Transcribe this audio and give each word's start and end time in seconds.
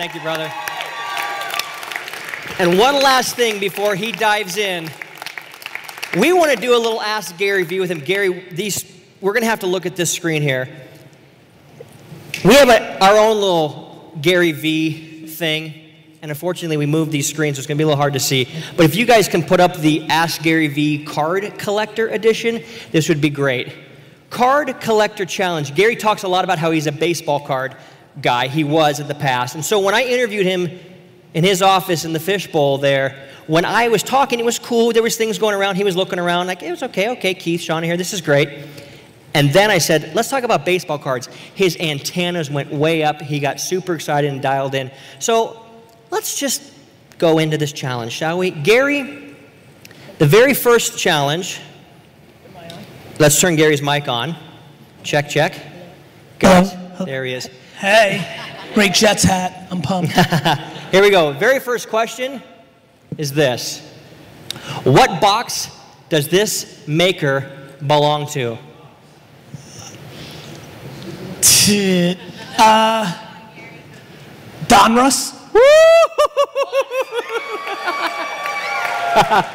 Thank 0.00 0.14
you, 0.14 0.22
brother. 0.22 0.50
And 2.58 2.78
one 2.78 3.02
last 3.02 3.36
thing 3.36 3.60
before 3.60 3.94
he 3.94 4.12
dives 4.12 4.56
in. 4.56 4.88
We 6.18 6.32
want 6.32 6.50
to 6.52 6.56
do 6.56 6.74
a 6.74 6.80
little 6.80 7.02
Ask 7.02 7.36
Gary 7.36 7.64
V 7.64 7.80
with 7.80 7.90
him. 7.90 8.00
Gary, 8.00 8.48
these 8.50 8.90
we're 9.20 9.34
going 9.34 9.42
to 9.42 9.48
have 9.50 9.60
to 9.60 9.66
look 9.66 9.84
at 9.84 9.96
this 9.96 10.10
screen 10.10 10.40
here. 10.40 10.74
We 12.46 12.54
have 12.54 12.70
a, 12.70 13.04
our 13.04 13.18
own 13.18 13.42
little 13.42 14.18
Gary 14.22 14.52
V 14.52 15.26
thing, 15.26 15.74
and 16.22 16.30
unfortunately, 16.30 16.78
we 16.78 16.86
moved 16.86 17.12
these 17.12 17.28
screens, 17.28 17.58
so 17.58 17.60
it's 17.60 17.66
going 17.66 17.76
to 17.76 17.80
be 17.80 17.84
a 17.84 17.88
little 17.88 18.00
hard 18.00 18.14
to 18.14 18.20
see. 18.20 18.48
But 18.78 18.86
if 18.86 18.96
you 18.96 19.04
guys 19.04 19.28
can 19.28 19.42
put 19.42 19.60
up 19.60 19.76
the 19.76 20.06
Ask 20.08 20.40
Gary 20.40 20.68
V 20.68 21.04
card 21.04 21.58
collector 21.58 22.08
edition, 22.08 22.64
this 22.90 23.10
would 23.10 23.20
be 23.20 23.28
great. 23.28 23.74
Card 24.30 24.80
collector 24.80 25.26
challenge. 25.26 25.74
Gary 25.74 25.94
talks 25.94 26.22
a 26.22 26.28
lot 26.28 26.44
about 26.44 26.58
how 26.58 26.70
he's 26.70 26.86
a 26.86 26.92
baseball 26.92 27.46
card 27.46 27.76
guy. 28.20 28.48
He 28.48 28.64
was 28.64 29.00
in 29.00 29.08
the 29.08 29.14
past. 29.14 29.54
And 29.54 29.64
so 29.64 29.80
when 29.80 29.94
I 29.94 30.02
interviewed 30.02 30.46
him 30.46 30.68
in 31.34 31.44
his 31.44 31.62
office 31.62 32.04
in 32.04 32.12
the 32.12 32.20
fishbowl 32.20 32.78
there, 32.78 33.28
when 33.46 33.64
I 33.64 33.88
was 33.88 34.02
talking, 34.02 34.38
it 34.38 34.44
was 34.44 34.58
cool. 34.58 34.92
There 34.92 35.02
was 35.02 35.16
things 35.16 35.38
going 35.38 35.54
around. 35.54 35.76
He 35.76 35.84
was 35.84 35.96
looking 35.96 36.18
around 36.18 36.46
like, 36.46 36.62
it 36.62 36.70
was 36.70 36.82
okay, 36.84 37.10
okay, 37.10 37.34
Keith, 37.34 37.60
Sean 37.60 37.82
here. 37.82 37.96
This 37.96 38.12
is 38.12 38.20
great. 38.20 38.66
And 39.34 39.52
then 39.52 39.70
I 39.70 39.78
said, 39.78 40.14
let's 40.14 40.28
talk 40.28 40.42
about 40.42 40.64
baseball 40.64 40.98
cards. 40.98 41.28
His 41.54 41.76
antennas 41.78 42.50
went 42.50 42.72
way 42.72 43.04
up. 43.04 43.20
He 43.20 43.38
got 43.38 43.60
super 43.60 43.94
excited 43.94 44.32
and 44.32 44.42
dialed 44.42 44.74
in. 44.74 44.90
So 45.18 45.64
let's 46.10 46.38
just 46.38 46.62
go 47.18 47.38
into 47.38 47.56
this 47.58 47.72
challenge, 47.72 48.12
shall 48.12 48.38
we? 48.38 48.50
Gary, 48.50 49.36
the 50.18 50.26
very 50.26 50.54
first 50.54 50.98
challenge. 50.98 51.60
Let's 53.18 53.40
turn 53.40 53.56
Gary's 53.56 53.82
mic 53.82 54.08
on. 54.08 54.34
Check, 55.02 55.28
check. 55.28 55.60
Good. 56.38 56.70
There 57.04 57.24
he 57.24 57.34
is. 57.34 57.48
Hey, 57.80 58.20
great 58.74 58.92
Jets 58.92 59.22
hat. 59.22 59.66
I'm 59.70 59.80
pumped. 59.80 60.12
Here 60.92 61.00
we 61.00 61.08
go. 61.08 61.32
Very 61.32 61.58
first 61.58 61.88
question 61.88 62.42
is 63.16 63.32
this 63.32 63.80
What 64.84 65.18
box 65.18 65.70
does 66.10 66.28
this 66.28 66.86
maker 66.86 67.50
belong 67.86 68.26
to? 68.32 68.58
Uh, 72.58 73.18
Donruss. 74.66 75.32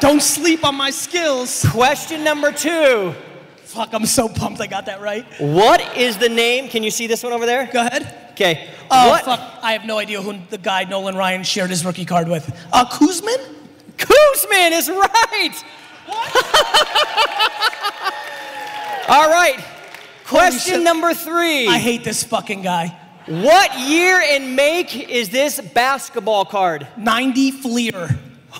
Don't 0.00 0.20
sleep 0.20 0.64
on 0.64 0.74
my 0.74 0.90
skills. 0.90 1.64
Question 1.70 2.24
number 2.24 2.50
two 2.50 3.14
Fuck, 3.76 3.92
I'm 3.92 4.06
so 4.06 4.26
pumped 4.26 4.58
I 4.62 4.66
got 4.66 4.86
that 4.86 5.02
right. 5.02 5.26
What 5.38 5.98
is 5.98 6.16
the 6.16 6.30
name? 6.30 6.70
Can 6.70 6.82
you 6.82 6.90
see 6.90 7.06
this 7.06 7.22
one 7.22 7.34
over 7.34 7.44
there? 7.44 7.68
Go 7.70 7.84
ahead. 7.84 8.30
Okay. 8.30 8.70
Oh, 8.90 9.10
what? 9.10 9.24
fuck. 9.26 9.58
I 9.62 9.72
have 9.72 9.84
no 9.84 9.98
idea 9.98 10.22
who 10.22 10.38
the 10.48 10.56
guy 10.56 10.84
Nolan 10.84 11.14
Ryan 11.14 11.42
shared 11.42 11.68
his 11.68 11.84
rookie 11.84 12.06
card 12.06 12.26
with. 12.26 12.48
Uh, 12.72 12.86
Koosman? 12.86 13.36
Koosman 13.98 14.72
is 14.72 14.88
right. 14.88 15.64
All 19.10 19.28
right. 19.28 19.62
Question 20.24 20.82
number 20.82 21.12
three. 21.12 21.68
I 21.68 21.76
hate 21.78 22.02
this 22.02 22.24
fucking 22.24 22.62
guy. 22.62 22.98
What 23.26 23.78
year 23.78 24.22
and 24.22 24.56
make 24.56 24.96
is 25.10 25.28
this 25.28 25.60
basketball 25.60 26.46
card? 26.46 26.86
90 26.96 27.50
Fleer. 27.50 28.08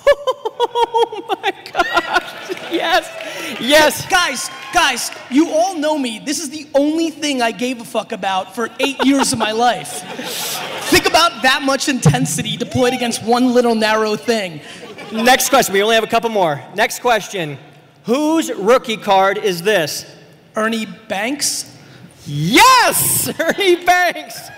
Oh 0.05 1.39
my 1.43 1.51
gosh. 1.71 2.71
Yes. 2.71 3.59
Yes. 3.59 4.05
Guys, 4.07 4.49
guys, 4.73 5.11
you 5.29 5.49
all 5.49 5.77
know 5.77 5.97
me. 5.97 6.19
This 6.19 6.39
is 6.39 6.49
the 6.49 6.67
only 6.73 7.09
thing 7.09 7.41
I 7.41 7.51
gave 7.51 7.81
a 7.81 7.85
fuck 7.85 8.11
about 8.11 8.55
for 8.55 8.69
eight 8.79 9.03
years 9.05 9.33
of 9.33 9.39
my 9.39 9.51
life. 9.51 10.01
Think 10.89 11.07
about 11.07 11.43
that 11.43 11.61
much 11.63 11.89
intensity 11.89 12.57
deployed 12.57 12.93
against 12.93 13.23
one 13.23 13.53
little 13.53 13.75
narrow 13.75 14.15
thing. 14.15 14.61
Next 15.11 15.49
question. 15.49 15.73
We 15.73 15.81
only 15.81 15.95
have 15.95 16.03
a 16.03 16.07
couple 16.07 16.29
more. 16.29 16.61
Next 16.75 16.99
question. 16.99 17.57
Whose 18.03 18.51
rookie 18.53 18.97
card 18.97 19.37
is 19.37 19.61
this? 19.61 20.05
Ernie 20.55 20.85
Banks? 20.85 21.73
Yes! 22.25 23.29
Ernie 23.39 23.83
Banks. 23.85 24.49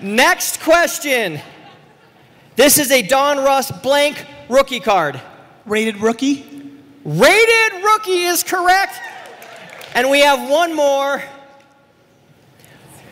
Next 0.00 0.60
question. 0.60 1.40
This 2.56 2.78
is 2.78 2.90
a 2.90 3.02
Donruss 3.02 3.82
blank 3.82 4.26
rookie 4.52 4.80
card. 4.80 5.20
Rated 5.64 6.00
rookie? 6.00 6.44
Rated 7.04 7.82
rookie 7.82 8.24
is 8.24 8.42
correct. 8.42 9.00
And 9.94 10.10
we 10.10 10.20
have 10.20 10.48
one 10.48 10.74
more. 10.74 11.22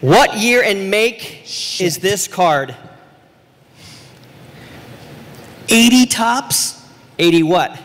What 0.01 0.39
year 0.39 0.62
and 0.62 0.91
make 0.91 1.43
is 1.81 1.99
this 1.99 2.28
card? 2.28 2.75
80 5.69 6.06
Topps? 6.06 6.83
80 7.19 7.43
what? 7.43 7.78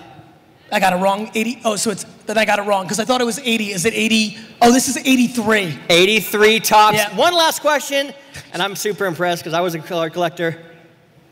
I 0.72 0.80
got 0.80 0.94
it 0.94 0.98
wrong. 0.98 1.30
80. 1.34 1.62
Oh, 1.66 1.76
so 1.76 1.92
it's 1.92 2.06
then 2.26 2.38
I 2.38 2.46
got 2.46 2.58
it 2.58 2.64
wrong 2.64 2.86
because 2.86 3.00
I 3.00 3.06
thought 3.06 3.22
it 3.22 3.26
was 3.26 3.40
80. 3.40 3.72
Is 3.72 3.86
it 3.86 3.94
80? 3.94 4.38
Oh, 4.62 4.72
this 4.72 4.88
is 4.88 4.98
83. 4.98 5.78
83 5.90 6.60
Topps. 6.60 6.98
Yeah. 6.98 7.16
One 7.16 7.34
last 7.34 7.62
question, 7.62 8.14
and 8.52 8.62
I'm 8.62 8.76
super 8.76 9.06
impressed 9.06 9.44
because 9.44 9.54
I 9.54 9.62
was 9.62 9.76
a 9.76 9.80
card 9.80 10.14
collector. 10.14 10.60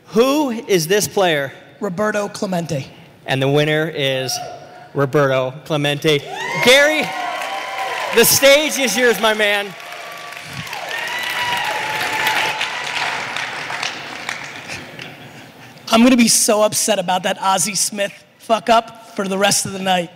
Who 0.08 0.50
is 0.50 0.86
this 0.86 1.08
player? 1.08 1.52
Roberto 1.84 2.28
Clemente. 2.30 2.86
And 3.26 3.42
the 3.42 3.48
winner 3.48 3.86
is 3.94 4.34
Roberto 4.94 5.50
Clemente. 5.66 6.18
Gary, 6.64 7.02
the 8.16 8.24
stage 8.24 8.78
is 8.78 8.96
yours, 8.96 9.20
my 9.20 9.34
man. 9.34 9.66
I'm 15.88 16.02
gonna 16.02 16.16
be 16.16 16.26
so 16.28 16.62
upset 16.62 16.98
about 16.98 17.24
that 17.24 17.36
Ozzie 17.38 17.74
Smith 17.74 18.24
fuck 18.38 18.70
up 18.70 19.14
for 19.14 19.28
the 19.28 19.36
rest 19.36 19.66
of 19.66 19.72
the 19.72 19.78
night. 19.78 20.10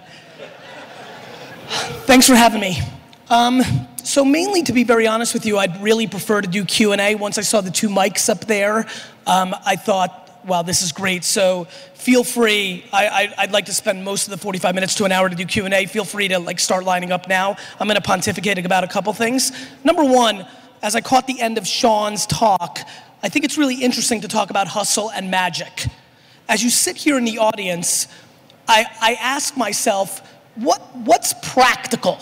Thanks 2.07 2.27
for 2.27 2.35
having 2.35 2.63
me. 2.63 2.79
Um, 3.29 3.61
so 4.03 4.25
mainly, 4.25 4.63
to 4.63 4.73
be 4.73 4.85
very 4.85 5.07
honest 5.07 5.35
with 5.35 5.45
you, 5.45 5.59
I'd 5.59 5.83
really 5.83 6.07
prefer 6.07 6.41
to 6.41 6.49
do 6.49 6.65
Q 6.65 6.93
and 6.93 7.01
A. 7.03 7.15
Once 7.15 7.37
I 7.37 7.43
saw 7.43 7.61
the 7.61 7.71
two 7.71 7.91
mics 7.91 8.31
up 8.31 8.47
there, 8.47 8.87
um, 9.27 9.55
I 9.67 9.77
thought, 9.77 10.28
"Wow, 10.49 10.63
this 10.63 10.83
is 10.83 10.91
great." 10.93 11.25
So 11.25 11.67
feel 11.95 12.25
free. 12.25 12.85
I, 12.93 13.35
would 13.41 13.53
like 13.53 13.67
to 13.67 13.75
spend 13.75 14.05
most 14.05 14.27
of 14.27 14.31
the 14.31 14.39
45 14.39 14.75
minutes 14.75 14.95
to 14.97 15.05
an 15.05 15.13
hour 15.13 15.29
to 15.29 15.37
do 15.37 15.45
Q 15.45 15.67
and 15.67 15.75
A. 15.75 15.87
Feel 15.87 16.05
free 16.05 16.29
to 16.29 16.39
like 16.39 16.59
start 16.59 16.85
lining 16.85 17.13
up 17.13 17.29
now. 17.29 17.57
I'm 17.79 17.87
going 17.87 17.97
to 17.97 18.01
pontificate 18.01 18.65
about 18.65 18.83
a 18.83 18.89
couple 18.89 19.13
things. 19.13 19.53
Number 19.85 20.05
one, 20.05 20.47
as 20.83 20.95
I 20.97 21.01
caught 21.01 21.27
the 21.27 21.41
end 21.41 21.59
of 21.59 21.67
Sean's 21.67 22.27
talk, 22.27 22.79
I 23.23 23.29
think 23.29 23.45
it's 23.45 23.59
really 23.59 23.77
interesting 23.77 24.21
to 24.23 24.29
talk 24.29 24.51
about 24.51 24.69
hustle 24.69 25.11
and 25.11 25.31
magic. 25.31 25.87
As 26.49 26.63
you 26.63 26.71
sit 26.71 26.97
here 26.97 27.19
in 27.19 27.25
the 27.25 27.39
audience, 27.39 28.09
I, 28.67 28.87
I 29.01 29.15
ask 29.21 29.57
myself, 29.57 30.21
what, 30.55 30.81
what's 30.97 31.35
practical? 31.43 32.19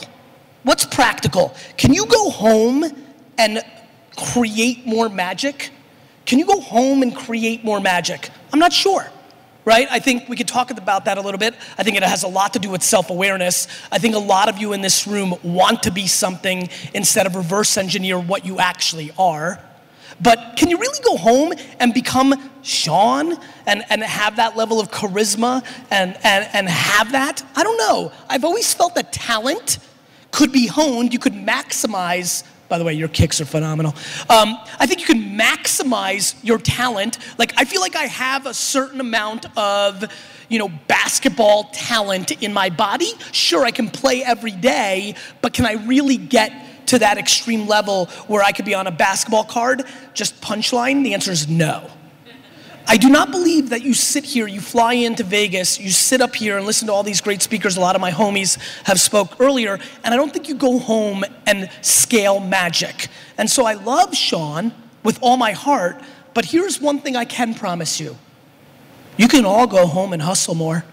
What's 0.63 0.85
practical? 0.85 1.55
Can 1.77 1.93
you 1.93 2.07
go 2.07 2.31
home 2.31 2.85
and 3.39 3.63
create 4.17 4.87
more 4.87 5.09
magic? 5.09 5.71
Can 6.27 6.41
you 6.41 6.45
go 6.45 6.61
home 6.61 7.03
and 7.03 7.15
create 7.15 7.65
more 7.65 7.81
magic? 7.81 8.31
I'm 8.53 8.59
not 8.59 8.73
sure, 8.73 9.09
right? 9.65 9.87
I 9.91 10.01
think 10.01 10.29
we 10.29 10.37
could 10.37 10.49
talk 10.49 10.73
about 10.73 11.05
that 11.05 11.19
a 11.19 11.21
little 11.21 11.39
bit. 11.39 11.55
I 11.79 11.85
think 11.85 11.97
it 11.97 12.03
has 12.03 12.25
a 12.25 12.29
lot 12.29 12.53
to 12.55 12.59
do 12.59 12.69
with 12.69 12.83
self 12.83 13.11
awareness. 13.11 13.69
I 13.93 13.99
think 13.99 14.17
a 14.17 14.21
lot 14.21 14.49
of 14.49 14.59
you 14.59 14.73
in 14.73 14.81
this 14.81 15.07
room 15.07 15.35
want 15.45 15.85
to 15.85 15.93
be 15.93 16.09
something 16.09 16.69
instead 16.93 17.27
of 17.27 17.37
reverse 17.37 17.77
engineer 17.77 18.19
what 18.19 18.45
you 18.45 18.59
actually 18.59 19.13
are. 19.17 19.63
But 20.21 20.55
can 20.57 20.69
you 20.69 20.79
really 20.79 20.99
go 21.05 21.17
home 21.17 21.53
and 21.79 21.93
become 21.95 22.51
Sean 22.63 23.35
and, 23.67 23.85
and 23.91 24.03
have 24.03 24.37
that 24.37 24.57
level 24.57 24.81
of 24.81 24.91
charisma 24.91 25.65
and, 25.91 26.17
and, 26.25 26.49
and 26.53 26.69
have 26.69 27.13
that? 27.13 27.45
I 27.55 27.63
don't 27.63 27.77
know. 27.77 28.13
I've 28.29 28.45
always 28.45 28.73
felt 28.73 28.95
that 28.95 29.13
talent 29.13 29.79
could 30.33 30.53
be 30.53 30.67
honed. 30.67 31.13
You 31.13 31.19
could 31.19 31.35
maximize 31.35 32.45
by 32.69 32.79
the 32.79 32.85
way, 32.85 32.95
your 32.95 33.09
kicks 33.09 33.41
are 33.41 33.45
phenomenal. 33.45 33.95
Um, 34.29 34.59
I 34.79 34.87
think 34.87 35.01
you 35.01 35.07
can 35.07 35.39
maximize 35.39 36.35
your 36.43 36.59
talent. 36.59 37.19
Like, 37.39 37.53
I 37.57 37.65
feel 37.65 37.81
like 37.81 37.97
I 37.97 38.05
have 38.05 38.47
a 38.47 38.55
certain 38.55 39.01
amount 39.01 39.47
of, 39.57 40.05
you 40.49 40.59
know, 40.59 40.69
basketball 40.89 41.65
talent 41.73 42.43
in 42.43 42.53
my 42.53 42.71
body. 42.71 43.13
Sure, 43.33 43.65
I 43.65 43.71
can 43.71 43.89
play 43.89 44.25
every 44.25 44.53
day, 44.53 45.15
but 45.43 45.53
can 45.53 45.67
I 45.67 45.75
really 45.87 46.17
get 46.17 46.87
to 46.87 46.99
that 47.01 47.19
extreme 47.19 47.67
level 47.67 48.07
where 48.27 48.43
I 48.43 48.53
could 48.53 48.65
be 48.65 48.75
on 48.75 48.87
a 48.87 48.93
basketball 48.93 49.45
card? 49.45 49.85
Just 50.15 50.41
punchline? 50.41 51.03
The 51.03 51.15
answer 51.15 51.33
is 51.33 51.49
no. 51.49 51.91
I 52.89 52.97
do 52.97 53.09
not 53.09 53.33
believe 53.33 53.71
that 53.71 53.83
you 53.83 53.95
sit 53.95 54.25
here, 54.25 54.47
you 54.47 54.61
fly 54.61 54.93
into 54.93 55.25
Vegas, 55.25 55.81
you 55.81 55.91
sit 55.91 56.21
up 56.21 56.37
here 56.37 56.57
and 56.57 56.65
listen 56.65 56.87
to 56.87 56.93
all 56.93 57.03
these 57.03 57.21
great 57.21 57.43
speakers. 57.43 57.77
A 57.77 57.81
lot 57.81 57.97
of 57.97 58.01
my 58.01 58.13
homies 58.13 58.59
have 58.85 59.01
spoke 59.01 59.41
earlier, 59.41 59.81
and 60.05 60.15
I 60.15 60.17
don't 60.17 60.33
think 60.33 60.49
you 60.49 60.55
go 60.55 60.79
home 60.79 61.25
and 61.47 61.69
scale 61.83 62.39
magic. 62.39 63.09
And 63.39 63.51
so 63.51 63.67
I 63.67 63.75
love 63.75 64.15
Sean 64.15 64.73
with 65.03 65.19
all 65.21 65.37
my 65.37 65.51
heart, 65.51 66.01
but 66.33 66.45
here's 66.45 66.81
one 66.81 67.01
thing 67.01 67.17
I 67.17 67.25
can 67.25 67.55
promise 67.55 67.99
you. 67.99 68.17
You 69.17 69.27
can 69.27 69.45
all 69.45 69.67
go 69.67 69.87
home 69.87 70.13
and 70.13 70.23
hustle 70.23 70.55
more. 70.55 70.85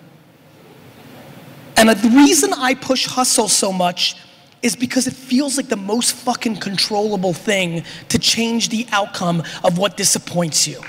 And 1.77 1.89
the 1.89 2.09
reason 2.09 2.53
I 2.53 2.73
push 2.73 3.05
hustle 3.05 3.49
so 3.49 3.71
much 3.71 4.15
is 4.63 4.75
because 4.75 5.05
it 5.05 5.13
feels 5.13 5.57
like 5.57 5.67
the 5.67 5.75
most 5.75 6.15
fucking 6.15 6.55
controllable 6.55 7.33
thing 7.33 7.83
to 8.09 8.17
change 8.17 8.69
the 8.69 8.87
outcome 8.91 9.43
of 9.63 9.77
what 9.77 9.97
disappoints 9.97 10.67
you. 10.67 10.81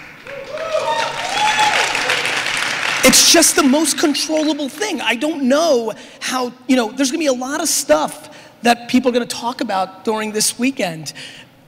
It's 3.07 3.31
just 3.31 3.55
the 3.55 3.63
most 3.63 3.99
controllable 3.99 4.69
thing. 4.69 5.01
I 5.01 5.15
don't 5.15 5.45
know 5.45 5.93
how, 6.21 6.53
you 6.67 6.77
know, 6.77 6.91
there's 6.91 7.11
gonna 7.11 7.19
be 7.19 7.27
a 7.27 7.33
lot 7.33 7.61
of 7.61 7.69
stuff 7.69 8.35
that 8.63 8.89
people 8.89 9.11
are 9.11 9.13
gonna 9.13 9.27
talk 9.27 9.61
about 9.61 10.05
during 10.05 10.33
this 10.33 10.59
weekend. 10.59 11.13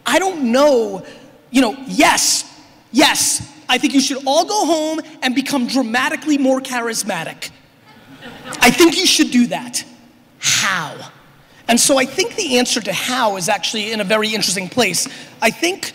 I 0.06 0.19
don't 0.19 0.50
know, 0.50 1.05
you 1.50 1.61
know, 1.61 1.77
yes, 1.87 2.44
yes, 2.91 3.53
I 3.69 3.77
think 3.77 3.93
you 3.93 4.00
should 4.00 4.23
all 4.27 4.47
go 4.47 4.65
home 4.65 5.00
and 5.23 5.35
become 5.35 5.67
dramatically 5.67 6.38
more 6.38 6.61
charismatic. 6.61 7.50
I 8.61 8.71
think 8.71 8.97
you 8.97 9.06
should 9.06 9.31
do 9.31 9.49
that. 9.49 9.85
How? 10.39 11.11
And 11.69 11.79
so 11.79 11.99
I 11.99 12.06
think 12.06 12.37
the 12.37 12.59
answer 12.59 12.81
to 12.81 12.93
how 12.93 13.37
is 13.37 13.49
actually 13.49 13.93
in 13.93 14.00
a 14.00 14.05
very 14.05 14.35
interesting 14.35 14.69
place. 14.69 15.09
I 15.43 15.50
think 15.50 15.93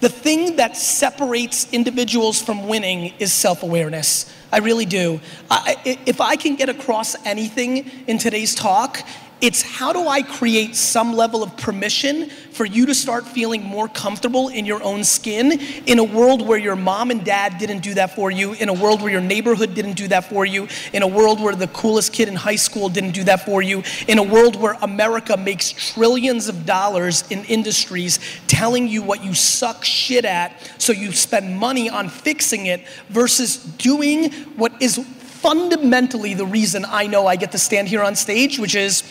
the 0.00 0.08
thing 0.08 0.56
that 0.56 0.76
separates 0.76 1.72
individuals 1.72 2.42
from 2.42 2.66
winning 2.66 3.14
is 3.18 3.32
self 3.32 3.62
awareness. 3.62 4.32
I 4.52 4.58
really 4.58 4.84
do. 4.84 5.20
I, 5.50 5.76
if 6.04 6.20
I 6.20 6.36
can 6.36 6.56
get 6.56 6.68
across 6.68 7.16
anything 7.24 7.90
in 8.06 8.18
today's 8.18 8.54
talk, 8.54 9.02
it's 9.42 9.60
how 9.60 9.92
do 9.92 10.06
I 10.06 10.22
create 10.22 10.76
some 10.76 11.14
level 11.14 11.42
of 11.42 11.56
permission 11.56 12.30
for 12.52 12.64
you 12.64 12.86
to 12.86 12.94
start 12.94 13.26
feeling 13.26 13.64
more 13.64 13.88
comfortable 13.88 14.48
in 14.48 14.64
your 14.64 14.80
own 14.84 15.02
skin 15.02 15.60
in 15.86 15.98
a 15.98 16.04
world 16.04 16.46
where 16.46 16.58
your 16.58 16.76
mom 16.76 17.10
and 17.10 17.24
dad 17.24 17.58
didn't 17.58 17.80
do 17.80 17.92
that 17.94 18.14
for 18.14 18.30
you, 18.30 18.52
in 18.52 18.68
a 18.68 18.72
world 18.72 19.02
where 19.02 19.10
your 19.10 19.20
neighborhood 19.20 19.74
didn't 19.74 19.94
do 19.94 20.06
that 20.06 20.26
for 20.26 20.46
you, 20.46 20.68
in 20.92 21.02
a 21.02 21.08
world 21.08 21.40
where 21.40 21.56
the 21.56 21.66
coolest 21.68 22.12
kid 22.12 22.28
in 22.28 22.36
high 22.36 22.56
school 22.56 22.88
didn't 22.88 23.10
do 23.10 23.24
that 23.24 23.44
for 23.44 23.60
you, 23.60 23.82
in 24.06 24.18
a 24.18 24.22
world 24.22 24.54
where 24.54 24.78
America 24.80 25.36
makes 25.36 25.72
trillions 25.72 26.46
of 26.46 26.64
dollars 26.64 27.24
in 27.30 27.44
industries 27.46 28.20
telling 28.46 28.86
you 28.86 29.02
what 29.02 29.24
you 29.24 29.34
suck 29.34 29.84
shit 29.84 30.24
at 30.24 30.52
so 30.78 30.92
you 30.92 31.10
spend 31.10 31.58
money 31.58 31.90
on 31.90 32.08
fixing 32.08 32.66
it 32.66 32.86
versus 33.08 33.56
doing 33.56 34.30
what 34.54 34.72
is 34.80 34.98
fundamentally 35.42 36.34
the 36.34 36.46
reason 36.46 36.84
I 36.86 37.08
know 37.08 37.26
I 37.26 37.34
get 37.34 37.50
to 37.50 37.58
stand 37.58 37.88
here 37.88 38.04
on 38.04 38.14
stage, 38.14 38.60
which 38.60 38.76
is 38.76 39.02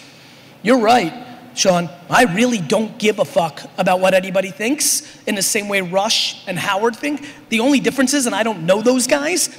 you're 0.63 0.79
right, 0.79 1.13
Sean. 1.55 1.89
I 2.09 2.25
really 2.33 2.59
don't 2.59 2.97
give 2.97 3.19
a 3.19 3.25
fuck 3.25 3.61
about 3.77 3.99
what 3.99 4.13
anybody 4.13 4.51
thinks 4.51 5.21
in 5.25 5.35
the 5.35 5.41
same 5.41 5.67
way 5.67 5.81
Rush 5.81 6.47
and 6.47 6.57
Howard 6.57 6.95
think. 6.95 7.27
The 7.49 7.59
only 7.59 7.79
difference 7.79 8.13
is, 8.13 8.25
and 8.25 8.35
I 8.35 8.43
don't 8.43 8.65
know 8.65 8.81
those 8.81 9.07
guys, 9.07 9.49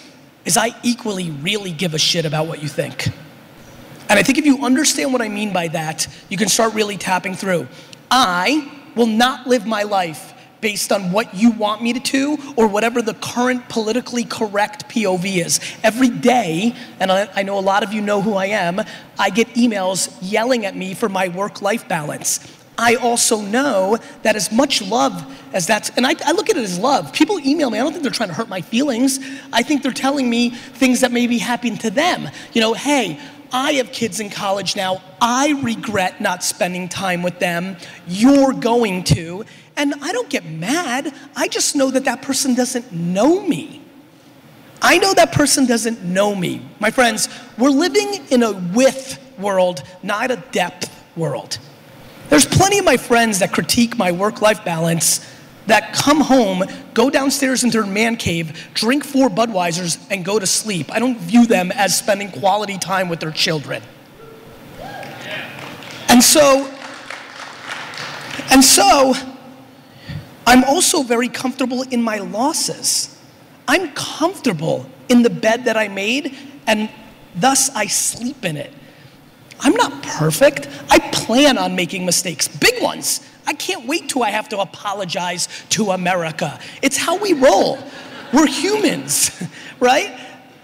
is 0.44 0.56
I 0.56 0.70
equally 0.82 1.30
really 1.30 1.72
give 1.72 1.94
a 1.94 1.98
shit 1.98 2.24
about 2.24 2.46
what 2.46 2.62
you 2.62 2.68
think. 2.68 3.08
And 4.08 4.18
I 4.18 4.22
think 4.22 4.38
if 4.38 4.46
you 4.46 4.64
understand 4.64 5.12
what 5.12 5.22
I 5.22 5.28
mean 5.28 5.52
by 5.52 5.68
that, 5.68 6.06
you 6.28 6.36
can 6.36 6.48
start 6.48 6.74
really 6.74 6.96
tapping 6.96 7.34
through. 7.34 7.66
I 8.10 8.70
will 8.94 9.06
not 9.06 9.46
live 9.46 9.66
my 9.66 9.84
life 9.84 10.31
based 10.62 10.92
on 10.92 11.12
what 11.12 11.34
you 11.34 11.50
want 11.50 11.82
me 11.82 11.92
to 11.92 12.00
do 12.00 12.38
or 12.56 12.66
whatever 12.66 13.02
the 13.02 13.14
current 13.14 13.68
politically 13.68 14.24
correct 14.24 14.88
POV 14.88 15.44
is. 15.44 15.60
Every 15.82 16.08
day, 16.08 16.74
and 16.98 17.12
I, 17.12 17.42
know 17.42 17.58
a 17.58 17.60
lot 17.60 17.82
of 17.82 17.92
you 17.92 18.00
know 18.00 18.22
who 18.22 18.34
I 18.34 18.46
am, 18.46 18.80
I 19.18 19.28
get 19.28 19.48
emails 19.48 20.16
yelling 20.22 20.64
at 20.64 20.74
me 20.74 20.94
for 20.94 21.10
my 21.10 21.28
work 21.28 21.60
life 21.60 21.86
balance. 21.88 22.40
I 22.78 22.94
also 22.94 23.42
know 23.42 23.98
that 24.22 24.34
as 24.34 24.50
much 24.50 24.80
love 24.80 25.38
as 25.52 25.66
that's, 25.66 25.90
and 25.90 26.06
I, 26.06 26.14
I, 26.24 26.32
look 26.32 26.48
at 26.48 26.56
it 26.56 26.62
as 26.62 26.78
love. 26.78 27.12
People 27.12 27.38
email 27.40 27.68
me, 27.68 27.78
I 27.78 27.82
don't 27.82 27.92
think 27.92 28.02
they're 28.02 28.12
trying 28.12 28.30
to 28.30 28.34
hurt 28.34 28.48
my 28.48 28.62
feelings. 28.62 29.18
I 29.52 29.62
think 29.62 29.82
they're 29.82 29.92
telling 29.92 30.30
me 30.30 30.50
things 30.50 31.00
that 31.00 31.12
may 31.12 31.26
be 31.26 31.38
happening 31.38 31.76
to 31.78 31.90
them. 31.90 32.30
You 32.54 32.62
know, 32.62 32.72
hey, 32.72 33.20
I 33.52 33.72
have 33.74 33.92
kids 33.92 34.18
in 34.18 34.30
college 34.30 34.76
now. 34.76 35.02
I 35.20 35.60
regret 35.62 36.22
not 36.22 36.42
spending 36.42 36.88
time 36.88 37.22
with 37.22 37.38
them. 37.38 37.76
You're 38.08 38.54
going 38.54 39.04
to. 39.04 39.44
And 39.76 39.94
I 40.02 40.12
don't 40.12 40.28
get 40.28 40.44
mad. 40.44 41.14
I 41.34 41.48
just 41.48 41.74
know 41.74 41.90
that 41.90 42.04
that 42.04 42.22
person 42.22 42.54
doesn't 42.54 42.92
know 42.92 43.46
me. 43.46 43.82
I 44.80 44.98
know 44.98 45.14
that 45.14 45.32
person 45.32 45.66
doesn't 45.66 46.02
know 46.02 46.34
me. 46.34 46.66
My 46.80 46.90
friends, 46.90 47.28
we're 47.56 47.70
living 47.70 48.26
in 48.30 48.42
a 48.42 48.52
width 48.52 49.18
world, 49.38 49.82
not 50.02 50.30
a 50.30 50.36
depth 50.50 50.90
world. 51.16 51.58
There's 52.28 52.46
plenty 52.46 52.78
of 52.78 52.84
my 52.84 52.96
friends 52.96 53.38
that 53.38 53.52
critique 53.52 53.96
my 53.96 54.10
work 54.10 54.42
life 54.42 54.64
balance 54.64 55.26
that 55.66 55.92
come 55.94 56.20
home, 56.20 56.64
go 56.94 57.10
downstairs 57.10 57.62
into 57.62 57.80
their 57.80 57.90
man 57.90 58.16
cave, 58.16 58.70
drink 58.74 59.04
four 59.04 59.28
Budweisers, 59.28 60.04
and 60.10 60.24
go 60.24 60.38
to 60.38 60.46
sleep. 60.46 60.92
I 60.92 60.98
don't 60.98 61.18
view 61.18 61.46
them 61.46 61.70
as 61.72 61.96
spending 61.96 62.30
quality 62.30 62.78
time 62.78 63.08
with 63.08 63.20
their 63.20 63.30
children. 63.30 63.82
And 66.08 66.22
so, 66.22 66.66
and 68.50 68.64
so, 68.64 69.14
I'm 70.46 70.64
also 70.64 71.02
very 71.02 71.28
comfortable 71.28 71.82
in 71.82 72.02
my 72.02 72.18
losses. 72.18 73.18
I'm 73.68 73.92
comfortable 73.92 74.86
in 75.08 75.22
the 75.22 75.30
bed 75.30 75.64
that 75.66 75.76
I 75.76 75.88
made, 75.88 76.36
and 76.66 76.90
thus 77.34 77.70
I 77.70 77.86
sleep 77.86 78.44
in 78.44 78.56
it. 78.56 78.72
I'm 79.60 79.74
not 79.74 80.02
perfect. 80.02 80.68
I 80.90 80.98
plan 80.98 81.56
on 81.56 81.76
making 81.76 82.04
mistakes, 82.04 82.48
big 82.48 82.82
ones. 82.82 83.26
I 83.46 83.54
can't 83.54 83.86
wait 83.86 84.08
till 84.08 84.22
I 84.22 84.30
have 84.30 84.48
to 84.50 84.58
apologize 84.58 85.48
to 85.70 85.90
America. 85.92 86.58
It's 86.82 86.96
how 86.96 87.16
we 87.16 87.32
roll. 87.32 87.78
We're 88.32 88.46
humans, 88.46 89.30
right? 89.80 90.18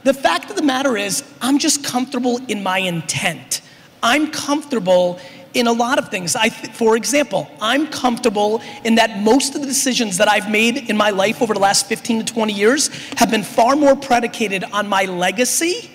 The 0.04 0.14
fact 0.14 0.50
of 0.50 0.56
the 0.56 0.62
matter 0.62 0.96
is, 0.96 1.22
I'm 1.40 1.58
just 1.58 1.84
comfortable 1.84 2.40
in 2.48 2.62
my 2.62 2.78
intent. 2.78 3.62
I'm 4.02 4.30
comfortable 4.30 5.20
in 5.54 5.66
a 5.66 5.72
lot 5.72 5.98
of 5.98 6.10
things. 6.10 6.36
I, 6.36 6.50
for 6.50 6.96
example, 6.96 7.50
I'm 7.60 7.86
comfortable 7.88 8.62
in 8.84 8.96
that 8.96 9.20
most 9.20 9.54
of 9.54 9.60
the 9.60 9.66
decisions 9.66 10.18
that 10.18 10.28
I've 10.28 10.50
made 10.50 10.90
in 10.90 10.96
my 10.96 11.10
life 11.10 11.40
over 11.40 11.54
the 11.54 11.60
last 11.60 11.86
15 11.86 12.24
to 12.24 12.32
20 12.32 12.52
years 12.52 12.88
have 13.16 13.30
been 13.30 13.42
far 13.42 13.76
more 13.76 13.96
predicated 13.96 14.64
on 14.64 14.88
my 14.88 15.04
legacy 15.04 15.90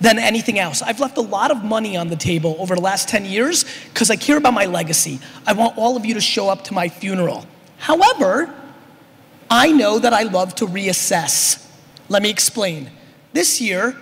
than 0.00 0.18
anything 0.18 0.58
else. 0.58 0.82
I've 0.82 1.00
left 1.00 1.16
a 1.16 1.22
lot 1.22 1.50
of 1.50 1.64
money 1.64 1.96
on 1.96 2.08
the 2.08 2.16
table 2.16 2.56
over 2.58 2.74
the 2.74 2.80
last 2.80 3.08
10 3.08 3.24
years 3.24 3.64
because 3.92 4.10
I 4.10 4.16
care 4.16 4.36
about 4.36 4.54
my 4.54 4.66
legacy. 4.66 5.20
I 5.46 5.52
want 5.54 5.78
all 5.78 5.96
of 5.96 6.04
you 6.04 6.14
to 6.14 6.20
show 6.20 6.48
up 6.48 6.64
to 6.64 6.74
my 6.74 6.88
funeral. 6.88 7.46
However, 7.78 8.54
I 9.50 9.72
know 9.72 9.98
that 9.98 10.12
I 10.12 10.22
love 10.22 10.54
to 10.56 10.66
reassess. 10.66 11.66
Let 12.08 12.22
me 12.22 12.30
explain. 12.30 12.90
This 13.32 13.60
year, 13.60 13.96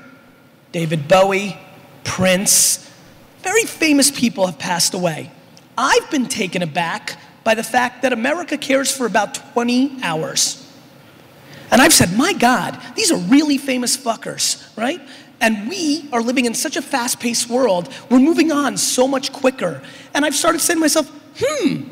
David 0.73 1.07
Bowie, 1.07 1.57
Prince, 2.03 2.91
very 3.45 3.65
famous 3.65 4.11
people 4.11 4.47
have 4.47 4.59
passed 4.59 4.95
away. 4.95 5.31
I've 5.79 6.11
been 6.11 6.27
taken 6.27 6.63
aback 6.63 7.19
by 7.45 7.55
the 7.55 7.63
fact 7.63 8.03
that 8.03 8.13
America 8.13 8.57
cares 8.57 8.91
for 8.91 9.07
about 9.07 9.35
20 9.53 10.03
hours. 10.03 10.61
And 11.71 11.83
I've 11.83 11.93
said, 11.93 12.17
my 12.17 12.33
God, 12.33 12.81
these 12.97 13.13
are 13.13 13.19
really 13.19 13.59
famous 13.59 13.97
fuckers, 13.97 14.77
right? 14.77 15.01
And 15.41 15.69
we 15.69 16.09
are 16.13 16.23
living 16.23 16.47
in 16.47 16.55
such 16.55 16.77
a 16.77 16.83
fast 16.83 17.21
paced 17.21 17.51
world. 17.51 17.93
We're 18.11 18.19
moving 18.19 18.51
on 18.51 18.79
so 18.79 19.07
much 19.07 19.33
quicker. 19.33 19.83
And 20.15 20.25
I've 20.25 20.35
started 20.35 20.61
saying 20.61 20.79
to 20.79 20.81
myself, 20.81 21.11
hmm, 21.39 21.83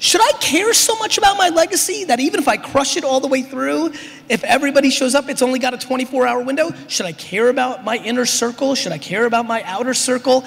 should 0.00 0.22
I 0.22 0.32
care 0.40 0.72
so 0.72 0.96
much 0.96 1.18
about 1.18 1.36
my 1.36 1.50
legacy 1.50 2.04
that 2.04 2.20
even 2.20 2.40
if 2.40 2.48
I 2.48 2.56
crush 2.56 2.96
it 2.96 3.04
all 3.04 3.20
the 3.20 3.28
way 3.28 3.42
through, 3.42 3.92
if 4.30 4.42
everybody 4.44 4.88
shows 4.88 5.14
up, 5.14 5.28
it's 5.28 5.42
only 5.42 5.58
got 5.58 5.74
a 5.74 5.78
24 5.78 6.26
hour 6.26 6.42
window? 6.42 6.70
Should 6.88 7.04
I 7.04 7.12
care 7.12 7.50
about 7.50 7.84
my 7.84 7.96
inner 7.96 8.24
circle? 8.24 8.74
Should 8.74 8.92
I 8.92 8.98
care 8.98 9.26
about 9.26 9.46
my 9.46 9.62
outer 9.64 9.92
circle? 9.92 10.42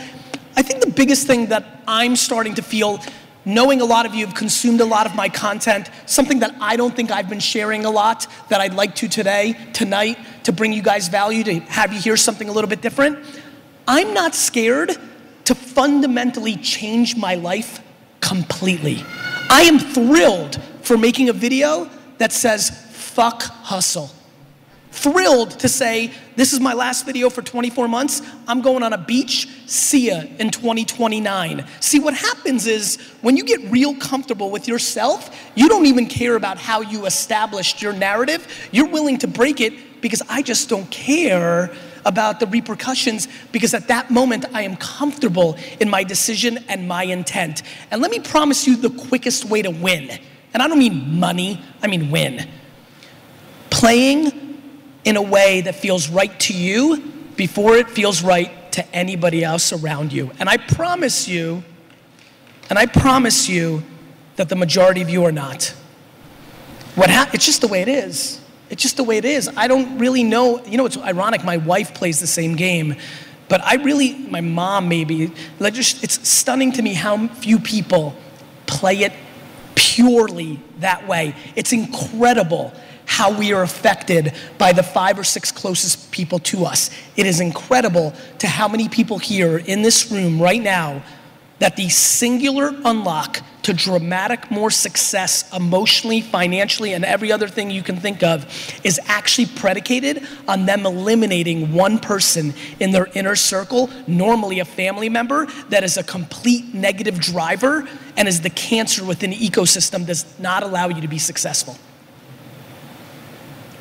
I 0.58 0.64
think 0.64 0.84
the 0.84 0.90
biggest 0.90 1.28
thing 1.28 1.48
that 1.48 1.84
I'm 1.88 2.16
starting 2.16 2.56
to 2.56 2.64
feel, 2.64 3.00
knowing 3.46 3.80
a 3.80 3.86
lot 3.86 4.08
of 4.08 4.16
you 4.16 4.26
have 4.26 4.34
consumed 4.34 4.82
a 4.82 4.86
lot 4.86 5.06
of 5.06 5.14
my 5.14 5.30
content, 5.30 5.88
something 6.08 6.40
that 6.40 6.56
I 6.60 6.76
don't 6.76 6.96
think 6.96 7.12
I've 7.12 7.30
been 7.30 7.40
sharing 7.40 7.86
a 7.86 7.92
lot 7.92 8.26
that 8.50 8.60
I'd 8.60 8.74
like 8.74 8.96
to 8.96 9.08
today, 9.08 9.56
tonight, 9.72 10.18
to 10.46 10.52
bring 10.52 10.74
you 10.74 10.82
guys 10.82 11.10
value, 11.10 11.44
to 11.44 11.60
have 11.60 11.94
you 11.94 12.00
hear 12.00 12.18
something 12.18 12.50
a 12.50 12.52
little 12.52 12.70
bit 12.70 12.82
different. 12.82 13.24
I'm 13.88 14.16
not 14.16 14.34
scared 14.34 14.98
to 15.46 15.54
fundamentally 15.54 16.56
change 16.56 17.16
my 17.16 17.36
life 17.36 17.82
completely. 18.20 19.04
I 19.50 19.64
am 19.64 19.80
thrilled 19.80 20.62
for 20.82 20.98
making 20.98 21.30
a 21.30 21.34
video 21.34 21.90
that 22.18 22.32
says, 22.32 22.70
fuck 22.92 23.44
hustle 23.44 24.12
thrilled 24.94 25.52
to 25.60 25.68
say, 25.68 26.12
This 26.36 26.54
is 26.54 26.60
my 26.60 26.74
last 26.74 27.06
video 27.06 27.30
for 27.30 27.42
24 27.42 27.88
months. 27.88 28.22
I'm 28.48 28.62
going 28.62 28.84
on 28.84 28.94
a 28.94 28.98
beach. 28.98 29.48
See 29.66 30.08
ya 30.08 30.22
in 30.40 30.50
2029. 30.50 31.66
See, 31.80 32.00
what 32.00 32.14
happens 32.14 32.68
is 32.68 32.98
when 33.22 33.36
you 33.36 33.44
get 33.44 33.60
real 33.72 33.96
comfortable 33.96 34.50
with 34.50 34.68
yourself, 34.68 35.36
you 35.56 35.68
don't 35.68 35.86
even 35.88 36.06
care 36.06 36.36
about 36.36 36.58
how 36.58 36.82
you 36.82 37.06
established 37.06 37.82
your 37.82 37.94
narrative. 37.94 38.48
You're 38.72 38.88
willing 38.88 39.18
to 39.20 39.28
break 39.28 39.60
it 39.60 40.02
because 40.02 40.22
I 40.30 40.42
just 40.42 40.70
don't 40.70 40.90
care 40.90 41.76
about 42.06 42.40
the 42.40 42.48
repercussions 42.48 43.28
because 43.52 43.74
at 43.74 43.88
that 43.88 44.12
moment 44.12 44.46
I 44.54 44.64
am 44.64 44.76
comfortable 44.76 45.58
in 45.80 45.90
my 45.90 46.04
decision 46.04 46.60
and 46.68 46.88
my 46.88 47.04
intent. 47.04 47.64
And 47.92 48.02
let 48.02 48.12
me 48.12 48.20
promise 48.20 48.68
you 48.68 48.76
the 48.76 48.90
quickest 48.90 49.46
way 49.46 49.62
to 49.62 49.70
win. 49.70 50.10
And 50.54 50.62
I 50.62 50.68
don't 50.68 50.80
mean 50.80 51.20
money, 51.20 51.62
I 51.82 51.88
mean 51.88 52.12
win. 52.12 52.48
Playing 53.70 54.62
in 55.04 55.18
a 55.18 55.22
way 55.22 55.62
that 55.62 55.76
feels 55.76 56.10
right 56.10 56.40
to 56.42 56.54
you 56.54 57.12
before 57.36 57.76
it 57.76 57.90
feels 57.90 58.24
right 58.24 58.72
to 58.74 58.96
anybody 58.96 59.44
else 59.44 59.74
around 59.74 60.14
you. 60.14 60.32
And 60.40 60.50
I 60.50 60.58
promise 60.58 61.28
you, 61.28 61.64
And 62.70 62.80
I 62.80 62.86
promise 62.86 63.50
you 63.50 63.84
that 64.36 64.50
the 64.50 64.56
majority 64.56 65.02
of 65.02 65.10
you 65.10 65.26
are 65.26 65.32
not. 65.32 65.76
What 66.96 67.10
hap- 67.10 67.34
it's 67.36 67.46
just 67.46 67.62
the 67.62 67.68
way 67.68 67.82
it 67.82 67.88
is. 67.88 68.40
It's 68.74 68.82
just 68.82 68.98
the 68.98 69.04
way 69.04 69.18
it 69.18 69.26
is. 69.26 69.48
I 69.56 69.68
don't 69.68 70.00
really 70.00 70.24
know. 70.24 70.60
You 70.66 70.78
know, 70.78 70.88
it's 70.88 70.98
ironic. 70.98 71.44
My 71.44 71.58
wife 71.58 71.94
plays 71.94 72.20
the 72.20 72.26
same 72.26 72.56
game, 72.56 72.96
but 73.48 73.62
I 73.64 73.76
really, 73.76 74.16
my 74.16 74.42
mom 74.42 74.90
maybe, 74.90 75.32
like 75.60 75.76
just, 75.76 76.04
it's 76.04 76.28
stunning 76.28 76.72
to 76.72 76.82
me 76.82 76.96
how 76.96 77.28
few 77.28 77.60
people 77.60 78.16
play 78.66 79.02
it 79.02 79.14
purely 79.76 80.60
that 80.80 81.08
way. 81.08 81.36
It's 81.56 81.72
incredible 81.72 82.74
how 83.06 83.38
we 83.38 83.54
are 83.54 83.62
affected 83.62 84.34
by 84.58 84.74
the 84.74 84.82
five 84.82 85.20
or 85.20 85.24
six 85.24 85.52
closest 85.52 86.12
people 86.12 86.40
to 86.40 86.66
us. 86.66 86.90
It 87.16 87.28
is 87.28 87.42
incredible 87.42 88.16
to 88.40 88.48
how 88.48 88.68
many 88.68 88.90
people 88.90 89.20
here 89.20 89.60
in 89.60 89.84
this 89.84 90.12
room 90.12 90.42
right 90.42 90.62
now 90.62 91.04
that 91.60 91.76
the 91.76 91.90
singular 91.90 92.74
unlock 92.86 93.40
to 93.64 93.74
dramatic 93.74 94.52
more 94.52 94.70
success 94.70 95.52
emotionally, 95.54 96.22
financially, 96.22 96.94
and 96.94 97.04
every 97.04 97.32
other 97.32 97.48
thing 97.48 97.72
you 97.72 97.82
can 97.82 97.98
think 97.98 98.22
of 98.22 98.46
is 98.84 99.00
actually 99.06 99.48
predicated 99.48 100.26
on 100.48 100.66
them 100.66 100.86
eliminating 100.86 101.74
one 101.74 101.98
person 101.98 102.54
in 102.80 102.92
their 102.92 103.08
inner 103.14 103.36
circle, 103.36 103.90
normally 104.06 104.60
a 104.60 104.66
family 104.66 105.10
member 105.10 105.46
that 105.70 105.84
is 105.84 105.98
a 105.98 106.04
complete 106.04 106.74
negative 106.74 107.20
driver 107.20 107.88
and 108.18 108.28
is 108.28 108.42
the 108.42 108.50
cancer 108.50 109.04
within 109.04 109.32
the 109.32 109.38
ecosystem 109.38 110.06
does 110.06 110.26
not 110.40 110.62
allow 110.62 110.90
you 110.90 111.02
to 111.02 111.08
be 111.08 111.18
successful. 111.18 111.78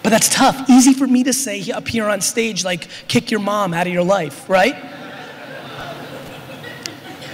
But 0.03 0.11
that's 0.11 0.29
tough. 0.29 0.69
Easy 0.69 0.95
for 0.95 1.07
me 1.07 1.25
to 1.25 1.33
say 1.33 1.71
up 1.71 1.87
here 1.87 2.09
on 2.09 2.21
stage, 2.21 2.65
like, 2.65 2.89
kick 3.09 3.31
your 3.31 3.41
mom 3.41 3.73
out 3.75 3.87
of 3.87 3.93
your 3.93 4.05
life, 4.05 4.49
right? 4.49 4.75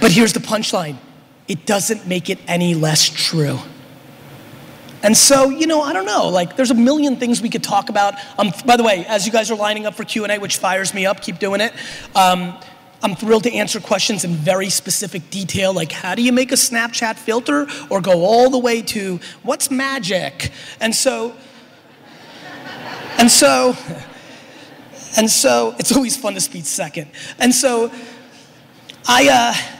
But 0.01 0.11
here's 0.11 0.33
the 0.33 0.39
punchline 0.39 0.97
it 1.49 1.65
doesn't 1.65 2.07
make 2.07 2.29
it 2.29 2.39
any 2.47 2.75
less 2.75 3.09
true. 3.09 3.59
And 5.01 5.17
so, 5.17 5.49
you 5.49 5.65
know, 5.65 5.81
I 5.81 5.93
don't 5.93 6.05
know. 6.05 6.27
Like, 6.29 6.55
there's 6.55 6.71
a 6.71 6.75
million 6.75 7.15
things 7.15 7.41
we 7.41 7.49
could 7.49 7.63
talk 7.63 7.89
about. 7.89 8.15
Um, 8.37 8.53
by 8.65 8.77
the 8.77 8.83
way, 8.83 9.05
as 9.07 9.25
you 9.25 9.31
guys 9.31 9.49
are 9.49 9.55
lining 9.55 9.85
up 9.85 9.95
for 9.95 10.03
Q 10.03 10.23
and 10.23 10.31
A, 10.31 10.37
which 10.37 10.57
fires 10.57 10.93
me 10.93 11.05
up, 11.05 11.21
keep 11.21 11.39
doing 11.39 11.59
it. 11.59 11.73
Um, 12.15 12.53
I'm 13.01 13.15
thrilled 13.15 13.43
to 13.43 13.53
answer 13.53 13.79
questions 13.79 14.25
in 14.25 14.33
very 14.33 14.69
specific 14.69 15.29
detail, 15.29 15.73
like 15.73 15.91
how 15.91 16.15
do 16.15 16.21
you 16.21 16.33
make 16.33 16.51
a 16.51 16.55
Snapchat 16.55 17.15
filter, 17.15 17.65
or 17.89 18.01
go 18.01 18.25
all 18.25 18.49
the 18.49 18.59
way 18.59 18.81
to 18.81 19.21
what's 19.41 19.71
magic. 19.71 20.51
And 20.81 20.93
so, 20.93 21.33
and 23.17 23.31
so, 23.31 23.75
and 25.17 25.31
so, 25.31 25.75
it's 25.79 25.93
always 25.93 26.17
fun 26.17 26.33
to 26.33 26.41
speak 26.41 26.65
second. 26.65 27.09
And 27.39 27.55
so, 27.55 27.89
I. 29.07 29.29
Uh, 29.31 29.78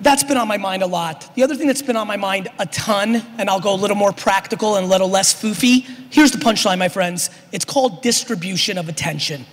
that's 0.00 0.24
been 0.24 0.36
on 0.36 0.48
my 0.48 0.56
mind 0.56 0.82
a 0.82 0.86
lot. 0.86 1.34
The 1.34 1.42
other 1.42 1.54
thing 1.54 1.66
that's 1.66 1.82
been 1.82 1.96
on 1.96 2.06
my 2.06 2.16
mind 2.16 2.48
a 2.58 2.66
ton, 2.66 3.22
and 3.38 3.50
I'll 3.50 3.60
go 3.60 3.74
a 3.74 3.76
little 3.76 3.96
more 3.96 4.12
practical 4.12 4.76
and 4.76 4.86
a 4.86 4.88
little 4.88 5.08
less 5.08 5.34
foofy. 5.34 5.86
Here's 6.10 6.30
the 6.30 6.38
punchline, 6.38 6.78
my 6.78 6.88
friends 6.88 7.30
it's 7.52 7.64
called 7.64 8.02
distribution 8.02 8.78
of 8.78 8.88
attention. 8.88 9.44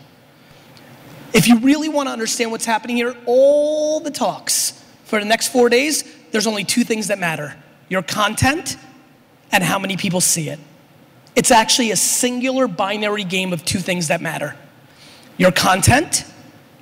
If 1.34 1.48
you 1.48 1.60
really 1.60 1.90
want 1.90 2.08
to 2.08 2.14
understand 2.14 2.52
what's 2.52 2.66
happening 2.66 2.96
here, 2.96 3.16
all 3.26 4.00
the 4.00 4.12
talks 4.12 4.84
for 5.04 5.20
the 5.20 5.26
next 5.26 5.50
four 5.50 5.70
days, 5.70 6.04
there's 6.32 6.48
only 6.48 6.64
two 6.64 6.84
things 6.84 7.08
that 7.08 7.20
matter 7.20 7.56
your 7.90 8.02
content 8.02 8.78
and 9.52 9.64
how 9.64 9.80
many 9.80 9.96
people 9.96 10.20
see 10.20 10.50
it. 10.50 10.60
It's 11.36 11.52
actually 11.52 11.92
a 11.92 11.96
singular 11.96 12.68
binary 12.68 13.24
game 13.24 13.54
of 13.54 13.64
two 13.64 13.80
things 13.80 14.08
that 14.08 14.22
matter 14.22 14.56
your 15.38 15.52
content 15.52 16.26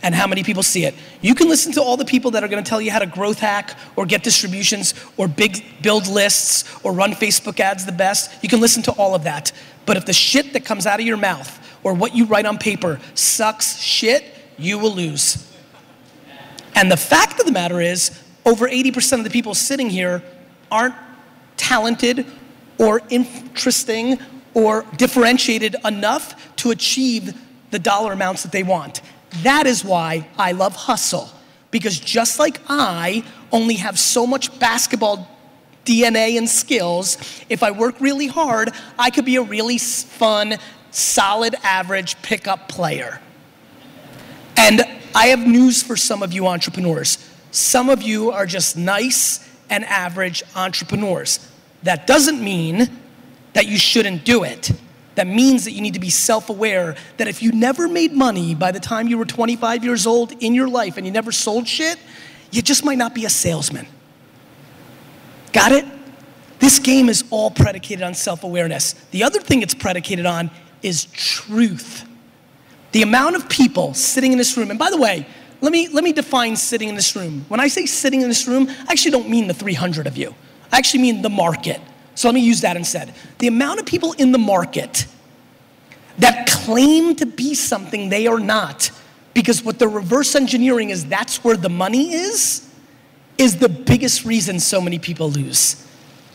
and 0.05 0.13
how 0.13 0.27
many 0.27 0.43
people 0.43 0.61
see 0.61 0.85
it. 0.85 0.93
You 1.21 1.33
can 1.33 1.49
listen 1.49 1.71
to 1.73 1.81
all 1.81 1.97
the 1.97 2.05
people 2.05 2.29
that 2.31 2.43
are 2.43 2.47
to 2.47 2.61
tell 2.61 2.79
you 2.79 2.91
how 2.91 2.99
to 2.99 3.07
growth 3.07 3.39
hack 3.39 3.75
or 3.95 4.05
get 4.05 4.21
distributions 4.21 4.93
or 5.17 5.27
big 5.27 5.81
build 5.81 6.07
lists 6.07 6.63
or 6.83 6.93
run 6.93 7.13
Facebook 7.13 7.59
ads 7.59 7.87
the 7.87 7.91
best. 7.91 8.31
You 8.43 8.47
can 8.47 8.61
listen 8.61 8.83
to 8.83 8.91
all 8.91 9.15
of 9.15 9.23
that. 9.23 9.51
But 9.87 9.97
if 9.97 10.05
the 10.05 10.13
shit 10.13 10.53
that 10.53 10.63
comes 10.63 10.85
out 10.85 10.99
of 10.99 11.07
your 11.07 11.17
mouth 11.17 11.59
or 11.83 11.95
what 11.95 12.15
you 12.15 12.25
write 12.25 12.45
on 12.45 12.59
paper 12.59 12.99
sucks 13.15 13.81
shit, 13.81 14.23
you 14.59 14.77
will 14.77 14.93
lose. 14.93 15.51
And 16.75 16.91
the 16.91 16.97
fact 16.97 17.39
of 17.39 17.47
the 17.47 17.51
matter 17.51 17.81
is, 17.81 18.21
over 18.45 18.67
80% 18.67 19.17
of 19.17 19.23
the 19.23 19.31
people 19.31 19.55
sitting 19.55 19.89
here 19.89 20.21
aren't 20.71 20.93
talented 21.57 22.27
or 22.77 23.01
interesting 23.09 24.19
or 24.53 24.85
differentiated 24.97 25.75
enough 25.83 26.55
to 26.57 26.69
achieve 26.69 27.33
the 27.71 27.79
dollar 27.79 28.13
amounts 28.13 28.43
that 28.43 28.51
they 28.51 28.61
want. 28.61 29.01
That 29.43 29.67
is 29.67 29.83
why 29.83 30.27
I 30.37 30.51
love 30.51 30.75
hustle. 30.75 31.29
Because 31.71 31.99
just 31.99 32.39
like 32.39 32.59
I 32.69 33.23
only 33.51 33.75
have 33.75 33.99
so 33.99 34.25
much 34.25 34.57
basketball 34.59 35.29
DNA 35.83 36.37
and 36.37 36.49
skills, 36.49 37.17
if 37.49 37.61
I 37.63 37.71
work 37.71 37.99
really 37.99 38.27
hard, 38.27 38.71
I 38.97 39.09
could 39.09 39.25
be 39.25 39.35
a 39.35 39.41
really 39.41 39.77
fun, 39.77 40.55
solid, 40.91 41.55
average 41.63 42.21
pickup 42.21 42.69
player. 42.69 43.19
And 44.57 44.81
I 45.13 45.27
have 45.27 45.45
news 45.45 45.83
for 45.83 45.95
some 45.95 46.23
of 46.23 46.33
you 46.33 46.47
entrepreneurs. 46.47 47.17
Some 47.51 47.89
of 47.89 48.01
you 48.01 48.31
are 48.31 48.45
just 48.45 48.77
nice 48.77 49.47
and 49.69 49.83
average 49.85 50.43
entrepreneurs. 50.55 51.39
That 51.83 52.07
doesn't 52.07 52.43
mean 52.43 52.89
that 53.53 53.67
you 53.67 53.77
shouldn't 53.77 54.25
do 54.25 54.43
it 54.43 54.71
that 55.15 55.27
means 55.27 55.65
that 55.65 55.71
you 55.71 55.81
need 55.81 55.93
to 55.93 55.99
be 55.99 56.09
self 56.09 56.49
aware 56.49 56.95
that 57.17 57.27
if 57.27 57.41
you 57.41 57.51
never 57.51 57.87
made 57.87 58.13
money 58.13 58.53
by 58.53 58.71
the 58.71 58.79
time 58.79 59.07
you 59.07 59.17
were 59.17 59.25
25 59.25 59.83
years 59.83 60.05
old 60.05 60.31
in 60.43 60.53
your 60.53 60.67
life 60.67 60.97
and 60.97 61.05
you 61.05 61.11
never 61.11 61.31
sold 61.31 61.67
shit, 61.67 61.97
you 62.51 62.61
just 62.61 62.85
might 62.85 62.97
not 62.97 63.15
be 63.15 63.25
a 63.25 63.29
salesman. 63.29 63.87
Got 65.53 65.71
it? 65.71 65.85
This 66.59 66.79
game 66.79 67.09
is 67.09 67.23
all 67.29 67.51
predicated 67.51 68.03
on 68.03 68.13
self 68.13 68.43
awareness. 68.43 68.93
The 69.11 69.23
other 69.23 69.39
thing 69.39 69.61
it's 69.61 69.73
predicated 69.73 70.25
on 70.25 70.51
is 70.81 71.05
truth. 71.05 72.05
The 72.91 73.01
amount 73.01 73.35
of 73.35 73.49
people 73.49 73.93
sitting 73.93 74.31
in 74.31 74.37
this 74.37 74.55
room, 74.55 74.69
and 74.69 74.79
by 74.79 74.89
the 74.89 74.97
way, 74.97 75.27
let 75.61 75.71
me, 75.71 75.87
let 75.87 76.03
me 76.03 76.13
define 76.13 76.55
sitting 76.55 76.89
in 76.89 76.95
this 76.95 77.15
room. 77.15 77.45
When 77.47 77.59
I 77.59 77.67
say 77.67 77.85
sitting 77.85 78.21
in 78.21 78.29
this 78.29 78.47
room, 78.47 78.69
I 78.69 78.91
actually 78.91 79.11
don't 79.11 79.29
mean 79.29 79.47
the 79.47 79.53
300 79.53 80.07
of 80.07 80.17
you. 80.17 80.35
I 80.71 80.77
actually 80.77 81.01
mean 81.01 81.21
the 81.21 81.29
market. 81.29 81.81
So 82.15 82.27
let 82.29 82.35
me 82.35 82.41
use 82.41 82.61
that 82.61 82.75
instead. 82.77 83.13
The 83.39 83.47
amount 83.47 83.79
of 83.79 83.85
people 83.85 84.13
in 84.13 84.31
the 84.31 84.37
market 84.37 85.05
that 86.17 86.47
claim 86.49 87.15
to 87.17 87.25
be 87.25 87.53
something 87.53 88.09
they 88.09 88.25
are 88.25 88.39
not, 88.39 88.89
because 89.33 89.63
what 89.63 89.79
they're 89.79 89.89
reverse 89.89 90.33
engineering 90.35 90.89
is 90.89 91.05
that's 91.05 91.43
where 91.43 91.57
the 91.57 91.69
money 91.69 92.13
is, 92.13 92.67
is 93.37 93.57
the 93.57 93.69
biggest 93.69 94.23
reason 94.23 94.59
so 94.59 94.79
many 94.79 94.97
people 94.97 95.29
lose. 95.29 95.85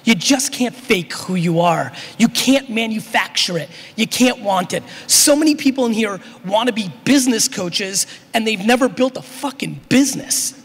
You 0.05 0.15
just 0.15 0.53
can't 0.53 0.75
fake 0.75 1.13
who 1.13 1.35
you 1.35 1.61
are. 1.61 1.93
You 2.19 2.29
can't 2.29 2.71
manufacture 2.71 3.59
it. 3.59 3.69
You 3.97 4.07
can't 4.07 4.41
want 4.41 4.73
it. 4.73 4.83
So 5.07 5.37
many 5.37 5.55
people 5.55 5.87
in 5.87 5.93
here 5.93 6.21
want 6.45 6.69
to 6.69 6.73
be 6.73 6.91
business 7.05 7.49
coaches 7.49 8.07
and 8.33 8.47
they've 8.47 8.65
never 8.65 8.89
built 8.89 9.17
a 9.17 9.23
fucking 9.23 9.81
business. 9.89 10.60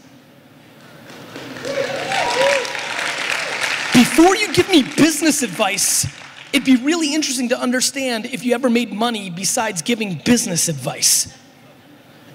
Before 4.16 4.34
you 4.34 4.50
give 4.54 4.70
me 4.70 4.82
business 4.82 5.42
advice, 5.42 6.06
it'd 6.50 6.64
be 6.64 6.76
really 6.76 7.14
interesting 7.14 7.50
to 7.50 7.60
understand 7.60 8.24
if 8.24 8.46
you 8.46 8.54
ever 8.54 8.70
made 8.70 8.90
money 8.90 9.28
besides 9.28 9.82
giving 9.82 10.22
business 10.24 10.70
advice. 10.70 11.36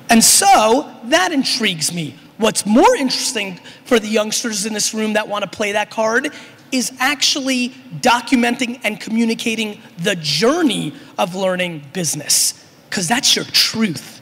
And 0.08 0.24
so 0.24 0.96
that 1.06 1.32
intrigues 1.32 1.92
me. 1.92 2.20
What's 2.38 2.68
more 2.68 2.96
interesting 2.98 3.60
for 3.86 4.00
the 4.00 4.08
youngsters 4.08 4.68
in 4.68 4.74
this 4.74 4.94
room 4.94 5.14
that 5.14 5.28
want 5.28 5.44
to 5.44 5.50
play 5.50 5.72
that 5.72 5.90
card 5.90 6.32
is 6.72 6.92
actually 7.00 7.70
documenting 8.00 8.80
and 8.84 9.00
communicating 9.00 9.82
the 9.98 10.16
journey 10.18 10.94
of 11.18 11.34
learning 11.34 11.84
business, 11.94 12.64
because 12.92 13.08
that's 13.08 13.36
your 13.36 13.46
truth. 13.46 14.22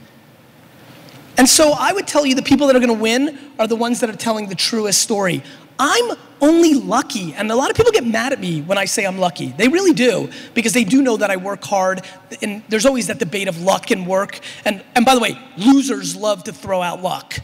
And 1.38 1.48
so 1.48 1.74
I 1.78 1.92
would 1.92 2.08
tell 2.08 2.26
you 2.26 2.36
the 2.36 2.42
people 2.42 2.68
that 2.68 2.76
are 2.78 2.80
going 2.80 2.88
to 2.88 3.02
win 3.02 3.38
are 3.60 3.68
the 3.68 3.76
ones 3.76 4.00
that 4.00 4.10
are 4.10 4.16
telling 4.16 4.48
the 4.48 4.56
truest 4.56 5.02
story. 5.02 5.44
I'm 5.80 6.18
only 6.42 6.74
lucky. 6.74 7.34
And 7.34 7.50
a 7.52 7.56
lot 7.56 7.70
of 7.70 7.78
people 7.78 7.92
get 7.92 8.06
mad 8.06 8.34
at 8.34 8.40
me 8.40 8.62
when 8.62 8.78
I 8.78 8.86
say 8.86 9.06
I'm 9.06 9.18
lucky. 9.18 9.54
They 9.58 9.70
really 9.70 9.94
do, 9.94 10.30
because 10.54 10.74
they 10.74 10.84
do 10.84 11.02
know 11.02 11.18
that 11.18 11.32
I 11.32 11.38
work 11.38 11.64
hard. 11.64 12.06
And 12.42 12.62
there's 12.68 12.86
always 12.86 13.08
that 13.08 13.18
debate 13.18 13.48
of 13.48 13.62
luck 13.62 13.90
and 13.90 14.06
work. 14.06 14.40
And, 14.66 14.84
and 14.96 15.06
by 15.06 15.16
the 15.16 15.22
way, 15.22 15.40
losers 15.58 16.16
love 16.16 16.44
to 16.44 16.52
throw 16.52 16.82
out 16.82 17.02
luck. 17.02 17.40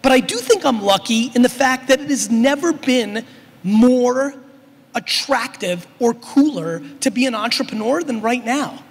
But 0.00 0.12
I 0.12 0.20
do 0.20 0.36
think 0.36 0.64
I'm 0.64 0.82
lucky 0.82 1.30
in 1.34 1.42
the 1.42 1.48
fact 1.48 1.88
that 1.88 2.00
it 2.00 2.08
has 2.08 2.30
never 2.30 2.72
been 2.72 3.26
more 3.62 4.34
attractive 4.94 5.86
or 5.98 6.14
cooler 6.14 6.80
to 7.00 7.10
be 7.10 7.26
an 7.26 7.34
entrepreneur 7.34 8.02
than 8.02 8.22
right 8.22 8.44
now. 8.44 8.82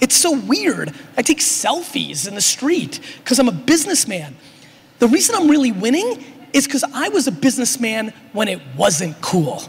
It's 0.00 0.16
so 0.16 0.36
weird. 0.36 0.92
I 1.16 1.22
take 1.22 1.38
selfies 1.38 2.26
in 2.26 2.34
the 2.34 2.40
street 2.40 3.00
because 3.18 3.38
I'm 3.38 3.48
a 3.48 3.52
businessman. 3.52 4.36
The 4.98 5.06
reason 5.08 5.34
I'm 5.34 5.48
really 5.48 5.70
winning 5.70 6.24
is 6.54 6.66
because 6.66 6.84
I 6.94 7.10
was 7.10 7.26
a 7.26 7.32
businessman 7.32 8.14
when 8.32 8.48
it 8.48 8.62
wasn't 8.76 9.20
cool. 9.20 9.64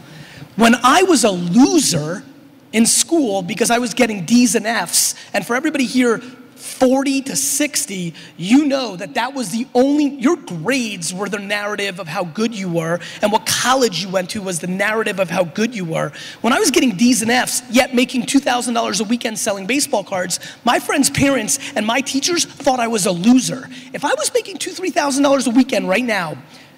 When 0.54 0.74
I 0.82 1.02
was 1.02 1.24
a 1.24 1.30
loser 1.30 2.24
in 2.72 2.86
school 2.86 3.42
because 3.42 3.70
I 3.70 3.78
was 3.78 3.92
getting 3.92 4.24
D's 4.24 4.54
and 4.54 4.66
F's, 4.66 5.14
and 5.34 5.44
for 5.44 5.56
everybody 5.56 5.84
here, 5.84 6.22
40 6.54 7.22
to 7.22 7.36
60, 7.36 8.14
you 8.36 8.64
know 8.66 8.96
that 8.96 9.14
that 9.14 9.34
was 9.34 9.50
the 9.50 9.66
only, 9.74 10.06
your 10.06 10.36
grades 10.36 11.12
were 11.12 11.28
the 11.28 11.38
narrative 11.38 12.00
of 12.00 12.06
how 12.08 12.24
good 12.24 12.54
you 12.54 12.68
were, 12.68 13.00
and 13.22 13.32
what 13.32 13.46
college 13.46 14.02
you 14.02 14.08
went 14.08 14.30
to 14.30 14.42
was 14.42 14.58
the 14.60 14.66
narrative 14.66 15.20
of 15.20 15.28
how 15.28 15.44
good 15.44 15.74
you 15.74 15.84
were. 15.84 16.12
When 16.40 16.52
I 16.52 16.58
was 16.58 16.70
getting 16.70 16.96
D's 16.96 17.22
and 17.22 17.30
F's, 17.30 17.62
yet 17.70 17.94
making 17.94 18.22
$2,000 18.22 19.00
a 19.00 19.04
weekend 19.04 19.38
selling 19.38 19.66
baseball 19.66 20.04
cards, 20.04 20.38
my 20.64 20.78
friends' 20.78 21.10
parents 21.10 21.58
and 21.74 21.86
my 21.86 22.00
teachers 22.00 22.44
thought 22.44 22.80
I 22.80 22.88
was 22.88 23.06
a 23.06 23.12
loser. 23.12 23.68
If 23.92 24.04
I 24.04 24.14
was 24.14 24.32
making 24.32 24.58
two, 24.58 24.70
$3,000 24.70 25.46
a 25.46 25.50
weekend 25.50 25.88
right 25.88 26.04
now, 26.04 26.36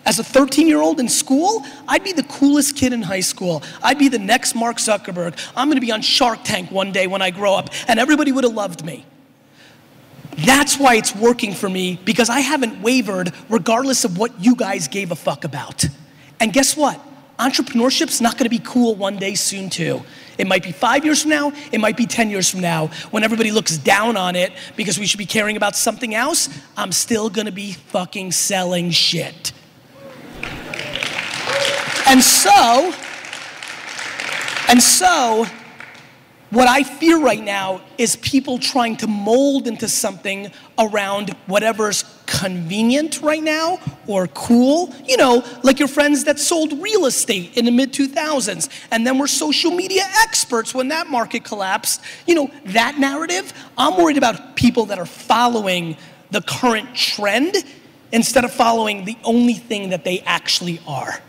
as 0.08 0.18
a 0.18 0.24
13 0.24 0.66
year 0.66 0.80
old 0.80 1.00
in 1.00 1.08
school, 1.08 1.62
I'd 1.86 2.02
be 2.02 2.12
the 2.12 2.22
coolest 2.22 2.74
kid 2.76 2.94
in 2.94 3.02
high 3.02 3.20
school. 3.20 3.62
I'd 3.82 3.98
be 3.98 4.08
the 4.08 4.18
next 4.18 4.54
Mark 4.54 4.78
Zuckerberg. 4.78 5.38
I'm 5.54 5.68
gonna 5.68 5.82
be 5.82 5.92
on 5.92 6.00
Shark 6.00 6.40
Tank 6.44 6.70
one 6.70 6.92
day 6.92 7.06
when 7.06 7.20
I 7.20 7.30
grow 7.30 7.54
up, 7.54 7.68
and 7.86 8.00
everybody 8.00 8.32
would 8.32 8.44
have 8.44 8.54
loved 8.54 8.86
me. 8.86 9.04
That's 10.38 10.78
why 10.78 10.94
it's 10.94 11.14
working 11.14 11.52
for 11.52 11.68
me 11.68 12.00
because 12.06 12.30
I 12.30 12.40
haven't 12.40 12.80
wavered 12.80 13.34
regardless 13.50 14.06
of 14.06 14.16
what 14.16 14.32
you 14.42 14.56
guys 14.56 14.88
gave 14.88 15.10
a 15.10 15.16
fuck 15.16 15.44
about. 15.44 15.84
And 16.40 16.54
guess 16.54 16.74
what? 16.74 16.98
Entrepreneurship's 17.38 18.22
not 18.22 18.38
gonna 18.38 18.48
be 18.48 18.60
cool 18.60 18.94
one 18.94 19.18
day 19.18 19.34
soon, 19.34 19.68
too. 19.68 20.02
It 20.38 20.46
might 20.46 20.62
be 20.62 20.72
five 20.72 21.04
years 21.04 21.20
from 21.20 21.32
now, 21.32 21.52
it 21.70 21.80
might 21.80 21.98
be 21.98 22.06
10 22.06 22.30
years 22.30 22.48
from 22.48 22.60
now. 22.60 22.86
When 23.10 23.24
everybody 23.24 23.50
looks 23.50 23.76
down 23.76 24.16
on 24.16 24.36
it 24.36 24.54
because 24.74 24.98
we 24.98 25.04
should 25.04 25.18
be 25.18 25.26
caring 25.26 25.58
about 25.58 25.76
something 25.76 26.14
else, 26.14 26.48
I'm 26.78 26.92
still 26.92 27.28
gonna 27.28 27.52
be 27.52 27.72
fucking 27.72 28.32
selling 28.32 28.90
shit. 28.90 29.52
And 32.08 32.22
so, 32.22 32.90
and 34.70 34.82
so, 34.82 35.44
what 36.48 36.66
I 36.66 36.82
fear 36.82 37.20
right 37.22 37.44
now 37.44 37.82
is 37.98 38.16
people 38.16 38.58
trying 38.58 38.96
to 38.96 39.06
mold 39.06 39.66
into 39.66 39.88
something 39.88 40.50
around 40.78 41.36
whatever's 41.44 42.06
convenient 42.24 43.20
right 43.20 43.42
now 43.42 43.78
or 44.06 44.26
cool. 44.28 44.94
You 45.06 45.18
know, 45.18 45.44
like 45.62 45.78
your 45.78 45.88
friends 45.88 46.24
that 46.24 46.38
sold 46.38 46.82
real 46.82 47.04
estate 47.04 47.58
in 47.58 47.66
the 47.66 47.70
mid 47.70 47.92
2000s 47.92 48.70
and 48.90 49.06
then 49.06 49.18
were 49.18 49.26
social 49.26 49.70
media 49.70 50.04
experts 50.22 50.74
when 50.74 50.88
that 50.88 51.08
market 51.08 51.44
collapsed. 51.44 52.00
You 52.26 52.36
know, 52.36 52.50
that 52.66 52.98
narrative. 52.98 53.52
I'm 53.76 54.02
worried 54.02 54.16
about 54.16 54.56
people 54.56 54.86
that 54.86 54.98
are 54.98 55.04
following 55.04 55.98
the 56.30 56.40
current 56.40 56.94
trend 56.94 57.54
instead 58.12 58.46
of 58.46 58.52
following 58.54 59.04
the 59.04 59.18
only 59.24 59.52
thing 59.52 59.90
that 59.90 60.04
they 60.04 60.20
actually 60.20 60.80
are. 60.86 61.20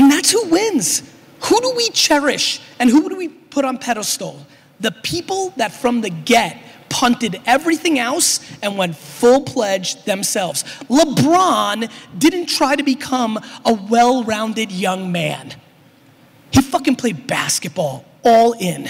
And 0.00 0.10
that's 0.10 0.30
who 0.30 0.48
wins. 0.48 1.02
Who 1.40 1.60
do 1.60 1.74
we 1.76 1.90
cherish 1.90 2.58
and 2.78 2.88
who 2.88 3.10
do 3.10 3.16
we 3.16 3.28
put 3.28 3.66
on 3.66 3.76
pedestal? 3.76 4.46
The 4.80 4.92
people 4.92 5.50
that 5.58 5.72
from 5.72 6.00
the 6.00 6.08
get 6.08 6.56
punted 6.88 7.38
everything 7.44 7.98
else 7.98 8.40
and 8.62 8.78
went 8.78 8.96
full 8.96 9.42
pledged 9.42 10.06
themselves. 10.06 10.62
LeBron 10.88 11.90
didn't 12.16 12.46
try 12.46 12.76
to 12.76 12.82
become 12.82 13.38
a 13.66 13.74
well 13.74 14.24
rounded 14.24 14.72
young 14.72 15.12
man, 15.12 15.54
he 16.50 16.62
fucking 16.62 16.96
played 16.96 17.26
basketball 17.26 18.06
all 18.24 18.52
in. 18.52 18.88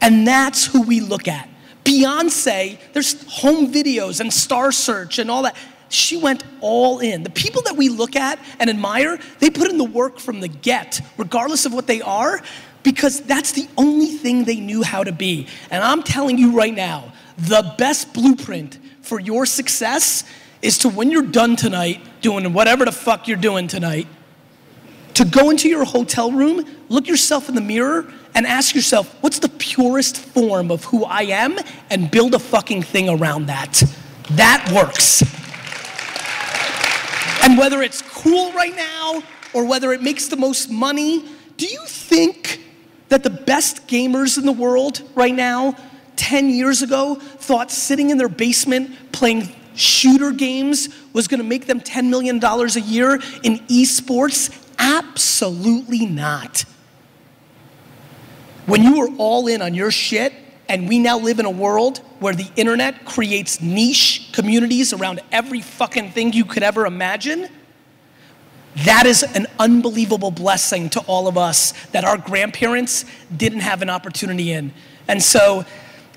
And 0.00 0.26
that's 0.26 0.64
who 0.64 0.80
we 0.80 1.00
look 1.00 1.28
at. 1.28 1.46
Beyonce, 1.84 2.78
there's 2.94 3.22
home 3.30 3.70
videos 3.70 4.20
and 4.20 4.32
Star 4.32 4.72
Search 4.72 5.18
and 5.18 5.30
all 5.30 5.42
that. 5.42 5.56
She 5.92 6.16
went 6.16 6.42
all 6.62 7.00
in. 7.00 7.22
The 7.22 7.30
people 7.30 7.60
that 7.62 7.76
we 7.76 7.90
look 7.90 8.16
at 8.16 8.38
and 8.58 8.70
admire, 8.70 9.18
they 9.40 9.50
put 9.50 9.68
in 9.68 9.76
the 9.76 9.84
work 9.84 10.18
from 10.18 10.40
the 10.40 10.48
get, 10.48 11.02
regardless 11.18 11.66
of 11.66 11.74
what 11.74 11.86
they 11.86 12.00
are, 12.00 12.40
because 12.82 13.20
that's 13.20 13.52
the 13.52 13.68
only 13.76 14.06
thing 14.06 14.44
they 14.44 14.58
knew 14.58 14.82
how 14.82 15.04
to 15.04 15.12
be. 15.12 15.48
And 15.70 15.84
I'm 15.84 16.02
telling 16.02 16.38
you 16.38 16.52
right 16.52 16.74
now, 16.74 17.12
the 17.36 17.74
best 17.76 18.14
blueprint 18.14 18.78
for 19.02 19.20
your 19.20 19.44
success 19.44 20.24
is 20.62 20.78
to 20.78 20.88
when 20.88 21.10
you're 21.10 21.22
done 21.26 21.56
tonight, 21.56 22.00
doing 22.22 22.50
whatever 22.54 22.86
the 22.86 22.92
fuck 22.92 23.28
you're 23.28 23.36
doing 23.36 23.68
tonight, 23.68 24.08
to 25.12 25.26
go 25.26 25.50
into 25.50 25.68
your 25.68 25.84
hotel 25.84 26.32
room, 26.32 26.64
look 26.88 27.06
yourself 27.06 27.50
in 27.50 27.54
the 27.54 27.60
mirror, 27.60 28.10
and 28.34 28.46
ask 28.46 28.74
yourself, 28.74 29.14
what's 29.20 29.40
the 29.40 29.48
purest 29.50 30.16
form 30.16 30.70
of 30.70 30.84
who 30.84 31.04
I 31.04 31.24
am, 31.24 31.58
and 31.90 32.10
build 32.10 32.34
a 32.34 32.38
fucking 32.38 32.82
thing 32.82 33.10
around 33.10 33.46
that. 33.46 33.82
That 34.30 34.72
works. 34.74 35.22
And 37.42 37.58
whether 37.58 37.82
it's 37.82 38.02
cool 38.02 38.52
right 38.52 38.74
now 38.74 39.22
or 39.52 39.64
whether 39.64 39.92
it 39.92 40.02
makes 40.02 40.28
the 40.28 40.36
most 40.36 40.70
money, 40.70 41.28
do 41.56 41.66
you 41.66 41.84
think 41.86 42.60
that 43.08 43.22
the 43.22 43.30
best 43.30 43.86
gamers 43.86 44.38
in 44.38 44.46
the 44.46 44.52
world 44.52 45.02
right 45.14 45.34
now, 45.34 45.76
10 46.16 46.50
years 46.50 46.82
ago, 46.82 47.16
thought 47.16 47.70
sitting 47.70 48.10
in 48.10 48.16
their 48.16 48.28
basement 48.28 49.12
playing 49.12 49.48
shooter 49.74 50.30
games 50.30 50.88
was 51.12 51.28
gonna 51.28 51.42
make 51.42 51.66
them 51.66 51.80
$10 51.80 52.08
million 52.08 52.42
a 52.42 52.80
year 52.80 53.14
in 53.42 53.58
esports? 53.68 54.56
Absolutely 54.78 56.06
not. 56.06 56.64
When 58.66 58.82
you 58.82 58.98
were 58.98 59.10
all 59.18 59.48
in 59.48 59.60
on 59.60 59.74
your 59.74 59.90
shit, 59.90 60.32
and 60.68 60.88
we 60.88 60.98
now 60.98 61.18
live 61.18 61.38
in 61.38 61.44
a 61.44 61.50
world 61.50 62.00
where 62.22 62.34
the 62.34 62.48
internet 62.56 63.04
creates 63.04 63.60
niche 63.60 64.30
communities 64.32 64.92
around 64.92 65.20
every 65.30 65.60
fucking 65.60 66.12
thing 66.12 66.32
you 66.32 66.44
could 66.44 66.62
ever 66.62 66.86
imagine. 66.86 67.48
That 68.84 69.04
is 69.04 69.22
an 69.22 69.46
unbelievable 69.58 70.30
blessing 70.30 70.88
to 70.90 71.00
all 71.00 71.28
of 71.28 71.36
us 71.36 71.72
that 71.88 72.04
our 72.04 72.16
grandparents 72.16 73.04
didn't 73.36 73.60
have 73.60 73.82
an 73.82 73.90
opportunity 73.90 74.52
in. 74.52 74.72
And 75.08 75.22
so 75.22 75.64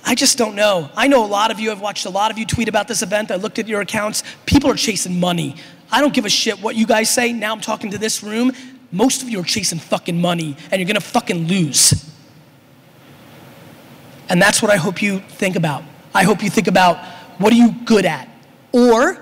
I 0.05 0.15
just 0.15 0.37
don't 0.37 0.55
know. 0.55 0.89
I 0.95 1.07
know 1.07 1.25
a 1.25 1.27
lot 1.27 1.51
of 1.51 1.59
you, 1.59 1.71
I've 1.71 1.81
watched 1.81 2.05
a 2.05 2.09
lot 2.09 2.31
of 2.31 2.37
you 2.37 2.45
tweet 2.45 2.69
about 2.69 2.87
this 2.87 3.01
event. 3.01 3.31
I 3.31 3.35
looked 3.35 3.59
at 3.59 3.67
your 3.67 3.81
accounts. 3.81 4.23
People 4.45 4.69
are 4.69 4.75
chasing 4.75 5.19
money. 5.19 5.55
I 5.91 5.99
don't 5.99 6.13
give 6.13 6.25
a 6.25 6.29
shit 6.29 6.61
what 6.61 6.75
you 6.75 6.85
guys 6.85 7.09
say. 7.09 7.33
Now 7.33 7.51
I'm 7.51 7.61
talking 7.61 7.91
to 7.91 7.97
this 7.97 8.23
room. 8.23 8.51
Most 8.91 9.21
of 9.23 9.29
you 9.29 9.39
are 9.41 9.43
chasing 9.43 9.79
fucking 9.79 10.21
money 10.21 10.55
and 10.71 10.79
you're 10.79 10.87
gonna 10.87 11.01
fucking 11.01 11.47
lose. 11.47 12.09
And 14.29 14.41
that's 14.41 14.61
what 14.61 14.71
I 14.71 14.77
hope 14.77 15.01
you 15.01 15.19
think 15.19 15.55
about. 15.55 15.83
I 16.15 16.23
hope 16.23 16.41
you 16.41 16.49
think 16.49 16.67
about 16.67 16.97
what 17.39 17.51
are 17.51 17.57
you 17.57 17.73
good 17.83 18.05
at? 18.05 18.29
Or 18.71 19.21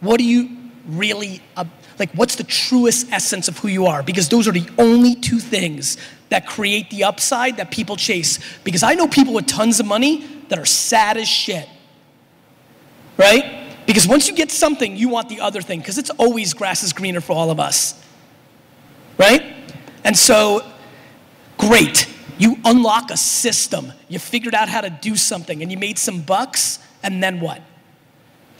what 0.00 0.20
are 0.20 0.24
you 0.24 0.56
really, 0.86 1.40
uh, 1.56 1.64
like, 1.98 2.10
what's 2.12 2.36
the 2.36 2.44
truest 2.44 3.10
essence 3.10 3.48
of 3.48 3.58
who 3.58 3.68
you 3.68 3.86
are? 3.86 4.02
Because 4.02 4.28
those 4.28 4.46
are 4.46 4.52
the 4.52 4.68
only 4.78 5.14
two 5.14 5.38
things 5.38 5.96
that 6.28 6.46
create 6.46 6.90
the 6.90 7.04
upside 7.04 7.56
that 7.56 7.70
people 7.70 7.96
chase. 7.96 8.38
Because 8.62 8.82
I 8.82 8.94
know 8.94 9.08
people 9.08 9.32
with 9.32 9.46
tons 9.46 9.80
of 9.80 9.86
money 9.86 10.26
that 10.48 10.58
are 10.58 10.66
sad 10.66 11.16
as 11.16 11.26
shit, 11.26 11.66
right? 13.16 13.74
Because 13.86 14.06
once 14.06 14.28
you 14.28 14.34
get 14.34 14.50
something, 14.50 14.96
you 14.96 15.08
want 15.08 15.30
the 15.30 15.40
other 15.40 15.62
thing, 15.62 15.80
because 15.80 15.96
it's 15.96 16.10
always 16.10 16.52
grass 16.52 16.82
is 16.82 16.92
greener 16.92 17.22
for 17.22 17.32
all 17.32 17.50
of 17.50 17.58
us, 17.58 17.98
right? 19.16 19.42
And 20.04 20.16
so, 20.16 20.62
great. 21.56 22.06
You 22.38 22.56
unlock 22.64 23.10
a 23.10 23.16
system. 23.16 23.92
You 24.08 24.18
figured 24.18 24.54
out 24.54 24.68
how 24.68 24.80
to 24.80 24.90
do 24.90 25.16
something 25.16 25.62
and 25.62 25.70
you 25.70 25.76
made 25.76 25.98
some 25.98 26.22
bucks, 26.22 26.78
and 27.02 27.22
then 27.22 27.40
what? 27.40 27.60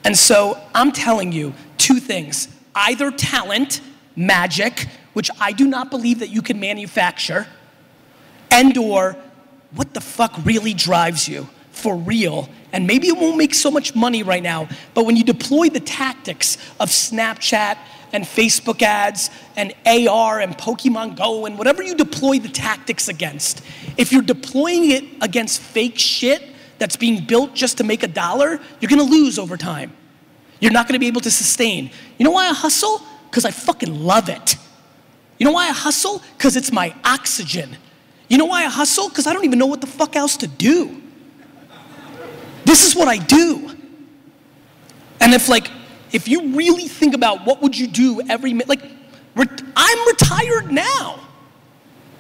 And 0.05 0.17
so 0.17 0.61
I'm 0.75 0.93
telling 0.93 1.33
you 1.33 1.55
two 1.77 2.01
things 2.01 2.49
either 2.75 3.11
talent, 3.11 3.81
magic, 4.15 4.87
which 5.13 5.31
I 5.41 5.53
do 5.53 5.67
not 5.67 5.91
believe 5.91 6.21
that 6.21 6.29
you 6.29 6.43
can 6.43 6.61
manufacture, 6.61 7.47
and 8.51 8.77
or 8.77 9.17
what 9.73 9.95
the 9.95 10.01
fuck 10.01 10.33
really 10.45 10.75
drives 10.75 11.29
you 11.29 11.49
for 11.73 11.97
real. 11.97 12.49
And 12.73 12.87
maybe 12.87 13.09
it 13.09 13.17
won't 13.17 13.37
make 13.37 13.55
so 13.55 13.71
much 13.71 13.95
money 13.95 14.23
right 14.23 14.43
now, 14.43 14.69
but 14.95 15.07
when 15.07 15.17
you 15.17 15.25
deploy 15.25 15.69
the 15.69 15.81
tactics 15.81 16.59
of 16.79 16.91
Snapchat 16.91 17.79
and 18.13 18.25
Facebook 18.25 18.83
ads 18.83 19.31
and 19.57 19.75
AR 19.87 20.41
and 20.41 20.57
Pokemon 20.57 21.17
Go 21.17 21.47
and 21.47 21.59
whatever 21.59 21.83
you 21.83 21.95
deploy 21.95 22.39
the 22.39 22.49
tactics 22.49 23.09
against, 23.09 23.63
if 23.97 24.13
you're 24.13 24.23
deploying 24.23 24.91
it 24.91 25.05
against 25.21 25.61
fake 25.61 25.99
shit 25.99 26.43
that's 26.79 26.97
being 26.97 27.25
built 27.25 27.55
just 27.55 27.79
to 27.79 27.85
make 27.85 28.03
a 28.03 28.09
dollar, 28.09 28.61
you're 28.81 28.89
gonna 28.89 29.03
lose 29.03 29.39
over 29.39 29.57
time. 29.57 29.93
You're 30.61 30.73
not 30.73 30.89
gonna 30.89 30.99
be 30.99 31.07
able 31.07 31.21
to 31.23 31.31
sustain. 31.31 31.91
You 32.19 32.25
know 32.25 32.31
why 32.31 32.49
I 32.49 32.53
hustle? 32.53 33.03
Because 33.31 33.45
I 33.45 33.51
fucking 33.51 34.05
love 34.05 34.29
it. 34.29 34.57
You 35.39 35.47
know 35.47 35.53
why 35.53 35.69
I 35.69 35.73
hustle? 35.73 36.23
Because 36.37 36.57
it's 36.57 36.73
my 36.73 36.95
oxygen. 37.05 37.77
You 38.29 38.39
know 38.39 38.47
why 38.47 38.65
I 38.65 38.69
hustle? 38.69 39.09
Because 39.09 39.27
I 39.27 39.33
don't 39.33 39.45
even 39.45 39.59
know 39.59 39.67
what 39.67 39.81
the 39.81 39.87
fuck 39.87 40.17
else 40.17 40.37
to 40.39 40.47
do. 40.47 41.03
This 42.65 42.87
is 42.87 42.95
what 42.95 43.09
I 43.09 43.17
do. 43.17 43.71
And 45.21 45.33
if 45.33 45.49
like 45.49 45.71
if 46.13 46.29
you 46.29 46.55
really 46.55 46.89
think 46.89 47.15
about 47.15 47.47
what 47.47 47.63
would 47.63 47.79
you 47.79 47.87
do 47.87 48.21
every 48.29 48.53
minute, 48.53 48.69
like, 48.69 48.83
I'm 49.77 50.07
retired 50.09 50.73
now. 50.73 51.21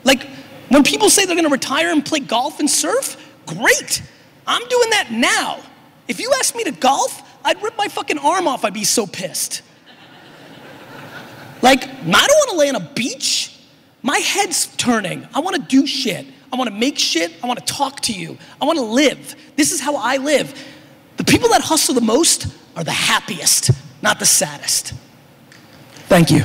Like, 0.04 0.26
when 0.68 0.82
people 0.84 1.10
say 1.10 1.24
they're 1.24 1.36
gonna 1.36 1.48
retire 1.48 1.90
and 1.90 2.04
play 2.04 2.20
golf 2.20 2.60
and 2.60 2.70
surf, 2.70 3.16
great. 3.46 4.02
I'm 4.46 4.66
doing 4.68 4.90
that 4.90 5.08
now. 5.10 5.58
If 6.06 6.20
you 6.20 6.32
asked 6.38 6.54
me 6.54 6.64
to 6.64 6.70
golf, 6.70 7.22
I'd 7.44 7.62
rip 7.62 7.76
my 7.76 7.88
fucking 7.88 8.18
arm 8.18 8.46
off. 8.46 8.64
I'd 8.64 8.74
be 8.74 8.84
so 8.84 9.06
pissed. 9.06 9.62
Like, 11.60 11.88
I 11.88 12.26
don't 12.26 12.48
wanna 12.48 12.58
lay 12.58 12.68
on 12.68 12.76
a 12.76 12.90
beach. 12.94 13.54
My 14.02 14.18
head's 14.18 14.68
turning. 14.76 15.26
I 15.34 15.40
wanna 15.40 15.58
do 15.58 15.86
shit. 15.86 16.26
I 16.52 16.56
wanna 16.56 16.70
make 16.70 16.98
shit, 16.98 17.32
I 17.42 17.46
wanna 17.46 17.60
talk 17.60 18.00
to 18.02 18.12
you, 18.12 18.38
I 18.60 18.64
wanna 18.64 18.82
live. 18.82 19.34
This 19.56 19.72
is 19.72 19.80
how 19.80 19.96
I 19.96 20.16
live. 20.16 20.54
The 21.16 21.24
people 21.24 21.50
that 21.50 21.60
hustle 21.60 21.94
the 21.94 22.00
most 22.00 22.46
are 22.78 22.84
the 22.84 22.92
happiest, 22.92 23.72
not 24.02 24.20
the 24.20 24.24
saddest. 24.24 24.94
Thank 26.06 26.30
you. 26.30 26.42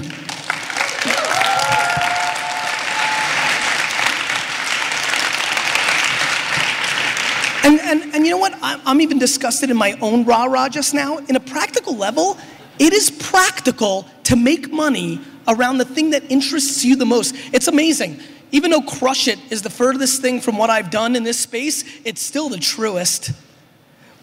And, 7.63 7.79
and, 7.79 8.15
and 8.15 8.25
you 8.25 8.31
know 8.31 8.39
what? 8.39 8.57
I'm, 8.63 8.99
even 8.99 9.19
disgusted 9.19 9.69
in 9.69 9.77
my 9.77 9.95
own 10.01 10.25
rah 10.25 10.45
rah 10.45 10.69
just 10.69 10.95
now. 10.95 11.19
In 11.19 11.35
a 11.35 11.39
practical 11.39 11.95
level, 11.95 12.39
it 12.79 12.93
is 12.93 13.11
practical 13.11 14.07
to 14.23 14.35
make 14.35 14.71
money 14.71 15.21
around 15.47 15.77
the 15.77 15.85
thing 15.85 16.09
that 16.09 16.23
interests 16.31 16.83
you 16.83 16.95
the 16.95 17.05
most. 17.05 17.35
It's 17.53 17.67
amazing. 17.67 18.19
Even 18.51 18.71
though 18.71 18.81
Crush 18.81 19.27
It 19.27 19.37
is 19.51 19.61
the 19.61 19.69
furthest 19.69 20.19
thing 20.23 20.41
from 20.41 20.57
what 20.57 20.71
I've 20.71 20.89
done 20.89 21.15
in 21.15 21.21
this 21.21 21.37
space, 21.39 21.83
it's 22.03 22.23
still 22.23 22.49
the 22.49 22.57
truest. 22.57 23.33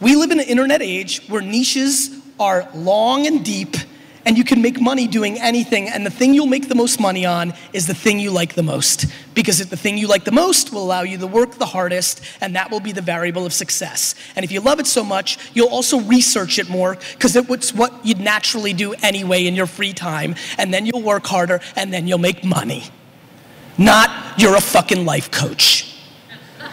We 0.00 0.16
live 0.16 0.30
in 0.30 0.40
an 0.40 0.46
internet 0.46 0.82
age 0.82 1.22
where 1.28 1.42
niches 1.42 2.10
are 2.38 2.68
long 2.74 3.26
and 3.26 3.44
deep 3.44 3.76
and 4.24 4.36
you 4.36 4.44
can 4.44 4.60
make 4.60 4.80
money 4.80 5.06
doing 5.06 5.40
anything. 5.40 5.88
And 5.88 6.04
the 6.04 6.10
thing 6.10 6.34
you'll 6.34 6.46
make 6.46 6.68
the 6.68 6.74
most 6.74 7.00
money 7.00 7.24
on 7.24 7.54
is 7.72 7.86
the 7.86 7.94
thing 7.94 8.18
you 8.18 8.30
like 8.30 8.54
the 8.54 8.62
most. 8.62 9.06
Because 9.34 9.66
the 9.66 9.76
thing 9.76 9.96
you 9.96 10.06
like 10.06 10.24
the 10.24 10.32
most 10.32 10.72
will 10.72 10.82
allow 10.82 11.02
you 11.02 11.16
to 11.18 11.26
work 11.26 11.52
the 11.52 11.66
hardest, 11.66 12.20
and 12.40 12.54
that 12.54 12.70
will 12.70 12.80
be 12.80 12.92
the 12.92 13.00
variable 13.00 13.46
of 13.46 13.52
success. 13.52 14.14
And 14.36 14.44
if 14.44 14.52
you 14.52 14.60
love 14.60 14.78
it 14.78 14.86
so 14.86 15.02
much, 15.04 15.38
you'll 15.54 15.68
also 15.68 16.00
research 16.00 16.58
it 16.58 16.68
more 16.68 16.96
because 17.12 17.34
it's 17.34 17.74
what 17.74 17.94
you'd 18.04 18.20
naturally 18.20 18.72
do 18.72 18.92
anyway 18.94 19.46
in 19.46 19.54
your 19.54 19.66
free 19.66 19.92
time. 19.92 20.34
And 20.58 20.72
then 20.72 20.86
you'll 20.86 21.02
work 21.02 21.26
harder, 21.26 21.60
and 21.76 21.92
then 21.92 22.06
you'll 22.06 22.18
make 22.18 22.44
money. 22.44 22.84
Not 23.78 24.38
you're 24.38 24.56
a 24.56 24.60
fucking 24.60 25.04
life 25.04 25.30
coach. 25.30 25.96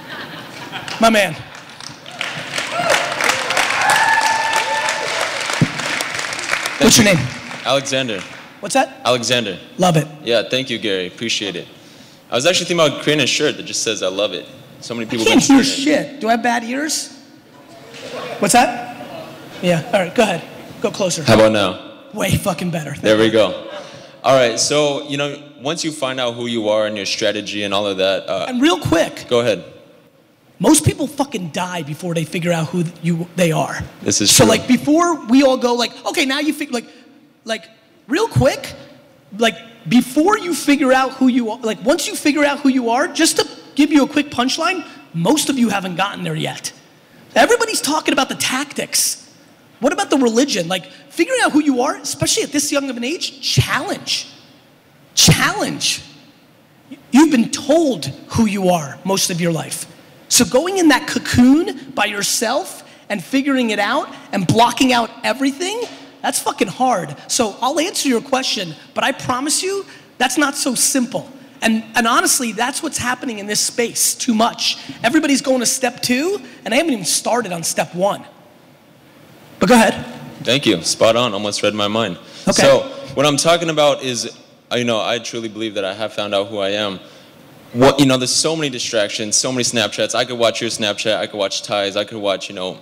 My 1.01 1.09
man. 1.09 1.35
What's 6.79 6.97
your 6.97 7.05
name? 7.05 7.17
Alexander. 7.65 8.21
What's 8.59 8.73
that? 8.75 9.01
Alexander. 9.05 9.57
Love 9.77 9.97
it. 9.97 10.07
Yeah, 10.23 10.43
thank 10.49 10.69
you, 10.69 10.77
Gary. 10.79 11.07
Appreciate 11.07 11.55
it. 11.55 11.67
I 12.29 12.35
was 12.35 12.45
actually 12.45 12.65
thinking 12.65 12.87
about 12.87 13.03
creating 13.03 13.23
a 13.23 13.27
shirt 13.27 13.57
that 13.57 13.63
just 13.63 13.83
says 13.83 14.03
"I 14.03 14.07
love 14.07 14.33
it." 14.33 14.45
So 14.81 14.93
many 14.93 15.09
people. 15.09 15.25
I 15.25 15.29
can't 15.31 15.43
hear 15.43 15.63
shit. 15.63 16.19
Do 16.19 16.27
I 16.27 16.31
have 16.31 16.43
bad 16.43 16.63
ears? 16.63 17.13
What's 18.39 18.53
that? 18.53 18.95
Yeah. 19.61 19.83
All 19.93 19.99
right. 19.99 20.13
Go 20.13 20.23
ahead. 20.23 20.43
Go 20.81 20.91
closer. 20.91 21.23
How 21.23 21.35
about 21.35 21.51
now? 21.51 22.09
Way 22.13 22.31
fucking 22.35 22.71
better. 22.71 22.93
There 23.01 23.17
we 23.17 23.29
go. 23.29 23.69
All 24.23 24.35
right. 24.35 24.59
So 24.59 25.07
you 25.07 25.17
know, 25.17 25.41
once 25.61 25.83
you 25.83 25.91
find 25.91 26.19
out 26.19 26.35
who 26.35 26.47
you 26.47 26.69
are 26.69 26.85
and 26.85 26.95
your 26.95 27.05
strategy 27.05 27.63
and 27.63 27.73
all 27.73 27.87
of 27.87 27.97
that, 27.97 28.27
uh, 28.29 28.45
And 28.47 28.61
real 28.61 28.79
quick, 28.79 29.25
go 29.29 29.39
ahead. 29.39 29.63
Most 30.59 30.85
people 30.85 31.07
fucking 31.07 31.49
die 31.49 31.83
before 31.83 32.13
they 32.13 32.25
figure 32.25 32.51
out 32.51 32.67
who 32.67 32.83
you 33.01 33.27
they 33.35 33.51
are. 33.51 33.79
This 34.01 34.21
is 34.21 34.31
so 34.31 34.43
true. 34.43 34.53
like 34.53 34.67
before 34.67 35.25
we 35.27 35.43
all 35.43 35.57
go 35.57 35.73
like 35.73 35.91
okay 36.05 36.25
now 36.25 36.39
you 36.39 36.53
figure 36.53 36.73
like 36.73 36.89
like 37.45 37.65
real 38.07 38.27
quick 38.27 38.73
like 39.37 39.55
before 39.87 40.37
you 40.37 40.53
figure 40.53 40.91
out 40.91 41.13
who 41.13 41.27
you 41.27 41.51
are 41.51 41.59
like 41.59 41.83
once 41.85 42.07
you 42.07 42.15
figure 42.15 42.43
out 42.43 42.59
who 42.59 42.69
you 42.69 42.89
are 42.89 43.07
just 43.07 43.37
to 43.37 43.47
give 43.75 43.91
you 43.91 44.03
a 44.03 44.07
quick 44.07 44.29
punchline 44.29 44.85
most 45.13 45.49
of 45.49 45.57
you 45.57 45.69
haven't 45.69 45.95
gotten 45.95 46.23
there 46.23 46.35
yet. 46.35 46.71
Everybody's 47.35 47.81
talking 47.81 48.13
about 48.13 48.29
the 48.29 48.35
tactics. 48.35 49.23
What 49.79 49.93
about 49.93 50.09
the 50.09 50.17
religion? 50.17 50.67
Like 50.67 50.85
figuring 51.09 51.39
out 51.43 51.51
who 51.51 51.61
you 51.61 51.81
are, 51.81 51.95
especially 51.95 52.43
at 52.43 52.51
this 52.51 52.71
young 52.71 52.89
of 52.89 52.97
an 52.97 53.03
age, 53.03 53.41
challenge. 53.41 54.29
Challenge. 55.15 56.03
You've 57.11 57.31
been 57.31 57.49
told 57.49 58.05
who 58.29 58.45
you 58.45 58.69
are 58.69 58.97
most 59.03 59.29
of 59.29 59.41
your 59.41 59.51
life. 59.51 59.85
So 60.29 60.45
going 60.45 60.77
in 60.77 60.89
that 60.89 61.07
cocoon 61.07 61.91
by 61.91 62.05
yourself 62.05 62.83
and 63.09 63.23
figuring 63.23 63.69
it 63.69 63.79
out 63.79 64.13
and 64.31 64.45
blocking 64.45 64.91
out 64.91 65.09
everything, 65.23 65.81
that's 66.21 66.39
fucking 66.39 66.67
hard. 66.67 67.15
So 67.27 67.55
I'll 67.61 67.79
answer 67.79 68.09
your 68.09 68.21
question, 68.21 68.73
but 68.93 69.03
I 69.03 69.11
promise 69.11 69.63
you 69.63 69.85
that's 70.17 70.37
not 70.37 70.55
so 70.55 70.75
simple. 70.75 71.31
And, 71.61 71.83
and 71.95 72.05
honestly, 72.05 72.51
that's 72.51 72.83
what's 72.83 72.97
happening 72.97 73.39
in 73.39 73.47
this 73.47 73.59
space 73.59 74.13
too 74.13 74.33
much. 74.33 74.77
Everybody's 75.03 75.41
going 75.41 75.59
to 75.61 75.65
step 75.65 76.01
two, 76.01 76.39
and 76.65 76.73
I 76.73 76.77
haven't 76.77 76.93
even 76.93 77.05
started 77.05 77.51
on 77.51 77.63
step 77.63 77.95
one. 77.95 78.23
But 79.59 79.69
go 79.69 79.75
ahead. 79.75 80.05
Thank 80.43 80.65
you. 80.65 80.81
Spot 80.83 81.15
on. 81.15 81.33
Almost 81.33 81.63
read 81.63 81.73
my 81.73 81.87
mind. 81.87 82.17
Okay. 82.47 82.61
So 82.61 82.81
what 83.15 83.25
I'm 83.25 83.37
talking 83.37 83.69
about 83.69 84.03
is, 84.03 84.37
you 84.71 84.83
know, 84.83 85.01
I 85.01 85.17
truly 85.19 85.49
believe 85.49 85.73
that 85.75 85.85
I 85.85 85.93
have 85.93 86.13
found 86.13 86.35
out 86.35 86.47
who 86.47 86.59
I 86.59 86.69
am. 86.69 86.99
What 87.73 87.99
you 87.99 88.05
know, 88.05 88.17
there's 88.17 88.33
so 88.33 88.55
many 88.55 88.69
distractions, 88.69 89.35
so 89.35 89.51
many 89.51 89.63
Snapchats. 89.63 90.15
I 90.15 90.25
could 90.25 90.39
watch 90.39 90.61
your 90.61 90.69
Snapchat. 90.69 91.17
I 91.17 91.27
could 91.27 91.37
watch 91.37 91.63
Ty's. 91.63 91.97
I 91.97 92.05
could 92.05 92.17
watch, 92.17 92.49
you 92.49 92.55
know, 92.55 92.79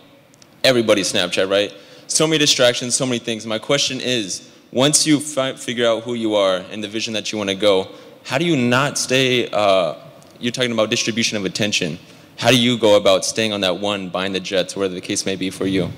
everybody's 0.64 1.12
Snapchat, 1.12 1.50
right? 1.50 1.74
So 2.08 2.28
many 2.28 2.38
distractions, 2.38 2.96
so 2.96 3.06
many 3.06 3.20
things. 3.20 3.46
My 3.48 3.58
question 3.58 4.00
is, 4.00 4.52
once 4.72 5.08
you 5.08 5.20
fi- 5.20 5.54
figure 5.54 5.88
out 5.88 6.04
who 6.04 6.14
you 6.14 6.36
are 6.36 6.58
and 6.58 6.84
the 6.84 6.88
vision 6.88 7.14
that 7.14 7.32
you 7.32 7.38
want 7.38 7.50
to 7.50 7.56
go, 7.56 7.88
how 8.24 8.38
do 8.38 8.46
you 8.46 8.56
not 8.56 8.98
stay? 8.98 9.50
Uh, 9.50 9.96
you're 10.40 10.52
talking 10.52 10.72
about 10.72 10.90
distribution 10.90 11.38
of 11.38 11.46
attention. 11.46 11.98
How 12.38 12.52
do 12.52 12.60
you 12.60 12.78
go 12.78 12.98
about 12.98 13.26
staying 13.26 13.54
on 13.54 13.62
that 13.62 13.80
one, 13.80 14.10
buying 14.10 14.34
the 14.34 14.40
jets, 14.40 14.76
whatever 14.76 14.94
the 14.94 15.02
case 15.02 15.26
may 15.26 15.36
be 15.36 15.50
for 15.50 15.66
you? 15.66 15.90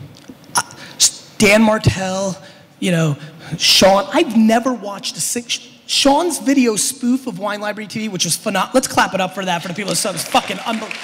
Dan 1.38 1.62
Martell, 1.62 2.38
you 2.80 2.92
know, 2.92 3.18
Sean. 3.58 4.08
I've 4.14 4.38
never 4.38 4.74
watched 4.74 5.18
a 5.18 5.22
six. 5.22 5.68
Sean's 5.88 6.40
video 6.40 6.76
spoof 6.76 7.28
of 7.28 7.40
Wine 7.40 7.62
Library 7.62 7.88
TV, 7.88 8.10
which 8.10 8.26
was 8.26 8.36
phenomenal. 8.36 8.72
Let's 8.74 8.88
clap 8.88 9.14
it 9.14 9.22
up 9.22 9.34
for 9.34 9.44
that 9.46 9.62
for 9.62 9.70
the 9.70 9.74
people 9.74 9.90
that 9.90 9.96
saw 9.96 10.12
was 10.12 10.24
fucking 10.24 10.60
unbelievable. 10.60 11.02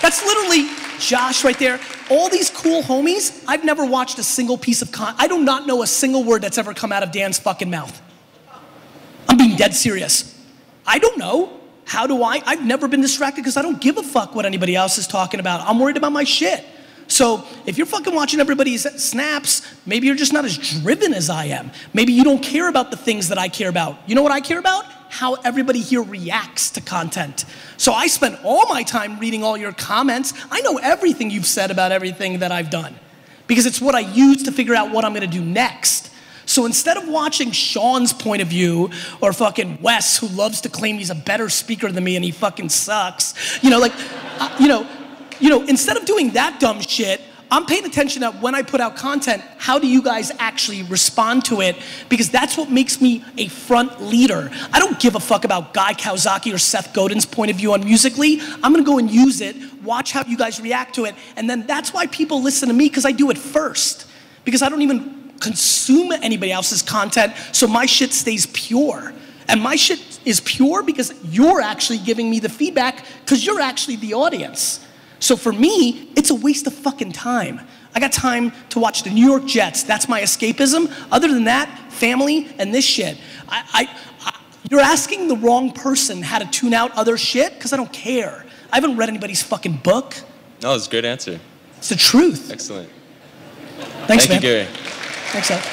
That's 0.00 0.24
literally 0.24 0.68
Josh 0.98 1.44
right 1.44 1.58
there. 1.58 1.78
All 2.10 2.28
these 2.28 2.50
cool 2.50 2.82
homies. 2.82 3.44
I've 3.46 3.64
never 3.64 3.84
watched 3.84 4.18
a 4.18 4.24
single 4.24 4.58
piece 4.58 4.82
of 4.82 4.90
con. 4.90 5.14
I 5.18 5.28
do 5.28 5.40
not 5.42 5.66
know 5.66 5.82
a 5.82 5.86
single 5.86 6.24
word 6.24 6.42
that's 6.42 6.58
ever 6.58 6.74
come 6.74 6.92
out 6.92 7.02
of 7.02 7.12
Dan's 7.12 7.38
fucking 7.38 7.70
mouth. 7.70 8.00
I'm 9.28 9.36
being 9.36 9.56
dead 9.56 9.74
serious. 9.74 10.36
I 10.86 10.98
don't 10.98 11.18
know. 11.18 11.60
How 11.84 12.06
do 12.06 12.22
I? 12.22 12.42
I've 12.46 12.64
never 12.64 12.88
been 12.88 13.00
distracted 13.00 13.42
because 13.42 13.56
I 13.56 13.62
don't 13.62 13.80
give 13.80 13.98
a 13.98 14.02
fuck 14.02 14.34
what 14.34 14.46
anybody 14.46 14.74
else 14.74 14.98
is 14.98 15.06
talking 15.06 15.40
about. 15.40 15.60
I'm 15.68 15.78
worried 15.78 15.96
about 15.96 16.12
my 16.12 16.24
shit. 16.24 16.64
So 17.12 17.44
if 17.66 17.76
you're 17.76 17.86
fucking 17.86 18.14
watching 18.14 18.40
everybody's 18.40 18.90
snaps, 19.02 19.60
maybe 19.84 20.06
you're 20.06 20.16
just 20.16 20.32
not 20.32 20.46
as 20.46 20.56
driven 20.56 21.12
as 21.12 21.28
I 21.28 21.44
am. 21.44 21.70
Maybe 21.92 22.14
you 22.14 22.24
don't 22.24 22.42
care 22.42 22.68
about 22.68 22.90
the 22.90 22.96
things 22.96 23.28
that 23.28 23.36
I 23.36 23.48
care 23.48 23.68
about. 23.68 23.98
You 24.06 24.14
know 24.14 24.22
what 24.22 24.32
I 24.32 24.40
care 24.40 24.58
about? 24.58 24.86
How 25.10 25.34
everybody 25.34 25.80
here 25.80 26.02
reacts 26.02 26.70
to 26.70 26.80
content. 26.80 27.44
So 27.76 27.92
I 27.92 28.06
spend 28.06 28.38
all 28.44 28.66
my 28.66 28.82
time 28.82 29.18
reading 29.18 29.44
all 29.44 29.58
your 29.58 29.74
comments. 29.74 30.32
I 30.50 30.62
know 30.62 30.78
everything 30.78 31.30
you've 31.30 31.46
said 31.46 31.70
about 31.70 31.92
everything 31.92 32.38
that 32.38 32.50
I've 32.50 32.70
done 32.70 32.94
because 33.46 33.66
it's 33.66 33.80
what 33.80 33.94
I 33.94 34.00
use 34.00 34.44
to 34.44 34.52
figure 34.52 34.74
out 34.74 34.90
what 34.90 35.04
I'm 35.04 35.12
gonna 35.12 35.26
do 35.26 35.44
next. 35.44 36.10
So 36.46 36.64
instead 36.64 36.96
of 36.96 37.06
watching 37.06 37.50
Sean's 37.50 38.14
point 38.14 38.40
of 38.40 38.48
view 38.48 38.90
or 39.20 39.34
fucking 39.34 39.82
Wes, 39.82 40.16
who 40.16 40.28
loves 40.28 40.62
to 40.62 40.70
claim 40.70 40.96
he's 40.96 41.10
a 41.10 41.14
better 41.14 41.50
speaker 41.50 41.92
than 41.92 42.04
me 42.04 42.16
and 42.16 42.24
he 42.24 42.30
fucking 42.30 42.70
sucks, 42.70 43.62
you 43.62 43.68
know, 43.68 43.78
like, 43.78 43.92
uh, 44.38 44.56
you 44.58 44.68
know, 44.68 44.86
you 45.42 45.50
know, 45.50 45.62
instead 45.64 45.96
of 45.96 46.04
doing 46.04 46.30
that 46.30 46.60
dumb 46.60 46.80
shit, 46.80 47.20
I'm 47.50 47.66
paying 47.66 47.84
attention 47.84 48.20
that 48.22 48.40
when 48.40 48.54
I 48.54 48.62
put 48.62 48.80
out 48.80 48.96
content, 48.96 49.42
how 49.58 49.78
do 49.78 49.86
you 49.86 50.00
guys 50.00 50.30
actually 50.38 50.84
respond 50.84 51.44
to 51.46 51.60
it? 51.60 51.76
Because 52.08 52.30
that's 52.30 52.56
what 52.56 52.70
makes 52.70 53.00
me 53.00 53.22
a 53.36 53.48
front 53.48 54.00
leader. 54.00 54.50
I 54.72 54.78
don't 54.78 54.98
give 54.98 55.16
a 55.16 55.20
fuck 55.20 55.44
about 55.44 55.74
Guy 55.74 55.94
Kawasaki 55.94 56.54
or 56.54 56.58
Seth 56.58 56.94
Godin's 56.94 57.26
point 57.26 57.50
of 57.50 57.58
view 57.58 57.74
on 57.74 57.84
Musical.ly. 57.84 58.38
I'm 58.62 58.72
gonna 58.72 58.84
go 58.84 58.98
and 58.98 59.10
use 59.10 59.42
it, 59.42 59.56
watch 59.82 60.12
how 60.12 60.24
you 60.24 60.38
guys 60.38 60.60
react 60.60 60.94
to 60.94 61.04
it, 61.04 61.14
and 61.36 61.50
then 61.50 61.66
that's 61.66 61.92
why 61.92 62.06
people 62.06 62.40
listen 62.40 62.68
to 62.68 62.74
me 62.74 62.88
because 62.88 63.04
I 63.04 63.12
do 63.12 63.30
it 63.30 63.36
first. 63.36 64.06
Because 64.44 64.62
I 64.62 64.68
don't 64.68 64.82
even 64.82 65.32
consume 65.40 66.12
anybody 66.12 66.52
else's 66.52 66.82
content, 66.82 67.34
so 67.50 67.66
my 67.66 67.84
shit 67.84 68.12
stays 68.12 68.46
pure. 68.46 69.12
And 69.48 69.60
my 69.60 69.74
shit 69.74 70.20
is 70.24 70.40
pure 70.40 70.82
because 70.84 71.12
you're 71.24 71.60
actually 71.60 71.98
giving 71.98 72.30
me 72.30 72.38
the 72.38 72.48
feedback 72.48 73.04
because 73.24 73.44
you're 73.44 73.60
actually 73.60 73.96
the 73.96 74.14
audience. 74.14 74.80
So 75.22 75.36
for 75.36 75.52
me, 75.52 76.10
it's 76.16 76.30
a 76.30 76.34
waste 76.34 76.66
of 76.66 76.74
fucking 76.74 77.12
time. 77.12 77.60
I 77.94 78.00
got 78.00 78.10
time 78.10 78.52
to 78.70 78.80
watch 78.80 79.04
the 79.04 79.10
New 79.10 79.24
York 79.24 79.46
Jets. 79.46 79.84
That's 79.84 80.08
my 80.08 80.20
escapism. 80.20 80.92
Other 81.12 81.28
than 81.28 81.44
that, 81.44 81.68
family 81.92 82.52
and 82.58 82.74
this 82.74 82.84
shit. 82.84 83.16
I, 83.48 83.62
I, 83.72 83.96
I 84.26 84.40
you're 84.68 84.80
asking 84.80 85.28
the 85.28 85.36
wrong 85.36 85.70
person 85.70 86.22
how 86.22 86.40
to 86.40 86.46
tune 86.46 86.74
out 86.74 86.90
other 86.96 87.16
shit 87.16 87.54
because 87.54 87.72
I 87.72 87.76
don't 87.76 87.92
care. 87.92 88.44
I 88.72 88.76
haven't 88.76 88.96
read 88.96 89.08
anybody's 89.08 89.44
fucking 89.44 89.76
book. 89.84 90.16
No, 90.60 90.74
it's 90.74 90.88
a 90.88 90.90
great 90.90 91.04
answer. 91.04 91.38
It's 91.76 91.90
the 91.90 91.94
truth. 91.94 92.50
Excellent. 92.50 92.90
Thanks, 94.06 94.26
Thank 94.26 94.42
man. 94.42 94.42
you, 94.42 94.48
Gary. 94.48 94.66
Thanks, 95.30 95.52
Alex. 95.52 95.66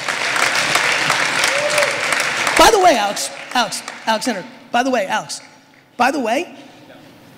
By 2.56 2.70
the 2.70 2.78
way, 2.78 2.96
Alex, 2.96 3.30
Alex, 3.52 3.82
Alexander, 4.06 4.44
by 4.70 4.84
the 4.84 4.90
way, 4.90 5.08
Alex, 5.08 5.40
by 5.96 6.12
the 6.12 6.20
way, 6.20 6.56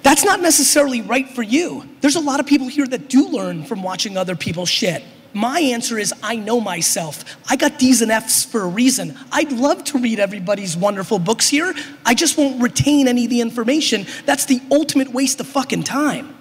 that's 0.03 0.25
not 0.25 0.41
necessarily 0.41 1.01
right 1.01 1.29
for 1.29 1.43
you. 1.43 1.89
There's 2.01 2.17
a 2.17 2.21
lot 2.21 2.41
of 2.41 2.47
people 2.47 2.69
here 2.69 2.87
that 2.87 3.09
do 3.09 3.29
learn 3.29 3.65
from 3.65 3.83
watching 3.83 4.17
other 4.17 4.37
people's 4.37 4.69
shit. 4.69 5.03
My 5.35 5.61
answer 5.61 5.99
is 5.99 6.13
I 6.23 6.37
know 6.37 6.61
myself. 6.61 7.25
I 7.49 7.57
got 7.57 7.79
D's 7.79 8.03
and 8.03 8.13
F's 8.13 8.45
for 8.45 8.63
a 8.63 8.67
reason. 8.67 9.17
I'd 9.31 9.53
love 9.53 9.83
to 9.85 9.99
read 9.99 10.21
everybody's 10.21 10.77
wonderful 10.77 11.19
books 11.19 11.49
here. 11.49 11.75
I 12.05 12.15
just 12.15 12.37
won't 12.37 12.61
retain 12.61 13.09
any 13.09 13.25
of 13.25 13.31
the 13.31 13.41
information. 13.41 14.07
That's 14.27 14.45
the 14.45 14.61
ultimate 14.71 15.09
waste 15.09 15.41
of 15.41 15.47
fucking 15.47 15.85
time. 15.85 16.37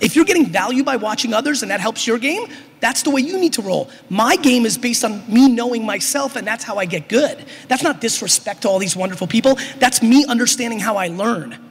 If 0.00 0.16
you're 0.16 0.24
getting 0.24 0.46
value 0.46 0.82
by 0.84 0.96
watching 0.96 1.34
others 1.34 1.62
and 1.62 1.70
that 1.70 1.80
helps 1.80 2.06
your 2.06 2.18
game, 2.18 2.46
that's 2.80 3.02
the 3.02 3.10
way 3.10 3.20
you 3.20 3.38
need 3.38 3.54
to 3.54 3.62
roll. 3.62 3.90
My 4.08 4.36
game 4.36 4.64
is 4.64 4.78
based 4.78 5.04
on 5.04 5.22
me 5.32 5.48
knowing 5.48 5.84
myself, 5.84 6.36
and 6.36 6.46
that's 6.46 6.64
how 6.64 6.76
I 6.76 6.86
get 6.86 7.08
good. 7.08 7.44
That's 7.68 7.82
not 7.82 8.00
disrespect 8.00 8.62
to 8.62 8.68
all 8.68 8.78
these 8.78 8.96
wonderful 8.96 9.26
people. 9.26 9.58
That's 9.78 10.02
me 10.02 10.24
understanding 10.24 10.78
how 10.78 10.96
I 10.96 11.08
learn. 11.08 11.69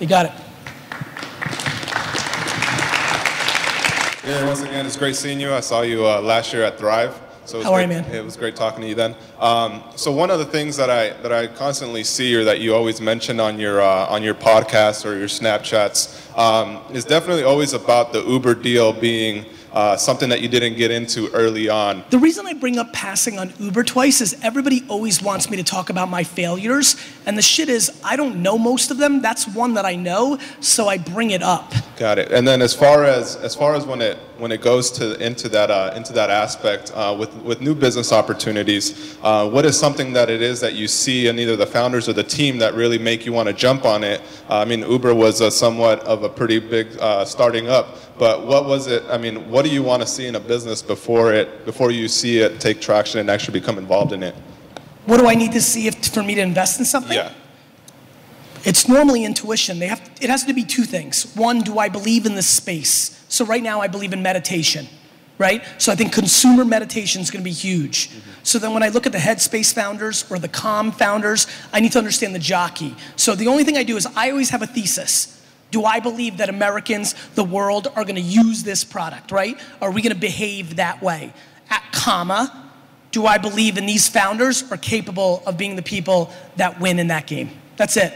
You 0.00 0.06
got 0.06 0.26
it. 0.26 0.32
Yeah, 4.24 4.46
once 4.46 4.62
again, 4.62 4.86
it's 4.86 4.96
great 4.96 5.16
seeing 5.16 5.40
you. 5.40 5.52
I 5.52 5.60
saw 5.60 5.82
you 5.82 6.06
uh, 6.06 6.20
last 6.20 6.52
year 6.52 6.62
at 6.62 6.78
Thrive. 6.78 7.18
So 7.44 7.56
it 7.56 7.58
was 7.58 7.66
How 7.66 7.72
are 7.74 7.80
you, 7.80 7.86
great- 7.88 8.02
man? 8.02 8.14
It 8.14 8.24
was 8.24 8.36
great 8.36 8.54
talking 8.54 8.82
to 8.82 8.88
you 8.88 8.94
then. 8.94 9.16
Um, 9.40 9.82
so 9.96 10.12
one 10.12 10.30
of 10.30 10.38
the 10.38 10.44
things 10.44 10.76
that 10.76 10.90
I 10.90 11.10
that 11.22 11.32
I 11.32 11.48
constantly 11.48 12.04
see 12.04 12.34
or 12.36 12.44
that 12.44 12.60
you 12.60 12.72
always 12.74 13.00
mention 13.00 13.40
on 13.40 13.58
your 13.58 13.80
uh, 13.82 14.06
on 14.06 14.22
your 14.22 14.34
podcast 14.34 15.04
or 15.04 15.18
your 15.18 15.26
Snapchats 15.26 16.36
um, 16.38 16.80
is 16.94 17.04
definitely 17.04 17.42
always 17.42 17.72
about 17.72 18.12
the 18.12 18.22
Uber 18.24 18.54
deal 18.54 18.92
being 18.92 19.44
uh, 19.72 19.96
something 19.96 20.28
that 20.28 20.40
you 20.40 20.48
didn't 20.48 20.76
get 20.76 20.90
into 20.90 21.28
early 21.32 21.68
on. 21.68 22.04
The 22.10 22.18
reason 22.18 22.46
I 22.46 22.52
bring 22.52 22.78
up 22.78 22.92
passing 22.92 23.38
on 23.38 23.52
Uber 23.58 23.84
twice 23.84 24.20
is 24.20 24.36
everybody 24.42 24.84
always 24.88 25.22
wants 25.22 25.50
me 25.50 25.56
to 25.56 25.64
talk 25.64 25.90
about 25.90 26.08
my 26.08 26.24
failures. 26.24 26.96
And 27.26 27.38
the 27.38 27.42
shit 27.42 27.68
is, 27.68 27.90
I 28.04 28.16
don't 28.16 28.42
know 28.42 28.58
most 28.58 28.90
of 28.90 28.98
them. 28.98 29.22
That's 29.22 29.46
one 29.48 29.74
that 29.74 29.86
I 29.86 29.94
know, 29.94 30.38
so 30.60 30.88
I 30.88 30.98
bring 30.98 31.30
it 31.30 31.42
up. 31.42 31.72
Got 31.96 32.18
it. 32.18 32.32
And 32.32 32.46
then 32.46 32.62
as 32.62 32.74
far 32.74 33.04
as 33.04 33.36
as 33.36 33.54
far 33.54 33.74
as 33.74 33.86
when 33.86 34.00
it 34.00 34.18
when 34.42 34.50
it 34.50 34.60
goes 34.60 34.90
to 34.90 35.16
into 35.24 35.48
that 35.48 35.70
uh, 35.70 35.92
into 35.94 36.12
that 36.12 36.28
aspect 36.28 36.90
uh, 36.96 37.14
with 37.16 37.32
with 37.42 37.60
new 37.60 37.76
business 37.76 38.12
opportunities, 38.12 39.16
uh, 39.22 39.48
what 39.48 39.64
is 39.64 39.78
something 39.78 40.12
that 40.14 40.28
it 40.28 40.42
is 40.42 40.58
that 40.60 40.74
you 40.74 40.88
see 40.88 41.28
in 41.28 41.38
either 41.38 41.54
the 41.54 41.64
founders 41.64 42.08
or 42.08 42.12
the 42.12 42.24
team 42.24 42.58
that 42.58 42.74
really 42.74 42.98
make 42.98 43.24
you 43.24 43.32
want 43.32 43.46
to 43.48 43.54
jump 43.54 43.84
on 43.84 44.02
it? 44.02 44.20
Uh, 44.50 44.58
I 44.58 44.64
mean, 44.64 44.80
Uber 44.80 45.14
was 45.14 45.40
a 45.40 45.48
somewhat 45.48 46.00
of 46.00 46.24
a 46.24 46.28
pretty 46.28 46.58
big 46.58 46.88
uh, 46.98 47.24
starting 47.24 47.68
up, 47.68 48.18
but 48.18 48.44
what 48.44 48.66
was 48.66 48.88
it? 48.88 49.04
I 49.08 49.16
mean, 49.16 49.48
what 49.48 49.64
do 49.64 49.70
you 49.70 49.84
want 49.84 50.02
to 50.02 50.08
see 50.08 50.26
in 50.26 50.34
a 50.34 50.40
business 50.40 50.82
before 50.82 51.32
it 51.32 51.64
before 51.64 51.92
you 51.92 52.08
see 52.08 52.40
it 52.40 52.60
take 52.60 52.80
traction 52.80 53.20
and 53.20 53.30
actually 53.30 53.60
become 53.60 53.78
involved 53.78 54.12
in 54.12 54.24
it? 54.24 54.34
What 55.06 55.18
do 55.18 55.28
I 55.28 55.36
need 55.36 55.52
to 55.52 55.62
see 55.62 55.86
if, 55.86 55.94
for 56.12 56.24
me 56.24 56.34
to 56.34 56.40
invest 56.40 56.80
in 56.80 56.84
something? 56.84 57.16
Yeah. 57.16 57.32
It's 58.64 58.88
normally 58.88 59.24
intuition. 59.24 59.78
They 59.78 59.86
have, 59.86 60.00
it 60.20 60.30
has 60.30 60.44
to 60.44 60.54
be 60.54 60.64
two 60.64 60.84
things. 60.84 61.34
One, 61.34 61.60
do 61.60 61.78
I 61.78 61.88
believe 61.88 62.26
in 62.26 62.34
this 62.34 62.46
space? 62.46 63.24
So 63.28 63.44
right 63.44 63.62
now 63.62 63.80
I 63.80 63.88
believe 63.88 64.12
in 64.12 64.22
meditation, 64.22 64.86
right? 65.38 65.64
So 65.78 65.90
I 65.90 65.94
think 65.94 66.12
consumer 66.12 66.64
meditation 66.64 67.22
is 67.22 67.30
going 67.30 67.42
to 67.42 67.44
be 67.44 67.54
huge. 67.54 68.10
So 68.42 68.58
then 68.58 68.72
when 68.74 68.82
I 68.82 68.88
look 68.88 69.06
at 69.06 69.12
the 69.12 69.18
Headspace 69.18 69.74
founders 69.74 70.30
or 70.30 70.38
the 70.38 70.48
Calm 70.48 70.92
founders, 70.92 71.46
I 71.72 71.80
need 71.80 71.92
to 71.92 71.98
understand 71.98 72.34
the 72.34 72.40
jockey. 72.40 72.94
So 73.16 73.34
the 73.34 73.48
only 73.48 73.64
thing 73.64 73.76
I 73.76 73.82
do 73.82 73.96
is 73.96 74.06
I 74.14 74.30
always 74.30 74.50
have 74.50 74.62
a 74.62 74.66
thesis. 74.66 75.40
Do 75.70 75.84
I 75.84 76.00
believe 76.00 76.36
that 76.36 76.50
Americans, 76.50 77.14
the 77.34 77.44
world, 77.44 77.88
are 77.96 78.04
going 78.04 78.16
to 78.16 78.20
use 78.20 78.62
this 78.62 78.84
product, 78.84 79.32
right? 79.32 79.58
Are 79.80 79.90
we 79.90 80.02
going 80.02 80.14
to 80.14 80.20
behave 80.20 80.76
that 80.76 81.02
way? 81.02 81.32
At 81.70 81.82
comma, 81.92 82.70
do 83.10 83.26
I 83.26 83.38
believe 83.38 83.78
in 83.78 83.86
these 83.86 84.08
founders 84.08 84.70
are 84.70 84.76
capable 84.76 85.42
of 85.46 85.56
being 85.56 85.76
the 85.76 85.82
people 85.82 86.30
that 86.56 86.78
win 86.80 86.98
in 86.98 87.06
that 87.08 87.26
game? 87.26 87.50
That's 87.76 87.96
it. 87.96 88.12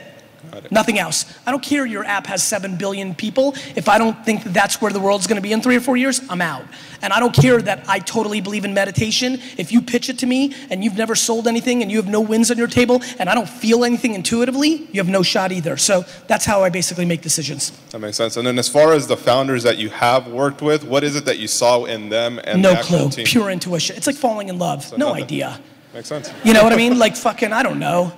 Nothing 0.70 0.98
else. 0.98 1.24
I 1.46 1.50
don't 1.50 1.62
care 1.62 1.86
your 1.86 2.04
app 2.04 2.26
has 2.26 2.42
7 2.42 2.76
billion 2.76 3.14
people. 3.14 3.54
If 3.76 3.88
I 3.88 3.98
don't 3.98 4.24
think 4.24 4.44
that 4.44 4.54
that's 4.54 4.80
where 4.80 4.92
the 4.92 5.00
world's 5.00 5.26
going 5.26 5.36
to 5.36 5.42
be 5.42 5.52
in 5.52 5.60
three 5.62 5.76
or 5.76 5.80
four 5.80 5.96
years, 5.96 6.20
I'm 6.28 6.40
out. 6.40 6.64
And 7.02 7.12
I 7.12 7.20
don't 7.20 7.34
care 7.34 7.60
that 7.62 7.84
I 7.88 7.98
totally 7.98 8.40
believe 8.40 8.64
in 8.64 8.74
meditation. 8.74 9.38
If 9.58 9.70
you 9.72 9.80
pitch 9.82 10.08
it 10.08 10.18
to 10.20 10.26
me 10.26 10.54
and 10.70 10.82
you've 10.82 10.96
never 10.96 11.14
sold 11.14 11.46
anything 11.46 11.82
and 11.82 11.90
you 11.90 11.98
have 11.98 12.08
no 12.08 12.20
wins 12.20 12.50
on 12.50 12.58
your 12.58 12.66
table 12.68 13.02
and 13.18 13.28
I 13.28 13.34
don't 13.34 13.48
feel 13.48 13.84
anything 13.84 14.14
intuitively, 14.14 14.88
you 14.92 15.00
have 15.00 15.08
no 15.08 15.22
shot 15.22 15.52
either. 15.52 15.76
So 15.76 16.04
that's 16.26 16.44
how 16.44 16.62
I 16.64 16.70
basically 16.70 17.04
make 17.04 17.22
decisions. 17.22 17.70
That 17.90 17.98
makes 18.00 18.16
sense. 18.16 18.36
And 18.36 18.46
then 18.46 18.58
as 18.58 18.68
far 18.68 18.92
as 18.92 19.06
the 19.06 19.16
founders 19.16 19.62
that 19.62 19.78
you 19.78 19.90
have 19.90 20.26
worked 20.28 20.62
with, 20.62 20.84
what 20.84 21.04
is 21.04 21.16
it 21.16 21.24
that 21.26 21.38
you 21.38 21.48
saw 21.48 21.84
in 21.84 22.08
them 22.08 22.40
and 22.44 22.62
No 22.62 22.74
the 22.74 22.82
clue. 22.82 23.10
team? 23.10 23.26
Pure 23.26 23.50
intuition. 23.50 23.96
It's 23.96 24.06
like 24.06 24.16
falling 24.16 24.48
in 24.48 24.58
love. 24.58 24.90
No 24.96 25.08
nothing. 25.08 25.24
idea. 25.24 25.60
Makes 25.94 26.08
sense. 26.08 26.30
You 26.44 26.52
know 26.54 26.62
what 26.62 26.72
I 26.72 26.76
mean? 26.76 26.98
Like 26.98 27.16
fucking, 27.16 27.52
I 27.52 27.62
don't 27.62 27.78
know. 27.78 28.12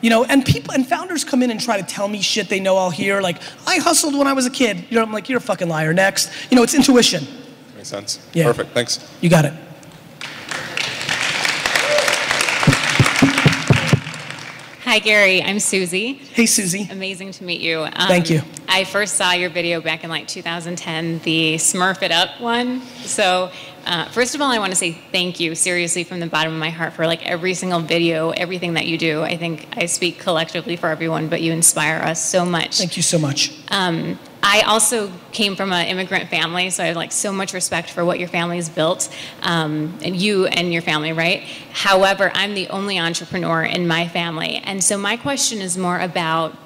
You 0.00 0.08
know, 0.08 0.24
and 0.24 0.44
people 0.44 0.72
and 0.72 0.86
founders 0.86 1.24
come 1.24 1.42
in 1.42 1.50
and 1.50 1.60
try 1.60 1.78
to 1.78 1.86
tell 1.86 2.08
me 2.08 2.22
shit 2.22 2.48
they 2.48 2.60
know 2.60 2.76
I'll 2.76 2.90
hear. 2.90 3.20
Like, 3.20 3.36
I 3.66 3.78
hustled 3.78 4.16
when 4.16 4.26
I 4.26 4.32
was 4.32 4.46
a 4.46 4.50
kid. 4.50 4.84
You 4.88 4.96
know, 4.96 5.02
I'm 5.02 5.12
like, 5.12 5.28
you're 5.28 5.38
a 5.38 5.42
fucking 5.42 5.68
liar. 5.68 5.92
Next. 5.92 6.30
You 6.50 6.56
know, 6.56 6.62
it's 6.62 6.74
intuition. 6.74 7.26
Makes 7.76 7.88
sense. 7.88 8.28
Yeah. 8.32 8.44
Perfect. 8.44 8.70
Thanks. 8.72 8.98
You 9.20 9.28
got 9.28 9.44
it. 9.44 9.52
Hi, 14.90 14.98
Gary. 14.98 15.40
I'm 15.40 15.60
Susie. 15.60 16.14
Hey, 16.14 16.46
Susie. 16.46 16.88
Amazing 16.90 17.30
to 17.32 17.44
meet 17.44 17.60
you. 17.60 17.80
Um, 17.82 18.08
Thank 18.08 18.28
you. 18.28 18.42
I 18.68 18.82
first 18.82 19.14
saw 19.14 19.30
your 19.32 19.48
video 19.48 19.80
back 19.80 20.02
in 20.02 20.10
like 20.10 20.26
2010, 20.26 21.20
the 21.20 21.54
Smurf 21.54 22.02
It 22.02 22.10
Up 22.10 22.40
one. 22.40 22.80
So, 23.04 23.52
uh, 23.86 24.06
first 24.10 24.34
of 24.34 24.40
all, 24.40 24.50
I 24.50 24.58
want 24.58 24.70
to 24.72 24.76
say 24.76 24.92
thank 25.12 25.40
you, 25.40 25.54
seriously, 25.54 26.04
from 26.04 26.20
the 26.20 26.26
bottom 26.26 26.52
of 26.52 26.58
my 26.58 26.70
heart, 26.70 26.92
for 26.92 27.06
like 27.06 27.24
every 27.26 27.54
single 27.54 27.80
video, 27.80 28.30
everything 28.30 28.74
that 28.74 28.86
you 28.86 28.98
do. 28.98 29.22
I 29.22 29.36
think 29.36 29.68
I 29.72 29.86
speak 29.86 30.18
collectively 30.18 30.76
for 30.76 30.88
everyone, 30.88 31.28
but 31.28 31.40
you 31.40 31.52
inspire 31.52 32.00
us 32.00 32.24
so 32.24 32.44
much. 32.44 32.78
Thank 32.78 32.96
you 32.96 33.02
so 33.02 33.18
much. 33.18 33.52
Um, 33.70 34.18
I 34.42 34.62
also 34.62 35.12
came 35.32 35.54
from 35.54 35.72
an 35.72 35.86
immigrant 35.86 36.30
family, 36.30 36.70
so 36.70 36.82
I 36.82 36.86
have 36.86 36.96
like 36.96 37.12
so 37.12 37.32
much 37.32 37.52
respect 37.52 37.90
for 37.90 38.04
what 38.04 38.18
your 38.18 38.28
family's 38.28 38.68
built, 38.68 39.14
um, 39.42 39.98
and 40.02 40.16
you 40.16 40.46
and 40.46 40.72
your 40.72 40.82
family, 40.82 41.12
right? 41.12 41.42
However, 41.72 42.30
I'm 42.34 42.54
the 42.54 42.68
only 42.68 42.98
entrepreneur 42.98 43.62
in 43.62 43.86
my 43.86 44.08
family, 44.08 44.56
and 44.64 44.82
so 44.82 44.96
my 44.96 45.16
question 45.16 45.60
is 45.60 45.76
more 45.76 45.98
about. 45.98 46.56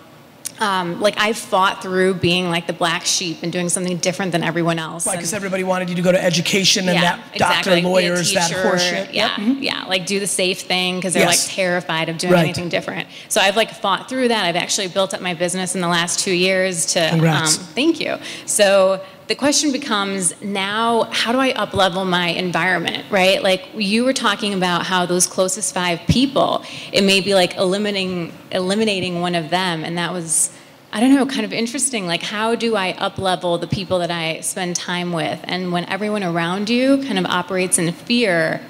Um, 0.60 1.00
like 1.00 1.14
I've 1.18 1.36
fought 1.36 1.82
through 1.82 2.14
being 2.14 2.48
like 2.48 2.66
the 2.68 2.72
black 2.72 3.04
sheep 3.04 3.38
and 3.42 3.52
doing 3.52 3.68
something 3.68 3.96
different 3.96 4.32
than 4.32 4.42
everyone 4.44 4.78
else. 4.78 5.04
And- 5.06 5.16
Because 5.16 5.32
everybody 5.34 5.64
wanted 5.64 5.88
you 5.88 5.96
to 5.96 6.02
go 6.02 6.12
to 6.12 6.22
education 6.22 6.88
and 6.88 7.02
that 7.02 7.16
doctor, 7.36 7.70
exactly, 7.72 7.72
like, 7.72 7.82
be 7.82 7.88
a 7.88 7.90
lawyers, 7.90 8.32
that 8.34 8.50
horseshit. 8.52 9.12
Yeah, 9.12 9.30
Yep, 9.36 9.48
mhm. 9.48 9.62
yeah, 9.62 9.84
like 9.88 10.06
do 10.06 10.20
the 10.20 10.26
safe 10.28 10.60
thing 10.60 10.96
because 10.96 11.14
they're 11.14 11.24
Yes. 11.28 11.46
like 11.48 11.54
terrified 11.56 12.08
of 12.08 12.18
doing 12.18 12.32
Right. 12.34 12.44
anything 12.44 12.68
different. 12.68 13.08
So 13.28 13.40
I've 13.40 13.56
like 13.56 13.70
fought 13.74 14.08
through 14.08 14.28
that. 14.28 14.44
I've 14.44 14.56
actually 14.56 14.88
built 14.88 15.12
up 15.12 15.20
my 15.20 15.34
business 15.34 15.74
in 15.74 15.80
the 15.80 15.88
last 15.88 16.20
two 16.20 16.32
years 16.32 16.86
to. 16.86 17.08
Congrats. 17.10 17.56
thank 17.56 17.98
you. 18.00 18.18
So 18.46 19.00
the 19.26 19.34
question 19.34 19.72
becomes 19.72 20.40
now, 20.42 21.04
how 21.04 21.32
do 21.32 21.38
I 21.38 21.52
uplevel 21.54 22.06
my 22.06 22.28
environment, 22.28 23.04
right? 23.10 23.42
Like 23.42 23.66
you 23.74 24.04
were 24.04 24.12
talking 24.12 24.52
about 24.52 24.84
how 24.84 25.06
those 25.06 25.26
closest 25.26 25.72
five 25.72 26.00
people, 26.08 26.62
it 26.92 27.02
may 27.02 27.20
be 27.20 27.34
like 27.34 27.56
eliminating 27.56 28.32
eliminating 28.50 29.20
one 29.20 29.34
of 29.34 29.50
them, 29.50 29.84
and 29.84 29.98
that 29.98 30.12
was. 30.12 30.50
I 30.92 31.00
don't 31.00 31.12
know, 31.12 31.26
kind 31.26 31.44
of 31.44 31.52
interesting. 31.52 32.06
Like, 32.06 32.22
how 32.22 32.54
do 32.54 32.76
I 32.76 32.92
uplevel 32.92 33.60
the 33.60 33.66
people 33.66 33.98
that 33.98 34.12
I 34.12 34.42
spend 34.42 34.76
time 34.76 35.12
with? 35.12 35.40
And 35.42 35.72
when 35.72 35.84
everyone 35.86 36.22
around 36.22 36.70
you 36.70 36.98
kind 36.98 37.18
of 37.18 37.26
operates 37.26 37.78
in 37.78 37.92
fear, 37.92 38.60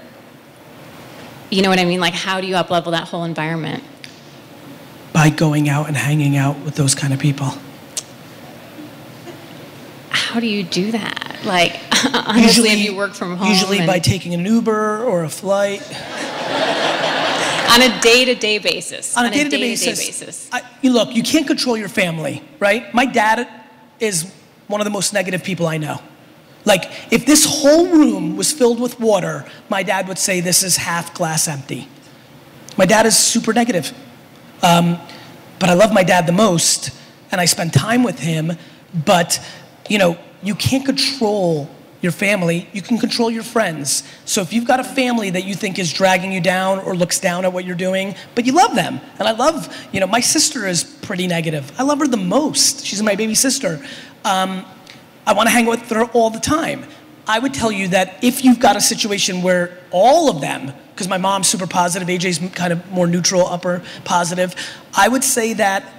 you 1.50 1.60
know 1.60 1.68
what 1.68 1.78
I 1.78 1.84
mean? 1.84 2.00
Like, 2.00 2.14
how 2.14 2.40
do 2.40 2.46
you 2.46 2.54
uplevel 2.54 2.92
that 2.92 3.08
whole 3.08 3.24
environment? 3.24 3.84
By 5.12 5.28
going 5.28 5.68
out 5.68 5.86
and 5.86 5.98
hanging 5.98 6.34
out 6.34 6.58
with 6.60 6.76
those 6.76 6.94
kind 6.94 7.12
of 7.12 7.20
people. 7.20 7.48
How 10.14 10.38
do 10.38 10.46
you 10.46 10.62
do 10.62 10.92
that? 10.92 11.40
Like, 11.44 11.72
honestly, 12.14 12.70
if 12.70 12.78
you 12.78 12.94
work 12.94 13.14
from 13.14 13.36
home, 13.36 13.48
Usually 13.48 13.78
and- 13.78 13.86
by 13.86 13.98
taking 13.98 14.32
an 14.32 14.44
Uber 14.44 15.04
or 15.04 15.24
a 15.24 15.28
flight. 15.28 15.82
on 17.70 17.82
a 17.82 18.00
day 18.00 18.24
to 18.24 18.34
day 18.36 18.58
basis. 18.58 19.16
on 19.16 19.26
a 19.26 19.30
day-to-day 19.30 19.58
day-to-day 19.58 19.90
basis. 19.90 20.20
basis. 20.20 20.48
I, 20.52 20.62
you 20.82 20.92
look, 20.92 21.14
you 21.14 21.22
can't 21.22 21.46
control 21.46 21.76
your 21.76 21.88
family, 21.88 22.42
right? 22.60 22.94
My 22.94 23.06
dad 23.06 23.48
is 23.98 24.32
one 24.68 24.80
of 24.80 24.84
the 24.84 24.90
most 24.90 25.12
negative 25.12 25.42
people 25.42 25.66
I 25.66 25.78
know. 25.78 26.00
Like, 26.64 26.84
if 27.12 27.26
this 27.26 27.44
whole 27.44 27.88
room 27.88 28.36
was 28.36 28.52
filled 28.52 28.80
with 28.80 28.98
water, 29.00 29.44
my 29.68 29.82
dad 29.82 30.06
would 30.08 30.18
say 30.18 30.40
this 30.40 30.62
is 30.62 30.76
half 30.76 31.12
glass 31.12 31.48
empty. 31.48 31.88
My 32.76 32.86
dad 32.86 33.04
is 33.06 33.18
super 33.18 33.52
negative. 33.52 33.92
Um, 34.62 34.98
but 35.58 35.68
I 35.68 35.74
love 35.74 35.92
my 35.92 36.04
dad 36.04 36.26
the 36.26 36.32
most, 36.32 36.90
and 37.32 37.40
I 37.40 37.44
spend 37.44 37.72
time 37.74 38.02
with 38.02 38.20
him. 38.20 38.52
But, 39.04 39.44
you 39.88 39.98
know, 39.98 40.18
you 40.42 40.54
can't 40.54 40.84
control 40.84 41.68
your 42.00 42.12
family, 42.12 42.68
you 42.74 42.82
can 42.82 42.98
control 42.98 43.30
your 43.30 43.42
friends. 43.42 44.02
So 44.26 44.42
if 44.42 44.52
you've 44.52 44.66
got 44.66 44.78
a 44.78 44.84
family 44.84 45.30
that 45.30 45.44
you 45.44 45.54
think 45.54 45.78
is 45.78 45.90
dragging 45.90 46.32
you 46.32 46.40
down 46.40 46.80
or 46.80 46.94
looks 46.94 47.18
down 47.18 47.46
at 47.46 47.52
what 47.52 47.64
you're 47.64 47.74
doing, 47.74 48.14
but 48.34 48.44
you 48.44 48.52
love 48.52 48.74
them, 48.74 49.00
and 49.18 49.26
I 49.26 49.32
love, 49.32 49.74
you 49.90 50.00
know, 50.00 50.06
my 50.06 50.20
sister 50.20 50.66
is 50.66 50.84
pretty 50.84 51.26
negative. 51.26 51.72
I 51.78 51.82
love 51.82 52.00
her 52.00 52.06
the 52.06 52.18
most. 52.18 52.84
She's 52.84 53.02
my 53.02 53.16
baby 53.16 53.34
sister. 53.34 53.82
Um, 54.22 54.66
I 55.26 55.32
want 55.32 55.48
to 55.48 55.50
hang 55.50 55.64
with 55.64 55.88
her 55.90 56.04
all 56.12 56.28
the 56.28 56.40
time. 56.40 56.84
I 57.26 57.38
would 57.38 57.54
tell 57.54 57.72
you 57.72 57.88
that 57.88 58.22
if 58.22 58.44
you've 58.44 58.60
got 58.60 58.76
a 58.76 58.82
situation 58.82 59.40
where 59.40 59.78
all 59.90 60.28
of 60.28 60.42
them, 60.42 60.74
because 60.92 61.08
my 61.08 61.16
mom's 61.16 61.48
super 61.48 61.66
positive, 61.66 62.06
AJ's 62.06 62.38
kind 62.54 62.72
of 62.72 62.90
more 62.90 63.06
neutral, 63.06 63.46
upper 63.46 63.82
positive, 64.04 64.54
I 64.94 65.08
would 65.08 65.24
say 65.24 65.54
that 65.54 65.90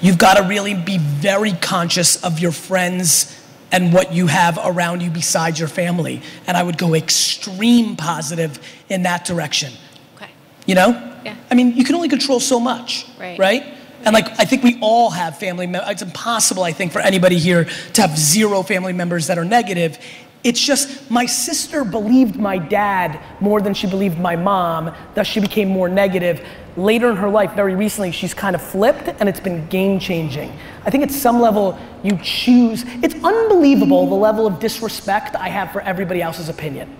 you've 0.00 0.18
got 0.18 0.36
to 0.36 0.44
really 0.44 0.74
be 0.74 0.98
very 0.98 1.52
conscious 1.52 2.22
of 2.24 2.38
your 2.38 2.52
friends' 2.52 3.38
and 3.70 3.92
what 3.92 4.12
you 4.12 4.26
have 4.26 4.58
around 4.62 5.02
you 5.02 5.10
besides 5.10 5.58
your 5.58 5.68
family. 5.68 6.22
And 6.46 6.56
I 6.56 6.62
would 6.62 6.76
go 6.76 6.94
extreme 6.94 7.96
positive 7.96 8.58
in 8.88 9.04
that 9.04 9.24
direction. 9.24 9.72
Okay. 10.16 10.30
You 10.66 10.74
know? 10.74 10.90
Yeah. 11.24 11.36
I 11.50 11.54
mean, 11.54 11.74
you 11.74 11.84
can 11.84 11.94
only 11.94 12.08
control 12.08 12.38
so 12.38 12.60
much. 12.60 13.06
Right. 13.18 13.38
Right? 13.38 13.64
And 14.04 14.14
like, 14.14 14.28
I 14.38 14.44
think 14.44 14.62
we 14.64 14.78
all 14.80 15.10
have 15.10 15.38
family 15.38 15.66
members. 15.66 15.90
It's 15.92 16.02
impossible, 16.02 16.64
I 16.64 16.72
think, 16.72 16.92
for 16.92 16.98
anybody 16.98 17.38
here 17.38 17.68
to 17.94 18.00
have 18.00 18.18
zero 18.18 18.62
family 18.62 18.92
members 18.92 19.28
that 19.28 19.38
are 19.38 19.44
negative. 19.44 19.98
It's 20.44 20.60
just 20.60 21.10
my 21.10 21.26
sister 21.26 21.84
believed 21.84 22.36
my 22.36 22.58
dad 22.58 23.20
more 23.40 23.60
than 23.60 23.74
she 23.74 23.86
believed 23.86 24.18
my 24.18 24.34
mom, 24.34 24.92
thus 25.14 25.26
she 25.26 25.40
became 25.40 25.68
more 25.68 25.88
negative. 25.88 26.44
Later 26.76 27.10
in 27.10 27.16
her 27.16 27.28
life, 27.28 27.52
very 27.52 27.74
recently, 27.76 28.10
she's 28.10 28.34
kind 28.34 28.56
of 28.56 28.62
flipped 28.62 29.08
and 29.20 29.28
it's 29.28 29.40
been 29.40 29.66
game 29.68 30.00
changing. 30.00 30.52
I 30.84 30.90
think 30.90 31.04
at 31.04 31.10
some 31.10 31.40
level, 31.40 31.78
you 32.02 32.18
choose. 32.22 32.84
It's 33.02 33.14
unbelievable 33.22 34.06
the 34.08 34.14
level 34.14 34.46
of 34.46 34.58
disrespect 34.58 35.36
I 35.36 35.48
have 35.48 35.70
for 35.70 35.80
everybody 35.82 36.22
else's 36.22 36.48
opinion. 36.48 36.96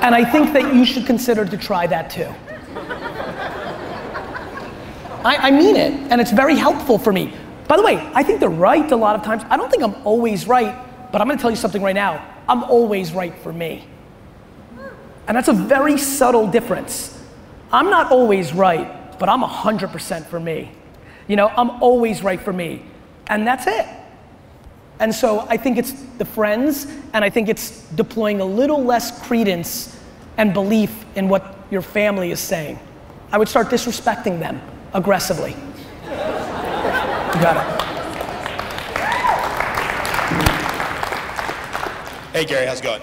And 0.00 0.14
I 0.14 0.24
think 0.24 0.52
that 0.52 0.74
you 0.74 0.84
should 0.84 1.06
consider 1.06 1.44
to 1.44 1.56
try 1.56 1.86
that 1.88 2.10
too. 2.10 2.32
I, 5.24 5.48
I 5.48 5.50
mean 5.50 5.74
it, 5.74 5.92
and 6.12 6.20
it's 6.20 6.30
very 6.30 6.54
helpful 6.54 6.98
for 6.98 7.12
me. 7.12 7.34
By 7.66 7.76
the 7.76 7.82
way, 7.82 7.96
I 8.14 8.22
think 8.22 8.40
they're 8.40 8.48
right 8.48 8.90
a 8.92 8.96
lot 8.96 9.16
of 9.16 9.22
times. 9.22 9.42
I 9.50 9.56
don't 9.56 9.70
think 9.70 9.82
I'm 9.82 9.94
always 10.06 10.46
right, 10.46 10.74
but 11.10 11.20
I'm 11.20 11.28
gonna 11.28 11.40
tell 11.40 11.50
you 11.50 11.56
something 11.56 11.82
right 11.82 11.94
now. 11.94 12.24
I'm 12.48 12.64
always 12.64 13.12
right 13.12 13.36
for 13.38 13.52
me. 13.52 13.86
And 15.26 15.36
that's 15.36 15.48
a 15.48 15.52
very 15.52 15.98
subtle 15.98 16.46
difference. 16.46 17.22
I'm 17.70 17.90
not 17.90 18.10
always 18.10 18.54
right, 18.54 19.18
but 19.18 19.28
I'm 19.28 19.42
100% 19.42 20.26
for 20.26 20.40
me. 20.40 20.70
You 21.26 21.36
know, 21.36 21.48
I'm 21.48 21.82
always 21.82 22.22
right 22.22 22.40
for 22.40 22.52
me. 22.52 22.82
And 23.26 23.46
that's 23.46 23.66
it. 23.66 23.86
And 25.00 25.14
so 25.14 25.46
I 25.48 25.56
think 25.56 25.78
it's 25.78 25.92
the 26.18 26.24
friends, 26.24 26.86
and 27.12 27.24
I 27.24 27.30
think 27.30 27.48
it's 27.48 27.82
deploying 27.90 28.40
a 28.40 28.44
little 28.44 28.82
less 28.82 29.22
credence 29.26 29.96
and 30.38 30.52
belief 30.52 31.04
in 31.14 31.28
what 31.28 31.56
your 31.70 31.82
family 31.82 32.30
is 32.30 32.40
saying. 32.40 32.78
I 33.30 33.38
would 33.38 33.48
start 33.48 33.68
disrespecting 33.68 34.40
them 34.40 34.60
aggressively. 34.94 35.54
You 36.04 37.42
got 37.42 37.82
it. 37.82 37.87
Hey 42.38 42.44
Gary, 42.44 42.66
how's 42.66 42.78
it 42.78 42.84
going? 42.84 43.02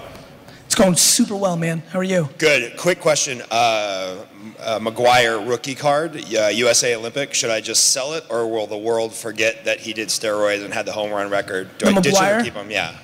It's 0.64 0.74
going 0.74 0.96
super 0.96 1.36
well, 1.36 1.58
man. 1.58 1.82
How 1.90 1.98
are 1.98 2.02
you? 2.02 2.30
Good. 2.38 2.74
Quick 2.78 3.00
question. 3.00 3.42
Uh, 3.50 4.24
uh, 4.58 4.78
McGwire 4.78 5.46
rookie 5.46 5.74
card, 5.74 6.16
uh, 6.34 6.46
USA 6.46 6.96
Olympic. 6.96 7.34
Should 7.34 7.50
I 7.50 7.60
just 7.60 7.92
sell 7.92 8.14
it, 8.14 8.24
or 8.30 8.48
will 8.48 8.66
the 8.66 8.78
world 8.78 9.12
forget 9.12 9.66
that 9.66 9.78
he 9.80 9.92
did 9.92 10.08
steroids 10.08 10.64
and 10.64 10.72
had 10.72 10.86
the 10.86 10.92
home 10.92 11.10
run 11.10 11.28
record? 11.28 11.68
Do 11.76 11.84
The 11.84 11.98
I 11.98 12.00
ditch 12.00 12.16
him 12.16 12.40
or 12.40 12.44
keep 12.44 12.54
him? 12.54 12.70
Yeah. 12.70 12.96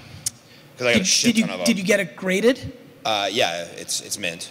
Because 0.73 0.87
I 0.87 0.93
got 0.93 0.95
a 0.95 0.99
Did, 1.01 1.07
shit 1.07 1.35
did 1.35 1.37
you 1.37 1.45
ton 1.45 1.53
of 1.53 1.59
them. 1.59 1.67
did 1.67 1.79
you 1.79 1.85
get 1.85 2.01
it 2.01 2.17
graded? 2.17 2.79
Uh, 3.05 3.29
yeah, 3.31 3.65
it's 3.77 4.01
it's 4.01 4.19
mint. 4.19 4.51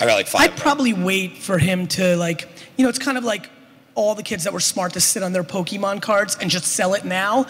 I 0.00 0.06
got 0.06 0.14
like 0.16 0.26
5 0.26 0.40
I'd 0.40 0.56
probably 0.56 0.94
wait 0.94 1.36
for 1.38 1.58
him 1.58 1.86
to 1.86 2.16
like, 2.16 2.48
you 2.76 2.82
know, 2.82 2.88
it's 2.88 2.98
kind 2.98 3.16
of 3.16 3.22
like 3.22 3.48
all 3.94 4.16
the 4.16 4.22
kids 4.24 4.42
that 4.44 4.52
were 4.52 4.58
smart 4.58 4.94
to 4.94 5.00
sit 5.00 5.22
on 5.22 5.32
their 5.32 5.44
Pokemon 5.44 6.02
cards 6.02 6.36
and 6.40 6.50
just 6.50 6.66
sell 6.72 6.94
it 6.94 7.04
now. 7.04 7.46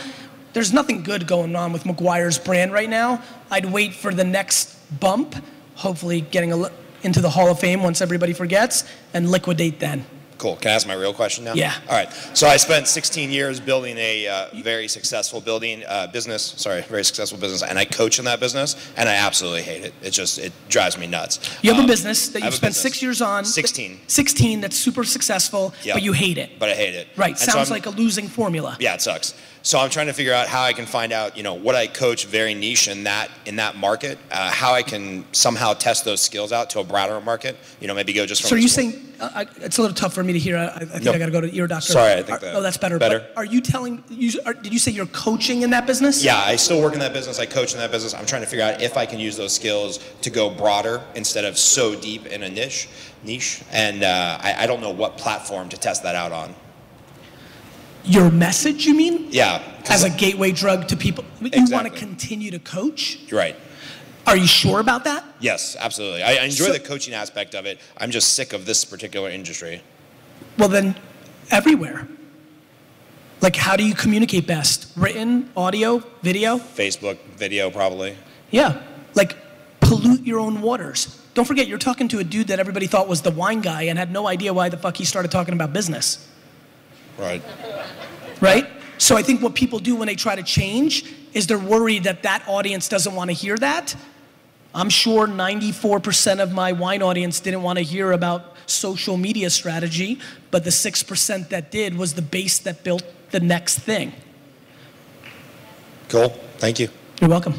There's 0.52 0.72
nothing 0.72 1.02
good 1.02 1.26
going 1.26 1.54
on 1.54 1.72
with 1.72 1.84
McGwire's 1.84 2.38
brand 2.38 2.72
right 2.72 2.88
now. 2.90 3.22
I'd 3.50 3.66
wait 3.66 3.94
for 3.94 4.12
the 4.12 4.24
next 4.24 4.76
bump, 5.00 5.34
hopefully 5.76 6.20
getting 6.22 6.52
a 6.52 6.70
into 7.02 7.20
the 7.22 7.30
Hall 7.30 7.48
of 7.48 7.58
Fame 7.58 7.82
once 7.82 8.02
everybody 8.02 8.34
forgets, 8.34 8.84
and 9.14 9.30
liquidate 9.30 9.80
then. 9.80 10.04
Cool. 10.36 10.56
Can 10.56 10.70
I 10.70 10.74
ask 10.74 10.86
my 10.86 10.94
real 10.94 11.12
question 11.14 11.44
now? 11.44 11.52
Yeah. 11.54 11.74
All 11.88 11.94
right. 11.96 12.10
So 12.34 12.46
I 12.46 12.56
spent 12.56 12.88
16 12.88 13.30
years 13.30 13.60
building 13.60 13.96
a 13.98 14.26
uh, 14.26 14.46
very 14.62 14.88
successful 14.88 15.40
building 15.40 15.82
uh, 15.86 16.06
business. 16.08 16.42
Sorry, 16.56 16.80
very 16.82 17.04
successful 17.04 17.38
business, 17.38 17.62
and 17.62 17.78
I 17.78 17.84
coach 17.84 18.18
in 18.18 18.24
that 18.26 18.40
business, 18.40 18.74
and 18.96 19.06
I 19.08 19.14
absolutely 19.16 19.62
hate 19.62 19.82
it. 19.84 19.94
It 20.02 20.10
just 20.10 20.38
it 20.38 20.52
drives 20.68 20.96
me 20.98 21.06
nuts. 21.06 21.40
You 21.62 21.70
have 21.70 21.78
Um, 21.78 21.84
a 21.84 21.88
business 21.88 22.28
that 22.28 22.42
you've 22.42 22.54
spent 22.54 22.70
business. 22.70 22.82
six 22.82 23.02
years 23.02 23.20
on. 23.22 23.44
16. 23.46 24.00
16 24.06 24.60
that's 24.62 24.76
super 24.76 25.04
successful, 25.04 25.72
Yeah. 25.82 25.94
but 25.94 26.02
you 26.02 26.12
hate 26.12 26.36
it. 26.38 26.58
But 26.58 26.70
I 26.70 26.74
hate 26.74 26.94
it. 26.94 27.08
Right, 27.16 27.30
And 27.30 27.38
sounds 27.38 27.70
I'm- 27.70 27.76
like 27.76 27.86
a 27.86 27.90
losing 27.90 28.28
formula. 28.28 28.76
Yeah, 28.80 28.94
it 28.94 29.02
sucks. 29.02 29.34
So 29.62 29.78
I'm 29.78 29.90
trying 29.90 30.06
to 30.06 30.14
figure 30.14 30.32
out 30.32 30.48
how 30.48 30.62
I 30.62 30.72
can 30.72 30.86
find 30.86 31.12
out, 31.12 31.36
you 31.36 31.42
know, 31.42 31.52
what 31.54 31.74
I 31.74 31.86
coach 31.86 32.24
very 32.26 32.54
niche 32.54 32.88
in 32.88 33.04
that 33.04 33.30
in 33.44 33.56
that 33.56 33.76
market, 33.76 34.18
uh, 34.30 34.50
how 34.50 34.72
I 34.72 34.82
can 34.82 35.24
somehow 35.32 35.74
test 35.74 36.04
those 36.04 36.22
skills 36.22 36.50
out 36.50 36.70
to 36.70 36.80
a 36.80 36.84
broader 36.84 37.20
market. 37.20 37.56
You 37.78 37.86
know, 37.88 37.94
maybe 37.94 38.12
go 38.14 38.24
just 38.24 38.40
from. 38.40 38.48
So 38.48 38.56
are 38.56 38.58
you 38.58 38.68
saying 38.68 39.14
uh, 39.20 39.44
it's 39.58 39.76
a 39.76 39.82
little 39.82 39.94
tough 39.94 40.14
for 40.14 40.24
me 40.24 40.32
to 40.32 40.38
hear? 40.38 40.56
I, 40.56 40.66
I 40.68 40.78
think 40.86 41.04
No. 41.04 41.12
I 41.12 41.18
got 41.18 41.26
to 41.26 41.32
go 41.32 41.42
to 41.42 41.54
ear 41.54 41.66
doctor. 41.66 41.92
Sorry, 41.92 42.12
I 42.14 42.22
think 42.22 42.30
Are- 42.30 42.38
that- 42.40 42.54
Oh, 42.54 42.62
that's 42.62 42.78
better. 42.78 42.98
better. 42.98 43.18
But 43.20 43.36
are 43.36 43.44
you 43.44 43.60
telling? 43.60 44.02
You, 44.08 44.40
are, 44.46 44.54
did 44.54 44.72
you 44.72 44.78
say 44.78 44.92
you're 44.92 45.04
coaching 45.06 45.60
in 45.62 45.70
that 45.70 45.86
business? 45.86 46.24
Yeah, 46.24 46.38
I 46.38 46.56
still 46.56 46.80
work 46.80 46.94
in 46.94 47.00
that 47.00 47.12
business. 47.12 47.38
I 47.38 47.44
coach 47.46 47.74
in 47.74 47.80
that 47.80 47.90
business. 47.90 48.14
I'm 48.14 48.24
trying 48.26 48.42
to 48.42 48.48
figure 48.48 48.64
out 48.64 48.80
if 48.80 48.96
I 48.96 49.04
can 49.04 49.18
use 49.20 49.36
those 49.36 49.54
skills 49.54 49.98
to 50.22 50.30
go 50.30 50.48
broader 50.48 51.02
instead 51.14 51.44
of 51.44 51.58
so 51.58 51.94
deep 51.94 52.24
in 52.26 52.42
a 52.44 52.48
niche. 52.48 52.88
Niche, 53.22 53.62
and 53.70 54.02
uh, 54.02 54.38
I, 54.40 54.64
I 54.64 54.66
don't 54.66 54.80
know 54.80 54.88
what 54.90 55.18
platform 55.18 55.68
to 55.68 55.76
test 55.76 56.02
that 56.04 56.14
out 56.14 56.32
on. 56.32 56.54
Your 58.04 58.30
message, 58.30 58.86
you 58.86 58.94
mean? 58.94 59.26
Yeah. 59.30 59.62
As 59.88 60.04
a 60.04 60.10
gateway 60.10 60.52
drug 60.52 60.88
to 60.88 60.96
people. 60.96 61.24
You 61.40 61.66
want 61.70 61.86
to 61.86 61.98
continue 61.98 62.50
to 62.50 62.58
coach? 62.58 63.18
Right. 63.30 63.56
Are 64.26 64.36
you 64.36 64.46
sure 64.46 64.80
about 64.80 65.04
that? 65.04 65.24
Yes, 65.40 65.76
absolutely. 65.78 66.22
I, 66.22 66.34
I 66.36 66.44
enjoy 66.44 66.66
So- 66.66 66.72
the 66.72 66.80
coaching 66.80 67.14
aspect 67.14 67.54
of 67.54 67.66
it. 67.66 67.78
I'm 67.96 68.10
just 68.10 68.34
sick 68.34 68.52
of 68.52 68.66
this 68.66 68.84
particular 68.84 69.30
industry. 69.30 69.82
Well, 70.58 70.68
then, 70.68 70.94
everywhere. 71.50 72.06
Like, 73.40 73.56
how 73.56 73.76
do 73.76 73.84
you 73.86 73.94
communicate 73.94 74.46
best? 74.46 74.92
Written, 74.96 75.50
audio, 75.56 76.02
video? 76.22 76.58
Facebook, 76.58 77.18
video, 77.36 77.70
probably. 77.70 78.16
Yeah. 78.50 78.82
Like, 79.14 79.36
pollute 79.80 80.26
your 80.26 80.38
own 80.40 80.60
waters. 80.60 81.16
Don't 81.32 81.46
forget, 81.46 81.66
you're 81.66 81.78
talking 81.78 82.06
to 82.08 82.18
a 82.18 82.24
dude 82.24 82.48
that 82.48 82.58
everybody 82.60 82.86
thought 82.86 83.08
was 83.08 83.22
the 83.22 83.30
wine 83.30 83.62
guy 83.62 83.82
and 83.84 83.98
had 83.98 84.12
no 84.12 84.26
idea 84.28 84.52
why 84.52 84.68
the 84.68 84.76
fuck 84.76 84.96
he 84.96 85.04
started 85.04 85.30
talking 85.30 85.54
about 85.54 85.72
business. 85.72 86.26
Right. 87.20 87.42
right? 88.40 88.66
So 88.96 89.16
I 89.16 89.22
think 89.22 89.42
what 89.42 89.54
people 89.54 89.78
do 89.78 89.94
when 89.94 90.06
they 90.06 90.14
try 90.14 90.34
to 90.34 90.42
change 90.42 91.04
is 91.34 91.46
they're 91.46 91.58
worried 91.58 92.04
that 92.04 92.22
that 92.22 92.42
audience 92.48 92.88
doesn't 92.88 93.14
want 93.14 93.28
to 93.28 93.34
hear 93.34 93.56
that. 93.58 93.94
I'm 94.74 94.88
sure 94.88 95.26
94% 95.26 96.40
of 96.40 96.52
my 96.52 96.72
wine 96.72 97.02
audience 97.02 97.40
didn't 97.40 97.62
want 97.62 97.78
to 97.78 97.84
hear 97.84 98.12
about 98.12 98.56
social 98.66 99.16
media 99.16 99.50
strategy, 99.50 100.18
but 100.50 100.64
the 100.64 100.70
6% 100.70 101.48
that 101.48 101.70
did 101.70 101.96
was 101.96 102.14
the 102.14 102.22
base 102.22 102.58
that 102.60 102.84
built 102.84 103.04
the 103.32 103.40
next 103.40 103.80
thing. 103.80 104.12
Cool. 106.08 106.30
Thank 106.58 106.80
you. 106.80 106.88
You're 107.20 107.30
welcome. 107.30 107.54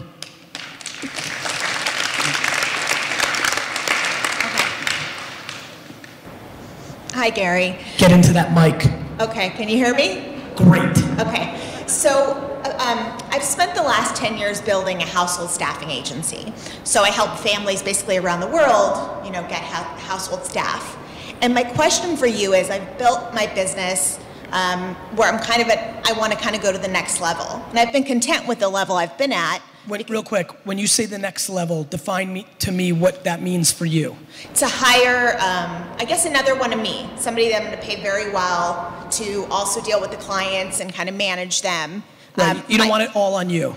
Hi, 7.13 7.30
Gary. 7.30 7.78
Get 7.97 8.12
into 8.12 8.34
that 8.34 8.54
mic. 8.54 9.11
Okay, 9.21 9.51
can 9.51 9.69
you 9.69 9.77
hear 9.77 9.93
me? 9.93 10.36
Great. 10.55 10.97
Okay, 11.19 11.55
so 11.86 12.34
uh, 12.65 12.69
um, 12.81 13.27
I've 13.29 13.43
spent 13.43 13.75
the 13.75 13.84
last 13.84 14.15
10 14.15 14.36
years 14.36 14.60
building 14.60 15.03
a 15.03 15.05
household 15.05 15.51
staffing 15.51 15.91
agency. 15.91 16.51
So 16.84 17.03
I 17.03 17.12
help 17.12 17.38
families 17.38 17.84
basically 17.84 18.17
around 18.17 18.39
the 18.39 18.47
world, 18.47 19.23
you 19.23 19.31
know, 19.31 19.43
get 19.43 19.62
hou- 19.62 19.99
household 20.07 20.43
staff. 20.43 20.97
And 21.43 21.53
my 21.53 21.63
question 21.63 22.17
for 22.17 22.25
you 22.25 22.53
is 22.53 22.71
I've 22.71 22.97
built 22.97 23.31
my 23.31 23.45
business 23.53 24.19
um, 24.51 24.95
where 25.15 25.31
I'm 25.31 25.39
kind 25.39 25.62
of 25.62 25.69
at, 25.69 26.10
I 26.10 26.17
want 26.17 26.34
to 26.34 26.39
kind 26.39 26.55
of 26.55 26.63
go 26.63 26.71
to 26.71 26.79
the 26.79 26.88
next 26.88 27.21
level. 27.21 27.63
And 27.69 27.77
I've 27.77 27.93
been 27.93 28.03
content 28.03 28.47
with 28.47 28.57
the 28.57 28.69
level 28.69 28.95
I've 28.95 29.19
been 29.19 29.34
at. 29.34 29.62
When, 29.88 30.04
real 30.10 30.24
quick, 30.24 30.52
when 30.63 30.78
you 30.78 30.86
say 30.86 31.06
the 31.08 31.17
next 31.17 31.50
level, 31.50 31.84
define 31.84 32.32
me, 32.32 32.46
to 32.60 32.72
me 32.72 32.91
what 32.91 33.24
that 33.24 33.41
means 33.41 33.72
for 33.72 33.86
you. 33.86 34.15
to 34.56 34.67
hire, 34.67 35.34
um, 35.39 35.89
I 35.98 36.06
guess, 36.06 36.26
another 36.26 36.56
one 36.56 36.72
of 36.72 36.80
me, 36.80 37.10
somebody 37.17 37.50
that 37.50 37.62
I'm 37.62 37.67
going 37.67 37.80
to 37.80 37.84
pay 37.84 38.02
very 38.02 38.32
well 38.32 39.08
to 39.12 39.46
also 39.50 39.82
deal 39.82 40.00
with 40.00 40.12
the 40.12 40.17
clients 40.17 40.80
and 40.82 40.94
kind 40.94 41.10
of 41.10 41.15
manage 41.15 41.62
them. 41.63 42.04
Right? 42.38 42.58
Um, 42.58 42.63
you 42.67 42.78
don't 42.78 42.89
want 42.89 43.04
it 43.04 43.15
all 43.15 43.36
on 43.36 43.50
you. 43.50 43.76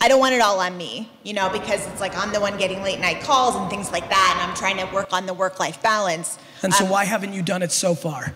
I 0.00 0.06
don't 0.06 0.20
want 0.20 0.34
it 0.34 0.40
all 0.40 0.60
on 0.60 0.76
me, 0.76 1.10
you 1.24 1.32
know, 1.32 1.48
because 1.48 1.84
it's 1.88 2.00
like 2.00 2.16
I'm 2.16 2.32
the 2.32 2.40
one 2.40 2.56
getting 2.56 2.82
late 2.82 3.00
night 3.00 3.20
calls 3.22 3.56
and 3.56 3.68
things 3.68 3.90
like 3.90 4.08
that, 4.10 4.38
and 4.38 4.48
I'm 4.48 4.56
trying 4.56 4.76
to 4.76 4.94
work 4.94 5.12
on 5.12 5.26
the 5.26 5.34
work 5.34 5.58
life 5.58 5.82
balance. 5.82 6.38
And 6.62 6.72
so 6.72 6.84
Um, 6.84 6.90
why 6.90 7.04
haven't 7.04 7.32
you 7.32 7.42
done 7.42 7.62
it 7.62 7.72
so 7.72 7.94
far? 7.94 8.34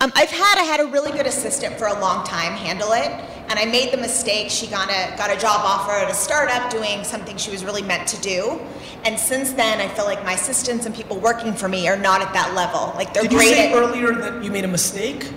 Um, 0.00 0.12
I've 0.14 0.30
had 0.30 0.58
I 0.58 0.62
had 0.62 0.80
a 0.80 0.86
really 0.86 1.10
good 1.10 1.26
assistant 1.26 1.78
for 1.78 1.86
a 1.86 1.98
long 2.00 2.24
time 2.26 2.52
handle 2.52 2.92
it, 2.92 3.08
and 3.48 3.58
I 3.58 3.64
made 3.64 3.92
the 3.92 3.96
mistake. 3.96 4.50
She 4.50 4.66
got 4.66 4.90
a 4.90 5.16
got 5.16 5.30
a 5.34 5.38
job 5.40 5.60
offer 5.64 5.92
at 5.92 6.10
a 6.10 6.14
startup 6.14 6.70
doing 6.70 7.02
something 7.02 7.38
she 7.38 7.50
was 7.50 7.64
really 7.64 7.80
meant 7.80 8.06
to 8.08 8.20
do, 8.20 8.60
and 9.06 9.18
since 9.18 9.52
then 9.52 9.80
I 9.80 9.88
feel 9.88 10.04
like 10.04 10.22
my 10.22 10.34
assistants 10.34 10.84
and 10.84 10.94
people 10.94 11.18
working 11.18 11.54
for 11.54 11.66
me 11.68 11.88
are 11.88 11.96
not 11.96 12.20
at 12.20 12.30
that 12.34 12.52
level. 12.54 12.92
Like 12.94 13.14
they're 13.14 13.22
Did 13.22 13.32
you 13.32 13.38
great 13.38 13.48
say 13.54 13.72
at 13.72 13.74
earlier 13.76 14.12
that 14.16 14.44
you 14.44 14.50
made 14.50 14.64
a 14.64 14.68
mistake? 14.68 15.30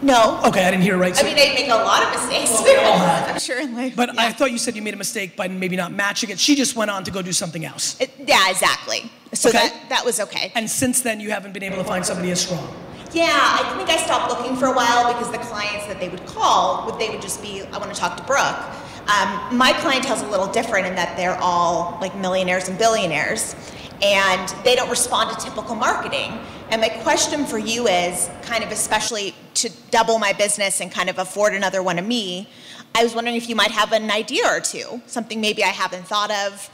no. 0.00 0.40
Okay, 0.46 0.64
I 0.64 0.70
didn't 0.70 0.82
hear 0.82 0.94
it 0.94 0.98
right. 0.98 1.16
I 1.16 1.22
mean, 1.22 1.34
I 1.34 1.52
make 1.54 1.68
a 1.68 1.74
lot 1.74 2.02
of 2.02 2.10
mistakes. 2.14 2.50
Well, 2.52 2.64
we 2.64 2.74
all 2.76 2.98
have. 3.06 3.28
I'm 3.34 3.38
sure 3.38 3.60
in 3.60 3.74
life. 3.74 3.94
but 3.94 4.14
yeah. 4.14 4.22
I 4.22 4.32
thought 4.32 4.50
you 4.50 4.56
said 4.58 4.74
you 4.76 4.82
made 4.82 4.94
a 4.94 4.96
mistake 4.96 5.36
by 5.36 5.46
maybe 5.48 5.76
not 5.76 5.92
matching 5.92 6.30
it. 6.30 6.40
She 6.40 6.54
just 6.56 6.74
went 6.74 6.90
on 6.90 7.04
to 7.04 7.10
go 7.10 7.20
do 7.20 7.32
something 7.32 7.66
else. 7.66 8.00
It- 8.00 8.10
yeah, 8.18 8.48
exactly. 8.48 9.12
So 9.34 9.50
Okay. 9.50 9.58
that 9.58 9.88
that 9.90 10.04
was 10.06 10.20
okay. 10.20 10.52
And 10.54 10.68
since 10.70 11.02
then, 11.02 11.20
you 11.20 11.30
haven't 11.30 11.52
been 11.52 11.62
able 11.62 11.76
to 11.76 11.84
find 11.84 12.04
somebody 12.04 12.30
as 12.32 12.40
strong. 12.40 12.66
Yeah, 13.12 13.28
I 13.28 13.74
think 13.76 13.90
I 13.90 14.02
stopped 14.02 14.30
looking 14.30 14.56
for 14.56 14.66
a 14.66 14.72
while 14.72 15.12
because 15.12 15.30
the 15.30 15.38
clients 15.38 15.86
that 15.86 16.00
they 16.00 16.08
would 16.08 16.24
call 16.24 16.86
would 16.86 16.98
they 16.98 17.10
would 17.10 17.20
just 17.20 17.42
be, 17.42 17.62
I 17.62 17.76
want 17.78 17.92
to 17.92 18.00
talk 18.00 18.16
to 18.16 18.22
Brooke. 18.22 18.56
Um, 19.02 19.56
my 19.58 19.74
clientele's 19.80 20.22
a 20.22 20.28
little 20.28 20.46
different 20.46 20.86
in 20.86 20.94
that 20.94 21.16
they're 21.16 21.36
all 21.36 21.98
like 22.00 22.16
millionaires 22.16 22.68
and 22.68 22.78
billionaires, 22.78 23.54
and 24.00 24.48
they 24.64 24.74
don't 24.74 24.88
respond 24.88 25.36
to 25.36 25.44
typical 25.44 25.74
marketing. 25.74 26.38
And 26.70 26.80
my 26.80 26.88
question 26.88 27.44
for 27.44 27.58
you 27.58 27.86
is 27.86 28.30
kind 28.42 28.64
of 28.64 28.72
especially 28.72 29.34
to 29.54 29.70
double 29.90 30.18
my 30.18 30.32
business 30.32 30.80
and 30.80 30.90
kind 30.90 31.10
of 31.10 31.18
afford 31.18 31.52
another 31.52 31.82
one 31.82 31.98
of 31.98 32.06
me. 32.06 32.48
I 32.94 33.02
was 33.02 33.14
wondering 33.14 33.36
if 33.36 33.46
you 33.46 33.56
might 33.56 33.72
have 33.72 33.92
an 33.92 34.10
idea 34.10 34.46
or 34.46 34.60
two, 34.60 35.02
something 35.06 35.38
maybe 35.38 35.62
I 35.62 35.68
haven't 35.68 36.06
thought 36.06 36.30
of. 36.30 36.70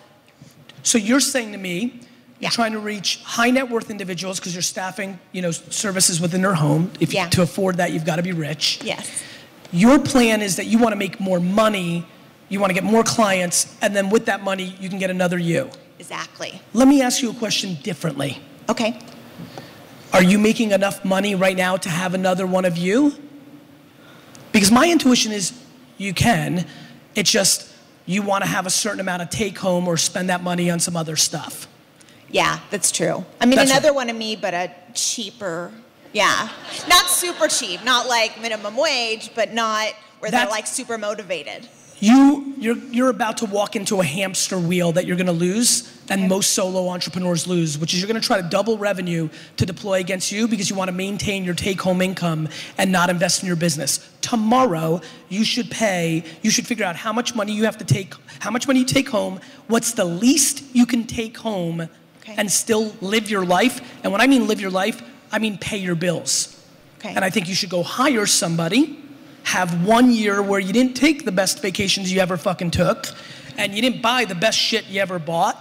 So 0.84 0.98
you're 0.98 1.20
saying 1.20 1.50
to 1.52 1.58
me, 1.58 2.00
Yeah. 2.40 2.50
trying 2.50 2.72
to 2.72 2.78
reach 2.78 3.20
high 3.24 3.50
net 3.50 3.68
worth 3.68 3.90
individuals 3.90 4.38
because 4.38 4.54
you're 4.54 4.62
staffing, 4.62 5.18
you 5.32 5.42
know, 5.42 5.50
services 5.50 6.20
within 6.20 6.42
their 6.42 6.54
home. 6.54 6.92
If 7.00 7.12
you, 7.12 7.28
to 7.30 7.42
afford 7.42 7.78
that, 7.78 7.92
you've 7.92 8.04
got 8.04 8.16
to 8.16 8.22
be 8.22 8.32
rich. 8.32 8.78
Yes. 8.84 9.24
Your 9.72 9.98
plan 9.98 10.40
is 10.40 10.56
that 10.56 10.66
you 10.66 10.78
want 10.78 10.92
to 10.92 10.96
make 10.96 11.18
more 11.20 11.40
money, 11.40 12.06
you 12.48 12.60
want 12.60 12.70
to 12.70 12.74
get 12.74 12.84
more 12.84 13.02
clients, 13.02 13.76
and 13.82 13.94
then 13.94 14.08
with 14.08 14.26
that 14.26 14.42
money, 14.42 14.76
you 14.80 14.88
can 14.88 14.98
get 14.98 15.10
another 15.10 15.36
you. 15.36 15.70
Exactly. 15.98 16.60
Let 16.72 16.88
me 16.88 17.02
ask 17.02 17.22
you 17.22 17.30
a 17.30 17.34
question 17.34 17.74
differently. 17.82 18.40
Okay. 18.68 19.00
Are 20.12 20.22
you 20.22 20.38
making 20.38 20.70
enough 20.70 21.04
money 21.04 21.34
right 21.34 21.56
now 21.56 21.76
to 21.76 21.88
have 21.88 22.14
another 22.14 22.46
one 22.46 22.64
of 22.64 22.78
you? 22.78 23.14
Because 24.52 24.70
my 24.70 24.90
intuition 24.90 25.32
is 25.32 25.52
you 25.98 26.14
can. 26.14 26.66
It's 27.14 27.30
just 27.30 27.70
you 28.06 28.22
want 28.22 28.42
to 28.42 28.48
have 28.48 28.64
a 28.64 28.70
certain 28.70 29.00
amount 29.00 29.22
of 29.22 29.28
take 29.28 29.58
home 29.58 29.86
or 29.86 29.96
spend 29.98 30.30
that 30.30 30.42
money 30.42 30.70
on 30.70 30.80
some 30.80 30.96
other 30.96 31.14
stuff. 31.14 31.67
Yeah, 32.30 32.60
that's 32.70 32.90
true. 32.92 33.24
I 33.40 33.46
mean, 33.46 33.56
That's 33.56 33.70
another 33.70 33.88
right. 33.88 33.94
one 33.96 34.10
of 34.10 34.16
me, 34.16 34.36
but 34.36 34.54
a 34.54 34.70
cheaper. 34.94 35.72
Yeah, 36.12 36.48
not 36.88 37.06
super 37.06 37.48
cheap, 37.48 37.84
not 37.84 38.06
like 38.08 38.40
minimum 38.40 38.76
wage, 38.76 39.30
but 39.34 39.52
not 39.52 39.92
where 40.20 40.30
they're 40.30 40.40
That's- 40.40 40.50
like 40.50 40.66
super 40.66 40.98
motivated. 40.98 41.68
You, 42.00 42.54
you're, 42.58 42.76
you're 42.76 43.10
about 43.10 43.38
to 43.38 43.44
walk 43.46 43.74
into 43.74 44.00
a 44.00 44.04
hamster 44.04 44.56
wheel 44.56 44.92
that 44.92 45.04
you're 45.04 45.16
going 45.16 45.26
to 45.26 45.32
lose, 45.32 45.92
and 46.08 46.28
most 46.28 46.52
solo 46.52 46.88
entrepreneurs 46.90 47.48
lose, 47.48 47.76
which 47.76 47.92
is 47.92 48.00
you're 48.00 48.06
going 48.06 48.20
to 48.20 48.24
try 48.24 48.40
to 48.40 48.48
double 48.48 48.78
revenue 48.78 49.28
to 49.56 49.66
deploy 49.66 49.98
against 49.98 50.30
you 50.30 50.46
because 50.46 50.70
you 50.70 50.76
want 50.76 50.86
to 50.88 50.94
maintain 50.94 51.42
your 51.44 51.54
take 51.56 51.80
home 51.80 52.00
income 52.00 52.48
and 52.78 52.92
not 52.92 53.10
invest 53.10 53.42
in 53.42 53.48
your 53.48 53.56
business. 53.56 54.08
Tomorrow, 54.20 55.00
you 55.28 55.44
should 55.44 55.72
pay, 55.72 56.22
you 56.42 56.50
should 56.52 56.68
figure 56.68 56.84
out 56.84 56.94
how 56.94 57.12
much 57.12 57.34
money 57.34 57.52
you 57.52 57.64
have 57.64 57.78
to 57.78 57.84
take, 57.84 58.14
how 58.38 58.52
much 58.52 58.68
money 58.68 58.78
you 58.78 58.86
take 58.86 59.08
home, 59.08 59.40
what's 59.66 59.90
the 59.94 60.04
least 60.04 60.62
you 60.72 60.86
can 60.86 61.04
take 61.04 61.36
home, 61.36 61.88
Okay. 62.28 62.34
and 62.36 62.50
still 62.50 62.94
live 63.00 63.30
your 63.30 63.44
life. 63.44 63.80
And 64.02 64.12
when 64.12 64.20
I 64.20 64.26
mean 64.26 64.46
live 64.46 64.60
your 64.60 64.70
life, 64.70 65.02
I 65.32 65.38
mean 65.38 65.56
pay 65.56 65.78
your 65.78 65.94
bills. 65.94 66.62
Okay. 66.98 67.14
And 67.14 67.24
I 67.24 67.30
think 67.30 67.48
you 67.48 67.54
should 67.54 67.70
go 67.70 67.82
hire 67.82 68.26
somebody, 68.26 68.98
have 69.44 69.86
one 69.86 70.10
year 70.10 70.42
where 70.42 70.60
you 70.60 70.72
didn't 70.72 70.94
take 70.94 71.24
the 71.24 71.32
best 71.32 71.62
vacations 71.62 72.12
you 72.12 72.20
ever 72.20 72.36
fucking 72.36 72.72
took, 72.72 73.06
and 73.56 73.74
you 73.74 73.80
didn't 73.80 74.02
buy 74.02 74.24
the 74.24 74.34
best 74.34 74.58
shit 74.58 74.86
you 74.86 75.00
ever 75.00 75.18
bought, 75.18 75.56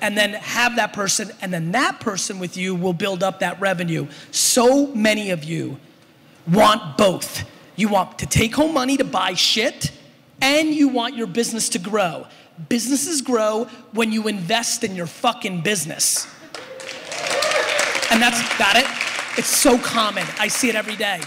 and 0.00 0.16
then 0.16 0.34
have 0.34 0.76
that 0.76 0.92
person, 0.92 1.32
and 1.40 1.52
then 1.52 1.72
that 1.72 1.98
person 2.00 2.38
with 2.38 2.56
you 2.56 2.74
will 2.74 2.92
build 2.92 3.22
up 3.22 3.40
that 3.40 3.60
revenue. 3.60 4.06
So 4.30 4.88
many 4.94 5.30
of 5.30 5.42
you 5.42 5.78
want 6.46 6.96
both. 6.96 7.48
You 7.76 7.88
want 7.88 8.18
to 8.20 8.26
take 8.26 8.54
home 8.54 8.74
money 8.74 8.96
to 8.98 9.04
buy 9.04 9.34
shit, 9.34 9.90
and 10.40 10.68
you 10.68 10.88
want 10.88 11.16
your 11.16 11.26
business 11.26 11.70
to 11.70 11.78
grow. 11.78 12.26
Businesses 12.68 13.20
grow 13.20 13.64
when 13.92 14.12
you 14.12 14.28
invest 14.28 14.84
in 14.84 14.94
your 14.94 15.06
fucking 15.06 15.62
business. 15.62 16.26
And 18.10 18.22
that's 18.22 18.40
got 18.58 18.76
it. 18.76 18.86
It's 19.36 19.48
so 19.48 19.78
common. 19.78 20.24
I 20.38 20.48
see 20.48 20.68
it 20.68 20.76
every 20.76 20.96
day. 20.96 21.20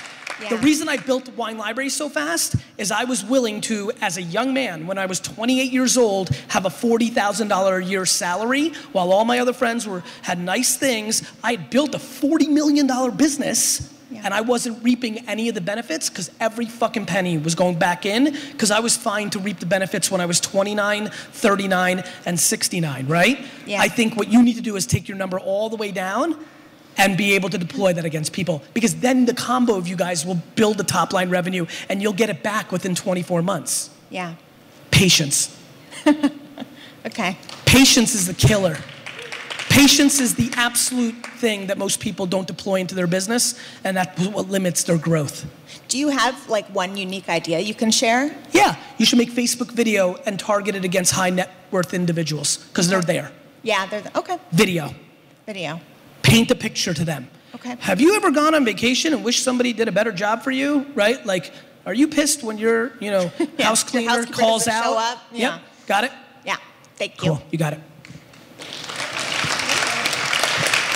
The 0.50 0.58
reason 0.58 0.88
I 0.88 0.98
built 0.98 1.26
the 1.26 1.32
wine 1.32 1.58
library 1.58 1.90
so 1.90 2.10
fast 2.10 2.56
is 2.78 2.92
I 2.92 3.06
was 3.06 3.26
willing 3.26 3.60
to, 3.62 3.92
as 4.02 4.18
a 4.18 4.22
young 4.22 4.54
man, 4.54 4.86
when 4.86 5.00
I 5.00 5.08
was 5.08 5.20
28 5.20 5.72
years 5.72 5.98
old, 5.98 6.30
have 6.50 6.66
a 6.66 6.70
$40,000 6.70 7.82
a 7.82 7.84
year 7.84 8.06
salary 8.06 8.70
while 8.92 9.12
all 9.12 9.26
my 9.26 9.40
other 9.40 9.52
friends 9.52 9.88
were 9.88 10.04
had 10.22 10.40
nice 10.40 10.78
things. 10.78 11.30
I 11.44 11.52
had 11.54 11.70
built 11.72 11.96
a 11.96 11.98
$40 11.98 12.50
million 12.50 12.88
business 13.18 13.97
Yeah. 14.18 14.26
and 14.26 14.34
I 14.34 14.42
wasn't 14.42 14.84
reaping 14.84 15.20
any 15.28 15.50
of 15.50 15.56
the 15.56 15.62
benefits 15.62 16.10
because 16.10 16.30
every 16.40 16.66
fucking 16.66 17.06
penny 17.06 17.38
was 17.38 17.56
going 17.56 17.80
back 17.80 18.06
in 18.06 18.34
because 18.52 18.72
I 18.72 18.80
was 18.80 18.98
fine 18.98 19.30
to 19.32 19.40
reap 19.40 19.60
the 19.60 19.66
benefits 19.66 20.12
when 20.12 20.22
I 20.22 20.26
was 20.26 20.40
29, 20.40 21.10
39, 21.10 22.04
and 22.26 22.40
69, 22.40 23.08
right? 23.08 23.40
Yeah. 23.66 23.82
I 23.82 23.88
think 23.88 24.16
what 24.16 24.28
you 24.32 24.44
need 24.44 24.56
to 24.56 24.62
do 24.62 24.76
is 24.76 24.86
take 24.86 25.08
your 25.08 25.18
number 25.18 25.40
all 25.40 25.70
the 25.70 25.78
way 25.78 25.92
down 25.92 26.36
and 26.98 27.16
be 27.16 27.34
able 27.34 27.50
to 27.50 27.58
deploy 27.58 27.94
that 27.94 28.06
against 28.06 28.34
people 28.34 28.64
because 28.74 28.96
then 28.96 29.26
the 29.26 29.34
combo 29.34 29.76
of 29.76 29.88
you 29.88 29.96
guys 29.96 30.26
will 30.26 30.42
build 30.56 30.78
the 30.78 30.84
top 30.84 31.14
line 31.14 31.30
revenue 31.30 31.66
and 31.90 32.02
you'll 32.02 32.14
get 32.14 32.30
it 32.30 32.42
back 32.44 32.72
within 32.72 32.96
24 32.96 33.42
months. 33.42 33.90
Yeah. 34.10 34.36
Patience. 34.92 35.56
Okay. 37.08 37.38
Patience 37.66 38.14
is 38.16 38.28
the 38.28 38.34
killer. 38.34 38.78
Patience 39.78 40.20
is 40.20 40.34
the 40.34 40.50
absolute 40.56 41.24
thing 41.38 41.68
that 41.68 41.78
most 41.78 42.00
people 42.00 42.26
don't 42.26 42.48
deploy 42.48 42.80
into 42.80 42.96
their 42.96 43.06
business, 43.06 43.54
and 43.84 43.96
that's 43.96 44.28
what 44.30 44.50
limits 44.50 44.84
their 44.84 44.98
growth. 44.98 45.46
Do 45.88 46.00
you 46.00 46.10
have 46.10 46.50
like 46.50 46.66
one 46.74 46.98
unique 46.98 47.30
idea 47.30 47.60
you 47.60 47.76
can 47.76 47.92
share? 47.92 48.36
Yeah, 48.54 48.76
you 48.98 49.06
should 49.06 49.20
make 49.20 49.30
Facebook 49.30 49.72
video 49.72 50.16
and 50.26 50.40
target 50.40 50.74
it 50.74 50.84
against 50.84 51.14
high 51.14 51.30
net 51.30 51.52
worth 51.70 51.94
individuals 51.94 52.58
because 52.58 52.90
they're 52.90 53.04
there. 53.04 53.32
Yeah, 53.62 53.86
they're 53.86 54.02
the, 54.02 54.18
okay. 54.18 54.40
Video. 54.52 54.96
Video. 55.46 55.80
Paint 56.24 56.50
a 56.50 56.56
picture 56.56 56.96
to 56.96 57.06
them. 57.06 57.28
Okay. 57.54 57.76
Have 57.80 58.02
you 58.02 58.16
ever 58.16 58.32
gone 58.32 58.56
on 58.56 58.66
vacation 58.66 59.14
and 59.14 59.24
wished 59.24 59.44
somebody 59.44 59.74
did 59.74 59.88
a 59.88 59.92
better 59.92 60.12
job 60.12 60.42
for 60.42 60.50
you? 60.50 60.88
Right? 60.96 61.24
Like, 61.24 61.54
are 61.86 61.94
you 61.94 62.08
pissed 62.08 62.44
when 62.44 62.58
your, 62.58 62.98
you 63.00 63.12
know, 63.12 63.32
Yeah, 63.40 63.66
house 63.66 63.84
cleaner 63.84 64.26
calls 64.26 64.68
out? 64.68 64.84
show 64.84 64.98
up? 64.98 65.20
Yeah. 65.32 65.54
Yep. 65.54 65.62
Got 65.86 66.04
it? 66.06 66.12
Yeah. 66.44 66.58
Thank 66.96 67.24
you. 67.24 67.34
Cool. 67.34 67.44
You 67.52 67.60
got 67.60 67.74
it. 67.74 67.80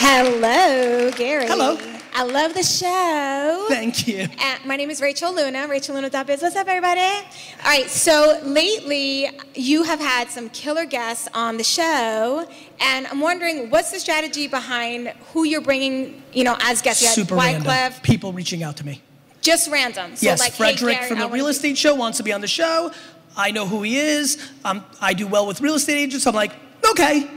Hello, 0.03 1.11
Gary. 1.11 1.45
Hello. 1.45 1.77
I 2.15 2.23
love 2.23 2.55
the 2.55 2.63
show. 2.63 3.65
Thank 3.69 4.07
you. 4.07 4.27
Uh, 4.39 4.57
my 4.65 4.75
name 4.75 4.89
is 4.89 4.99
Rachel 4.99 5.31
Luna, 5.31 5.67
Rachel 5.67 5.93
Luna.biz. 5.93 6.41
What's 6.41 6.55
up, 6.55 6.67
everybody? 6.67 7.01
All 7.01 7.65
right, 7.65 7.87
so 7.87 8.41
lately 8.43 9.29
you 9.53 9.83
have 9.83 9.99
had 9.99 10.27
some 10.31 10.49
killer 10.49 10.85
guests 10.85 11.27
on 11.35 11.57
the 11.57 11.63
show, 11.63 12.47
and 12.79 13.05
I'm 13.05 13.19
wondering 13.21 13.69
what's 13.69 13.91
the 13.91 13.99
strategy 13.99 14.47
behind 14.47 15.09
who 15.33 15.43
you're 15.43 15.61
bringing, 15.61 16.23
you 16.33 16.45
know, 16.45 16.57
as 16.61 16.81
guests? 16.81 17.03
You 17.03 17.07
had 17.09 17.13
Super 17.13 17.35
random. 17.35 17.93
People 18.01 18.33
reaching 18.33 18.63
out 18.63 18.77
to 18.77 18.85
me. 18.85 19.03
just 19.41 19.69
random. 19.69 20.15
So 20.15 20.25
yes, 20.25 20.39
like, 20.39 20.53
hey, 20.53 20.73
Frederick 20.73 20.95
Gary, 20.97 21.09
from 21.09 21.19
the 21.19 21.29
Real 21.29 21.45
Estate 21.47 21.77
Show 21.77 21.93
wants 21.93 22.17
to 22.17 22.23
be 22.23 22.33
on 22.33 22.41
the 22.41 22.47
show. 22.47 22.91
I 23.37 23.51
know 23.51 23.67
who 23.67 23.83
he 23.83 23.97
is. 23.97 24.49
Um, 24.65 24.83
I 24.99 25.13
do 25.13 25.27
well 25.27 25.45
with 25.45 25.61
real 25.61 25.75
estate 25.75 25.99
agents. 25.99 26.25
I'm 26.25 26.33
like, 26.33 26.53
okay. 26.89 27.29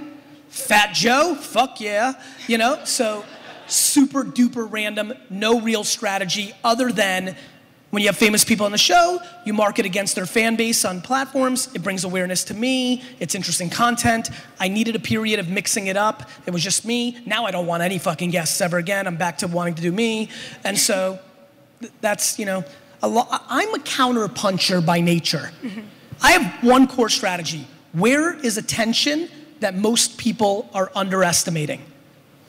Fat 0.55 0.95
Joe, 0.95 1.35
fuck 1.35 1.81
yeah. 1.81 2.15
You 2.47 2.59
know, 2.59 2.85
so 2.85 3.25
super 3.67 4.23
duper 4.23 4.71
random, 4.71 5.13
no 5.29 5.61
real 5.61 5.83
strategy 5.83 6.55
other 6.63 6.93
than 6.93 7.35
when 7.91 8.03
you 8.03 8.09
have 8.09 8.17
famous 8.17 8.45
people 8.45 8.65
on 8.65 8.71
the 8.71 8.79
show, 8.79 9.19
you 9.45 9.53
market 9.53 9.85
against 9.85 10.15
their 10.15 10.27
fan 10.27 10.55
base 10.55 10.85
on 10.85 11.01
platforms. 11.01 11.75
It 11.75 11.83
brings 11.83 12.05
awareness 12.05 12.45
to 12.45 12.55
me. 12.55 13.03
It's 13.19 13.35
interesting 13.35 13.69
content. 13.69 14.31
I 14.61 14.69
needed 14.69 14.95
a 14.95 15.01
period 15.01 15.41
of 15.41 15.49
mixing 15.49 15.89
it 15.89 15.97
up. 15.97 16.31
It 16.47 16.53
was 16.53 16.63
just 16.63 16.85
me. 16.85 17.19
Now 17.27 17.47
I 17.47 17.51
don't 17.51 17.67
want 17.67 17.83
any 17.83 17.99
fucking 17.99 18.31
guests 18.31 18.61
ever 18.61 18.79
again. 18.79 19.09
I'm 19.09 19.17
back 19.17 19.39
to 19.39 19.49
wanting 19.49 19.75
to 19.75 19.83
do 19.83 19.91
me. 19.91 20.29
And 20.63 20.79
so 20.79 21.19
that's, 22.01 22.39
you 22.39 22.47
know, 22.47 22.65
a 23.03 23.09
lo- 23.09 23.27
I'm 23.31 23.75
a 23.75 23.81
counter 23.81 24.29
puncher 24.29 24.81
by 24.81 25.01
nature. 25.01 25.51
Mm-hmm. 25.63 25.81
I 26.23 26.31
have 26.31 26.63
one 26.63 26.87
core 26.87 27.09
strategy. 27.09 27.67
Where 27.93 28.35
is 28.35 28.57
attention 28.57 29.29
that 29.65 29.75
most 29.75 30.19
people 30.19 30.69
are 30.75 30.93
underestimating? 30.95 31.81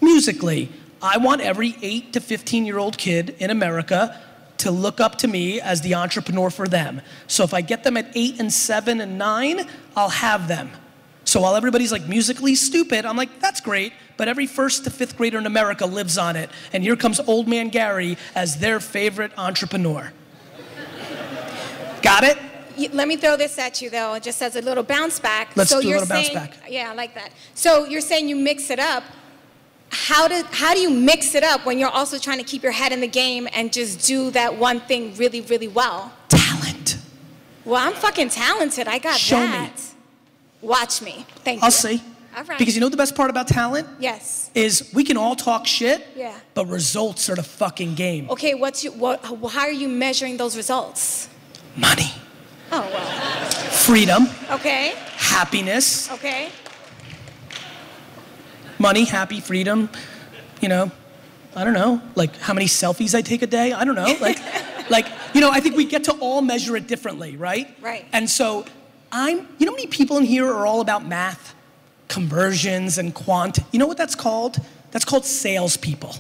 Musical.ly, 0.02 0.68
I 1.02 1.18
want 1.18 1.40
every 1.40 1.78
8 1.82 2.12
to 2.12 2.20
15 2.20 2.66
year 2.66 2.78
old 2.78 2.98
kid 2.98 3.38
in 3.40 3.52
America 3.52 4.22
to 4.58 4.70
look 4.70 5.00
up 5.00 5.16
to 5.20 5.28
me 5.30 5.62
as 5.62 5.80
the 5.80 5.96
entrepreneur 5.96 6.50
for 6.50 6.68
them. 6.68 7.02
So 7.28 7.46
if 7.46 7.54
I 7.54 7.62
get 7.62 7.86
them 7.86 7.96
at 7.96 8.12
8 8.14 8.42
and 8.42 8.52
7 8.52 9.00
and 9.00 9.18
9, 9.18 9.66
I'll 9.96 10.10
have 10.10 10.50
them. 10.50 10.72
So 11.24 11.40
while 11.40 11.56
everybody's 11.56 11.94
like 11.94 12.06
Musical.ly 12.06 12.54
stupid, 12.54 13.06
I'm 13.06 13.16
like, 13.16 13.40
that's 13.40 13.62
great, 13.62 13.94
but 14.18 14.28
every 14.28 14.46
first 14.46 14.84
to 14.84 14.90
fifth 14.90 15.16
grader 15.16 15.38
in 15.38 15.46
America 15.46 15.86
lives 15.86 16.18
on 16.18 16.36
it. 16.36 16.50
And 16.74 16.84
here 16.84 16.98
comes 16.98 17.22
old 17.22 17.48
man 17.48 17.70
Gary 17.70 18.18
as 18.36 18.60
their 18.60 18.82
favorite 18.82 19.32
entrepreneur. 19.38 20.12
Got 22.02 22.26
it? 22.26 22.38
Let 22.94 23.08
me 23.08 23.16
throw 23.18 23.38
this 23.38 23.58
at 23.58 23.82
you 23.82 23.90
though, 23.90 24.18
just 24.20 24.42
as 24.42 24.56
a 24.56 24.62
little 24.62 24.84
bounce 24.84 25.20
back. 25.20 25.50
Let's 25.56 25.70
so 25.70 25.82
do 25.82 25.88
a 25.88 25.90
you're 25.92 26.00
little 26.00 26.14
bounce 26.16 26.28
saying, 26.28 26.38
back. 26.40 26.58
Yeah, 26.70 26.92
I 26.92 26.94
like 26.94 27.14
that. 27.16 27.30
So 27.54 27.86
you're 27.86 28.02
saying 28.02 28.28
you 28.30 28.36
mix 28.36 28.70
it 28.70 28.80
up. 28.80 29.04
How 29.90 30.28
do 30.28 30.44
how 30.52 30.74
do 30.74 30.80
you 30.80 30.90
mix 30.90 31.36
it 31.36 31.44
up 31.44 31.66
when 31.66 31.78
you're 31.80 31.90
also 31.90 32.18
trying 32.18 32.40
to 32.40 32.44
keep 32.44 32.64
your 32.64 32.72
head 32.72 32.92
in 32.92 33.00
the 33.02 33.08
game 33.08 33.48
and 33.54 33.72
just 33.72 34.06
do 34.06 34.32
that 34.32 34.58
one 34.58 34.80
thing 34.82 35.16
really 35.16 35.42
really 35.42 35.68
well? 35.68 36.12
Talent. 36.30 36.98
Well, 37.64 37.76
I'm 37.88 37.94
fucking 37.94 38.30
talented. 38.30 38.88
I 38.88 39.00
got 39.00 39.18
Show 39.18 39.40
me. 39.40 39.48
that. 39.48 39.82
Watch 40.62 41.02
me. 41.02 41.26
Thank 41.44 41.62
you. 41.62 41.66
I'll 41.66 41.72
see. 41.72 42.02
All 42.36 42.44
right. 42.44 42.58
Because 42.60 42.76
you 42.76 42.82
know 42.82 42.90
the 42.90 42.98
best 42.98 43.16
part 43.16 43.30
about 43.30 43.48
talent? 43.48 43.88
Yes. 44.00 44.52
Is 44.54 44.92
we 44.94 45.04
can 45.06 45.16
all 45.16 45.36
talk 45.36 45.66
shit, 45.66 46.06
Yeah. 46.16 46.36
but 46.54 46.66
results 46.66 47.30
are 47.30 47.36
the 47.36 47.44
fucking 47.44 47.96
game. 47.96 48.30
Okay. 48.30 48.54
What's 48.56 48.84
your 48.84 48.94
what? 48.94 49.24
How 49.24 49.62
are 49.62 49.72
you 49.72 49.88
measuring 49.88 50.36
those 50.38 50.58
results? 50.58 51.30
Money. 51.78 52.12
Oh 52.72 52.82
well. 52.82 53.50
freedom, 53.72 54.28
Okay. 54.50 54.94
happiness, 55.18 56.12
Okay. 56.12 56.50
money, 58.80 59.06
happy, 59.06 59.40
freedom, 59.40 59.90
you 60.62 60.70
know, 60.70 60.92
I 61.56 61.64
don't 61.64 61.74
know, 61.74 62.02
like 62.16 62.36
how 62.38 62.54
many 62.54 62.66
selfies 62.66 63.16
I 63.16 63.22
take 63.22 63.42
a 63.42 63.48
day. 63.48 63.72
I 63.72 63.86
don't 63.86 63.96
know. 63.96 64.14
Like, 64.20 64.38
like 64.90 65.08
you 65.34 65.42
know, 65.42 65.52
I 65.52 65.60
think 65.60 65.76
we 65.78 65.86
get 65.86 66.04
to 66.06 66.12
all 66.14 66.42
measure 66.42 66.76
it 66.76 66.88
differently, 66.88 67.38
right? 67.38 67.74
Right. 67.82 68.06
And 68.12 68.30
so 68.30 68.66
I'm, 69.12 69.48
you 69.58 69.66
know, 69.66 69.72
how 69.72 69.76
many 69.78 69.88
people 69.88 70.18
in 70.18 70.26
here 70.26 70.46
are 70.48 70.66
all 70.66 70.82
about 70.82 71.06
math, 71.06 71.56
conversions, 72.08 72.98
and 72.98 73.14
quant? 73.14 73.60
You 73.72 73.80
know 73.80 73.88
what 73.88 73.98
that's 73.98 74.16
called? 74.16 74.60
That's 74.92 75.06
called 75.06 75.26
salespeople. 75.26 76.16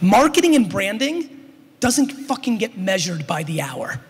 Marketing 0.00 0.54
and 0.54 0.68
branding 0.70 1.30
doesn't 1.80 2.10
fucking 2.10 2.58
get 2.58 2.78
measured 2.78 3.26
by 3.26 3.42
the 3.42 3.60
hour. 3.60 4.00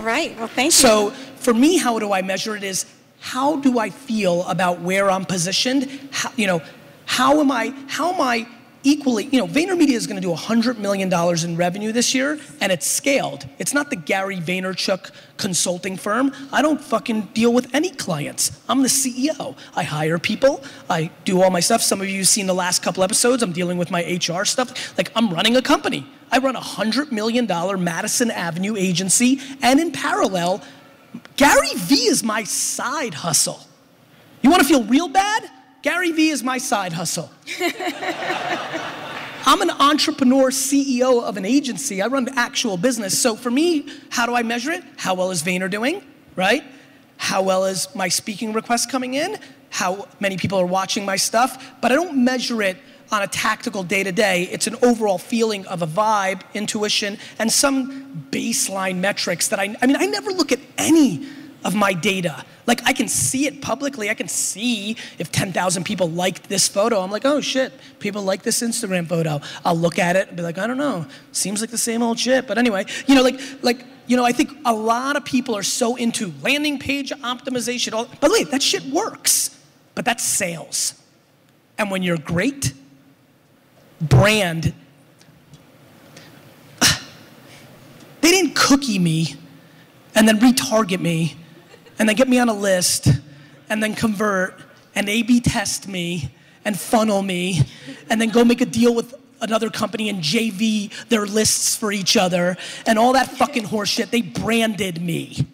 All 0.00 0.06
right. 0.06 0.34
Well, 0.38 0.46
thank 0.46 0.68
you. 0.68 0.70
So 0.70 1.10
for 1.10 1.52
me, 1.52 1.76
how 1.76 1.98
do 1.98 2.10
I 2.10 2.22
measure 2.22 2.56
it 2.56 2.64
is 2.64 2.86
how 3.18 3.56
do 3.56 3.78
I 3.78 3.90
feel 3.90 4.46
about 4.46 4.80
where 4.80 5.10
I'm 5.10 5.26
positioned? 5.26 5.90
How, 6.10 6.32
you 6.36 6.46
know, 6.46 6.62
how 7.04 7.38
am 7.38 7.50
I, 7.50 7.74
how 7.86 8.14
am 8.14 8.20
I 8.22 8.48
equally, 8.82 9.24
you 9.26 9.38
know, 9.38 9.46
VaynerMedia 9.46 9.94
is 9.94 10.06
gonna 10.06 10.20
do 10.20 10.32
$100 10.32 10.78
million 10.78 11.12
in 11.44 11.56
revenue 11.56 11.92
this 11.92 12.14
year 12.14 12.40
and 12.60 12.72
it's 12.72 12.86
scaled. 12.86 13.46
It's 13.58 13.74
not 13.74 13.90
the 13.90 13.96
Gary 13.96 14.36
Vaynerchuk 14.36 15.10
consulting 15.36 15.96
firm. 15.96 16.32
I 16.52 16.62
don't 16.62 16.80
fucking 16.80 17.30
deal 17.34 17.52
with 17.52 17.74
any 17.74 17.90
clients. 17.90 18.60
I'm 18.68 18.82
the 18.82 18.88
CEO. 18.88 19.56
I 19.74 19.82
hire 19.82 20.18
people, 20.18 20.64
I 20.88 21.10
do 21.24 21.42
all 21.42 21.50
my 21.50 21.60
stuff. 21.60 21.82
Some 21.82 22.00
of 22.00 22.08
you 22.08 22.18
have 22.18 22.28
seen 22.28 22.46
the 22.46 22.54
last 22.54 22.82
couple 22.82 23.02
episodes, 23.02 23.42
I'm 23.42 23.52
dealing 23.52 23.78
with 23.78 23.90
my 23.90 24.02
HR 24.02 24.44
stuff. 24.44 24.96
Like 24.96 25.12
I'm 25.14 25.30
running 25.30 25.56
a 25.56 25.62
company. 25.62 26.06
I 26.32 26.38
run 26.38 26.56
a 26.56 26.60
$100 26.60 27.10
million 27.10 27.46
Madison 27.82 28.30
Avenue 28.30 28.76
agency 28.76 29.40
and 29.62 29.80
in 29.80 29.92
parallel, 29.92 30.62
Gary 31.36 31.74
Vee 31.74 32.06
is 32.06 32.22
my 32.22 32.44
side 32.44 33.14
hustle. 33.14 33.60
You 34.42 34.50
wanna 34.50 34.64
feel 34.64 34.84
real 34.84 35.08
bad? 35.08 35.50
Gary 35.82 36.12
Vee 36.12 36.28
is 36.28 36.42
my 36.42 36.58
side 36.58 36.92
hustle. 36.92 37.30
I'm 39.46 39.62
an 39.62 39.70
entrepreneur 39.70 40.50
CEO 40.50 41.22
of 41.22 41.38
an 41.38 41.46
agency. 41.46 42.02
I 42.02 42.06
run 42.08 42.26
the 42.26 42.38
actual 42.38 42.76
business. 42.76 43.18
So 43.18 43.34
for 43.34 43.50
me, 43.50 43.88
how 44.10 44.26
do 44.26 44.34
I 44.34 44.42
measure 44.42 44.70
it? 44.72 44.84
How 44.98 45.14
well 45.14 45.30
is 45.30 45.42
Vayner 45.42 45.70
doing, 45.70 46.02
right? 46.36 46.62
How 47.16 47.42
well 47.42 47.64
is 47.64 47.88
my 47.94 48.08
speaking 48.08 48.52
requests 48.52 48.84
coming 48.84 49.14
in? 49.14 49.38
How 49.70 50.06
many 50.20 50.36
people 50.36 50.58
are 50.58 50.66
watching 50.66 51.06
my 51.06 51.16
stuff? 51.16 51.72
But 51.80 51.92
I 51.92 51.94
don't 51.94 52.22
measure 52.24 52.60
it 52.60 52.76
on 53.10 53.22
a 53.22 53.26
tactical 53.26 53.82
day 53.82 54.02
to 54.02 54.12
day. 54.12 54.44
It's 54.52 54.66
an 54.66 54.76
overall 54.82 55.18
feeling 55.18 55.66
of 55.66 55.80
a 55.80 55.86
vibe, 55.86 56.42
intuition, 56.52 57.16
and 57.38 57.50
some 57.50 58.26
baseline 58.30 58.96
metrics 58.96 59.48
that 59.48 59.58
I, 59.58 59.74
I 59.80 59.86
mean, 59.86 59.96
I 59.96 60.06
never 60.06 60.30
look 60.30 60.52
at 60.52 60.60
any 60.76 61.26
of 61.64 61.74
my 61.74 61.92
data. 61.92 62.44
Like 62.66 62.82
I 62.86 62.92
can 62.92 63.08
see 63.08 63.46
it 63.46 63.60
publicly. 63.60 64.10
I 64.10 64.14
can 64.14 64.28
see 64.28 64.96
if 65.18 65.32
10,000 65.32 65.84
people 65.84 66.08
liked 66.08 66.48
this 66.48 66.68
photo. 66.68 67.00
I'm 67.00 67.10
like, 67.10 67.24
oh 67.24 67.40
shit, 67.40 67.72
people 67.98 68.22
like 68.22 68.42
this 68.42 68.62
Instagram 68.62 69.08
photo. 69.08 69.40
I'll 69.64 69.76
look 69.76 69.98
at 69.98 70.16
it 70.16 70.28
and 70.28 70.36
be 70.36 70.42
like, 70.42 70.58
I 70.58 70.66
don't 70.66 70.78
know. 70.78 71.06
Seems 71.32 71.60
like 71.60 71.70
the 71.70 71.78
same 71.78 72.02
old 72.02 72.18
shit. 72.18 72.46
But 72.46 72.58
anyway, 72.58 72.86
you 73.06 73.14
know, 73.14 73.22
like, 73.22 73.40
like, 73.62 73.84
you 74.06 74.16
know, 74.16 74.24
I 74.24 74.32
think 74.32 74.50
a 74.64 74.72
lot 74.72 75.16
of 75.16 75.24
people 75.24 75.56
are 75.56 75.62
so 75.62 75.96
into 75.96 76.32
landing 76.42 76.78
page 76.78 77.10
optimization. 77.10 77.92
All, 77.92 78.06
by 78.20 78.28
the 78.28 78.34
way, 78.34 78.44
that 78.44 78.62
shit 78.62 78.84
works, 78.84 79.58
but 79.94 80.04
that's 80.04 80.24
sales. 80.24 80.94
And 81.78 81.90
when 81.90 82.02
you're 82.02 82.18
great, 82.18 82.72
brand, 84.00 84.74
they 88.20 88.30
didn't 88.30 88.54
cookie 88.54 88.98
me 88.98 89.36
and 90.14 90.28
then 90.28 90.38
retarget 90.38 91.00
me 91.00 91.36
and 92.00 92.08
then 92.08 92.16
get 92.16 92.28
me 92.28 92.38
on 92.38 92.48
a 92.48 92.54
list 92.54 93.08
and 93.68 93.82
then 93.82 93.94
convert 93.94 94.58
and 94.94 95.08
A 95.08 95.22
B 95.22 95.38
test 95.38 95.86
me 95.86 96.32
and 96.64 96.78
funnel 96.78 97.22
me 97.22 97.60
and 98.08 98.20
then 98.20 98.30
go 98.30 98.42
make 98.42 98.62
a 98.62 98.66
deal 98.66 98.94
with 98.94 99.14
another 99.42 99.68
company 99.68 100.08
and 100.08 100.22
JV 100.22 100.90
their 101.08 101.26
lists 101.26 101.76
for 101.76 101.92
each 101.92 102.16
other 102.16 102.56
and 102.86 102.98
all 102.98 103.12
that 103.12 103.30
fucking 103.30 103.64
horseshit. 103.64 104.10
They 104.10 104.22
branded 104.22 105.00
me. 105.00 105.46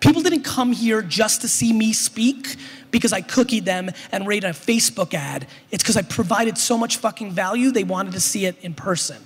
People 0.00 0.22
didn't 0.22 0.44
come 0.44 0.72
here 0.72 1.02
just 1.02 1.42
to 1.42 1.48
see 1.48 1.72
me 1.74 1.92
speak 1.92 2.56
because 2.90 3.12
I 3.12 3.20
cookied 3.20 3.64
them 3.64 3.90
and 4.12 4.26
rated 4.26 4.50
a 4.50 4.54
Facebook 4.54 5.12
ad. 5.12 5.46
It's 5.70 5.82
because 5.82 5.98
I 5.98 6.02
provided 6.02 6.56
so 6.56 6.78
much 6.78 6.96
fucking 6.96 7.32
value, 7.32 7.70
they 7.70 7.84
wanted 7.84 8.14
to 8.14 8.20
see 8.20 8.46
it 8.46 8.56
in 8.62 8.72
person. 8.72 9.18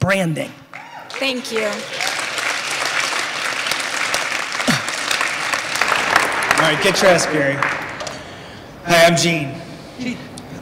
Branding. 0.00 0.52
Thank 1.10 1.50
you. 1.50 1.70
Right, 6.72 6.82
get 6.82 6.96
dressed, 6.96 7.30
Gary. 7.30 7.54
Hi, 7.54 9.06
I'm 9.06 9.16
Gene. 9.16 9.52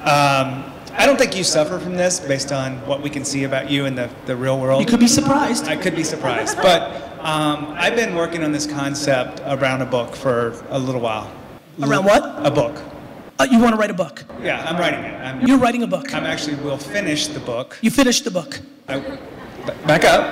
Um, 0.01 0.71
I 0.97 1.07
don't 1.07 1.19
think 1.19 1.35
you 1.37 1.43
suffer 1.45 1.79
from 1.79 1.95
this 1.95 2.21
based 2.21 2.53
on 2.53 2.77
what 2.87 3.03
we 3.03 3.11
can 3.11 3.25
see 3.25 3.45
about 3.45 3.71
you 3.71 3.87
in 3.87 3.95
the, 3.95 4.11
the 4.27 4.37
real 4.37 4.61
world. 4.61 4.81
You 4.81 4.87
could 4.87 5.01
be 5.01 5.09
surprised. 5.09 5.67
I 5.67 5.77
could 5.77 5.97
be 5.97 6.05
surprised. 6.05 6.57
But 6.59 6.93
um, 7.21 7.75
I've 7.77 7.97
been 7.97 8.15
working 8.15 8.45
on 8.45 8.53
this 8.53 8.67
concept 8.67 9.41
around 9.47 9.81
a 9.81 9.87
book 9.87 10.15
for 10.15 10.63
a 10.69 10.79
little 10.79 11.01
while. 11.01 11.33
Around 11.83 12.05
what? 12.05 12.47
A 12.47 12.51
book. 12.51 12.81
Uh, 13.39 13.47
you 13.51 13.59
want 13.59 13.75
to 13.75 13.79
write 13.79 13.91
a 13.91 13.95
book. 13.95 14.25
Yeah, 14.41 14.63
I'm 14.63 14.77
writing 14.77 15.01
it. 15.01 15.15
I'm, 15.15 15.45
You're 15.47 15.59
writing 15.59 15.83
a 15.83 15.89
book. 15.89 16.15
I'm 16.15 16.25
actually 16.25 16.57
will 16.57 16.79
finish 16.79 17.27
the 17.27 17.41
book. 17.41 17.79
You 17.81 17.91
finished 17.91 18.25
the 18.25 18.31
book. 18.31 18.61
I, 18.87 19.01
back 19.87 20.05
up, 20.05 20.23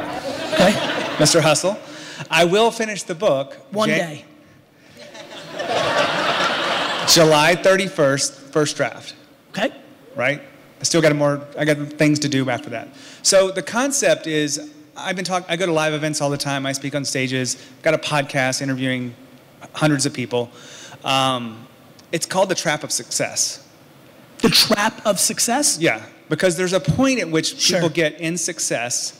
Okay? 0.53 0.73
Mr. 1.17 1.41
Hustle. 1.41 1.79
I 2.31 2.45
will 2.45 2.71
finish 2.71 3.03
the 3.03 3.15
book. 3.15 3.57
One 3.73 3.89
day. 3.89 4.25
July 7.13 7.57
31st, 7.57 8.51
first 8.53 8.77
draft. 8.77 9.15
Okay? 9.51 9.71
right? 10.17 10.41
I 10.81 10.85
still 10.85 11.01
got 11.01 11.15
more. 11.15 11.47
I 11.59 11.65
got 11.65 11.77
things 11.95 12.19
to 12.21 12.29
do 12.29 12.49
after 12.51 12.71
that. 12.71 12.89
So 13.23 13.51
the 13.51 13.63
concept 13.63 14.27
is, 14.27 14.73
I've 14.97 15.17
been 15.17 15.25
talking. 15.25 15.47
I 15.49 15.57
go 15.57 15.67
to 15.67 15.73
live 15.73 15.93
events 15.95 16.21
all 16.21 16.31
the 16.31 16.37
time. 16.37 16.67
I 16.67 16.73
speak 16.73 16.95
on 16.95 17.05
stages. 17.05 17.65
Got 17.83 17.95
a 17.95 17.99
podcast 17.99 18.63
interviewing 18.63 19.15
hundreds 19.75 20.07
of 20.07 20.13
people. 20.13 20.51
Um, 21.05 21.67
it's 22.11 22.27
called 22.27 22.49
the 22.49 22.55
trap 22.55 22.83
of 22.85 22.91
success. 22.93 23.67
The 24.39 24.51
trap 24.51 25.01
of 25.07 25.21
success? 25.21 25.79
Yeah, 25.79 26.03
because 26.29 26.57
there's 26.57 26.73
a 26.73 26.81
point 26.81 27.21
at 27.21 27.31
which 27.31 27.61
Sure. 27.61 27.79
people 27.79 27.89
get 27.89 28.21
in 28.21 28.37
success 28.37 29.19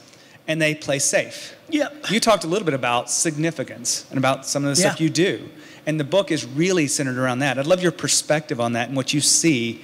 and 0.49 0.61
they 0.61 0.75
play 0.75 0.99
safe. 0.99 1.55
Yep. 1.71 2.11
You 2.11 2.21
talked 2.21 2.45
a 2.45 2.49
little 2.49 2.65
bit 2.67 2.75
about 2.75 3.09
significance 3.09 4.05
and 4.11 4.19
about 4.19 4.45
some 4.47 4.65
of 4.65 4.71
the 4.71 4.77
stuff 4.77 5.01
you 5.01 5.09
do. 5.09 5.49
And 5.87 5.99
the 5.99 6.05
book 6.05 6.31
is 6.31 6.45
really 6.45 6.87
centered 6.87 7.19
around 7.19 7.41
that. 7.41 7.59
I'd 7.59 7.67
love 7.67 7.83
your 7.83 7.93
perspective 7.93 8.61
on 8.61 8.75
that 8.75 8.89
and 8.89 8.97
what 8.97 9.13
you 9.13 9.21
see 9.21 9.83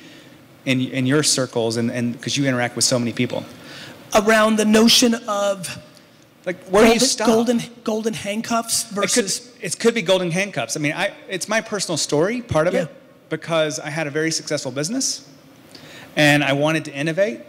in, 0.64 0.80
in 0.80 1.06
your 1.06 1.22
circles 1.22 1.76
and 1.76 2.12
because 2.12 2.36
you 2.36 2.46
interact 2.46 2.76
with 2.76 2.84
so 2.84 2.98
many 2.98 3.12
people. 3.12 3.44
Around 4.14 4.56
the 4.56 4.64
notion 4.64 5.14
of 5.26 5.78
Like, 6.46 6.62
where 6.66 6.82
do 6.84 6.88
you 6.88 6.94
golden, 6.94 7.08
stop? 7.08 7.26
golden, 7.26 7.62
golden 7.84 8.14
handcuffs 8.14 8.84
it 8.84 8.88
could, 8.88 8.94
versus. 8.94 9.52
it 9.60 9.78
could 9.78 9.94
be 9.94 10.02
golden 10.02 10.30
handcuffs. 10.30 10.76
I 10.76 10.80
mean, 10.80 10.92
I, 10.92 11.12
it's 11.28 11.48
my 11.48 11.60
personal 11.60 11.96
story, 11.96 12.42
part 12.42 12.66
of 12.68 12.74
Yeah. 12.74 12.82
it, 12.84 12.88
because 13.28 13.78
I 13.80 13.90
had 13.90 14.06
a 14.06 14.10
very 14.10 14.30
successful 14.30 14.70
business 14.70 15.28
and 16.16 16.42
I 16.44 16.52
wanted 16.52 16.84
to 16.86 16.92
innovate. 16.94 17.40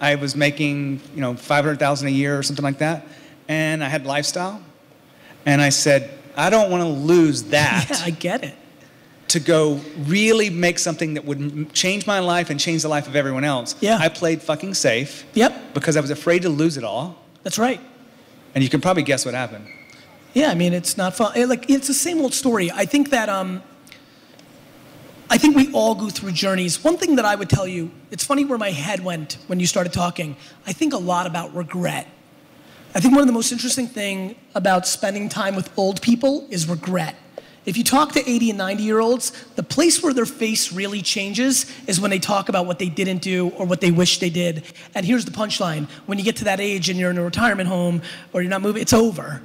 I 0.00 0.16
was 0.16 0.34
making, 0.34 1.00
you 1.14 1.20
know, 1.20 1.34
500,000 1.34 2.08
a 2.08 2.10
year 2.10 2.38
or 2.38 2.42
something 2.42 2.64
like 2.64 2.78
that. 2.78 3.06
And 3.48 3.84
I 3.84 3.88
had 3.88 4.04
lifestyle. 4.06 4.60
And 5.46 5.60
I 5.60 5.68
said, 5.70 6.10
I 6.36 6.50
don't 6.50 6.70
want 6.70 6.82
to 6.82 6.88
lose 6.88 7.44
that 7.44 7.86
Yeah, 7.90 7.96
I 8.04 8.10
get 8.10 8.42
it. 8.44 8.54
to 9.28 9.40
go 9.40 9.80
really 10.04 10.50
make 10.50 10.78
something 10.78 11.14
that 11.14 11.24
would 11.24 11.72
change 11.72 12.06
my 12.06 12.18
life 12.20 12.50
and 12.50 12.58
change 12.60 12.82
the 12.82 12.88
life 12.88 13.06
of 13.06 13.16
everyone 13.16 13.44
else. 13.44 13.74
Yeah. 13.80 13.98
I 14.00 14.08
played 14.08 14.42
fucking 14.42 14.74
safe 14.74 15.24
Yep, 15.34 15.74
because 15.74 15.96
I 15.96 16.00
was 16.00 16.10
afraid 16.10 16.42
to 16.42 16.48
lose 16.48 16.76
it 16.76 16.84
all. 16.84 17.16
that's 17.42 17.58
right. 17.58 17.80
And 18.54 18.62
you 18.62 18.68
can 18.70 18.80
probably 18.80 19.02
guess 19.02 19.24
what 19.24 19.34
happened. 19.34 19.66
Yeah, 20.34 20.50
I 20.50 20.54
mean, 20.54 20.72
it's 20.74 20.96
not 20.96 21.14
fun. 21.16 21.32
Like, 21.48 21.68
it's 21.70 21.86
the 21.86 21.94
same 21.94 22.20
old 22.20 22.34
story. 22.34 22.70
I 22.70 22.84
think 22.86 23.10
that, 23.10 23.28
um, 23.28 23.62
I 25.30 25.38
think 25.38 25.56
we 25.56 25.72
all 25.72 25.94
go 25.94 26.10
through 26.10 26.32
journeys. 26.32 26.82
One 26.84 26.98
thing 26.98 27.16
that 27.16 27.24
I 27.24 27.34
would 27.34 27.48
tell 27.48 27.66
you, 27.66 27.90
it's 28.10 28.24
funny 28.24 28.44
where 28.44 28.58
my 28.58 28.70
head 28.70 29.02
went 29.02 29.38
when 29.46 29.58
you 29.60 29.66
started 29.66 29.92
talking. 29.92 30.36
I 30.66 30.72
think 30.74 30.92
a 30.92 30.98
lot 30.98 31.26
about 31.26 31.54
regret. 31.54 32.06
I 32.94 33.00
think 33.00 33.14
one 33.14 33.22
of 33.22 33.26
the 33.26 33.32
most 33.32 33.52
interesting 33.52 33.86
thing 33.86 34.36
about 34.54 34.86
spending 34.86 35.30
time 35.30 35.56
with 35.56 35.70
old 35.78 36.02
people 36.02 36.46
is 36.50 36.68
regret. 36.68 37.16
If 37.64 37.78
you 37.78 37.84
talk 37.84 38.12
to 38.12 38.30
80 38.30 38.50
and 38.50 38.58
90 38.58 38.82
year 38.82 39.00
olds, 39.00 39.30
the 39.54 39.62
place 39.62 40.02
where 40.02 40.12
their 40.12 40.26
face 40.26 40.72
really 40.72 41.00
changes 41.00 41.72
is 41.86 42.00
when 42.00 42.10
they 42.10 42.18
talk 42.18 42.50
about 42.50 42.66
what 42.66 42.78
they 42.78 42.90
didn't 42.90 43.22
do 43.22 43.48
or 43.50 43.64
what 43.64 43.80
they 43.80 43.90
wish 43.90 44.18
they 44.18 44.28
did. 44.28 44.64
And 44.94 45.06
here's 45.06 45.24
the 45.24 45.30
punchline 45.30 45.88
when 46.04 46.18
you 46.18 46.24
get 46.24 46.36
to 46.36 46.44
that 46.44 46.60
age 46.60 46.90
and 46.90 46.98
you're 46.98 47.10
in 47.10 47.16
a 47.16 47.24
retirement 47.24 47.68
home 47.68 48.02
or 48.34 48.42
you're 48.42 48.50
not 48.50 48.60
moving, 48.60 48.82
it's 48.82 48.92
over. 48.92 49.40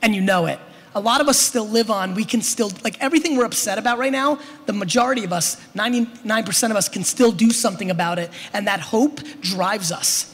And 0.00 0.14
you 0.14 0.20
know 0.20 0.46
it. 0.46 0.60
A 0.94 1.00
lot 1.00 1.20
of 1.20 1.26
us 1.26 1.40
still 1.40 1.66
live 1.66 1.90
on, 1.90 2.14
we 2.14 2.24
can 2.24 2.42
still, 2.42 2.70
like 2.84 3.02
everything 3.02 3.36
we're 3.36 3.46
upset 3.46 3.78
about 3.78 3.98
right 3.98 4.12
now, 4.12 4.38
the 4.66 4.72
majority 4.72 5.24
of 5.24 5.32
us, 5.32 5.56
99% 5.74 6.70
of 6.70 6.76
us, 6.76 6.88
can 6.88 7.02
still 7.02 7.32
do 7.32 7.50
something 7.50 7.90
about 7.90 8.20
it. 8.20 8.30
And 8.52 8.68
that 8.68 8.78
hope 8.78 9.18
drives 9.40 9.90
us. 9.90 10.32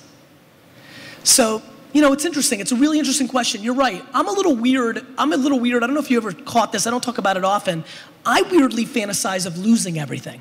So 1.24 1.62
You 1.92 2.00
know, 2.00 2.12
it's 2.12 2.24
interesting. 2.24 2.60
It's 2.60 2.72
a 2.72 2.76
really 2.76 2.98
interesting 2.98 3.26
question. 3.28 3.62
You're 3.62 3.74
right. 3.74 4.04
I'm 4.14 4.28
a 4.28 4.32
little 4.32 4.54
weird. 4.54 5.04
I'm 5.18 5.32
a 5.32 5.36
little 5.36 5.58
weird. 5.58 5.82
I 5.82 5.86
don't 5.86 5.94
know 5.94 6.00
if 6.00 6.10
you 6.10 6.16
ever 6.18 6.32
caught 6.32 6.70
this. 6.72 6.86
I 6.86 6.90
don't 6.90 7.02
talk 7.02 7.18
about 7.18 7.36
it 7.36 7.44
often. 7.44 7.84
I 8.24 8.42
weirdly 8.42 8.84
fantasize 8.86 9.46
of 9.46 9.58
losing 9.58 9.98
everything. 9.98 10.40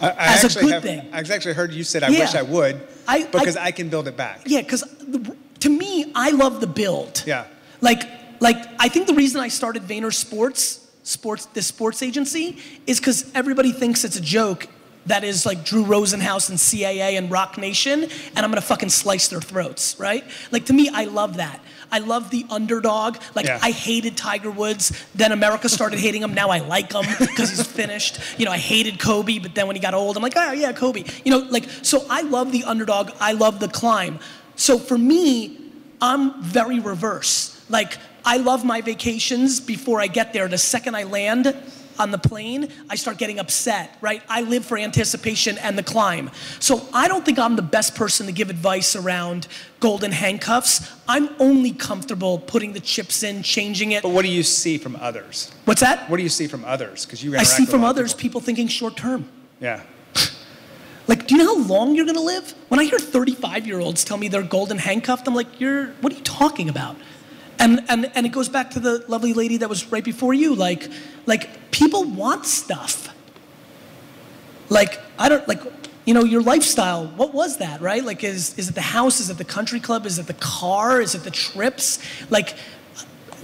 I, 0.00 0.08
I 0.10 0.10
As 0.34 0.42
a 0.42 0.46
actually 0.46 0.62
good 0.64 0.72
have, 0.72 0.82
thing. 0.82 1.00
I 1.12 1.18
actually 1.20 1.54
heard 1.54 1.72
you 1.72 1.84
said 1.84 2.02
I 2.02 2.08
Yeah. 2.08 2.20
wish 2.20 2.34
I 2.34 2.42
would 2.42 2.80
I- 3.06 3.24
because 3.24 3.56
I- 3.56 3.66
I, 3.66 3.72
can 3.72 3.88
build 3.88 4.08
it 4.08 4.16
back. 4.16 4.40
Yeah, 4.46 4.62
because 4.62 4.84
to 5.60 5.68
me, 5.68 6.10
I 6.14 6.30
love 6.30 6.60
the 6.60 6.66
build. 6.66 7.22
Yeah. 7.26 7.44
Like, 7.80 8.02
like 8.40 8.56
I 8.78 8.88
think 8.88 9.06
the 9.06 9.14
reason 9.14 9.40
I 9.40 9.48
started 9.48 9.82
Vayner 9.82 10.12
Sports, 10.12 10.80
sports, 11.02 11.46
this 11.46 11.66
sports 11.66 12.02
agency, 12.02 12.58
is 12.86 12.98
because 13.00 13.30
everybody 13.34 13.70
thinks 13.72 14.02
it's 14.04 14.16
a 14.16 14.20
joke. 14.20 14.66
That 15.06 15.24
is 15.24 15.44
like 15.44 15.64
Drew 15.64 15.84
Rosenhaus 15.84 16.48
and 16.48 16.58
CAA 16.58 17.18
and 17.18 17.30
Roc 17.30 17.58
Nation, 17.58 18.04
and 18.04 18.38
I'm 18.38 18.50
gonna 18.50 18.60
fucking 18.60 18.90
slice 18.90 19.28
their 19.28 19.40
throats, 19.40 19.96
right? 19.98 20.24
Like 20.50 20.66
to 20.66 20.72
me, 20.72 20.88
I 20.92 21.04
love 21.04 21.36
that. 21.38 21.60
I 21.90 21.98
love 21.98 22.30
the 22.30 22.46
underdog. 22.50 23.18
Like 23.34 23.46
Yeah. 23.46 23.58
I 23.62 23.70
hated 23.70 24.16
Tiger 24.16 24.50
Woods, 24.50 24.92
then 25.14 25.32
America 25.32 25.68
started 25.68 25.98
hating 25.98 26.22
him. 26.22 26.32
Now 26.34 26.48
I 26.48 26.60
like 26.60 26.92
him 26.92 27.04
because 27.18 27.50
he's 27.50 27.66
finished. 27.66 28.18
You 28.38 28.46
know, 28.46 28.52
I 28.52 28.58
hated 28.58 28.98
Kobe, 28.98 29.38
but 29.38 29.54
then 29.54 29.66
when 29.66 29.76
he 29.76 29.80
got 29.82 29.92
old, 29.92 30.16
I'm 30.16 30.22
like, 30.22 30.34
oh 30.36 30.52
yeah, 30.52 30.72
Kobe. 30.72 31.04
You 31.24 31.32
know, 31.32 31.38
like 31.50 31.68
so 31.82 32.06
I 32.08 32.22
love 32.22 32.50
the 32.52 32.64
underdog. 32.64 33.10
I 33.20 33.32
love 33.32 33.60
the 33.60 33.68
climb. 33.68 34.20
So 34.56 34.78
for 34.78 34.96
me, 34.96 35.58
I'm 36.00 36.42
very 36.42 36.80
reverse. 36.80 37.60
Like 37.68 37.98
I 38.24 38.38
love 38.38 38.64
my 38.64 38.80
vacations 38.80 39.60
before 39.60 40.00
I 40.00 40.06
get 40.06 40.32
there. 40.32 40.48
The 40.48 40.58
second 40.58 40.94
I 40.94 41.04
land 41.04 41.54
on 41.98 42.10
the 42.10 42.18
plane, 42.18 42.68
I 42.88 42.96
start 42.96 43.18
getting 43.18 43.38
upset, 43.38 43.96
right? 44.00 44.22
I 44.28 44.42
live 44.42 44.64
for 44.64 44.78
anticipation 44.78 45.58
and 45.58 45.76
the 45.76 45.82
climb. 45.82 46.30
So 46.60 46.86
I 46.92 47.08
don't 47.08 47.24
think 47.24 47.38
I'm 47.38 47.56
the 47.56 47.62
best 47.62 47.94
person 47.94 48.26
to 48.26 48.32
give 48.32 48.50
advice 48.50 48.96
around 48.96 49.48
golden 49.80 50.12
handcuffs. 50.12 50.90
I'm 51.08 51.28
only 51.38 51.72
comfortable 51.72 52.38
putting 52.38 52.72
the 52.72 52.80
chips 52.80 53.22
in, 53.22 53.42
changing 53.42 53.92
it. 53.92 54.02
But 54.02 54.10
what 54.10 54.22
do 54.22 54.30
you 54.30 54.42
see 54.42 54.78
from 54.78 54.96
others? 54.96 55.50
What's 55.64 55.80
that? 55.80 56.08
What 56.08 56.18
do 56.18 56.22
you 56.22 56.28
see 56.28 56.46
from 56.46 56.64
others? 56.64 57.04
Because 57.04 57.22
you 57.22 57.36
I 57.36 57.42
see 57.42 57.66
from 57.66 57.84
others 57.84 58.12
people. 58.12 58.22
people 58.22 58.40
thinking 58.40 58.68
short 58.68 58.96
term. 58.96 59.28
Yeah. 59.60 59.82
Like, 61.08 61.26
do 61.26 61.34
you 61.34 61.42
know 61.42 61.58
how 61.58 61.66
long 61.66 61.96
you're 61.96 62.06
gonna 62.06 62.20
live? 62.20 62.54
When 62.68 62.78
I 62.78 62.84
hear 62.84 62.98
35 62.98 63.66
year 63.66 63.80
olds 63.80 64.04
tell 64.04 64.16
me 64.16 64.28
they're 64.28 64.40
golden 64.40 64.78
handcuffed, 64.78 65.26
I'm 65.26 65.34
like, 65.34 65.60
you're, 65.60 65.88
what 66.00 66.12
are 66.12 66.16
you 66.16 66.22
talking 66.22 66.68
about? 66.68 66.96
And, 67.62 67.84
and, 67.88 68.10
and 68.14 68.26
it 68.26 68.32
goes 68.32 68.48
back 68.48 68.70
to 68.72 68.80
the 68.80 69.04
lovely 69.08 69.32
lady 69.32 69.56
that 69.58 69.68
was 69.68 69.90
right 69.92 70.04
before 70.04 70.34
you. 70.34 70.54
Like, 70.54 70.88
like 71.26 71.70
people 71.70 72.04
want 72.04 72.44
stuff. 72.44 73.08
Like, 74.68 74.98
I 75.18 75.28
don't, 75.28 75.46
like, 75.46 75.60
you 76.04 76.14
know, 76.14 76.24
your 76.24 76.42
lifestyle, 76.42 77.06
what 77.06 77.32
was 77.32 77.58
that, 77.58 77.80
right? 77.80 78.02
Like, 78.04 78.24
is, 78.24 78.58
is 78.58 78.68
it 78.70 78.74
the 78.74 78.80
house? 78.80 79.20
Is 79.20 79.30
it 79.30 79.38
the 79.38 79.44
country 79.44 79.80
club? 79.80 80.06
Is 80.06 80.18
it 80.18 80.26
the 80.26 80.34
car? 80.34 81.00
Is 81.00 81.14
it 81.14 81.22
the 81.22 81.30
trips? 81.30 81.98
Like, 82.30 82.56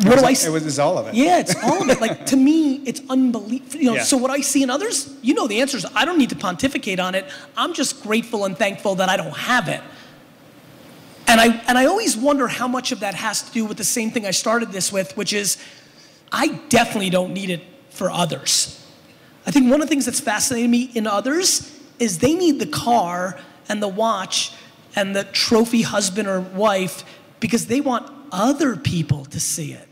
what 0.03 0.19
do 0.19 0.25
I 0.25 0.31
It 0.31 0.31
was, 0.31 0.45
it 0.45 0.65
was 0.65 0.79
all 0.79 0.97
of 0.99 1.09
it. 1.09 1.15
yeah, 1.15 1.41
it's 1.41 1.55
all 1.63 1.83
of 1.83 1.89
it. 1.91 2.01
Like 2.01 2.27
to 2.27 2.37
me, 2.37 2.77
it's 2.87 3.03
unbelievable. 3.11 3.79
You 3.81 3.85
know, 3.87 3.95
Yeah. 3.97 4.03
so 4.05 4.17
what 4.17 4.31
I 4.31 4.41
see 4.41 4.63
in 4.63 4.71
others, 4.71 5.13
you 5.23 5.35
know 5.35 5.49
the 5.49 5.61
answers. 5.61 5.85
I 5.95 6.05
don't 6.05 6.19
need 6.19 6.31
to 6.31 6.37
pontificate 6.37 7.01
on 7.01 7.17
it. 7.17 7.25
I'm 7.57 7.75
just 7.75 8.01
grateful 8.03 8.45
and 8.45 8.57
thankful 8.57 8.95
that 8.97 9.09
I 9.09 9.17
don't 9.17 9.37
have 9.37 9.67
it. 9.69 9.81
And 11.29 11.41
I 11.41 11.49
and 11.69 11.77
I 11.77 11.85
always 11.85 12.17
wonder 12.17 12.49
how 12.49 12.67
much 12.67 12.91
of 12.91 13.01
that 13.01 13.15
has 13.15 13.43
to 13.43 13.53
do 13.53 13.67
with 13.67 13.77
the 13.77 13.85
same 13.85 14.11
thing 14.11 14.27
I 14.27 14.31
started 14.31 14.73
this 14.73 14.91
with, 14.91 15.17
which 15.17 15.33
is 15.33 15.59
I 16.33 16.49
definitely 16.71 17.11
don't 17.11 17.35
need 17.35 17.51
it 17.51 17.63
for 17.91 18.11
others. 18.11 18.75
I 19.47 19.51
think 19.51 19.71
one 19.71 19.81
of 19.81 19.89
the 19.89 19.91
things 19.91 20.07
that's 20.07 20.21
fascinated 20.21 20.71
me 20.71 20.91
in 20.95 21.07
others 21.07 21.75
is 21.99 22.19
they 22.19 22.35
need 22.35 22.59
the 22.59 22.67
car 22.67 23.39
and 23.69 23.83
the 23.83 23.89
watch 23.89 24.53
and 24.97 25.15
the 25.15 25.25
trophy 25.25 25.83
husband 25.83 26.29
or 26.29 26.41
wife 26.41 27.05
because 27.41 27.67
they 27.67 27.81
want 27.81 28.11
other 28.33 28.77
people 28.77 29.25
to 29.27 29.41
see 29.41 29.73
it. 29.73 29.89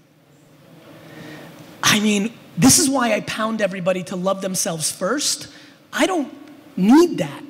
I 1.83 2.01
mean, 2.01 2.33
this 2.57 2.79
is 2.79 2.89
why 2.89 3.13
I 3.13 3.21
pound 3.21 3.61
everybody 3.61 4.03
to 4.05 4.17
love 4.17 4.41
themselves 4.41 4.91
first. 4.91 5.49
I 5.93 6.07
don't 6.07 6.33
need 6.77 7.19
that. 7.19 7.43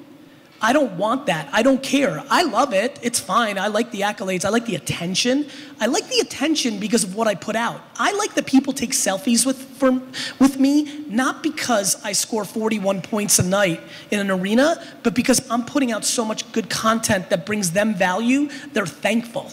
I 0.60 0.72
don't 0.72 0.96
want 0.96 1.26
that. 1.26 1.48
I 1.52 1.62
don't 1.62 1.82
care. 1.82 2.24
I 2.30 2.42
love 2.42 2.72
it. 2.72 2.98
It's 3.02 3.20
fine. 3.20 3.58
I 3.58 3.66
like 3.66 3.90
the 3.90 4.00
accolades. 4.00 4.44
I 4.44 4.48
like 4.48 4.64
the 4.64 4.74
attention. 4.74 5.46
I 5.80 5.86
like 5.86 6.08
the 6.08 6.18
attention 6.20 6.78
because 6.78 7.04
of 7.04 7.14
what 7.14 7.28
I 7.28 7.34
put 7.34 7.56
out. 7.56 7.82
I 7.96 8.12
like 8.12 8.34
that 8.34 8.46
people 8.46 8.72
take 8.72 8.92
selfies 8.92 9.44
with 9.44 9.58
for, 9.58 10.00
with 10.38 10.58
me 10.58 11.04
not 11.08 11.42
because 11.42 12.02
I 12.04 12.12
score 12.12 12.44
41 12.44 13.02
points 13.02 13.38
a 13.38 13.42
night 13.42 13.80
in 14.10 14.18
an 14.18 14.30
arena, 14.30 14.82
but 15.02 15.14
because 15.14 15.48
I'm 15.50 15.64
putting 15.64 15.92
out 15.92 16.04
so 16.04 16.24
much 16.24 16.50
good 16.52 16.70
content 16.70 17.28
that 17.30 17.44
brings 17.44 17.72
them 17.72 17.94
value. 17.94 18.48
They're 18.72 18.86
thankful. 18.86 19.52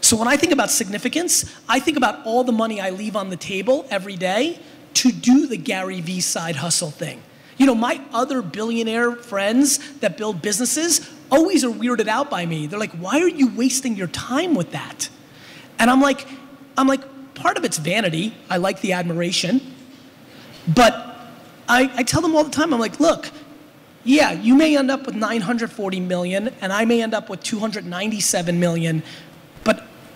So 0.00 0.16
when 0.16 0.28
I 0.28 0.36
think 0.36 0.52
about 0.52 0.70
significance, 0.70 1.50
I 1.68 1.80
think 1.80 1.96
about 1.96 2.24
all 2.26 2.44
the 2.44 2.52
money 2.52 2.80
I 2.80 2.90
leave 2.90 3.16
on 3.16 3.30
the 3.30 3.36
table 3.36 3.86
every 3.90 4.16
day 4.16 4.58
to 4.94 5.12
do 5.12 5.46
the 5.46 5.56
Gary 5.56 6.00
Vee 6.00 6.20
side 6.20 6.56
hustle 6.56 6.90
thing. 6.90 7.22
You 7.56 7.66
know, 7.66 7.74
my 7.74 8.00
other 8.12 8.42
billionaire 8.42 9.12
friends 9.12 9.98
that 10.00 10.16
build 10.16 10.42
businesses 10.42 11.08
always 11.30 11.64
are 11.64 11.70
weirded 11.70 12.08
out 12.08 12.30
by 12.30 12.46
me. 12.46 12.66
They're 12.66 12.78
like, 12.78 12.92
"Why 12.92 13.20
are 13.20 13.28
you 13.28 13.48
wasting 13.54 13.96
your 13.96 14.08
time 14.08 14.54
with 14.54 14.72
that?" 14.72 15.08
And 15.78 15.90
I'm 15.90 16.00
like, 16.00 16.26
I'm 16.76 16.86
like, 16.86 17.02
part 17.34 17.56
of 17.56 17.64
it's 17.64 17.78
vanity. 17.78 18.34
I 18.48 18.56
like 18.56 18.80
the 18.80 18.92
admiration. 18.92 19.60
But 20.72 21.16
I, 21.68 21.90
I 21.94 22.02
tell 22.02 22.22
them 22.22 22.34
all 22.34 22.44
the 22.44 22.50
time, 22.50 22.72
I'm 22.72 22.80
like, 22.80 23.00
look, 23.00 23.30
yeah, 24.04 24.32
you 24.32 24.54
may 24.54 24.76
end 24.76 24.90
up 24.90 25.06
with 25.06 25.14
940 25.14 26.00
million, 26.00 26.48
and 26.60 26.72
I 26.72 26.84
may 26.84 27.02
end 27.02 27.14
up 27.14 27.28
with 27.30 27.42
297 27.42 28.60
million, 28.60 29.02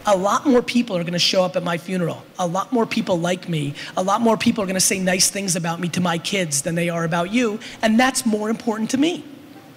a 0.06 0.16
lot 0.16 0.46
more 0.46 0.62
people 0.62 0.96
are 0.96 1.04
gonna 1.04 1.18
show 1.18 1.44
up 1.44 1.56
at 1.56 1.62
my 1.62 1.76
funeral. 1.78 2.22
A 2.38 2.46
lot 2.46 2.72
more 2.72 2.86
people 2.86 3.18
like 3.18 3.48
me. 3.48 3.74
A 3.96 4.02
lot 4.02 4.20
more 4.20 4.36
people 4.36 4.64
are 4.64 4.66
gonna 4.66 4.80
say 4.80 4.98
nice 4.98 5.30
things 5.30 5.56
about 5.56 5.80
me 5.80 5.88
to 5.90 6.00
my 6.00 6.18
kids 6.18 6.62
than 6.62 6.74
they 6.74 6.88
are 6.88 7.04
about 7.04 7.30
you, 7.32 7.58
and 7.82 7.98
that's 7.98 8.24
more 8.24 8.48
important 8.50 8.90
to 8.90 8.98
me. 8.98 9.24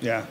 Yeah. 0.02 0.26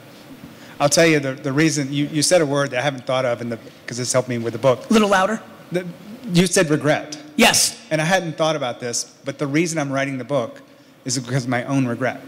I'll 0.79 0.89
tell 0.89 1.05
you 1.05 1.19
the, 1.19 1.33
the 1.33 1.53
reason 1.53 1.93
you, 1.93 2.05
you 2.07 2.23
said 2.23 2.41
a 2.41 2.45
word 2.45 2.71
that 2.71 2.79
I 2.79 2.81
haven't 2.81 3.05
thought 3.05 3.23
of 3.25 3.39
in 3.41 3.49
the 3.49 3.57
because 3.83 3.99
it's 3.99 4.11
helped 4.11 4.29
me 4.29 4.37
with 4.39 4.53
the 4.53 4.59
book. 4.59 4.89
A 4.89 4.93
little 4.93 5.09
louder. 5.09 5.39
The, 5.71 5.85
you 6.33 6.47
said 6.47 6.69
regret. 6.69 7.21
Yes. 7.35 7.79
And 7.91 8.01
I 8.01 8.05
hadn't 8.05 8.37
thought 8.37 8.55
about 8.55 8.79
this, 8.79 9.15
but 9.25 9.37
the 9.37 9.47
reason 9.47 9.77
I'm 9.79 9.91
writing 9.91 10.17
the 10.17 10.23
book 10.23 10.61
is 11.05 11.17
because 11.19 11.43
of 11.43 11.49
my 11.49 11.63
own 11.65 11.85
regret. 11.87 12.21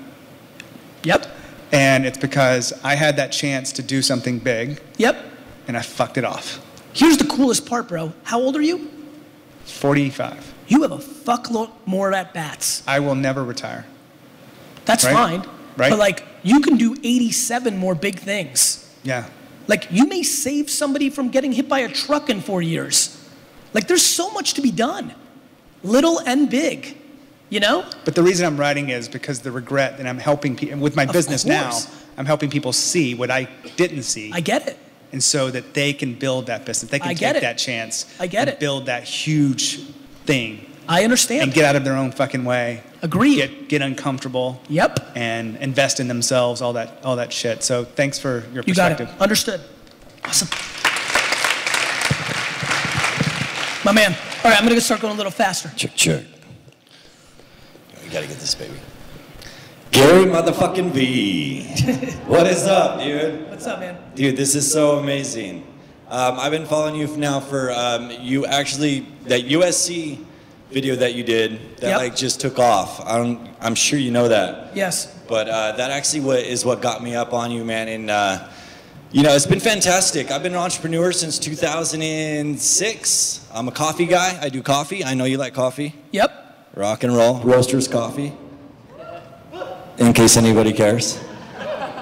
Yep. 1.04 1.28
And 1.72 2.06
it's 2.06 2.18
because 2.18 2.74
I 2.84 2.96
had 2.96 3.16
that 3.18 3.32
chance 3.32 3.72
to 3.74 3.82
do 3.82 4.02
something 4.02 4.40
big 4.40 4.80
Yep. 4.98 5.24
and 5.68 5.76
I 5.76 5.82
fucked 5.82 6.18
it 6.18 6.24
off. 6.26 6.62
Here's 6.94 7.18
the 7.18 7.26
coolest 7.26 7.66
part, 7.66 7.88
bro. 7.88 8.14
How 8.24 8.40
old 8.40 8.56
are 8.56 8.62
you? 8.62 8.90
45. 9.66 10.54
You 10.68 10.82
have 10.84 10.92
a 10.92 10.98
fuckload 10.98 11.72
more 11.86 12.14
at 12.14 12.34
bats. 12.34 12.84
I 12.88 13.00
will 13.00 13.16
never 13.16 13.44
retire. 13.44 13.86
That's 14.86 15.04
Right. 15.06 15.14
fine. 15.14 15.40
Right. 15.78 15.90
But 15.90 16.00
like, 16.00 16.24
you 16.44 16.60
can 16.62 16.78
do 16.78 16.96
87 17.04 17.78
more 17.78 17.96
big 17.96 18.20
things. 18.20 18.86
Yeah. 19.04 19.26
Like, 19.68 19.88
you 19.92 20.06
may 20.06 20.24
save 20.24 20.70
somebody 20.70 21.10
from 21.10 21.30
getting 21.30 21.54
hit 21.54 21.70
by 21.70 21.80
a 21.80 21.90
truck 21.90 22.30
in 22.30 22.42
four 22.42 22.62
years. 22.62 23.18
Like, 23.74 23.88
there's 23.88 24.06
so 24.06 24.30
much 24.32 24.54
to 24.56 24.62
be 24.62 24.72
done, 24.72 25.14
little 25.84 26.20
and 26.20 26.50
big, 26.50 26.98
you 27.50 27.60
know? 27.62 27.86
But 28.06 28.14
the 28.16 28.22
reason 28.24 28.46
I'm 28.46 28.58
writing 28.58 28.90
is 28.90 29.08
because 29.08 29.40
the 29.40 29.52
regret 29.52 29.98
that 29.98 30.06
I'm 30.06 30.20
helping 30.20 30.56
people 30.56 30.80
with 30.80 30.96
my 30.96 31.04
Of 31.04 31.14
business 31.14 31.46
now, 31.46 31.72
course. 31.72 31.88
I'm 32.18 32.26
helping 32.26 32.50
people 32.50 32.74
see 32.74 33.16
what 33.16 33.32
I 33.32 33.48
didn't 33.78 34.04
see. 34.04 34.32
I 34.34 34.42
get 34.42 34.68
it. 34.68 34.78
And 35.14 35.24
so 35.24 35.50
that 35.52 35.74
they 35.74 35.94
can 35.94 36.16
build 36.16 36.48
that 36.48 36.66
business. 36.66 36.92
They 36.92 37.00
can 37.00 37.10
I 37.10 37.14
get 37.14 37.34
take 37.34 37.44
it. 37.44 37.46
that 37.46 37.58
chance. 37.58 38.14
I 38.20 38.28
get 38.28 38.42
and 38.42 38.50
it. 38.50 38.60
Build 38.60 38.88
that 38.88 39.04
huge 39.06 39.80
thing 40.26 40.66
I 40.90 41.04
understand. 41.06 41.44
and 41.44 41.54
get 41.54 41.64
out 41.64 41.76
of 41.78 41.86
their 41.86 41.96
own 41.96 42.12
fucking 42.12 42.44
way. 42.44 42.84
Agree. 43.02 43.36
Get 43.36 43.70
get 43.70 43.82
uncomfortable. 43.82 44.60
Yep. 44.70 45.12
And 45.16 45.56
invest 45.58 46.00
in 46.02 46.08
themselves, 46.10 46.62
all 46.62 46.74
that 46.74 47.00
all 47.06 47.16
that 47.18 47.32
shit. 47.32 47.64
So 47.64 47.86
thanks 47.86 48.20
for 48.20 48.44
your 48.54 48.64
You 48.66 48.74
got 48.74 48.90
perspective. 48.98 49.10
it. 49.16 49.22
Understood. 49.22 49.62
Awesome. 50.26 50.50
My 53.86 53.92
man. 53.92 54.14
All 54.44 54.50
right, 54.52 54.60
I'm 54.62 54.68
gonna 54.68 54.80
start 54.82 55.02
going 55.02 55.14
a 55.14 55.18
little 55.18 55.32
faster. 55.32 55.70
Check, 55.76 55.96
check. 55.96 56.24
We 58.04 58.10
gotta 58.10 58.28
get 58.28 58.40
this 58.40 58.56
baby. 58.56 58.74
Gary 59.94 60.26
motherfucking 60.26 60.92
V. 60.92 61.62
what 62.26 62.48
is 62.48 62.66
up, 62.66 63.00
dude? 63.00 63.48
What's 63.48 63.68
up, 63.68 63.80
man? 63.80 63.96
Dude, 64.16 64.36
this 64.36 64.56
is 64.56 64.72
so 64.72 64.98
amazing. 64.98 65.68
Um, 66.10 66.40
I've 66.40 66.50
been 66.52 66.66
following 66.66 66.96
you 66.96 67.06
now 67.16 67.40
for 67.40 67.70
um, 67.72 68.10
you 68.20 68.48
actually 68.48 69.02
that 69.26 69.44
USC 69.44 70.18
video 70.72 70.96
that 70.96 71.14
you 71.14 71.24
did 71.24 71.78
that 71.78 71.90
Yep. 71.90 71.98
like 72.00 72.16
just 72.16 72.42
took 72.42 72.58
off. 72.58 73.06
I'm 73.06 73.48
I'm 73.62 73.76
sure 73.76 74.00
you 74.00 74.10
know 74.10 74.28
that. 74.30 74.76
Yes. 74.76 75.16
But 75.28 75.48
uh, 75.48 75.74
that 75.74 75.92
actually 75.92 76.22
what 76.22 76.40
is 76.40 76.66
what 76.66 76.82
got 76.82 77.04
me 77.04 77.14
up 77.16 77.32
on 77.32 77.52
you, 77.52 77.64
man. 77.64 77.88
And 77.88 78.10
uh, 78.10 78.48
you 79.12 79.22
know, 79.22 79.36
it's 79.36 79.46
been 79.46 79.60
fantastic. 79.60 80.32
I've 80.32 80.42
been 80.42 80.54
an 80.54 80.60
entrepreneur 80.60 81.12
since 81.12 81.38
2006. 81.38 83.48
I'm 83.54 83.68
a 83.68 83.72
coffee 83.72 84.08
guy. 84.08 84.40
I 84.42 84.50
do 84.50 84.64
coffee. 84.64 85.06
I 85.06 85.14
know 85.14 85.26
you 85.26 85.38
like 85.38 85.54
coffee. 85.54 85.94
Yep. 86.12 86.72
Rock 86.74 87.04
and 87.04 87.16
roll. 87.16 87.38
Roasters 87.42 87.88
coffee. 87.88 88.34
In 89.98 90.14
case 90.14 90.38
anybody 90.38 90.74
cares. 90.74 91.20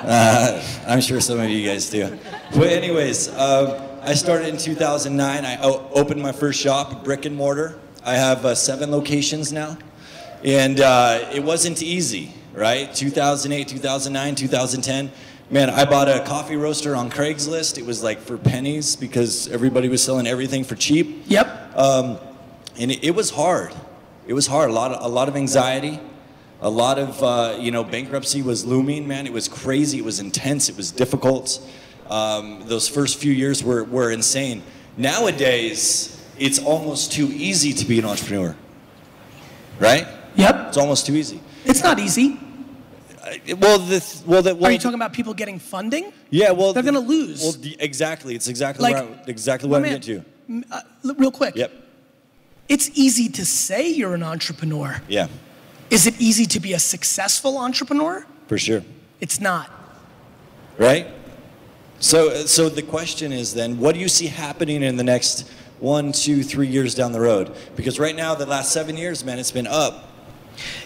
Uh, 0.04 0.60
I'm 0.88 1.00
sure 1.00 1.22
some 1.22 1.39
of 1.39 1.48
you 1.48 1.64
guys 1.64 1.88
do. 1.92 2.18
But 2.56 2.70
anyways, 2.70 3.28
uh, 3.30 4.00
I 4.02 4.16
started 4.16 4.48
in 4.50 4.58
2009. 4.58 5.46
I 5.46 5.62
o- 5.62 5.88
opened 5.94 6.20
my 6.20 6.32
first 6.32 6.60
shop, 6.60 7.04
brick 7.04 7.26
and 7.26 7.36
mortar. 7.36 7.78
I 8.04 8.16
have 8.16 8.44
uh, 8.44 8.56
seven 8.56 8.89
locations 8.89 9.54
now. 9.54 9.78
And 10.44 10.80
uh, 10.80 11.30
it 11.32 11.44
wasn't 11.44 11.84
easy, 11.84 12.34
right? 12.54 12.92
2008, 12.92 13.68
2009, 13.68 14.34
2010. 14.34 15.12
Man, 15.52 15.70
I 15.70 15.86
bought 15.86 16.10
a 16.10 16.24
coffee 16.26 16.56
roaster 16.56 16.96
on 16.96 17.12
Craigslist. 17.12 17.78
It 17.78 17.86
was 17.86 18.02
like 18.02 18.18
for 18.22 18.39
pennies 18.39 18.96
because 18.96 19.50
everybody 19.50 19.88
was 19.88 20.02
selling 20.02 20.26
everything 20.26 20.64
for 20.64 20.74
cheap. 20.74 21.26
Yep. 21.28 21.78
Um, 21.78 22.18
and 22.80 22.89
it, 22.89 23.04
it 23.04 23.12
was 23.14 23.30
hard. 23.30 23.72
It 24.26 24.34
was 24.34 24.48
hard. 24.48 24.72
A 24.72 24.74
lot 24.74 24.92
of, 24.94 25.06
a 25.06 25.08
lot 25.08 25.28
of 25.28 25.36
anxiety. 25.36 26.00
A 26.62 26.70
lot 26.70 26.99
of, 26.99 27.24
uh, 27.24 27.57
you 27.59 27.72
know, 27.72 27.84
bankruptcy 27.84 28.41
was 28.41 28.66
looming, 28.66 29.07
man. 29.07 29.26
It 29.26 29.34
was 29.34 29.47
crazy. 29.47 29.97
It 29.97 30.05
was 30.05 30.20
intense. 30.20 30.70
It 30.70 30.78
was 30.78 30.91
difficult. 30.91 31.59
Um, 32.09 32.64
those 32.66 32.88
first 32.88 33.18
few 33.18 33.32
years 33.32 33.64
were, 33.64 33.84
were 33.84 34.12
insane. 34.12 34.62
Nowadays, 34.97 36.22
it's 36.38 36.59
almost 36.59 37.12
too 37.12 37.28
easy 37.32 37.74
to 37.74 37.86
be 37.86 37.97
an 37.97 38.05
entrepreneur, 38.05 38.55
right? 39.80 40.07
Yep. 40.36 40.68
It's 40.68 40.78
almost 40.78 41.05
too 41.05 41.16
easy. 41.16 41.41
It's 41.66 41.82
not 41.82 41.99
easy. 41.99 42.39
Well, 43.57 43.80
the, 43.80 44.22
well, 44.26 44.41
the, 44.41 44.55
well, 44.55 44.66
Are 44.70 44.72
you 44.72 44.78
talking 44.80 44.95
about 44.95 45.14
people 45.14 45.34
getting 45.34 45.57
funding? 45.57 46.12
Yeah, 46.32 46.51
well, 46.51 46.74
They're 46.74 46.84
gonna 46.84 46.99
lose. 46.99 47.41
Well, 47.41 47.53
the- 47.53 47.78
exactly. 47.80 48.36
It's 48.36 48.47
exactly 48.47 48.84
Like, 48.84 48.95
where 48.95 49.20
I, 49.20 49.24
exactly 49.30 49.70
what 49.70 49.78
I'm 49.78 49.84
getting 49.84 50.24
to. 50.49 50.66
Uh, 50.72 50.82
real 51.18 51.32
quick. 51.32 51.55
Yep. 51.55 51.72
It's 52.68 52.89
easy 52.93 53.30
to 53.30 53.45
say 53.45 53.89
you're 53.89 54.16
an 54.16 54.24
entrepreneur. 54.24 55.01
Yeah, 55.07 55.28
Is 55.92 56.08
it 56.08 56.20
easy 56.20 56.46
to 56.48 56.60
be 56.60 56.74
a 56.74 56.80
successful 56.80 57.58
entrepreneur? 57.60 58.26
for 58.48 58.58
sure. 58.58 58.84
It's 59.20 59.39
not. 59.39 59.70
right? 60.80 61.06
So, 62.00 62.46
so 62.48 62.68
the 62.70 62.82
question 62.82 63.32
is 63.32 63.54
then, 63.54 63.78
what 63.80 63.94
do 63.94 64.02
you 64.02 64.08
see 64.10 64.26
happening 64.28 64.82
in 64.82 64.98
the 64.98 65.04
next 65.04 65.48
one, 65.80 66.12
two, 66.12 66.42
three 66.44 66.68
years 66.68 66.96
down 66.96 67.12
the 67.12 67.20
road? 67.22 67.56
Because 67.76 68.00
right 68.00 68.16
now, 68.16 68.34
the 68.34 68.48
last 68.48 68.72
seven 68.72 68.98
years, 68.98 69.24
man, 69.24 69.38
it's 69.38 69.52
been 69.52 69.68
up. 69.68 70.10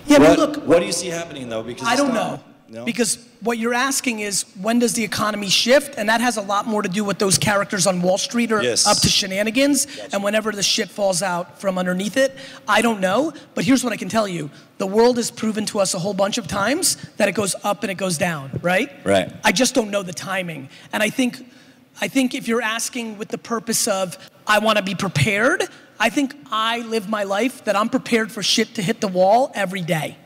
Yeah, 0.05 0.19
what, 0.19 0.37
but 0.37 0.39
look, 0.39 0.67
what 0.67 0.79
do 0.81 0.85
you 0.85 0.91
see 0.91 1.07
happening 1.07 1.47
though? 1.49 1.63
Because 1.63 1.87
I 1.87 1.95
don't 1.95 2.13
not- 2.13 2.39
know. 2.39 2.43
No? 2.67 2.83
Because 2.83 3.19
what 3.41 3.59
you're 3.59 3.75
asking 3.75 4.21
is 4.21 4.43
when 4.59 4.79
does 4.79 4.93
the 4.93 5.03
economy 5.03 5.49
shift? 5.49 5.95
And 5.97 6.09
that 6.09 6.19
has 6.19 6.37
a 6.37 6.41
lot 6.41 6.65
more 6.65 6.81
to 6.81 6.89
do 6.89 7.03
with 7.03 7.19
those 7.19 7.37
characters 7.37 7.85
on 7.85 8.01
Wall 8.01 8.17
Street 8.17 8.51
are 8.51 8.63
Yes. 8.63 8.87
up 8.87 8.97
to 9.01 9.07
shenanigans. 9.07 9.85
And 10.11 10.23
whenever 10.23 10.51
the 10.51 10.63
shit 10.63 10.89
falls 10.89 11.21
out 11.21 11.59
from 11.61 11.77
underneath 11.77 12.17
it, 12.17 12.35
I 12.67 12.81
don't 12.81 12.99
know. 12.99 13.33
But 13.53 13.65
here's 13.65 13.83
what 13.83 13.93
I 13.93 13.97
can 13.97 14.09
tell 14.09 14.27
you 14.27 14.49
the 14.79 14.87
world 14.87 15.17
has 15.17 15.29
proven 15.29 15.65
to 15.67 15.79
us 15.79 15.93
a 15.93 15.99
whole 15.99 16.13
bunch 16.15 16.37
of 16.39 16.47
times 16.47 16.97
that 17.17 17.29
it 17.29 17.33
goes 17.33 17.55
up 17.63 17.83
and 17.83 17.91
it 17.91 17.95
goes 17.95 18.17
down, 18.17 18.49
right? 18.63 18.89
Right. 19.05 19.31
I 19.43 19.51
just 19.51 19.75
don't 19.75 19.91
know 19.91 20.01
the 20.01 20.13
timing. 20.13 20.69
And 20.91 21.03
I 21.03 21.09
think, 21.09 21.37
I 22.01 22.07
think 22.07 22.33
if 22.33 22.47
you're 22.47 22.63
asking 22.63 23.17
with 23.19 23.29
the 23.29 23.37
purpose 23.37 23.87
of, 23.87 24.17
I 24.47 24.59
want 24.59 24.77
to 24.79 24.83
be 24.83 24.95
prepared, 24.95 25.63
I 25.99 26.09
think 26.09 26.35
I 26.51 26.79
live 26.79 27.07
my 27.09 27.23
life 27.23 27.63
that 27.65 27.75
I'm 27.75 27.89
prepared 27.89 28.31
for 28.31 28.41
shit 28.43 28.73
to 28.75 28.81
hit 28.81 29.01
the 29.01 29.07
wall 29.07 29.51
every 29.53 29.81
day. 29.81 30.17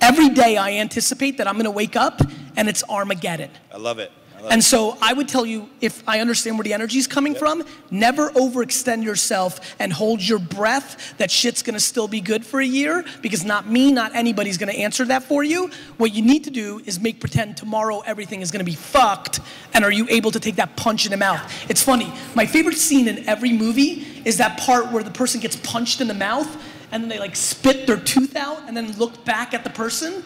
Every 0.00 0.28
day 0.28 0.56
I 0.56 0.72
anticipate 0.72 1.38
that 1.38 1.46
I'm 1.46 1.54
going 1.54 1.64
to 1.64 1.70
wake 1.70 1.96
up 1.96 2.20
and 2.56 2.68
it's 2.68 2.82
Armageddon. 2.88 3.50
I 3.72 3.76
love 3.78 3.98
it. 3.98 4.12
I 4.36 4.40
love 4.42 4.52
And 4.52 4.60
it. 4.60 4.64
so 4.64 4.98
I 5.00 5.14
would 5.14 5.28
tell 5.28 5.46
you, 5.46 5.70
if 5.80 6.06
I 6.06 6.20
understand 6.20 6.58
where 6.58 6.64
the 6.64 6.74
energy 6.74 6.98
is 6.98 7.06
coming 7.06 7.34
from, 7.34 7.64
never 7.90 8.28
overextend 8.30 9.02
yourself 9.02 9.74
and 9.78 9.90
hold 9.90 10.22
your 10.22 10.38
breath 10.38 11.14
that 11.16 11.30
shit's 11.30 11.62
gonna 11.62 11.80
still 11.80 12.06
be 12.06 12.20
good 12.20 12.44
for 12.44 12.60
a 12.60 12.66
year, 12.66 13.02
because 13.22 13.46
not 13.46 13.66
me, 13.66 13.90
not 13.92 14.14
anybody's 14.14 14.58
gonna 14.58 14.72
answer 14.72 15.06
that 15.06 15.22
for 15.22 15.42
you. 15.42 15.70
What 15.96 16.12
you 16.14 16.20
need 16.20 16.44
to 16.44 16.50
do 16.50 16.82
is 16.84 17.00
make 17.00 17.18
pretend 17.18 17.56
tomorrow 17.56 18.00
everything 18.04 18.42
is 18.42 18.50
gonna 18.50 18.64
be 18.64 18.74
fucked, 18.74 19.40
and 19.72 19.82
are 19.86 19.92
you 19.92 20.06
able 20.10 20.30
to 20.30 20.40
take 20.40 20.56
that 20.56 20.76
punch 20.76 21.06
in 21.06 21.12
the 21.12 21.16
mouth? 21.16 21.40
It's 21.70 21.82
funny, 21.82 22.12
my 22.34 22.44
favorite 22.44 22.76
scene 22.76 23.08
in 23.08 23.26
every 23.26 23.52
movie 23.54 24.06
is 24.26 24.36
that 24.36 24.58
part 24.58 24.92
where 24.92 25.02
the 25.02 25.10
person 25.10 25.40
gets 25.40 25.56
punched 25.56 26.02
in 26.02 26.08
the 26.08 26.14
mouth, 26.14 26.46
and 26.92 27.02
then 27.02 27.08
they 27.08 27.18
like 27.18 27.36
spit 27.36 27.86
their 27.86 27.98
tooth 27.98 28.36
out 28.36 28.62
and 28.66 28.76
then 28.76 28.92
look 28.98 29.24
back 29.24 29.54
at 29.54 29.64
the 29.64 29.70
person. 29.70 30.22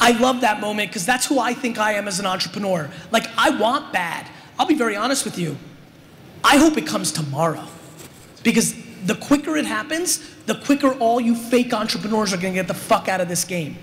I 0.00 0.12
love 0.12 0.42
that 0.42 0.60
moment 0.60 0.90
because 0.90 1.06
that's 1.06 1.26
who 1.26 1.38
I 1.38 1.54
think 1.54 1.78
I 1.78 1.92
am 1.92 2.06
as 2.08 2.20
an 2.20 2.26
entrepreneur. 2.26 2.90
Like, 3.10 3.26
I 3.36 3.50
want 3.50 3.92
bad. 3.92 4.26
I'll 4.58 4.66
be 4.66 4.74
very 4.74 4.96
honest 4.96 5.24
with 5.24 5.38
you. 5.38 5.56
I 6.44 6.58
hope 6.58 6.76
it 6.76 6.86
comes 6.86 7.12
tomorrow 7.12 7.64
because 8.42 8.74
the 9.04 9.14
quicker 9.14 9.56
it 9.56 9.66
happens, 9.66 10.18
the 10.46 10.54
quicker 10.54 10.92
all 10.94 11.20
you 11.20 11.34
fake 11.34 11.72
entrepreneurs 11.72 12.32
are 12.32 12.36
gonna 12.36 12.54
get 12.54 12.68
the 12.68 12.74
fuck 12.74 13.08
out 13.08 13.20
of 13.20 13.28
this 13.28 13.44
game. 13.44 13.76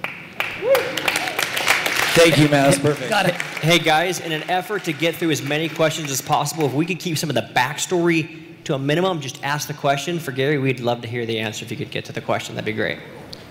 Thank 2.16 2.38
you, 2.38 2.48
man. 2.48 2.70
That's 2.70 2.80
perfect. 2.80 3.10
Got 3.10 3.30
it. 3.30 3.34
Hey 3.34 3.80
guys, 3.80 4.20
in 4.20 4.32
an 4.32 4.44
effort 4.50 4.84
to 4.84 4.94
get 4.94 5.16
through 5.16 5.32
as 5.32 5.42
many 5.42 5.68
questions 5.68 6.12
as 6.12 6.22
possible, 6.22 6.66
if 6.66 6.74
we 6.74 6.86
could 6.86 7.00
keep 7.00 7.18
some 7.18 7.30
of 7.30 7.36
the 7.36 7.50
backstory 7.56 8.43
to 8.66 8.76
a 8.76 8.80
minimum, 8.80 9.20
just 9.22 9.44
ask 9.44 9.68
the 9.68 9.74
question. 9.74 10.20
For 10.20 10.32
Gary, 10.32 10.58
we'd 10.58 10.80
love 10.80 11.02
to 11.02 11.08
hear 11.08 11.26
the 11.26 11.40
answer 11.40 11.66
if 11.66 11.72
you 11.72 11.78
could 11.78 11.92
get 11.92 12.06
to 12.06 12.12
the 12.12 12.22
question. 12.22 12.56
That'd 12.56 12.66
be 12.66 12.74
great. 12.74 13.00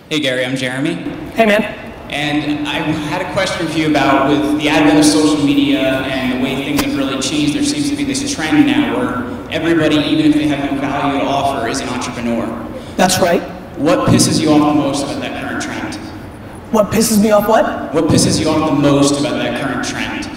Hey 0.08 0.20
Gary, 0.20 0.44
I'm 0.44 0.56
Jeremy. 0.56 0.94
Hey 1.34 1.46
man. 1.46 1.62
And 2.10 2.68
I 2.68 2.74
had 2.74 3.22
a 3.22 3.32
question 3.32 3.66
for 3.66 3.78
you 3.78 3.88
about 3.88 4.28
with 4.28 4.58
the 4.60 4.68
advent 4.68 4.98
of 4.98 5.04
social 5.04 5.42
media 5.44 5.80
and 5.80 6.38
the 6.38 6.44
way 6.44 6.56
things 6.56 6.82
have 6.82 6.96
really 6.96 7.18
changed, 7.22 7.54
there 7.54 7.64
seems 7.64 7.88
to 7.88 7.96
be 7.96 8.04
this 8.04 8.34
trend 8.34 8.66
now 8.66 8.98
where 8.98 9.50
everybody, 9.50 9.96
even 9.96 10.26
if 10.26 10.34
they 10.34 10.46
have 10.46 10.70
no 10.70 10.78
value 10.78 11.20
to 11.20 11.24
offer, 11.24 11.68
is 11.68 11.80
an 11.80 11.88
entrepreneur. 11.88 12.46
That's 12.96 13.18
right. 13.18 13.40
What 13.78 14.08
pisses 14.08 14.38
you 14.40 14.50
off 14.50 14.74
the 14.74 14.80
most 14.80 15.04
about 15.04 15.20
that 15.22 15.42
current 15.42 15.62
trend? 15.62 15.94
What 16.70 16.90
pisses 16.90 17.22
me 17.22 17.30
off 17.30 17.48
what? 17.48 17.94
What 17.94 18.04
pisses 18.04 18.38
you 18.38 18.50
off 18.50 18.68
the 18.68 18.76
most 18.76 19.18
about 19.18 19.36
that 19.36 19.58
current 19.60 19.86
trend? 19.86 20.28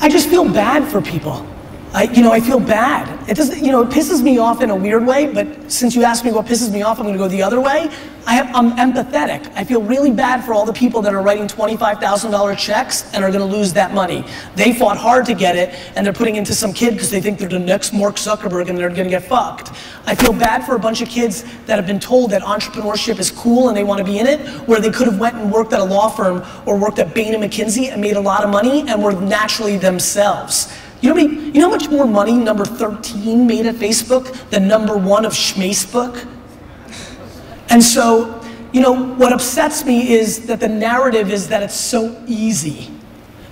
I 0.00 0.08
just 0.08 0.28
feel 0.28 0.44
bad 0.44 0.90
for 0.90 1.00
people. 1.00 1.46
I, 1.94 2.04
you 2.12 2.22
know, 2.22 2.32
I 2.32 2.40
feel 2.40 2.58
bad. 2.58 3.30
It 3.30 3.36
doesn't, 3.36 3.64
you 3.64 3.70
know, 3.70 3.82
it 3.82 3.90
pisses 3.90 4.20
me 4.20 4.38
off 4.38 4.60
in 4.60 4.70
a 4.70 4.74
weird 4.74 5.06
way, 5.06 5.32
but 5.32 5.70
since 5.70 5.94
you 5.94 6.02
asked 6.02 6.24
me 6.24 6.32
what 6.32 6.44
pisses 6.44 6.72
me 6.72 6.82
off, 6.82 6.98
I'm 6.98 7.06
gonna 7.06 7.16
go 7.16 7.28
the 7.28 7.40
other 7.40 7.60
way. 7.60 7.88
I 8.26 8.40
I'm 8.40 8.72
empathetic. 8.72 9.48
I 9.54 9.62
feel 9.62 9.80
really 9.80 10.10
bad 10.10 10.44
for 10.44 10.54
all 10.54 10.66
the 10.66 10.72
people 10.72 11.02
that 11.02 11.14
are 11.14 11.22
writing 11.22 11.46
$25,000 11.46 12.58
checks 12.58 13.14
and 13.14 13.24
are 13.24 13.30
gonna 13.30 13.44
lose 13.44 13.72
that 13.74 13.94
money. 13.94 14.24
They 14.56 14.72
fought 14.72 14.96
hard 14.96 15.24
to 15.26 15.34
get 15.34 15.54
it, 15.54 15.78
and 15.94 16.04
they're 16.04 16.12
putting 16.12 16.34
it 16.34 16.38
into 16.38 16.52
some 16.52 16.72
kid 16.72 16.94
because 16.94 17.12
they 17.12 17.20
think 17.20 17.38
they're 17.38 17.48
the 17.48 17.60
next 17.60 17.92
Mark 17.92 18.16
Zuckerberg 18.16 18.68
and 18.68 18.76
they're 18.76 18.88
gonna 18.88 19.08
get 19.08 19.22
fucked. 19.22 19.70
I 20.04 20.16
feel 20.16 20.32
bad 20.32 20.66
for 20.66 20.74
a 20.74 20.80
bunch 20.80 21.00
of 21.00 21.08
kids 21.08 21.44
that 21.66 21.76
have 21.76 21.86
been 21.86 22.00
told 22.00 22.32
that 22.32 22.42
entrepreneurship 22.42 23.20
is 23.20 23.30
cool 23.30 23.68
and 23.68 23.76
they 23.76 23.84
wanna 23.84 24.02
be 24.02 24.18
in 24.18 24.26
it, 24.26 24.40
where 24.66 24.80
they 24.80 24.90
could 24.90 25.06
have 25.06 25.20
went 25.20 25.36
and 25.36 25.52
worked 25.52 25.72
at 25.72 25.78
a 25.78 25.84
law 25.84 26.08
firm 26.08 26.44
or 26.66 26.76
worked 26.76 26.98
at 26.98 27.14
Bain 27.14 27.34
and 27.34 27.44
McKinsey 27.44 27.92
and 27.92 28.00
made 28.00 28.16
a 28.16 28.20
lot 28.20 28.42
of 28.42 28.50
money 28.50 28.80
and 28.88 29.00
were 29.00 29.12
naturally 29.12 29.76
themselves. 29.76 30.74
You 31.00 31.10
know, 31.10 31.14
many, 31.16 31.34
you 31.34 31.52
know 31.54 31.68
how 31.68 31.70
much 31.70 31.90
more 31.90 32.06
money 32.06 32.32
number 32.32 32.64
13 32.64 33.46
made 33.46 33.66
at 33.66 33.74
Facebook 33.74 34.50
than 34.50 34.66
number 34.66 34.96
one 34.96 35.24
of 35.24 35.32
Schmacebook? 35.32 36.26
And 37.68 37.82
so, 37.82 38.40
you 38.72 38.80
know, 38.80 38.92
what 39.14 39.32
upsets 39.32 39.84
me 39.84 40.12
is 40.12 40.46
that 40.46 40.60
the 40.60 40.68
narrative 40.68 41.30
is 41.30 41.48
that 41.48 41.62
it's 41.62 41.74
so 41.74 42.22
easy. 42.26 42.90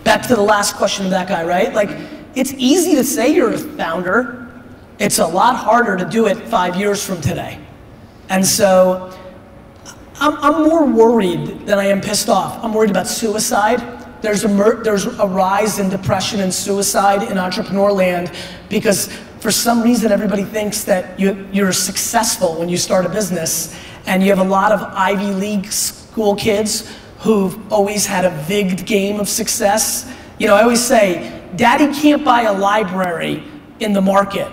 Back 0.05 0.23
to 0.29 0.35
the 0.35 0.43
last 0.43 0.77
question 0.77 1.05
of 1.05 1.11
that 1.11 1.29
guy, 1.29 1.45
right? 1.45 1.73
Like, 1.75 1.91
it's 2.35 2.53
easy 2.55 2.95
to 2.97 3.05
say 3.05 3.35
you're 3.35 3.53
a 3.53 3.59
founder. 3.59 4.49
It's 4.99 5.19
a 5.19 5.27
lot 5.27 5.57
harder 5.57 5.97
to 5.97 6.05
do 6.05 6.27
it 6.27 6.37
five 6.49 6.77
years 6.77 7.05
from 7.05 7.21
today. 7.21 7.59
And 8.29 8.47
so, 8.47 9.13
I'm, 10.23 10.37
I'm 10.37 10.63
more 10.63 10.87
worried 10.87 11.67
than 11.67 11.79
I 11.79 11.87
am 11.87 12.01
pissed 12.01 12.29
off. 12.29 12.63
I'm 12.63 12.73
worried 12.73 12.91
about 12.91 13.09
suicide. 13.09 13.92
There's 14.23 14.45
a, 14.45 14.81
there's 14.85 15.07
a 15.07 15.27
rise 15.27 15.81
in 15.81 15.91
depression 15.91 16.41
and 16.41 16.55
suicide 16.55 17.29
in 17.29 17.39
entrepreneur 17.39 17.93
land 17.93 18.33
because 18.69 19.13
for 19.41 19.51
some 19.51 19.83
reason 19.83 20.13
everybody 20.13 20.45
thinks 20.45 20.85
that 20.85 21.19
you, 21.19 21.49
you're 21.53 21.73
successful 21.73 22.55
when 22.55 22.69
you 22.69 22.77
start 22.77 23.05
a 23.05 23.09
business 23.09 23.77
and 24.07 24.23
you 24.23 24.29
have 24.31 24.39
a 24.39 24.49
lot 24.49 24.71
of 24.71 24.81
Ivy 24.81 25.33
League 25.33 25.73
school 25.73 26.37
kids 26.37 26.89
who've 27.19 27.73
always 27.73 28.07
had 28.07 28.25
a 28.25 28.31
vigged 28.45 28.87
game 28.87 29.19
of 29.19 29.29
success. 29.29 30.09
You 30.39 30.47
know, 30.47 30.55
I 30.55 30.63
always 30.63 30.85
say, 30.85 31.43
daddy 31.57 31.93
can't 31.93 32.25
buy 32.25 32.43
a 32.43 32.53
library 32.53 33.43
in 33.81 33.93
the 33.93 34.01
market. 34.01 34.51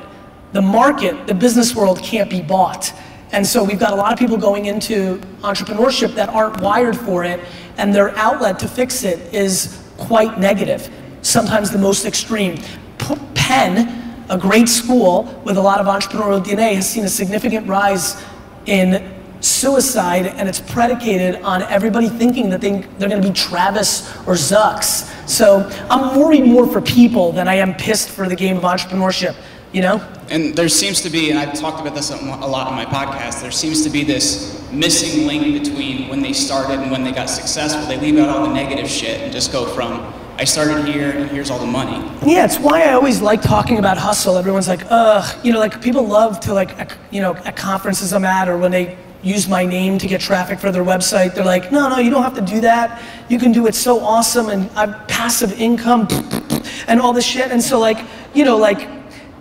The 0.51 0.61
market, 0.63 1.27
the 1.27 1.35
business 1.35 1.75
world 1.75 1.99
can't 1.99 2.29
be 2.29 2.41
bought. 2.41 2.91
And 3.31 3.45
so 3.45 3.63
we've 3.63 3.79
got 3.79 3.93
a 3.93 3.95
lot 3.95 4.11
of 4.11 4.17
people 4.17 4.37
going 4.37 4.65
into 4.65 5.17
entrepreneurship 5.41 6.15
that 6.15 6.29
aren't 6.29 6.61
wired 6.61 6.97
for 6.97 7.23
it, 7.23 7.39
and 7.77 7.93
their 7.93 8.15
outlet 8.17 8.59
to 8.59 8.67
fix 8.67 9.03
it 9.03 9.33
is 9.33 9.83
quite 9.97 10.39
negative, 10.39 10.89
sometimes 11.21 11.71
the 11.71 11.77
most 11.77 12.05
extreme. 12.05 12.57
P- 12.97 13.15
Penn, 13.35 14.25
a 14.29 14.37
great 14.37 14.67
school 14.67 15.41
with 15.45 15.57
a 15.57 15.61
lot 15.61 15.79
of 15.79 15.87
entrepreneurial 15.87 16.43
DNA, 16.43 16.73
has 16.73 16.89
seen 16.89 17.03
a 17.03 17.09
significant 17.09 17.67
rise 17.67 18.23
in 18.65 19.15
suicide, 19.41 20.25
and 20.25 20.49
it's 20.49 20.59
predicated 20.59 21.41
on 21.43 21.61
everybody 21.63 22.09
thinking 22.09 22.49
that 22.49 22.61
they, 22.61 22.81
they're 22.97 23.09
gonna 23.09 23.21
be 23.21 23.31
Travis 23.31 24.09
or 24.27 24.33
Zucks. 24.33 25.05
So 25.29 25.69
I'm 25.89 26.19
worried 26.19 26.45
more 26.45 26.67
for 26.67 26.81
people 26.81 27.31
than 27.31 27.47
I 27.47 27.55
am 27.55 27.73
pissed 27.75 28.09
for 28.09 28.27
the 28.27 28.35
game 28.35 28.57
of 28.57 28.63
entrepreneurship, 28.63 29.35
you 29.71 29.81
know? 29.81 29.97
And 30.29 30.55
there 30.55 30.69
seems 30.69 31.01
to 31.01 31.09
be, 31.09 31.29
and 31.29 31.39
I've 31.39 31.57
talked 31.59 31.81
about 31.81 31.95
this 31.95 32.11
a 32.11 32.15
lot 32.15 32.67
on 32.67 32.75
my 32.75 32.85
podcast, 32.85 33.41
there 33.41 33.51
seems 33.51 33.83
to 33.83 33.89
be 33.89 34.03
this 34.03 34.69
missing 34.71 35.25
link 35.25 35.63
between 35.63 36.07
when 36.07 36.21
they 36.21 36.33
started 36.33 36.79
and 36.79 36.91
when 36.91 37.03
they 37.03 37.11
got 37.11 37.29
successful. 37.29 37.85
They 37.87 37.97
leave 37.97 38.17
out 38.17 38.29
all 38.29 38.47
the 38.47 38.53
negative 38.53 38.89
shit 38.89 39.21
and 39.21 39.31
just 39.31 39.51
go 39.51 39.65
from 39.65 40.13
I 40.39 40.45
started 40.45 40.85
here, 40.85 41.09
and 41.09 41.29
here's 41.29 41.49
all 41.49 41.59
the 41.59 41.65
money. 41.65 41.97
Yeah, 42.25 42.45
it's 42.45 42.57
why 42.57 42.83
I 42.83 42.93
always 42.93 43.19
like 43.19 43.41
talking 43.41 43.77
about 43.77 43.97
hustle. 43.97 44.37
Everyone's 44.37 44.69
like, 44.69 44.85
ugh, 44.89 45.37
you 45.43 45.51
know, 45.51 45.59
like 45.59 45.81
people 45.81 46.07
love 46.07 46.39
to 46.41 46.53
like, 46.53 46.93
you 47.11 47.19
know, 47.19 47.35
at 47.35 47.57
conferences 47.57 48.13
I'm 48.13 48.23
at 48.23 48.47
or 48.47 48.57
when 48.57 48.71
they 48.71 48.97
use 49.21 49.49
my 49.49 49.65
name 49.65 49.97
to 49.97 50.07
get 50.07 50.21
traffic 50.21 50.57
for 50.57 50.71
their 50.71 50.85
website, 50.85 51.35
they're 51.35 51.43
like, 51.43 51.73
no, 51.73 51.89
no, 51.89 51.97
you 51.97 52.09
don't 52.09 52.23
have 52.23 52.35
to 52.35 52.41
do 52.41 52.61
that. 52.61 53.03
You 53.27 53.37
can 53.37 53.51
do 53.51 53.67
it 53.67 53.75
so 53.75 53.99
awesome 53.99 54.47
and 54.47 54.69
I've 54.77 55.09
passive 55.09 55.59
income 55.59 56.07
and 56.87 57.01
all 57.01 57.11
this 57.11 57.25
shit. 57.25 57.51
And 57.51 57.61
so 57.61 57.77
like, 57.77 57.99
you 58.33 58.45
know, 58.45 58.55
like 58.55 58.87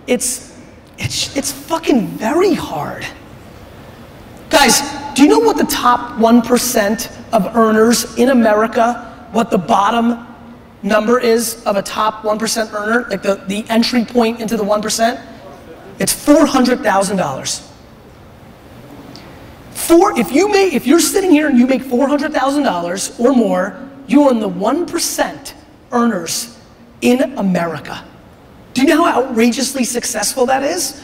it's, 0.09 0.57
it's, 0.97 1.37
it's 1.37 1.51
fucking 1.51 2.07
very 2.07 2.55
hard. 2.55 3.05
Guys, 4.49 4.81
do 5.13 5.21
you 5.21 5.29
know 5.29 5.37
what 5.39 5.55
the 5.55 5.65
top 5.65 6.17
1% 6.17 7.31
of 7.31 7.55
earners 7.55 8.17
in 8.17 8.29
America, 8.29 9.27
what 9.31 9.51
the 9.51 9.57
bottom 9.57 10.25
number 10.81 11.19
is 11.19 11.63
of 11.65 11.75
a 11.75 11.83
top 11.83 12.23
1% 12.23 12.73
earner, 12.73 13.07
like 13.09 13.21
the, 13.21 13.35
the 13.47 13.63
entry 13.69 14.03
point 14.03 14.41
into 14.41 14.57
the 14.57 14.63
1%? 14.63 15.23
It's 15.99 16.25
$400,000. 16.25 17.67
Four, 19.71 20.19
if 20.19 20.31
you 20.31 20.51
make, 20.51 20.73
if 20.73 20.87
you're 20.87 20.99
sitting 20.99 21.29
here 21.29 21.47
and 21.47 21.57
you 21.57 21.67
make 21.67 21.83
$400,000 21.83 23.19
or 23.19 23.33
more, 23.33 23.89
you're 24.07 24.31
in 24.31 24.39
the 24.39 24.49
1% 24.49 25.53
earners 25.91 26.57
in 27.01 27.37
America. 27.37 28.08
Do 28.73 28.81
you 28.81 28.87
know 28.87 29.03
how 29.03 29.23
outrageously 29.23 29.83
successful 29.83 30.45
that 30.45 30.63
is? 30.63 31.03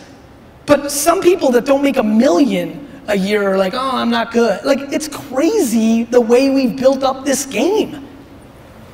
But 0.66 0.92
some 0.92 1.22
people 1.22 1.52
that 1.52 1.66
don't 1.66 1.84
make 1.84 1.98
a 1.98 2.04
million 2.04 2.88
a 3.08 3.16
year 3.16 3.52
are 3.52 3.58
like, 3.58 3.74
oh, 3.74 3.92
I'm 3.98 4.10
not 4.10 4.32
good. 4.32 4.64
Like, 4.66 4.80
it's 4.92 5.08
crazy 5.08 6.04
the 6.04 6.22
way 6.22 6.50
we've 6.50 6.76
built 6.76 7.04
up 7.04 7.26
this 7.26 7.46
game. 7.46 8.08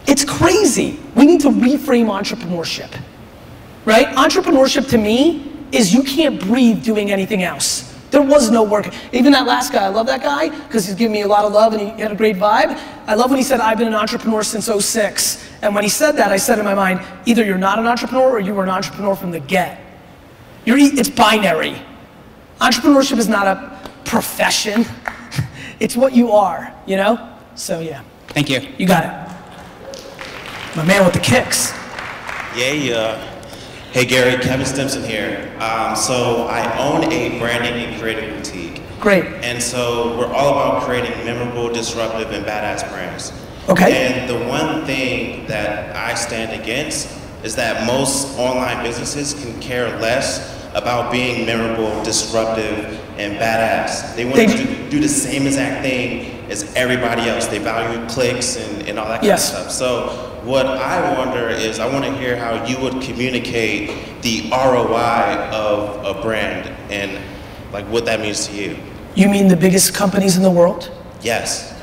It's 0.07 0.25
crazy. 0.25 0.99
We 1.15 1.25
need 1.25 1.41
to 1.41 1.49
reframe 1.49 2.07
entrepreneurship, 2.07 2.91
right? 3.85 4.07
Entrepreneurship 4.15 4.89
to 4.89 4.97
me 4.97 5.49
is 5.71 5.93
you 5.93 6.03
can't 6.03 6.39
breathe 6.41 6.83
doing 6.83 7.11
anything 7.11 7.43
else. 7.43 7.90
There 8.11 8.21
was 8.21 8.51
no 8.51 8.63
work. 8.63 8.89
Even 9.13 9.31
that 9.31 9.47
last 9.47 9.71
guy, 9.71 9.85
I 9.85 9.87
love 9.87 10.05
that 10.07 10.21
guy 10.21 10.49
because 10.49 10.85
he's 10.85 10.95
giving 10.95 11.13
me 11.13 11.21
a 11.21 11.27
lot 11.27 11.45
of 11.45 11.53
love 11.53 11.73
and 11.73 11.81
he 11.81 12.01
had 12.01 12.11
a 12.11 12.15
great 12.15 12.35
vibe. 12.35 12.77
I 13.07 13.15
love 13.15 13.29
when 13.31 13.37
he 13.37 13.43
said, 13.43 13.61
I've 13.61 13.77
been 13.77 13.87
an 13.87 13.93
entrepreneur 13.95 14.43
since 14.43 14.65
06. 14.65 15.49
And 15.61 15.73
when 15.73 15.83
he 15.83 15.89
said 15.89 16.13
that, 16.17 16.29
I 16.31 16.37
said 16.37 16.59
in 16.59 16.65
my 16.65 16.73
mind, 16.75 16.99
either 17.25 17.43
you're 17.45 17.57
not 17.57 17.79
an 17.79 17.87
entrepreneur 17.87 18.29
or 18.31 18.39
you 18.39 18.53
were 18.53 18.63
an 18.63 18.69
entrepreneur 18.69 19.15
from 19.15 19.31
the 19.31 19.39
get. 19.39 19.79
You're, 20.65 20.77
e- 20.77 20.91
it's 20.99 21.09
binary. 21.09 21.81
Entrepreneurship 22.59 23.17
is 23.17 23.27
not 23.29 23.47
a 23.47 23.79
profession. 24.05 24.85
It's 25.79 25.97
what 25.97 26.13
you 26.13 26.31
are, 26.31 26.71
you 26.85 26.95
know? 26.95 27.17
So 27.55 27.79
yeah, 27.79 28.03
Thank 28.27 28.51
you. 28.51 28.59
you 28.77 28.85
got 28.85 29.03
it. 29.03 30.77
My 30.77 30.85
man 30.85 31.03
with 31.03 31.15
the 31.15 31.19
kicks. 31.19 31.71
Yeah, 32.55 32.71
yeah. 32.73 33.30
Hey 33.91 34.05
Gary, 34.05 34.41
Kevin 34.41 34.65
Stimson 34.65 35.03
here. 35.03 35.53
Um, 35.59 35.95
so 35.97 36.47
I 36.47 36.77
own 36.79 37.11
a 37.11 37.37
branding 37.39 37.73
and 37.73 37.99
creative 38.01 38.33
boutique. 38.37 38.81
Great. 39.01 39.25
And 39.43 39.61
so 39.61 40.17
we're 40.17 40.31
all 40.33 40.51
about 40.53 40.83
creating 40.83 41.11
memorable, 41.25 41.69
disruptive, 41.73 42.31
and 42.31 42.45
badass 42.45 42.89
brands. 42.89 43.33
Okay. 43.67 44.07
And 44.07 44.29
the 44.29 44.47
one 44.47 44.85
thing 44.85 45.45
that 45.47 45.93
I 45.95 46.13
stand 46.15 46.59
against 46.61 47.09
is 47.43 47.55
that 47.57 47.85
most 47.85 48.37
online 48.37 48.81
businesses 48.83 49.33
can 49.33 49.59
care 49.59 49.99
less 49.99 50.65
about 50.73 51.11
being 51.11 51.45
memorable, 51.45 52.01
disruptive, 52.03 52.97
and 53.17 53.35
badass. 53.37 54.15
They 54.15 54.23
want 54.23 54.37
They- 54.37 54.45
to 54.47 54.89
do, 54.89 54.99
the 55.01 55.09
same 55.09 55.45
exact 55.47 55.83
thing 55.83 56.45
as 56.49 56.73
everybody 56.75 57.23
else. 57.29 57.47
They 57.47 57.57
value 57.59 58.07
clicks 58.07 58.55
and, 58.55 58.87
and 58.87 58.97
all 58.97 59.07
that 59.09 59.15
kind 59.19 59.27
Yes. 59.27 59.51
of 59.53 59.69
stuff. 59.69 59.71
So 59.71 60.30
what 60.51 60.67
I 60.67 61.17
wonder 61.17 61.47
is 61.47 61.79
I 61.79 61.87
want 61.87 62.03
to 62.03 62.13
hear 62.17 62.35
how 62.35 62.65
you 62.65 62.77
would 62.81 63.01
communicate 63.01 64.21
the 64.21 64.49
ROI 64.51 65.49
of 65.53 66.17
a 66.17 66.21
brand 66.21 66.67
and 66.91 67.23
like 67.71 67.85
what 67.85 68.03
that 68.03 68.19
means 68.19 68.47
to 68.47 68.53
you. 68.53 68.77
You 69.15 69.29
mean 69.29 69.47
the 69.47 69.55
biggest 69.55 69.93
companies 69.93 70.35
in 70.35 70.43
the 70.43 70.51
world? 70.51 70.91
Yes. 71.21 71.73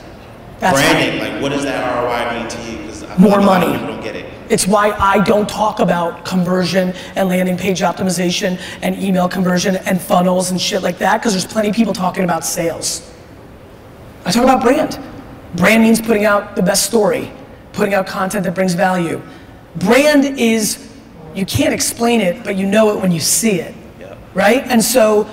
That's 0.58 0.78
Branding, 0.78 1.18
like 1.18 1.40
what 1.40 1.48
does 1.48 1.62
that 1.62 1.80
ROI 1.80 2.40
mean 2.40 2.48
to 2.50 2.70
you? 2.70 2.78
Because 2.86 3.18
More 3.18 3.40
money. 3.40 3.72
people 3.72 3.86
don't 3.86 4.02
get 4.02 4.14
it. 4.14 4.26
It's 4.50 4.66
why 4.66 4.90
I 4.90 5.24
don't 5.24 5.48
talk 5.48 5.80
about 5.80 6.26
conversion 6.26 6.92
and 7.16 7.30
landing 7.30 7.56
page 7.56 7.80
optimization 7.80 8.60
and 8.82 9.02
email 9.02 9.30
conversion 9.30 9.76
and 9.76 9.98
funnels 9.98 10.50
and 10.50 10.60
shit 10.60 10.82
like 10.82 10.98
that 10.98 11.22
because 11.22 11.32
there's 11.32 11.46
plenty 11.46 11.70
of 11.70 11.74
people 11.74 11.94
talking 11.94 12.22
about 12.22 12.44
sales. 12.44 13.14
I 14.26 14.30
talk 14.30 14.44
about 14.44 14.60
brand. 14.60 14.98
Brand 15.54 15.82
means 15.82 16.02
putting 16.02 16.26
out 16.26 16.54
the 16.54 16.62
best 16.62 16.84
story, 16.84 17.32
putting 17.78 17.94
out 17.94 18.08
content 18.08 18.44
that 18.44 18.54
brings 18.56 18.74
value. 18.74 19.22
Brand 19.76 20.24
is, 20.38 20.92
you 21.32 21.46
can't 21.46 21.72
explain 21.72 22.20
it, 22.20 22.42
but 22.42 22.56
you 22.56 22.66
know 22.66 22.96
it 22.96 23.00
when 23.00 23.12
you 23.12 23.20
see 23.20 23.60
it, 23.60 23.72
right? 24.34 24.64
And 24.64 24.82
so 24.82 25.30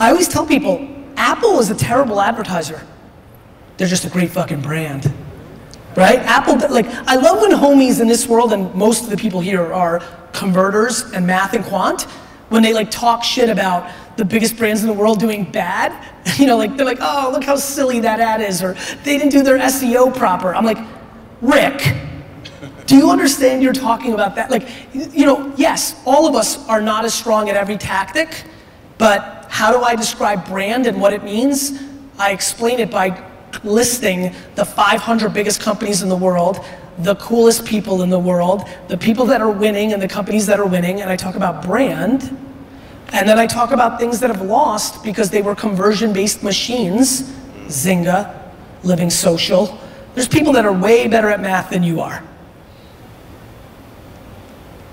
I 0.00 0.10
always 0.10 0.26
tell 0.26 0.44
people 0.44 0.88
Apple 1.16 1.60
is 1.60 1.70
a 1.70 1.76
terrible 1.76 2.20
advertiser, 2.20 2.84
they're 3.76 3.86
just 3.86 4.04
a 4.04 4.10
great 4.10 4.30
fucking 4.30 4.60
brand 4.60 5.12
right? 5.96 6.20
Apple, 6.20 6.56
like, 6.70 6.86
I 7.08 7.16
love 7.16 7.40
when 7.40 7.50
homies 7.50 8.00
in 8.00 8.06
this 8.06 8.28
world, 8.28 8.52
and 8.52 8.72
most 8.72 9.02
of 9.02 9.10
the 9.10 9.16
people 9.16 9.40
here 9.40 9.72
are 9.72 10.00
converters 10.32 11.10
and 11.12 11.26
math 11.26 11.54
and 11.54 11.64
quant, 11.64 12.02
when 12.50 12.62
they 12.62 12.72
like 12.72 12.88
talk 12.90 13.24
shit 13.24 13.50
about 13.50 13.90
the 14.16 14.24
biggest 14.24 14.56
brands 14.56 14.82
in 14.82 14.86
the 14.86 14.94
world 14.94 15.18
doing 15.18 15.50
bad. 15.50 15.92
You 16.38 16.46
know, 16.46 16.56
like, 16.56 16.76
they're 16.76 16.86
like, 16.86 16.98
oh, 17.00 17.30
look 17.32 17.42
how 17.42 17.56
silly 17.56 17.98
that 18.00 18.20
ad 18.20 18.40
is, 18.40 18.62
or 18.62 18.74
they 19.02 19.18
didn't 19.18 19.32
do 19.32 19.42
their 19.42 19.58
SEO 19.58 20.14
proper. 20.14 20.54
I'm 20.54 20.64
like, 20.64 20.78
Rick, 21.40 21.94
do 22.86 22.96
you 22.96 23.10
understand 23.10 23.62
you're 23.62 23.72
talking 23.72 24.14
about 24.14 24.34
that? 24.36 24.50
Like, 24.50 24.68
you 24.92 25.26
know, 25.26 25.52
yes, 25.56 26.00
all 26.04 26.26
of 26.26 26.34
us 26.34 26.66
are 26.68 26.80
not 26.80 27.04
as 27.04 27.14
strong 27.14 27.48
at 27.48 27.56
every 27.56 27.76
tactic, 27.76 28.44
but 28.96 29.46
how 29.48 29.72
do 29.72 29.82
I 29.82 29.94
describe 29.94 30.46
brand 30.46 30.86
and 30.86 31.00
what 31.00 31.12
it 31.12 31.22
means? 31.22 31.80
I 32.18 32.32
explain 32.32 32.80
it 32.80 32.90
by 32.90 33.22
listing 33.62 34.34
the 34.56 34.64
500 34.64 35.32
biggest 35.32 35.60
companies 35.60 36.02
in 36.02 36.08
the 36.08 36.16
world, 36.16 36.64
the 36.98 37.14
coolest 37.16 37.64
people 37.64 38.02
in 38.02 38.10
the 38.10 38.18
world, 38.18 38.68
the 38.88 38.98
people 38.98 39.24
that 39.26 39.40
are 39.40 39.50
winning 39.50 39.92
and 39.92 40.02
the 40.02 40.08
companies 40.08 40.46
that 40.46 40.58
are 40.58 40.66
winning, 40.66 41.00
and 41.00 41.10
I 41.10 41.16
talk 41.16 41.36
about 41.36 41.64
brand. 41.64 42.36
And 43.12 43.28
then 43.28 43.38
I 43.38 43.46
talk 43.46 43.70
about 43.70 43.98
things 43.98 44.20
that 44.20 44.28
have 44.28 44.42
lost 44.42 45.02
because 45.02 45.30
they 45.30 45.40
were 45.40 45.54
conversion 45.54 46.12
based 46.12 46.42
machines 46.42 47.22
Zynga, 47.68 48.34
Living 48.82 49.10
Social. 49.10 49.78
There's 50.18 50.26
people 50.26 50.54
that 50.54 50.66
are 50.66 50.72
way 50.72 51.06
better 51.06 51.30
at 51.30 51.38
math 51.38 51.70
than 51.70 51.84
you 51.84 52.00
are. 52.00 52.24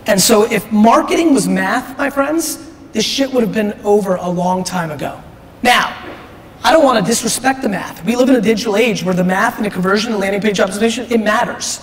And 0.06 0.22
so 0.22 0.44
if 0.44 0.72
marketing 0.72 1.34
was 1.34 1.48
math, 1.48 1.98
my 1.98 2.12
friends, 2.12 2.70
this 2.92 3.04
shit 3.04 3.34
would 3.34 3.42
have 3.42 3.52
been 3.52 3.74
over 3.84 4.18
a 4.18 4.30
long 4.30 4.64
time 4.64 4.92
ago. 4.92 5.20
Now, 5.64 6.00
I 6.64 6.72
don't 6.72 6.84
want 6.84 7.04
to 7.04 7.10
disrespect 7.10 7.64
the 7.64 7.70
math. 7.70 8.06
We 8.06 8.16
live 8.16 8.30
in 8.30 8.36
a 8.36 8.42
digital 8.42 8.78
age 8.78 9.04
where 9.04 9.16
the 9.16 9.24
math 9.24 9.56
and 9.58 9.66
the 9.66 9.72
conversion 9.72 10.12
and 10.12 10.22
landing 10.22 10.42
page 10.42 10.60
optimization, 10.60 11.10
it 11.10 11.20
matters. 11.20 11.80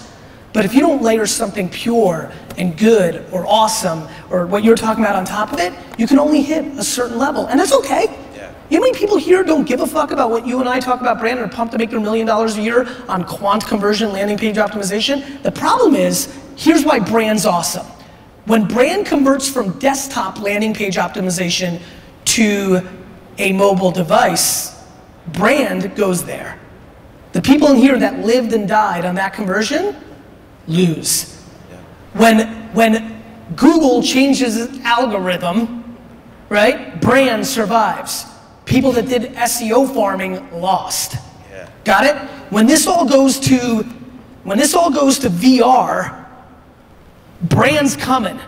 But 0.53 0.65
if 0.65 0.73
you 0.73 0.79
don't 0.79 1.03
layer 1.03 1.27
something 1.27 1.69
pure 1.69 2.31
and 2.59 2.79
good 2.79 3.27
or 3.33 3.45
awesome 3.49 4.07
or 4.31 4.47
what 4.47 4.63
you're 4.63 4.77
talking 4.77 5.03
about 5.03 5.17
on 5.17 5.25
top 5.25 5.53
of 5.53 5.59
it, 5.59 5.73
you 5.99 6.07
can 6.07 6.21
only 6.21 6.43
hit 6.43 6.65
a 6.79 6.85
certain 6.85 7.19
level. 7.19 7.49
And 7.49 7.59
that's 7.59 7.73
okay. 7.73 8.22
You 8.73 8.79
know 8.79 8.87
how 8.87 8.93
many 8.93 8.99
people 8.99 9.19
here 9.19 9.45
don't 9.45 9.69
give 9.69 9.83
a 9.83 9.87
fuck 9.87 10.13
about 10.13 10.31
what 10.31 10.47
you 10.47 10.59
and 10.61 10.67
I 10.67 10.81
talk 10.81 11.03
about, 11.03 11.19
Brandon, 11.19 11.45
are 11.45 11.53
pumped 11.53 11.73
to 11.73 11.79
make 11.79 11.91
their 11.91 12.01
million 12.01 12.27
dollars 12.27 12.57
a 12.57 12.63
year 12.63 12.89
on 13.07 13.23
quant 13.23 13.67
conversion, 13.67 14.13
landing 14.13 14.39
page 14.39 14.57
optimization? 14.57 15.43
The 15.43 15.53
problem 15.53 15.95
is, 15.95 16.35
here's 16.57 16.83
why 16.83 16.99
brand's 16.99 17.45
awesome. 17.45 17.85
When 18.47 18.67
brand 18.67 19.05
converts 19.05 19.47
from 19.47 19.79
desktop 19.79 20.41
landing 20.41 20.73
page 20.73 20.97
optimization 20.97 21.83
to 22.25 22.81
a 23.37 23.53
mobile 23.53 23.91
device, 23.91 24.83
brand 25.35 25.95
goes 25.95 26.25
there. 26.25 26.59
The 27.33 27.43
people 27.43 27.69
in 27.73 27.77
here 27.77 27.99
that 27.99 28.21
lived 28.21 28.55
and 28.55 28.67
died 28.67 29.05
on 29.05 29.17
that 29.17 29.35
conversion 29.35 29.95
lose. 30.67 31.43
When, 32.15 32.49
when 32.73 33.23
Google 33.55 34.03
changes 34.03 34.57
its 34.57 34.79
algorithm, 34.79 35.99
right, 36.49 36.99
brand 37.03 37.47
survives. 37.47 38.32
People 38.65 38.93
that 38.93 39.09
did 39.09 39.35
SEO 39.35 39.93
farming 39.93 40.61
lost. 40.61 41.17
Got 41.85 42.07
it? 42.07 42.17
When 42.51 42.67
this 42.67 42.87
all 42.87 43.09
goes 43.09 43.41
to 43.41 43.83
when 44.45 44.59
this 44.59 44.75
all 44.75 44.91
goes 44.91 45.21
to 45.21 45.29
VR, 45.29 46.27
brand's 47.43 47.97
coming. 47.97 48.39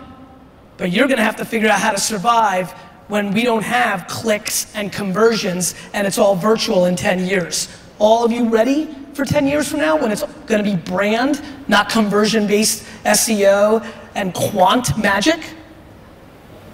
But 0.77 0.91
you're 0.91 1.07
gonna 1.07 1.23
have 1.23 1.37
to 1.37 1.45
figure 1.45 1.69
out 1.69 1.79
how 1.79 1.91
to 1.91 1.99
survive 1.99 2.71
when 3.07 3.31
we 3.33 3.43
don't 3.43 3.63
have 3.63 4.07
clicks 4.07 4.73
and 4.75 4.91
conversions 4.91 5.75
and 5.93 6.05
it's 6.05 6.17
all 6.17 6.35
virtual 6.35 6.85
in 6.85 6.95
10 6.95 7.25
years. 7.25 7.69
All 7.97 8.25
of 8.25 8.31
you 8.31 8.49
ready 8.49 8.93
for 9.13 9.23
10 9.23 9.47
years 9.47 9.69
from 9.69 9.79
now 9.79 9.95
when 9.95 10.11
it's 10.11 10.23
gonna 10.47 10.63
be 10.63 10.75
brand, 10.75 11.41
not 11.67 11.89
conversion 11.89 12.45
based 12.45 12.83
SEO 13.05 13.85
and 14.15 14.33
quant 14.33 14.97
magic? 14.97 15.39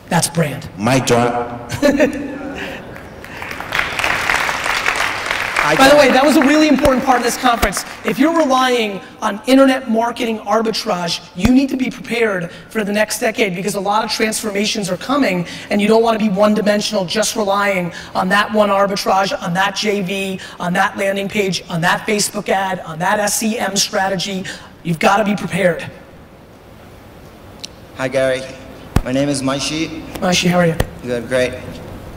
That's 0.10 0.28
brand. 0.28 0.70
Mic 0.78 1.06
drop. 1.06 1.72
By 5.62 5.89
the 5.89 5.95
way, 5.95 6.07
that 6.09 6.26
was 6.26 6.38
a 6.38 6.41
really 6.41 6.68
important 6.68 7.05
part 7.05 7.20
of 7.20 7.24
this 7.24 7.38
conference. 7.38 7.86
If 8.03 8.18
you're 8.18 8.36
relying 8.36 8.99
on 9.22 9.39
internet 9.45 9.91
marketing 9.91 10.39
arbitrage, 10.39 11.22
you 11.36 11.53
need 11.53 11.70
to 11.70 11.78
be 11.78 11.91
prepared 11.91 12.51
for 12.70 12.84
the 12.84 12.91
next 12.91 13.20
decade 13.20 13.55
because 13.55 13.76
a 13.76 13.80
lot 13.80 14.03
of 14.03 14.09
transformations 14.12 14.89
are 14.89 14.97
coming 14.97 15.45
and 15.70 15.80
you 15.80 15.88
don't 15.88 16.01
want 16.01 16.20
to 16.20 16.26
be 16.26 16.34
one 16.34 16.55
dimensional 16.55 17.05
just 17.05 17.36
relying 17.36 17.93
on 18.16 18.28
that 18.30 18.51
one 18.51 18.70
arbitrage, 18.70 19.39
on 19.39 19.53
that 19.53 19.76
JV, 19.76 20.41
on 20.59 20.74
that 20.74 20.97
landing 20.97 21.30
page, 21.30 21.64
on 21.70 21.80
that 21.82 22.07
Facebook 22.07 22.49
ad, 22.49 22.80
on 22.80 22.97
that 22.97 23.24
SEM 23.28 23.76
strategy. 23.76 24.43
You've 24.82 24.99
got 24.99 25.18
to 25.18 25.24
be 25.24 25.36
prepared. 25.36 25.89
Hi, 27.97 28.07
Gary. 28.07 28.41
My 29.03 29.12
name 29.12 29.30
is 29.30 29.43
Maishi. 29.43 30.01
Maishi, 30.16 30.49
how 30.49 30.57
are 30.57 30.68
you? 30.68 30.76
Good, 31.03 31.28
great. 31.28 31.53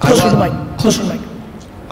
Closer 0.00 0.22
to 0.22 0.30
the 0.30 0.36
love, 0.36 0.70
mic. 0.70 0.78
Closer 0.78 1.02
to 1.02 1.06
the 1.08 1.14
mic. 1.14 1.33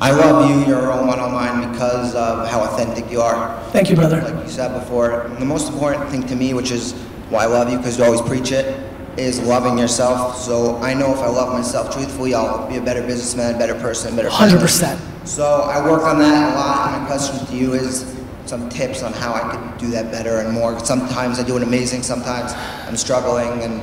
I 0.02 0.10
love 0.10 0.50
you. 0.50 0.66
You're 0.66 0.80
a 0.80 0.88
role 0.88 1.04
model 1.04 1.26
of 1.26 1.32
mine 1.32 1.70
because 1.70 2.16
of 2.16 2.48
how 2.48 2.60
authentic 2.64 3.08
you 3.08 3.20
are. 3.20 3.62
Thank 3.70 3.88
you, 3.88 3.94
brother. 3.94 4.20
Like 4.20 4.44
you 4.44 4.50
said 4.50 4.74
before, 4.74 5.30
the 5.38 5.44
most 5.44 5.72
important 5.72 6.10
thing 6.10 6.26
to 6.26 6.34
me, 6.34 6.54
which 6.54 6.72
is 6.72 6.92
why 7.30 7.44
I 7.44 7.46
love 7.46 7.70
you, 7.70 7.76
because 7.76 7.98
you 7.98 8.04
always 8.04 8.20
preach 8.20 8.50
it, 8.50 8.82
is 9.16 9.38
loving 9.42 9.78
yourself. 9.78 10.36
So 10.36 10.76
I 10.78 10.92
know 10.92 11.12
if 11.12 11.20
I 11.20 11.28
love 11.28 11.52
myself 11.52 11.94
truthfully, 11.94 12.34
I'll 12.34 12.68
be 12.68 12.78
a 12.78 12.80
better 12.80 13.00
businessman, 13.00 13.56
better 13.58 13.76
person, 13.76 14.16
better. 14.16 14.28
100%. 14.28 14.98
So 15.24 15.44
I 15.44 15.88
work 15.88 16.02
on 16.02 16.18
that 16.18 16.52
a 16.52 16.56
lot. 16.56 16.94
And 16.94 17.02
my 17.02 17.06
question 17.06 17.46
to 17.46 17.54
you 17.54 17.74
is 17.74 18.20
some 18.44 18.68
tips 18.70 19.04
on 19.04 19.12
how 19.12 19.32
I 19.34 19.54
could 19.54 19.78
do 19.78 19.88
that 19.92 20.10
better 20.10 20.40
and 20.40 20.52
more. 20.52 20.84
Sometimes 20.84 21.38
I 21.38 21.44
do 21.44 21.56
it 21.56 21.62
amazing. 21.62 22.02
Sometimes 22.02 22.54
I'm 22.88 22.96
struggling, 22.96 23.62
and 23.62 23.80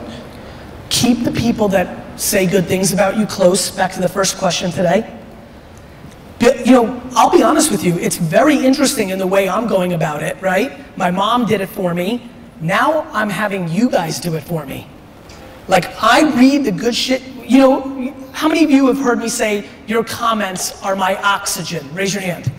keep 0.89 1.23
the 1.23 1.31
people 1.31 1.69
that 1.69 2.19
say 2.19 2.45
good 2.45 2.65
things 2.65 2.91
about 2.91 3.15
you 3.15 3.25
close. 3.25 3.71
Back 3.71 3.93
to 3.93 4.01
the 4.01 4.09
first 4.09 4.37
question 4.37 4.69
today. 4.69 5.15
You 6.69 6.75
know, 6.75 7.01
I'll 7.15 7.31
be 7.31 7.41
honest 7.41 7.71
with 7.71 7.83
you, 7.83 7.97
it's 7.97 8.17
very 8.17 8.63
interesting 8.63 9.09
in 9.09 9.17
the 9.17 9.25
way 9.25 9.49
I'm 9.49 9.65
going 9.67 9.93
about 9.93 10.21
it, 10.21 10.39
right? 10.39 10.71
My 10.95 11.09
mom 11.09 11.47
did 11.47 11.61
it 11.61 11.65
for 11.69 11.95
me. 11.95 12.29
Now 12.61 13.07
I'm 13.11 13.31
having 13.31 13.67
you 13.69 13.89
guys 13.89 14.19
do 14.19 14.35
it 14.35 14.43
for 14.43 14.67
me. 14.67 14.85
Like, 15.67 15.85
I 15.99 16.31
read 16.39 16.65
the 16.65 16.71
good 16.71 16.93
shit. 16.93 17.23
You 17.43 17.57
know, 17.57 18.13
how 18.33 18.47
many 18.47 18.63
of 18.63 18.69
you 18.69 18.85
have 18.85 18.99
heard 18.99 19.17
me 19.17 19.29
say, 19.29 19.67
your 19.87 20.03
comments 20.03 20.79
are 20.83 20.95
my 20.95 21.15
oxygen? 21.23 21.91
Raise 21.95 22.13
your 22.13 22.21
hand. 22.21 22.51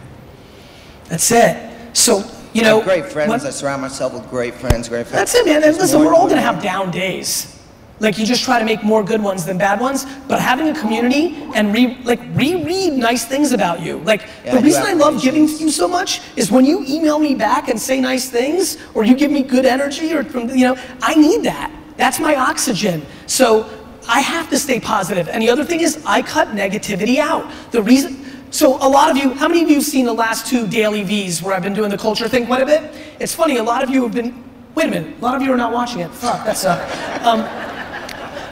That's 1.05 1.31
it. 1.31 1.71
So, 1.97 2.25
you 2.53 2.63
I 2.63 2.65
know. 2.65 2.77
have 2.81 2.85
great 2.89 3.07
friends. 3.07 3.29
what- 3.29 3.47
I 3.47 3.51
surround 3.51 3.81
myself 3.81 4.13
with 4.13 4.29
great 4.29 4.55
friends, 4.57 4.89
great 4.89 5.07
friends. 5.07 5.33
that's 5.33 5.35
it, 5.37 5.47
man. 5.47 5.63
And 5.63 5.77
listen, 5.77 6.01
we're 6.01 6.15
all 6.15 6.27
gonna 6.29 6.41
have 6.41 6.61
down 6.61 6.91
days. 6.91 7.60
Like 8.01 8.19
you 8.19 8.25
just 8.25 8.43
try 8.43 8.59
to 8.59 8.65
make 8.65 8.83
more 8.83 9.05
good 9.05 9.23
ones 9.23 9.45
than 9.45 9.59
bad 9.59 9.79
ones, 9.79 10.07
but 10.27 10.41
having 10.41 10.69
a 10.69 10.75
community 10.75 11.37
and 11.55 11.73
re 11.73 11.99
like 12.05 12.21
reread 12.33 12.95
nice 12.95 13.27
things 13.27 13.53
about 13.53 13.81
you. 13.81 13.99
Like 13.99 14.23
Yeah, 14.45 14.57
the 14.57 14.63
reason 14.63 14.83
I 14.83 14.95
love 14.95 15.23
giving 15.23 15.47
to 15.47 15.53
you 15.53 15.71
so 15.71 15.87
much 15.87 16.21
is 16.35 16.51
when 16.51 16.65
you 16.65 16.85
email 16.89 17.19
me 17.19 17.35
back 17.35 17.69
and 17.69 17.79
say 17.79 18.01
nice 18.01 18.31
things, 18.31 18.79
or 18.95 19.05
you 19.05 19.15
give 19.15 19.31
me 19.31 19.43
good 19.43 19.67
energy, 19.67 20.13
or 20.15 20.25
from 20.25 20.49
you 20.49 20.65
know, 20.65 20.77
I 21.03 21.15
need 21.15 21.43
that. 21.45 21.71
That's 21.97 22.19
my 22.19 22.35
oxygen. 22.35 23.05
So 23.27 23.69
I 24.09 24.21
have 24.21 24.49
to 24.51 24.59
stay 24.59 24.81
positive. 24.81 25.29
And 25.29 25.43
the 25.43 25.51
other 25.51 25.65
thing 25.65 25.81
is 25.81 26.03
I 26.07 26.23
cut 26.23 26.49
negativity 26.49 27.19
out. 27.19 27.53
The 27.71 27.83
reason 27.83 28.17
so 28.51 28.77
a 28.85 28.89
lot 28.89 29.11
of 29.11 29.17
you, 29.17 29.33
how 29.35 29.47
many 29.47 29.63
of 29.63 29.69
you 29.69 29.77
have 29.77 29.85
seen 29.85 30.05
the 30.05 30.13
last 30.13 30.47
two 30.47 30.67
DailyVees 30.67 31.41
where 31.41 31.55
I've 31.55 31.63
been 31.63 31.75
doing 31.75 31.91
the 31.91 31.99
culture 31.99 32.29
thing 32.29 32.47
quite 32.47 32.63
a 32.63 32.67
bit? 32.67 32.93
It's 33.21 33.33
funny, 33.33 33.59
a 33.59 33.63
lot 33.63 33.85
of 33.85 33.91
you 33.91 34.03
have 34.03 34.13
been, 34.13 34.43
wait 34.75 34.89
a 34.89 34.91
minute, 34.91 35.19
a 35.19 35.23
lot 35.23 35.37
of 35.37 35.43
you 35.43 35.53
are 35.53 35.57
not 35.57 35.73
watching 35.73 36.01
it. 36.01 36.11
Fuck, 36.11 36.45
that's 36.45 36.65
uh, 36.65 36.75
um, 37.23 37.70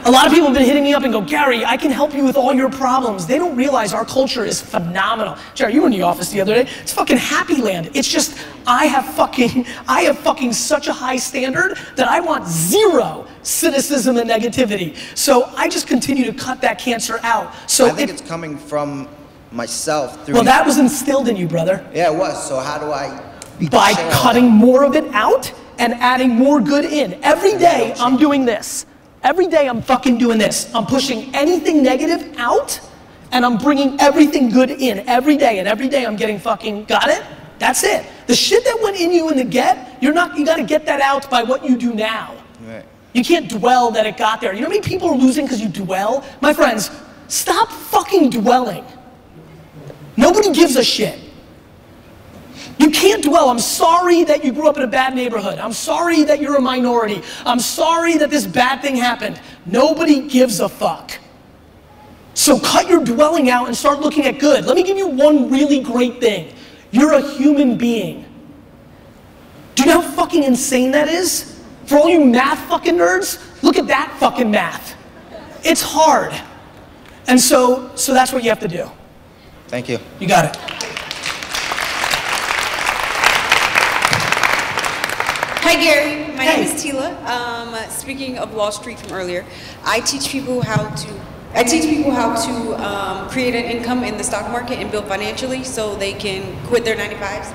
a 0.05 0.11
lot 0.11 0.25
of 0.27 0.33
people 0.33 0.47
have 0.47 0.55
been 0.57 0.65
hitting 0.65 0.83
me 0.83 0.93
up 0.93 1.03
and 1.03 1.11
go, 1.11 1.21
Gary, 1.21 1.65
I 1.65 1.77
can 1.77 1.91
help 1.91 2.13
you 2.13 2.23
with 2.23 2.37
all 2.37 2.53
your 2.53 2.69
problems. 2.69 3.27
They 3.27 3.37
don't 3.37 3.55
realize 3.55 3.93
our 3.93 4.05
culture 4.05 4.45
is 4.45 4.61
phenomenal. 4.61 5.37
Jerry, 5.55 5.73
you 5.73 5.81
were 5.81 5.87
in 5.87 5.91
the 5.93 6.01
office 6.01 6.29
the 6.31 6.41
other 6.41 6.53
day. 6.55 6.69
It's 6.81 6.93
fucking 6.93 7.17
happy 7.17 7.57
land. 7.61 7.91
It's 7.93 8.07
just, 8.07 8.37
I 8.65 8.85
have 8.85 9.05
fucking, 9.15 9.65
I 9.87 10.01
have 10.03 10.17
fucking 10.19 10.53
such 10.53 10.87
a 10.87 10.93
high 10.93 11.17
standard 11.17 11.77
that 11.95 12.07
I 12.07 12.19
want 12.19 12.47
zero 12.47 13.27
cynicism 13.43 14.17
and 14.17 14.29
negativity. 14.29 14.95
So 15.17 15.45
I 15.55 15.67
just 15.69 15.87
continue 15.87 16.25
to 16.25 16.33
cut 16.33 16.61
that 16.61 16.79
cancer 16.79 17.19
out. 17.23 17.53
So 17.69 17.87
I 17.87 17.89
think 17.91 18.09
it- 18.09 18.13
it's 18.13 18.21
coming 18.27 18.57
from 18.57 19.07
myself 19.51 20.25
through. 20.25 20.35
well, 20.35 20.43
that 20.43 20.65
was 20.65 20.77
instilled 20.77 21.27
in 21.27 21.35
you, 21.35 21.47
brother. 21.47 21.85
Yeah, 21.93 22.11
it 22.11 22.17
was. 22.17 22.47
So 22.47 22.59
how 22.59 22.77
do 22.77 22.91
I? 22.91 23.25
by 23.71 23.89
shit 23.89 23.99
out 23.99 24.07
of 24.07 24.13
cutting 24.13 24.45
more 24.45 24.83
of 24.85 24.95
it 24.95 25.03
out 25.13 25.51
and 25.79 25.93
adding 25.95 26.29
more 26.29 26.61
good 26.61 26.85
in. 26.85 27.21
Every 27.23 27.57
day 27.57 27.93
I'm 27.99 28.15
doing 28.15 28.45
this. 28.45 28.85
Every 29.23 29.47
day 29.47 29.67
I'm 29.67 29.81
fucking 29.81 30.17
doing 30.17 30.37
this. 30.37 30.73
I'm 30.73 30.85
pushing 30.85 31.33
anything 31.35 31.83
negative 31.83 32.35
out 32.37 32.79
and 33.31 33.45
I'm 33.45 33.57
bringing 33.57 33.99
everything 33.99 34.49
good 34.49 34.71
in 34.71 35.07
every 35.07 35.37
day. 35.37 35.59
And 35.59 35.67
every 35.67 35.87
day 35.87 36.05
I'm 36.05 36.15
getting 36.15 36.39
fucking, 36.39 36.85
got 36.85 37.09
it? 37.09 37.23
That's 37.59 37.83
it. 37.83 38.05
The 38.27 38.35
shit 38.35 38.63
that 38.63 38.79
went 38.81 38.97
in 38.97 39.11
you 39.11 39.29
in 39.29 39.37
the 39.37 39.43
get, 39.43 40.01
you're 40.01 40.13
not, 40.13 40.37
you 40.37 40.45
gotta 40.45 40.63
get 40.63 40.85
that 40.85 41.01
out 41.01 41.29
by 41.29 41.43
what 41.43 41.65
you 41.65 41.77
do 41.77 41.93
now. 41.93 42.35
Right. 42.61 42.85
You 43.13 43.23
can't 43.23 43.49
dwell 43.49 43.91
that 43.91 44.05
it 44.05 44.17
got 44.17 44.39
there. 44.39 44.53
You 44.53 44.61
know 44.61 44.67
how 44.67 44.71
many 44.73 44.81
people 44.81 45.09
are 45.09 45.15
losing 45.15 45.45
because 45.45 45.61
you 45.61 45.67
dwell? 45.67 46.23
My 46.39 46.53
friends, 46.53 46.89
stop 47.27 47.69
fucking 47.69 48.29
dwelling. 48.29 48.85
Nobody 50.15 50.53
gives 50.53 50.75
a 50.75 50.83
shit. 50.83 51.19
You 52.79 52.89
can't 52.89 53.21
dwell. 53.21 53.49
I'm 53.49 53.59
sorry 53.59 54.23
that 54.23 54.43
you 54.43 54.53
grew 54.53 54.69
up 54.69 54.77
in 54.77 54.83
a 54.83 54.87
bad 54.87 55.13
neighborhood. 55.13 55.59
I'm 55.59 55.73
sorry 55.73 56.23
that 56.23 56.39
you're 56.39 56.55
a 56.55 56.61
minority. 56.61 57.21
I'm 57.45 57.59
sorry 57.59 58.17
that 58.17 58.29
this 58.29 58.47
bad 58.47 58.81
thing 58.81 58.95
happened. 58.95 59.39
Nobody 59.65 60.27
gives 60.27 60.61
a 60.61 60.69
fuck. 60.69 61.11
So 62.33 62.57
cut 62.57 62.87
your 62.87 63.03
dwelling 63.03 63.49
out 63.49 63.67
and 63.67 63.75
start 63.75 63.99
looking 63.99 64.25
at 64.25 64.39
good. 64.39 64.65
Let 64.65 64.77
me 64.77 64.83
give 64.83 64.97
you 64.97 65.07
one 65.07 65.51
really 65.51 65.81
great 65.81 66.21
thing. 66.21 66.53
You're 66.91 67.13
a 67.13 67.21
human 67.21 67.77
being. 67.77 68.25
Do 69.75 69.83
you 69.83 69.89
know 69.89 69.99
how 69.99 70.11
fucking 70.11 70.43
insane 70.43 70.91
that 70.91 71.09
is? 71.09 71.61
For 71.85 71.97
all 71.97 72.07
you 72.07 72.23
math 72.23 72.59
fucking 72.69 72.95
nerds, 72.95 73.61
look 73.61 73.77
at 73.77 73.87
that 73.87 74.15
fucking 74.19 74.49
math. 74.49 74.95
It's 75.65 75.81
hard. 75.81 76.33
And 77.27 77.39
so, 77.39 77.93
so 77.95 78.13
that's 78.13 78.31
what 78.31 78.43
you 78.43 78.49
have 78.49 78.59
to 78.61 78.69
do. 78.69 78.89
Thank 79.67 79.89
you. 79.89 79.99
You 80.19 80.27
got 80.27 80.45
it. 80.45 80.78
Hi, 85.69 85.75
Gary. 85.75 86.35
My 86.35 86.45
name 86.45 86.63
is 86.63 86.83
Tila. 86.83 87.15
Um, 87.27 87.75
speaking 87.91 88.39
of 88.39 88.55
Wall 88.55 88.71
Street 88.71 88.97
from 88.97 89.13
earlier, 89.13 89.45
I 89.85 89.99
teach 89.99 90.29
people 90.29 90.63
how 90.63 90.89
to. 90.89 91.21
I 91.53 91.63
teach 91.63 91.83
people 91.83 92.09
how 92.09 92.33
to 92.33 92.83
um, 92.83 93.29
create 93.29 93.53
an 93.53 93.65
income 93.65 94.03
in 94.03 94.17
the 94.17 94.23
stock 94.23 94.51
market 94.51 94.79
and 94.79 94.89
build 94.89 95.05
financially 95.05 95.63
so 95.63 95.95
they 95.95 96.13
can 96.13 96.57
quit 96.65 96.85
their 96.85 96.95
95s. 96.95 97.53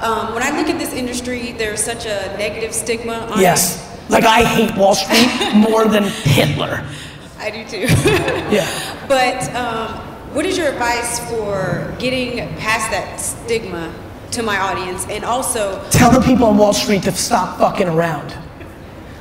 Um, 0.00 0.34
when 0.34 0.44
I 0.44 0.56
look 0.56 0.68
at 0.68 0.78
this 0.78 0.92
industry, 0.92 1.50
there's 1.50 1.82
such 1.82 2.06
a 2.06 2.32
negative 2.38 2.72
stigma 2.72 3.26
on 3.28 3.40
Yes. 3.40 3.84
Like 4.08 4.22
I 4.22 4.44
hate 4.44 4.76
Wall 4.76 4.94
Street 4.94 5.28
more 5.56 5.84
than 5.86 6.04
Hitler. 6.04 6.86
I 7.40 7.50
do 7.50 7.64
too. 7.68 7.88
Yeah. 8.54 8.68
But 9.08 9.52
um, 9.56 9.98
what 10.32 10.46
is 10.46 10.56
your 10.56 10.68
advice 10.68 11.18
for 11.28 11.92
getting 11.98 12.38
past 12.58 12.92
that 12.92 13.18
stigma 13.18 13.92
to 14.32 14.42
my 14.42 14.58
audience 14.58 15.06
and 15.08 15.24
also 15.24 15.82
Tell 15.90 16.10
the 16.10 16.20
people 16.20 16.46
on 16.46 16.56
Wall 16.58 16.72
Street 16.72 17.02
to 17.04 17.12
stop 17.12 17.58
fucking 17.58 17.88
around. 17.88 18.34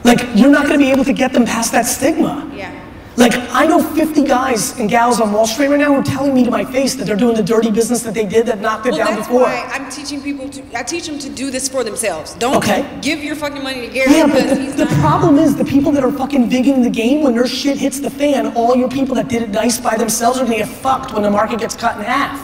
Like, 0.03 0.21
you're 0.35 0.51
not 0.51 0.67
gonna 0.67 0.77
be 0.77 0.91
able 0.91 1.03
to 1.05 1.13
get 1.13 1.33
them 1.33 1.45
past 1.45 1.71
that 1.73 1.85
stigma. 1.85 2.49
Yeah. 2.55 2.73
Like, 3.17 3.33
I 3.51 3.65
know 3.65 3.81
50 3.81 4.25
guys 4.25 4.77
and 4.79 4.87
gals 4.87 5.19
on 5.19 5.33
Wall 5.33 5.47
Street 5.47 5.69
right 5.69 5.79
now 5.79 5.87
who 5.87 5.95
are 5.95 6.03
telling 6.03 6.35
me 6.35 6.43
to 6.43 6.51
my 6.51 6.63
face 6.63 6.93
that 6.95 7.05
they're 7.05 7.15
doing 7.15 7.35
the 7.35 7.41
dirty 7.41 7.71
business 7.71 8.03
that 8.03 8.13
they 8.13 8.25
did 8.27 8.45
that 8.45 8.61
knocked 8.61 8.85
it 8.85 8.91
Well, 8.91 8.99
down 9.07 9.15
that's 9.15 9.27
before. 9.27 9.41
why 9.41 9.67
I'm 9.73 9.89
teaching 9.89 10.21
people 10.21 10.47
to. 10.49 10.61
I 10.77 10.83
teach 10.83 11.07
them 11.07 11.17
to 11.19 11.29
do 11.29 11.49
this 11.49 11.67
for 11.67 11.83
themselves. 11.83 12.35
Don't 12.35 12.57
Okay. 12.57 12.85
give 13.01 13.23
your 13.23 13.35
fucking 13.35 13.63
money 13.63 13.81
to 13.87 13.91
Gary 13.91 14.11
Yeah, 14.13 14.27
but 14.27 14.35
because 14.43 14.57
the, 14.59 14.63
he's 14.65 14.75
the 14.75 14.85
problem 15.01 15.39
is 15.39 15.55
the 15.55 15.65
people 15.65 15.91
that 15.93 16.03
are 16.03 16.11
fucking 16.11 16.47
digging 16.47 16.83
the 16.83 16.91
game 16.91 17.23
when 17.23 17.33
their 17.33 17.47
shit 17.47 17.77
hits 17.79 17.99
the 17.99 18.11
fan, 18.11 18.53
all 18.55 18.75
your 18.77 18.87
people 18.89 19.15
that 19.15 19.27
did 19.29 19.41
it 19.41 19.49
nice 19.49 19.79
by 19.79 19.97
themselves 19.97 20.37
are 20.39 20.43
gonna 20.45 20.57
get 20.57 20.69
fucked 20.69 21.11
when 21.11 21.23
the 21.23 21.31
market 21.31 21.59
gets 21.59 21.75
cut 21.75 21.97
in 21.97 22.03
half. 22.03 22.39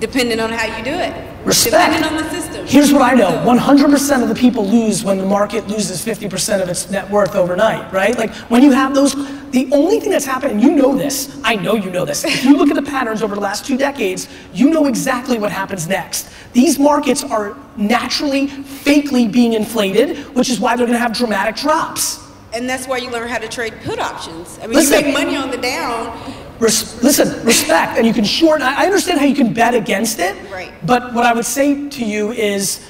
Depending 0.00 0.40
on 0.40 0.50
how 0.50 0.64
you 0.76 0.82
do 0.82 0.90
it. 0.90 1.12
Respect. 1.44 1.92
Depending 1.92 2.18
on 2.18 2.24
the 2.24 2.30
system. 2.30 2.66
Here's 2.66 2.92
what 2.92 3.02
I 3.02 3.14
know 3.14 3.30
100% 3.46 4.22
of 4.22 4.28
the 4.28 4.34
people 4.34 4.66
lose 4.66 5.04
when 5.04 5.18
the 5.18 5.26
market 5.26 5.68
loses 5.68 6.04
50% 6.04 6.62
of 6.62 6.68
its 6.68 6.90
net 6.90 7.08
worth 7.10 7.34
overnight, 7.34 7.92
right? 7.92 8.16
Like 8.16 8.34
when 8.50 8.62
you 8.62 8.72
have 8.72 8.94
those, 8.94 9.14
the 9.50 9.68
only 9.72 10.00
thing 10.00 10.10
that's 10.10 10.24
happening, 10.24 10.60
you 10.60 10.70
know 10.70 10.96
this, 10.96 11.40
I 11.44 11.56
know 11.56 11.74
you 11.74 11.90
know 11.90 12.04
this. 12.04 12.24
If 12.24 12.44
you 12.44 12.56
look 12.56 12.70
at 12.70 12.76
the 12.76 12.90
patterns 12.90 13.22
over 13.22 13.34
the 13.34 13.40
last 13.40 13.66
two 13.66 13.76
decades, 13.76 14.28
you 14.54 14.70
know 14.70 14.86
exactly 14.86 15.38
what 15.38 15.52
happens 15.52 15.86
next. 15.86 16.30
These 16.52 16.78
markets 16.78 17.22
are 17.22 17.56
naturally, 17.76 18.48
fakely 18.48 19.30
being 19.30 19.52
inflated, 19.52 20.18
which 20.34 20.48
is 20.48 20.60
why 20.60 20.76
they're 20.76 20.86
gonna 20.86 20.98
have 20.98 21.12
dramatic 21.12 21.56
drops. 21.56 22.20
And 22.52 22.68
that's 22.68 22.88
why 22.88 22.98
you 22.98 23.10
learn 23.10 23.28
how 23.28 23.38
to 23.38 23.48
trade 23.48 23.74
put 23.84 24.00
options. 24.00 24.58
I 24.58 24.66
mean, 24.66 24.76
Listen. 24.76 24.98
you 24.98 25.04
make 25.06 25.14
money 25.14 25.36
on 25.36 25.50
the 25.50 25.58
down. 25.58 26.18
Res- 26.60 27.02
listen, 27.02 27.44
respect, 27.44 27.96
and 27.96 28.06
you 28.06 28.12
can 28.12 28.24
short. 28.24 28.60
I 28.60 28.82
I 28.82 28.86
understand 28.86 29.18
how 29.18 29.26
you 29.26 29.34
can 29.34 29.52
bet 29.52 29.74
against 29.74 30.18
it, 30.18 30.36
Right. 30.52 30.72
but 30.84 31.12
what 31.14 31.24
I 31.24 31.32
would 31.32 31.46
say 31.46 31.88
to 31.88 32.04
you 32.04 32.32
is, 32.32 32.80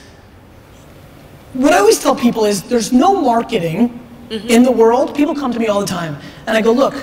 what 1.55 1.73
I 1.73 1.79
always 1.79 2.01
tell 2.03 2.17
people 2.17 2.45
is, 2.45 2.63
there's 2.65 2.93
no 2.93 3.21
marketing 3.21 4.01
mm-hmm. 4.29 4.49
in 4.49 4.63
the 4.65 4.73
world. 4.73 5.15
People 5.15 5.35
come 5.35 5.53
to 5.53 5.59
me 5.59 5.69
all 5.69 5.81
the 5.81 5.87
time, 5.87 6.17
and 6.47 6.57
I 6.57 6.63
go, 6.63 6.73
look, 6.73 6.95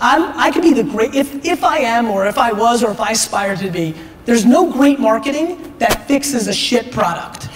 I'm, 0.00 0.22
I 0.36 0.50
could 0.50 0.62
be 0.62 0.74
the 0.74 0.82
great. 0.82 1.14
If 1.14 1.44
if 1.44 1.62
I 1.62 1.78
am, 1.78 2.10
or 2.10 2.26
if 2.26 2.36
I 2.36 2.52
was, 2.52 2.82
or 2.82 2.90
if 2.90 3.00
I 3.00 3.12
aspire 3.12 3.56
to 3.56 3.70
be 3.70 3.94
There's 4.24 4.44
no 4.44 4.70
great 4.70 5.00
marketing 5.00 5.74
that 5.78 6.06
fixes 6.06 6.46
a 6.46 6.52
shit 6.52 6.92
product. 6.92 7.48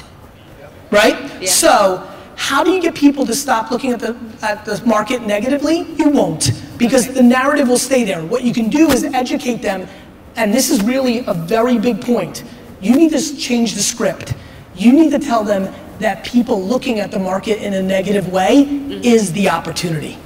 Right? 0.91 1.17
Yeah. 1.41 1.49
So, 1.49 2.09
how 2.37 2.65
do 2.65 2.71
you 2.71 2.81
get 2.81 2.95
people 2.95 3.27
to 3.27 3.35
stop 3.35 3.71
looking 3.71 3.93
at 3.93 4.01
the, 4.01 4.17
at 4.43 4.65
the 4.65 4.83
market 4.85 5.23
negatively? 5.23 5.83
You 5.95 6.09
won't, 6.11 6.51
because 6.79 7.13
the 7.13 7.23
narrative 7.23 7.69
will 7.69 7.79
stay 7.79 8.05
there. 8.05 8.25
What 8.25 8.43
you 8.45 8.53
can 8.53 8.69
do 8.69 8.89
is 8.91 9.05
educate 9.05 9.63
them, 9.63 9.89
and 10.37 10.53
this 10.53 10.71
is 10.71 10.83
really 10.83 11.25
a 11.27 11.35
very 11.35 11.79
big 11.79 12.01
point. 12.01 12.45
You 12.81 12.95
need 12.95 13.11
to 13.13 13.37
change 13.37 13.75
the 13.75 13.83
script. 13.83 14.35
You 14.75 14.93
need 14.93 15.11
to 15.11 15.19
tell 15.19 15.43
them 15.43 15.73
that 15.99 16.25
people 16.25 16.63
looking 16.63 17.01
at 17.01 17.11
the 17.11 17.19
market 17.19 17.63
in 17.63 17.73
a 17.75 17.83
negative 17.83 18.31
way 18.31 18.65
is 19.03 19.33
the 19.33 19.49
opportunity. 19.49 20.19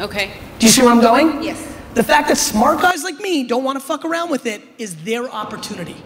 Okay. 0.00 0.32
Do 0.58 0.66
you 0.66 0.72
see 0.72 0.82
where 0.82 0.90
I'm 0.90 1.00
going? 1.00 1.42
Yes. 1.42 1.74
The 1.94 2.02
fact 2.02 2.28
that 2.28 2.36
smart 2.36 2.80
guys 2.80 3.04
like 3.04 3.20
me 3.20 3.46
don't 3.46 3.62
want 3.62 3.78
to 3.78 3.84
fuck 3.84 4.04
around 4.04 4.30
with 4.30 4.46
it 4.46 4.62
is 4.78 4.96
their 5.04 5.28
opportunity. 5.30 5.96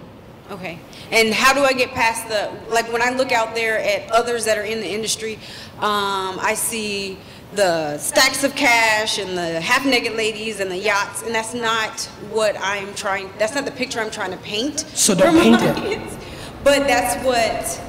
Okay. 0.51 0.79
And 1.11 1.33
how 1.33 1.53
do 1.55 1.61
I 1.61 1.72
get 1.72 1.91
past 1.91 2.29
the 2.29 2.51
like 2.70 2.91
when 2.93 3.03
I 3.03 3.11
look 3.11 3.33
out 3.33 3.55
there 3.55 3.79
at 3.79 4.11
others 4.11 4.45
that 4.47 4.59
are 4.59 4.62
in 4.62 4.81
the 4.81 4.89
industry, 4.89 5.35
um, 5.76 6.39
I 6.41 6.55
see 6.57 7.18
the 7.55 7.96
stacks 7.99 8.44
of 8.44 8.55
cash 8.55 9.18
and 9.18 9.36
the 9.36 9.61
half-naked 9.61 10.14
ladies 10.14 10.61
and 10.61 10.70
the 10.70 10.76
yachts, 10.76 11.22
and 11.22 11.34
that's 11.34 11.55
not 11.55 12.03
what 12.30 12.57
I'm 12.61 12.94
trying. 12.94 13.30
That's 13.38 13.55
not 13.55 13.64
the 13.64 13.70
picture 13.70 14.01
I'm 14.01 14.11
trying 14.11 14.32
to 14.32 14.36
paint. 14.38 14.80
So 14.80 15.14
don't 15.14 15.40
paint 15.40 15.61
it. 15.62 16.18
But 16.62 16.86
that's 16.86 17.24
what. 17.24 17.84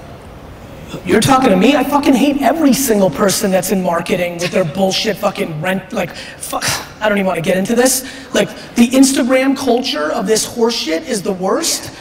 You're 1.05 1.21
talking 1.21 1.49
to 1.49 1.57
me? 1.57 1.75
I 1.75 1.83
fucking 1.83 2.15
hate 2.15 2.41
every 2.41 2.73
single 2.73 3.11
person 3.11 3.51
that's 3.51 3.71
in 3.71 3.83
marketing 3.83 4.39
with 4.39 4.51
their 4.51 4.65
bullshit 4.65 5.17
fucking 5.17 5.61
rent. 5.61 5.93
Like, 5.93 6.15
fuck, 6.15 6.63
I 6.99 7.09
don't 7.09 7.17
even 7.17 7.27
want 7.27 7.37
to 7.37 7.43
get 7.43 7.57
into 7.57 7.75
this. 7.75 8.33
Like, 8.33 8.49
the 8.75 8.87
Instagram 8.87 9.55
culture 9.55 10.11
of 10.11 10.25
this 10.25 10.47
horseshit 10.47 11.07
is 11.07 11.21
the 11.21 11.33
worst. 11.33 11.93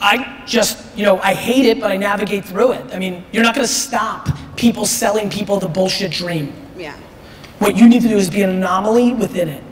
I 0.00 0.42
just, 0.46 0.84
you 0.96 1.04
know, 1.04 1.18
I 1.20 1.32
hate 1.32 1.64
it, 1.64 1.80
but 1.80 1.90
I 1.90 1.96
navigate 1.96 2.44
through 2.44 2.72
it. 2.72 2.94
I 2.94 2.98
mean, 2.98 3.24
you're 3.32 3.42
not 3.42 3.54
gonna 3.54 3.66
stop 3.66 4.28
people 4.56 4.84
selling 4.84 5.30
people 5.30 5.58
the 5.58 5.68
bullshit 5.68 6.10
dream. 6.12 6.52
Yeah. 6.76 6.94
What 7.58 7.76
you 7.76 7.88
need 7.88 8.02
to 8.02 8.08
do 8.08 8.16
is 8.16 8.28
be 8.30 8.42
an 8.42 8.50
anomaly 8.50 9.12
within 9.14 9.48
it. 9.48 9.64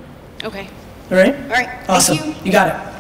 Okay. 0.43 0.69
All 1.11 1.17
right? 1.17 1.35
All 1.35 1.49
right. 1.49 1.69
Thank 1.69 1.89
Awesome. 1.91 2.17
you. 2.19 2.35
you 2.45 2.53
got 2.53 2.69
it. 2.69 2.91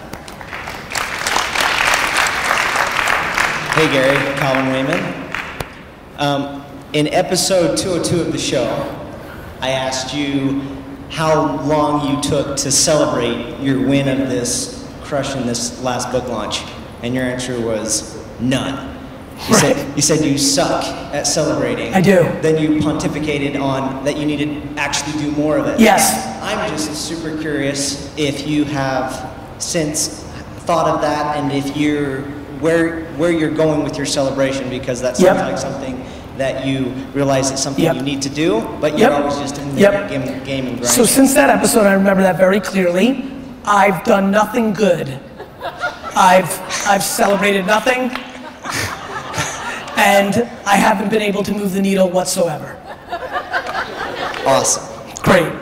Hey 3.75 3.91
Gary, 3.93 4.39
Colin 4.39 4.69
Raymond. 4.69 5.35
Um, 6.19 6.65
in 6.93 7.09
episode 7.09 7.77
202 7.77 8.21
of 8.21 8.31
the 8.33 8.39
show, 8.39 8.67
I 9.61 9.71
asked 9.71 10.15
you 10.15 10.61
how 11.11 11.61
long 11.65 12.15
you 12.15 12.23
took 12.23 12.57
to 12.59 12.71
celebrate 12.71 13.59
your 13.61 13.85
win 13.85 14.07
of 14.21 14.29
this 14.29 14.89
crush 15.03 15.35
in 15.35 15.45
this 15.47 15.83
last 15.83 16.13
book 16.13 16.29
launch, 16.29 16.61
and 17.03 17.15
your 17.15 17.25
answer 17.25 17.61
was 17.61 18.17
none. 18.39 18.94
You 19.49 19.55
said 19.55 19.97
you 19.97 20.03
said 20.03 20.25
you 20.25 20.39
suck 20.39 20.85
at 21.13 21.27
celebrating. 21.27 21.93
I 21.95 22.01
do. 22.01 22.23
Then 22.41 22.57
you 22.63 22.81
pontificated 22.81 23.61
on 23.61 24.05
that 24.05 24.17
you 24.17 24.25
need 24.27 24.39
to 24.39 24.81
actually 24.81 25.21
do 25.23 25.31
more 25.33 25.59
of 25.59 25.67
it. 25.67 25.79
Yes. 25.81 26.27
I'm 26.43 26.71
just 26.71 26.95
super 27.07 27.37
curious 27.39 28.13
if 28.17 28.47
you 28.47 28.65
have 28.65 29.31
since 29.59 30.23
thought 30.67 30.87
of 30.89 31.01
that 31.03 31.37
and 31.37 31.53
if 31.53 31.77
you're 31.77 32.23
where 32.61 33.05
where 33.17 33.31
you're 33.31 33.51
going 33.51 33.83
with 33.85 33.97
your 33.97 34.07
celebration 34.07 34.71
because 34.71 35.01
that 35.03 35.17
sounds 35.17 35.39
Yep. 35.39 35.51
like 35.51 35.59
something 35.59 36.05
that 36.39 36.65
you 36.67 36.93
realize 37.13 37.51
it's 37.51 37.63
something 37.63 37.85
Yep. 37.85 37.97
you 37.97 38.03
need 38.03 38.23
to 38.23 38.29
do, 38.31 38.61
but 38.81 38.99
you're 38.99 39.11
Yep. 39.11 39.21
always 39.21 39.37
just 39.39 39.59
in 39.59 39.75
the 39.75 39.81
Yep. 39.83 40.09
game, 40.09 40.23
game 40.45 40.67
and 40.69 40.79
grind. 40.79 40.89
So 40.95 41.05
since 41.05 41.35
that 41.35 41.51
episode, 41.51 41.87
I 41.87 41.93
remember 41.93 42.23
that 42.23 42.39
very 42.39 42.61
clearly. 42.61 43.31
I've 43.67 44.03
done 44.05 44.31
nothing 44.31 44.73
good. 44.73 45.19
I've 46.17 46.61
I've 46.89 47.03
celebrated 47.03 47.67
nothing, 47.67 48.11
and 49.97 50.37
I 50.67 50.77
haven't 50.77 51.11
been 51.11 51.23
able 51.23 51.43
to 51.43 51.53
move 51.53 51.73
the 51.73 51.83
needle 51.83 52.09
whatsoever. 52.09 52.81
awesome. 54.47 54.85
Great. 55.23 55.53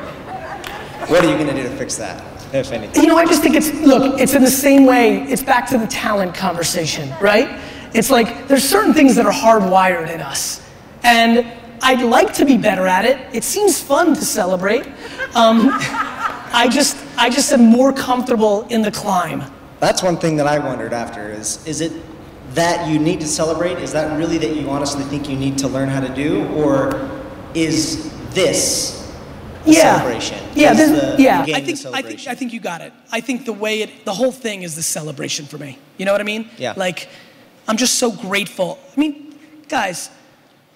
What 1.08 1.24
are 1.24 1.30
you 1.30 1.36
gonna 1.36 1.54
do 1.54 1.62
to 1.62 1.76
fix 1.76 1.96
that, 1.96 2.22
if 2.54 2.72
anything? 2.72 3.02
You 3.02 3.08
know, 3.08 3.16
I 3.16 3.26
just 3.26 3.42
think 3.42 3.54
it's 3.54 3.72
look. 3.80 4.18
It's 4.20 4.34
in 4.34 4.42
the 4.42 4.50
same 4.50 4.86
way. 4.86 5.22
It's 5.24 5.42
back 5.42 5.68
to 5.70 5.78
the 5.78 5.86
talent 5.86 6.34
conversation, 6.34 7.12
right? 7.20 7.60
It's 7.94 8.10
like 8.10 8.48
there's 8.48 8.64
certain 8.64 8.94
things 8.94 9.14
that 9.16 9.26
are 9.26 9.32
hardwired 9.32 10.10
in 10.10 10.20
us, 10.20 10.66
and 11.02 11.46
I'd 11.82 12.02
like 12.02 12.32
to 12.34 12.44
be 12.44 12.56
better 12.56 12.86
at 12.86 13.04
it. 13.04 13.18
It 13.34 13.44
seems 13.44 13.80
fun 13.80 14.14
to 14.14 14.24
celebrate. 14.24 14.86
Um, 15.34 15.68
I 16.54 16.68
just 16.70 16.96
I 17.18 17.28
just 17.28 17.52
am 17.52 17.64
more 17.64 17.92
comfortable 17.92 18.66
in 18.68 18.82
the 18.82 18.90
climb. 18.90 19.42
That's 19.80 20.02
one 20.02 20.16
thing 20.16 20.36
that 20.36 20.46
I 20.46 20.58
wondered 20.58 20.92
after 20.92 21.30
is 21.30 21.66
is 21.66 21.80
it 21.80 21.92
that 22.54 22.88
you 22.88 22.98
need 22.98 23.20
to 23.20 23.26
celebrate? 23.26 23.78
Is 23.78 23.92
that 23.92 24.16
really 24.18 24.38
that 24.38 24.56
you 24.56 24.68
honestly 24.68 25.04
think 25.04 25.28
you 25.28 25.36
need 25.36 25.58
to 25.58 25.68
learn 25.68 25.88
how 25.88 26.00
to 26.00 26.14
do, 26.14 26.46
or 26.48 27.10
is 27.54 28.12
this 28.34 29.12
yeah. 29.64 29.96
celebration? 29.96 30.38
Yeah, 30.54 30.72
Is 30.72 30.78
this, 30.78 31.16
the 31.16 31.22
yeah. 31.22 31.40
I 31.40 31.60
think 31.60 31.78
I 31.86 32.02
think 32.02 32.26
I 32.26 32.34
think 32.34 32.52
you 32.52 32.60
got 32.60 32.80
it. 32.80 32.92
I 33.10 33.20
think 33.20 33.44
the 33.44 33.52
way 33.52 33.82
it, 33.82 34.04
the 34.04 34.12
whole 34.12 34.32
thing 34.32 34.62
is 34.62 34.76
the 34.76 34.82
celebration 34.82 35.46
for 35.46 35.58
me. 35.58 35.78
You 35.96 36.04
know 36.04 36.12
what 36.12 36.20
I 36.20 36.24
mean? 36.24 36.48
Yeah. 36.58 36.74
Like, 36.76 37.08
I'm 37.68 37.76
just 37.76 37.94
so 37.94 38.10
grateful. 38.10 38.78
I 38.96 39.00
mean, 39.00 39.38
guys, 39.68 40.10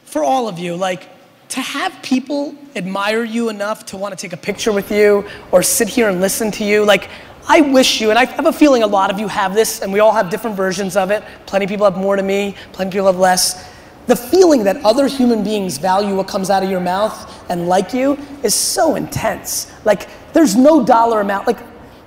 for 0.04 0.24
all 0.24 0.48
of 0.48 0.58
you, 0.58 0.76
like, 0.76 1.08
to 1.48 1.60
have 1.60 1.92
people 2.02 2.54
admire 2.74 3.24
you 3.24 3.48
enough 3.48 3.86
to 3.86 3.96
want 3.96 4.16
to 4.16 4.20
take 4.20 4.32
a 4.32 4.36
picture 4.36 4.72
with 4.72 4.90
you 4.90 5.24
or 5.52 5.62
sit 5.62 5.88
here 5.88 6.08
and 6.08 6.20
listen 6.20 6.50
to 6.52 6.64
you, 6.64 6.84
like. 6.84 7.10
I 7.48 7.60
wish 7.60 8.00
you, 8.00 8.10
and 8.10 8.18
I 8.18 8.24
have 8.24 8.46
a 8.46 8.52
feeling 8.52 8.82
a 8.82 8.86
lot 8.86 9.10
of 9.10 9.20
you 9.20 9.28
have 9.28 9.54
this, 9.54 9.80
and 9.80 9.92
we 9.92 10.00
all 10.00 10.12
have 10.12 10.30
different 10.30 10.56
versions 10.56 10.96
of 10.96 11.10
it. 11.10 11.22
Plenty 11.46 11.64
of 11.64 11.68
people 11.68 11.84
have 11.88 11.96
more 11.96 12.16
to 12.16 12.22
me, 12.22 12.56
plenty 12.72 12.88
of 12.88 12.92
people 12.92 13.06
have 13.06 13.18
less. 13.18 13.68
The 14.08 14.16
feeling 14.16 14.64
that 14.64 14.84
other 14.84 15.06
human 15.06 15.44
beings 15.44 15.78
value 15.78 16.16
what 16.16 16.28
comes 16.28 16.50
out 16.50 16.62
of 16.62 16.70
your 16.70 16.80
mouth 16.80 17.44
and 17.48 17.68
like 17.68 17.92
you 17.92 18.18
is 18.42 18.54
so 18.54 18.96
intense. 18.96 19.72
Like, 19.84 20.08
there's 20.32 20.56
no 20.56 20.84
dollar 20.84 21.20
amount. 21.20 21.46
Like, 21.46 21.58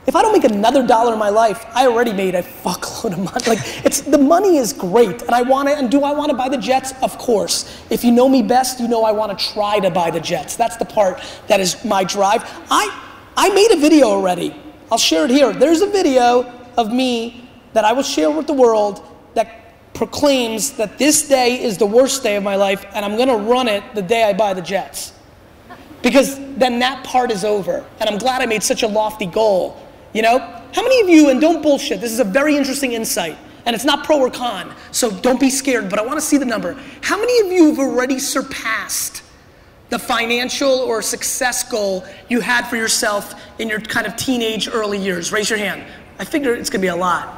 if 0.06 0.16
I 0.16 0.22
don't 0.22 0.34
make 0.34 0.50
another 0.50 0.86
dollar 0.86 1.14
in 1.14 1.20
my 1.20 1.30
life, 1.30 1.66
I 1.74 1.88
already 1.88 2.14
made 2.14 2.36
a 2.36 2.42
fuckload 2.42 3.14
of 3.14 3.20
money. 3.20 3.46
Like, 3.48 3.86
it's 3.86 4.02
the 4.02 4.18
money 4.18 4.58
is 4.58 4.74
great, 4.74 5.22
and 5.22 5.32
I 5.32 5.42
want 5.42 5.70
it. 5.70 5.78
And 5.78 5.90
do 5.90 6.04
I 6.04 6.12
want 6.12 6.32
to 6.32 6.38
buy 6.38 6.50
the 6.50 6.58
Jets? 6.58 6.94
Of 7.02 7.18
course. 7.18 7.82
If 7.90 8.04
you 8.04 8.12
know 8.12 8.28
me 8.28 8.42
best, 8.42 8.80
you 8.80 8.88
know 8.88 9.04
I 9.04 9.12
want 9.12 9.38
to 9.38 9.54
try 9.54 9.80
to 9.80 9.90
buy 9.90 10.10
the 10.12 10.20
Jets. 10.20 10.56
That's 10.56 10.78
the 10.78 10.86
part 10.86 11.22
that 11.48 11.60
is 11.60 11.84
my 11.86 12.04
drive. 12.04 12.44
I 12.70 12.90
I 13.38 13.50
made 13.54 13.72
a 13.72 13.78
video 13.78 14.08
already. 14.08 14.56
I'll 14.92 14.98
share 14.98 15.26
it 15.26 15.32
here. 15.32 15.54
There's 15.54 15.82
a 15.82 15.90
video 15.90 16.52
of 16.78 16.92
me 16.92 17.48
that 17.74 17.86
I 17.86 17.94
will 17.94 18.04
share 18.04 18.32
with 18.32 18.48
the 18.48 18.54
world 18.54 19.06
that 19.36 19.94
proclaims 19.94 20.72
that 20.74 20.98
this 20.98 21.28
day 21.28 21.62
is 21.62 21.78
the 21.78 21.86
worst 21.86 22.24
day 22.24 22.36
of 22.36 22.44
my 22.44 22.56
life, 22.56 22.86
and 22.94 23.06
I'm 23.06 23.18
gonna 23.18 23.38
run 23.38 23.68
it 23.68 23.84
the 23.94 24.02
day 24.02 24.24
I 24.24 24.34
buy 24.34 24.54
the 24.54 24.62
Jets. 24.62 25.14
Because 26.02 26.40
then 26.56 26.80
that 26.80 27.04
part 27.04 27.32
is 27.32 27.44
over. 27.44 27.86
And 28.00 28.10
I'm 28.10 28.18
glad 28.18 28.42
I 28.42 28.46
made 28.46 28.64
such 28.64 28.84
a 28.84 28.88
lofty 28.88 29.26
goal. 29.26 29.78
You 30.14 30.22
know? 30.22 30.40
How 30.74 30.82
many 30.82 31.02
of 31.02 31.10
you, 31.10 31.30
and 31.30 31.42
don't 31.42 31.62
bullshit, 31.62 32.02
this 32.02 32.12
is 32.12 32.20
a 32.20 32.24
very 32.24 32.56
interesting 32.56 32.94
insight, 32.94 33.38
and 33.66 33.76
it's 33.76 33.86
not 33.86 34.06
pro 34.06 34.20
or 34.20 34.32
con, 34.32 34.74
so 34.92 35.12
don't 35.12 35.40
be 35.40 35.50
scared, 35.50 35.90
but 35.90 36.00
I 36.00 36.04
wanna 36.04 36.22
see 36.22 36.38
the 36.38 36.46
number. 36.46 36.80
How 37.02 37.18
many 37.18 37.48
of 37.48 37.52
you 37.52 37.68
have 37.70 37.80
already 37.80 38.18
surpassed 38.20 39.22
the 39.90 40.00
financial 40.00 40.70
or 40.70 41.02
success 41.02 41.64
goal 41.64 42.04
you 42.30 42.42
had 42.42 42.68
for 42.68 42.76
yourself 42.76 43.42
in 43.60 43.68
your 43.68 43.80
kind 43.80 44.06
of 44.06 44.16
teenage 44.16 44.68
early 44.68 44.98
years? 44.98 45.32
Raise 45.32 45.50
your 45.50 45.60
hand. 45.60 45.84
I 46.20 46.26
figure 46.26 46.54
it's 46.54 46.70
gonna 46.70 46.82
be 46.82 46.88
a 46.88 46.96
lot. 46.96 47.36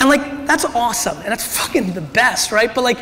And 0.00 0.08
like, 0.08 0.46
that's 0.46 0.64
awesome, 0.64 1.16
and 1.18 1.26
that's 1.26 1.56
fucking 1.56 1.92
the 1.92 2.00
best, 2.00 2.50
right? 2.50 2.74
But 2.74 2.82
like, 2.82 2.98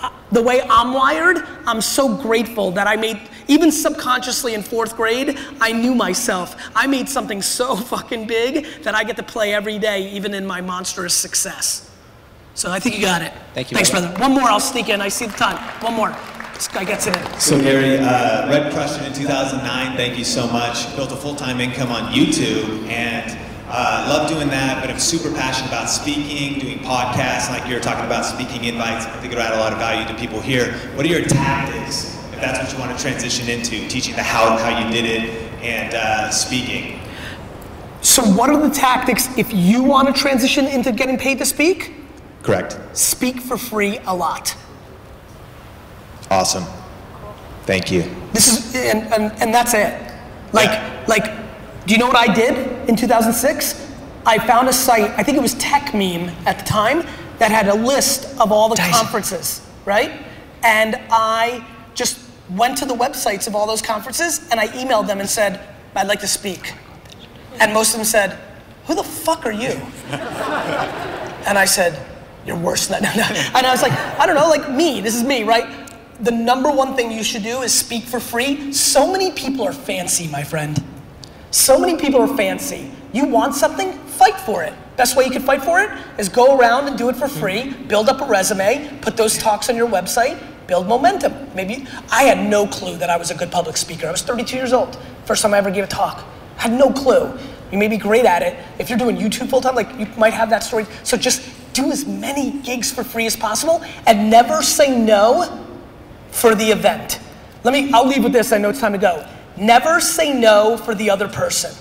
uh, 0.00 0.10
the 0.32 0.42
way 0.42 0.62
I'm 0.62 0.94
wired, 0.94 1.44
I'm 1.66 1.80
so 1.80 2.16
grateful 2.16 2.70
that 2.72 2.86
I 2.86 2.96
made, 2.96 3.20
even 3.48 3.70
subconsciously 3.70 4.54
in 4.54 4.62
fourth 4.62 4.96
grade, 4.96 5.38
I 5.60 5.72
knew 5.72 5.94
myself. 5.94 6.56
I 6.74 6.86
made 6.86 7.08
something 7.08 7.42
so 7.42 7.76
fucking 7.92 8.26
big 8.26 8.66
that 8.82 8.94
I 8.94 9.04
get 9.04 9.16
to 9.16 9.22
play 9.22 9.52
every 9.52 9.78
day, 9.78 10.10
even 10.10 10.32
in 10.34 10.46
my 10.46 10.60
monstrous 10.60 11.14
success. 11.14 11.90
So 12.54 12.70
I 12.70 12.80
think 12.80 12.96
you 12.96 13.02
got 13.02 13.22
it. 13.22 13.32
Thank 13.54 13.70
you, 13.70 13.76
Thanks, 13.76 13.90
brother. 13.90 14.08
brother. 14.08 14.22
One 14.22 14.32
more, 14.32 14.48
I'll 14.48 14.60
sneak 14.60 14.88
in. 14.88 15.00
I 15.00 15.08
see 15.08 15.26
the 15.26 15.36
time. 15.36 15.56
One 15.82 15.94
more. 15.94 16.16
This 16.60 16.68
guy 16.68 16.84
gets 16.84 17.06
it 17.06 17.16
in. 17.16 17.40
So 17.40 17.58
Gary, 17.58 17.96
uh, 17.96 18.46
Read 18.50 18.70
crushed 18.74 19.00
it 19.00 19.06
in 19.06 19.14
2009. 19.14 19.96
Thank 19.96 20.18
you 20.18 20.24
so 20.26 20.46
much. 20.46 20.94
Built 20.94 21.10
a 21.10 21.16
full-time 21.16 21.58
income 21.58 21.90
on 21.90 22.12
YouTube 22.12 22.86
and 22.86 23.34
uh, 23.70 24.04
love 24.10 24.28
doing 24.28 24.48
that. 24.48 24.82
But 24.82 24.90
I'm 24.90 24.98
super 24.98 25.32
passionate 25.32 25.68
about 25.68 25.88
speaking, 25.88 26.58
doing 26.58 26.80
podcasts, 26.80 27.48
like 27.48 27.66
you're 27.66 27.80
talking 27.80 28.04
about 28.04 28.26
speaking 28.26 28.64
invites. 28.64 29.06
I 29.06 29.20
think 29.20 29.32
it'll 29.32 29.42
add 29.42 29.54
a 29.54 29.56
lot 29.56 29.72
of 29.72 29.78
value 29.78 30.06
to 30.06 30.14
people 30.20 30.38
here. 30.38 30.74
What 30.96 31.06
are 31.06 31.08
your 31.08 31.24
tactics, 31.24 32.14
if 32.30 32.42
that's 32.42 32.58
what 32.58 32.70
you 32.70 32.78
want 32.78 32.94
to 32.94 33.02
transition 33.02 33.48
into, 33.48 33.88
teaching 33.88 34.14
the 34.14 34.22
how, 34.22 34.58
how 34.58 34.84
you 34.84 34.92
did 34.92 35.06
it, 35.06 35.30
and 35.62 35.94
uh, 35.94 36.28
speaking? 36.28 37.00
So, 38.02 38.22
what 38.22 38.50
are 38.50 38.60
the 38.60 38.74
tactics 38.74 39.34
if 39.38 39.50
you 39.50 39.82
want 39.82 40.14
to 40.14 40.20
transition 40.20 40.66
into 40.66 40.92
getting 40.92 41.16
paid 41.16 41.38
to 41.38 41.46
speak? 41.46 41.94
Correct. 42.42 42.78
Speak 42.92 43.40
for 43.40 43.56
free 43.56 43.96
a 44.04 44.14
lot. 44.14 44.54
Awesome. 46.30 46.64
Thank 47.64 47.90
you. 47.90 48.02
This 48.32 48.48
is, 48.48 48.74
and, 48.76 49.12
and, 49.12 49.32
and 49.42 49.52
that's 49.52 49.74
it. 49.74 50.00
Like, 50.52 51.08
like, 51.08 51.24
do 51.86 51.92
you 51.92 51.98
know 51.98 52.06
what 52.06 52.16
I 52.16 52.32
did 52.32 52.88
in 52.88 52.96
2006? 52.96 53.88
I 54.26 54.38
found 54.38 54.68
a 54.68 54.72
site, 54.72 55.10
I 55.18 55.22
think 55.22 55.36
it 55.36 55.40
was 55.40 55.54
Techmeme 55.56 56.32
at 56.46 56.58
the 56.58 56.64
time, 56.64 57.06
that 57.38 57.50
had 57.50 57.68
a 57.68 57.74
list 57.74 58.38
of 58.38 58.52
all 58.52 58.68
the 58.68 58.76
conferences, 58.76 59.66
right? 59.84 60.24
And 60.62 60.96
I 61.10 61.66
just 61.94 62.20
went 62.50 62.76
to 62.78 62.84
the 62.84 62.94
websites 62.94 63.46
of 63.46 63.54
all 63.54 63.66
those 63.66 63.82
conferences 63.82 64.46
and 64.50 64.60
I 64.60 64.68
emailed 64.68 65.06
them 65.06 65.20
and 65.20 65.28
said, 65.28 65.60
I'd 65.96 66.06
like 66.06 66.20
to 66.20 66.28
speak. 66.28 66.74
And 67.58 67.72
most 67.72 67.90
of 67.90 67.96
them 67.96 68.04
said, 68.04 68.38
Who 68.86 68.94
the 68.94 69.02
fuck 69.02 69.46
are 69.46 69.52
you? 69.52 69.80
And 71.46 71.56
I 71.56 71.64
said, 71.64 72.06
You're 72.44 72.58
worse 72.58 72.86
than 72.86 73.02
that. 73.02 73.16
No, 73.16 73.26
no. 73.26 73.58
And 73.58 73.66
I 73.66 73.72
was 73.72 73.80
like, 73.82 73.92
I 73.92 74.26
don't 74.26 74.34
know, 74.34 74.48
like 74.48 74.70
me, 74.70 75.00
this 75.00 75.14
is 75.14 75.24
me, 75.24 75.42
right? 75.42 75.79
The 76.22 76.30
number 76.30 76.70
one 76.70 76.94
thing 76.96 77.10
you 77.10 77.22
should 77.22 77.42
do 77.42 77.62
is 77.62 77.72
speak 77.72 78.04
for 78.04 78.20
free. 78.20 78.72
So 78.74 79.10
many 79.10 79.32
people 79.32 79.64
are 79.64 79.72
fancy, 79.72 80.28
my 80.28 80.44
friend. 80.44 80.82
So 81.50 81.78
many 81.78 81.96
people 81.96 82.20
are 82.20 82.36
fancy. 82.36 82.90
You 83.12 83.24
want 83.24 83.54
something, 83.54 83.92
fight 83.92 84.38
for 84.38 84.62
it. 84.62 84.74
Best 84.96 85.16
way 85.16 85.24
you 85.24 85.30
can 85.30 85.42
fight 85.42 85.62
for 85.62 85.80
it 85.80 85.90
is 86.18 86.28
go 86.28 86.58
around 86.58 86.88
and 86.88 86.98
do 86.98 87.08
it 87.08 87.16
for 87.16 87.26
hmm. 87.26 87.40
free, 87.40 87.70
build 87.88 88.10
up 88.10 88.20
a 88.20 88.26
resume, 88.26 88.98
put 89.00 89.16
those 89.16 89.38
talks 89.38 89.70
on 89.70 89.76
your 89.76 89.88
website, 89.88 90.38
build 90.66 90.86
momentum. 90.86 91.32
Maybe 91.54 91.86
I 92.10 92.24
had 92.24 92.48
no 92.48 92.66
clue 92.66 92.98
that 92.98 93.08
I 93.08 93.16
was 93.16 93.30
a 93.30 93.34
good 93.34 93.50
public 93.50 93.78
speaker. 93.78 94.06
I 94.06 94.10
was 94.12 94.22
32 94.22 94.56
years 94.56 94.74
old, 94.74 94.98
first 95.24 95.40
time 95.40 95.54
I 95.54 95.58
ever 95.58 95.70
gave 95.70 95.84
a 95.84 95.86
talk. 95.86 96.22
Had 96.56 96.72
no 96.72 96.90
clue. 96.90 97.36
You 97.72 97.78
may 97.78 97.88
be 97.88 97.96
great 97.96 98.26
at 98.26 98.42
it. 98.42 98.62
If 98.78 98.90
you're 98.90 98.98
doing 98.98 99.16
YouTube 99.16 99.48
full 99.48 99.62
time, 99.62 99.74
like 99.74 99.88
you 99.98 100.06
might 100.18 100.34
have 100.34 100.50
that 100.50 100.62
story. 100.62 100.84
So 101.02 101.16
just 101.16 101.48
do 101.72 101.90
as 101.90 102.04
many 102.04 102.60
gigs 102.60 102.92
for 102.92 103.02
free 103.02 103.24
as 103.26 103.36
possible 103.36 103.82
and 104.06 104.28
never 104.28 104.62
say 104.62 104.94
no 104.96 105.66
for 106.30 106.54
the 106.54 106.66
event. 106.66 107.20
Let 107.64 107.72
me, 107.72 107.90
I'll 107.92 108.06
leave 108.06 108.24
with 108.24 108.32
this, 108.32 108.52
I 108.52 108.58
know 108.58 108.70
it's 108.70 108.80
time 108.80 108.92
to 108.92 108.98
go. 108.98 109.26
Never 109.56 110.00
say 110.00 110.32
no 110.32 110.76
for 110.76 110.94
the 110.94 111.10
other 111.10 111.28
person. 111.28 111.74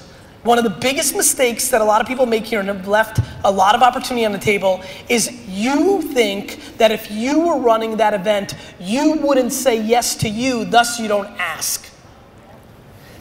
One 0.43 0.57
of 0.57 0.63
the 0.63 0.69
biggest 0.69 1.15
mistakes 1.15 1.67
that 1.69 1.81
a 1.81 1.83
lot 1.83 1.99
of 1.99 2.07
people 2.07 2.25
make 2.25 2.45
here 2.45 2.59
and 2.59 2.69
have 2.69 2.87
left 2.87 3.19
a 3.43 3.51
lot 3.51 3.75
of 3.75 3.81
opportunity 3.81 4.25
on 4.25 4.31
the 4.31 4.37
table 4.37 4.81
is 5.09 5.31
you 5.47 6.01
think 6.01 6.77
that 6.77 6.91
if 6.91 7.11
you 7.11 7.39
were 7.39 7.57
running 7.57 7.97
that 7.97 8.13
event, 8.13 8.55
you 8.79 9.13
wouldn't 9.13 9.51
say 9.51 9.81
yes 9.81 10.15
to 10.15 10.29
you, 10.29 10.63
thus 10.63 10.97
you 10.99 11.09
don't 11.09 11.27
ask. 11.37 11.89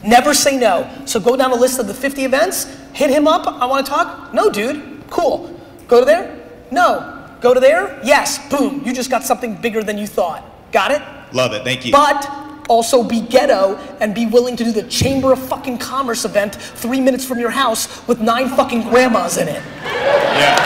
Never 0.05 0.32
say 0.32 0.56
no. 0.56 0.88
So 1.06 1.18
go 1.18 1.36
down 1.36 1.50
the 1.50 1.56
list 1.56 1.80
of 1.80 1.88
the 1.88 1.94
50 1.94 2.24
events, 2.24 2.64
hit 2.92 3.10
him 3.10 3.26
up. 3.26 3.46
I 3.46 3.66
want 3.66 3.84
to 3.84 3.90
talk. 3.90 4.32
No, 4.32 4.48
dude. 4.48 5.02
Cool. 5.10 5.59
Go 5.88 6.00
to 6.00 6.05
there? 6.05 6.48
No. 6.70 7.36
Go 7.40 7.52
to 7.52 7.59
there? 7.59 8.00
Yes. 8.05 8.48
Boom. 8.48 8.82
You 8.84 8.92
just 8.92 9.10
got 9.10 9.24
something 9.24 9.56
bigger 9.56 9.82
than 9.82 9.98
you 9.98 10.06
thought. 10.06 10.44
Got 10.70 10.92
it? 10.92 11.02
Love 11.32 11.52
it. 11.52 11.64
Thank 11.64 11.84
you. 11.86 11.92
But 11.92 12.28
also 12.68 13.02
be 13.02 13.20
ghetto 13.20 13.76
and 14.00 14.14
be 14.14 14.26
willing 14.26 14.56
to 14.56 14.64
do 14.64 14.72
the 14.72 14.82
Chamber 14.84 15.32
of 15.32 15.38
fucking 15.48 15.78
Commerce 15.78 16.24
event 16.24 16.55
three 16.55 17.00
minutes 17.00 17.24
from 17.24 17.38
your 17.38 17.50
house 17.50 18.06
with 18.06 18.20
nine 18.20 18.48
fucking 18.50 18.82
grandmas 18.82 19.38
in 19.38 19.48
it. 19.48 19.62
Yeah. 19.84 20.56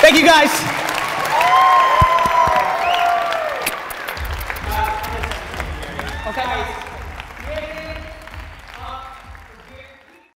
Thank 0.00 0.16
you 0.16 0.24
guys. 0.24 0.77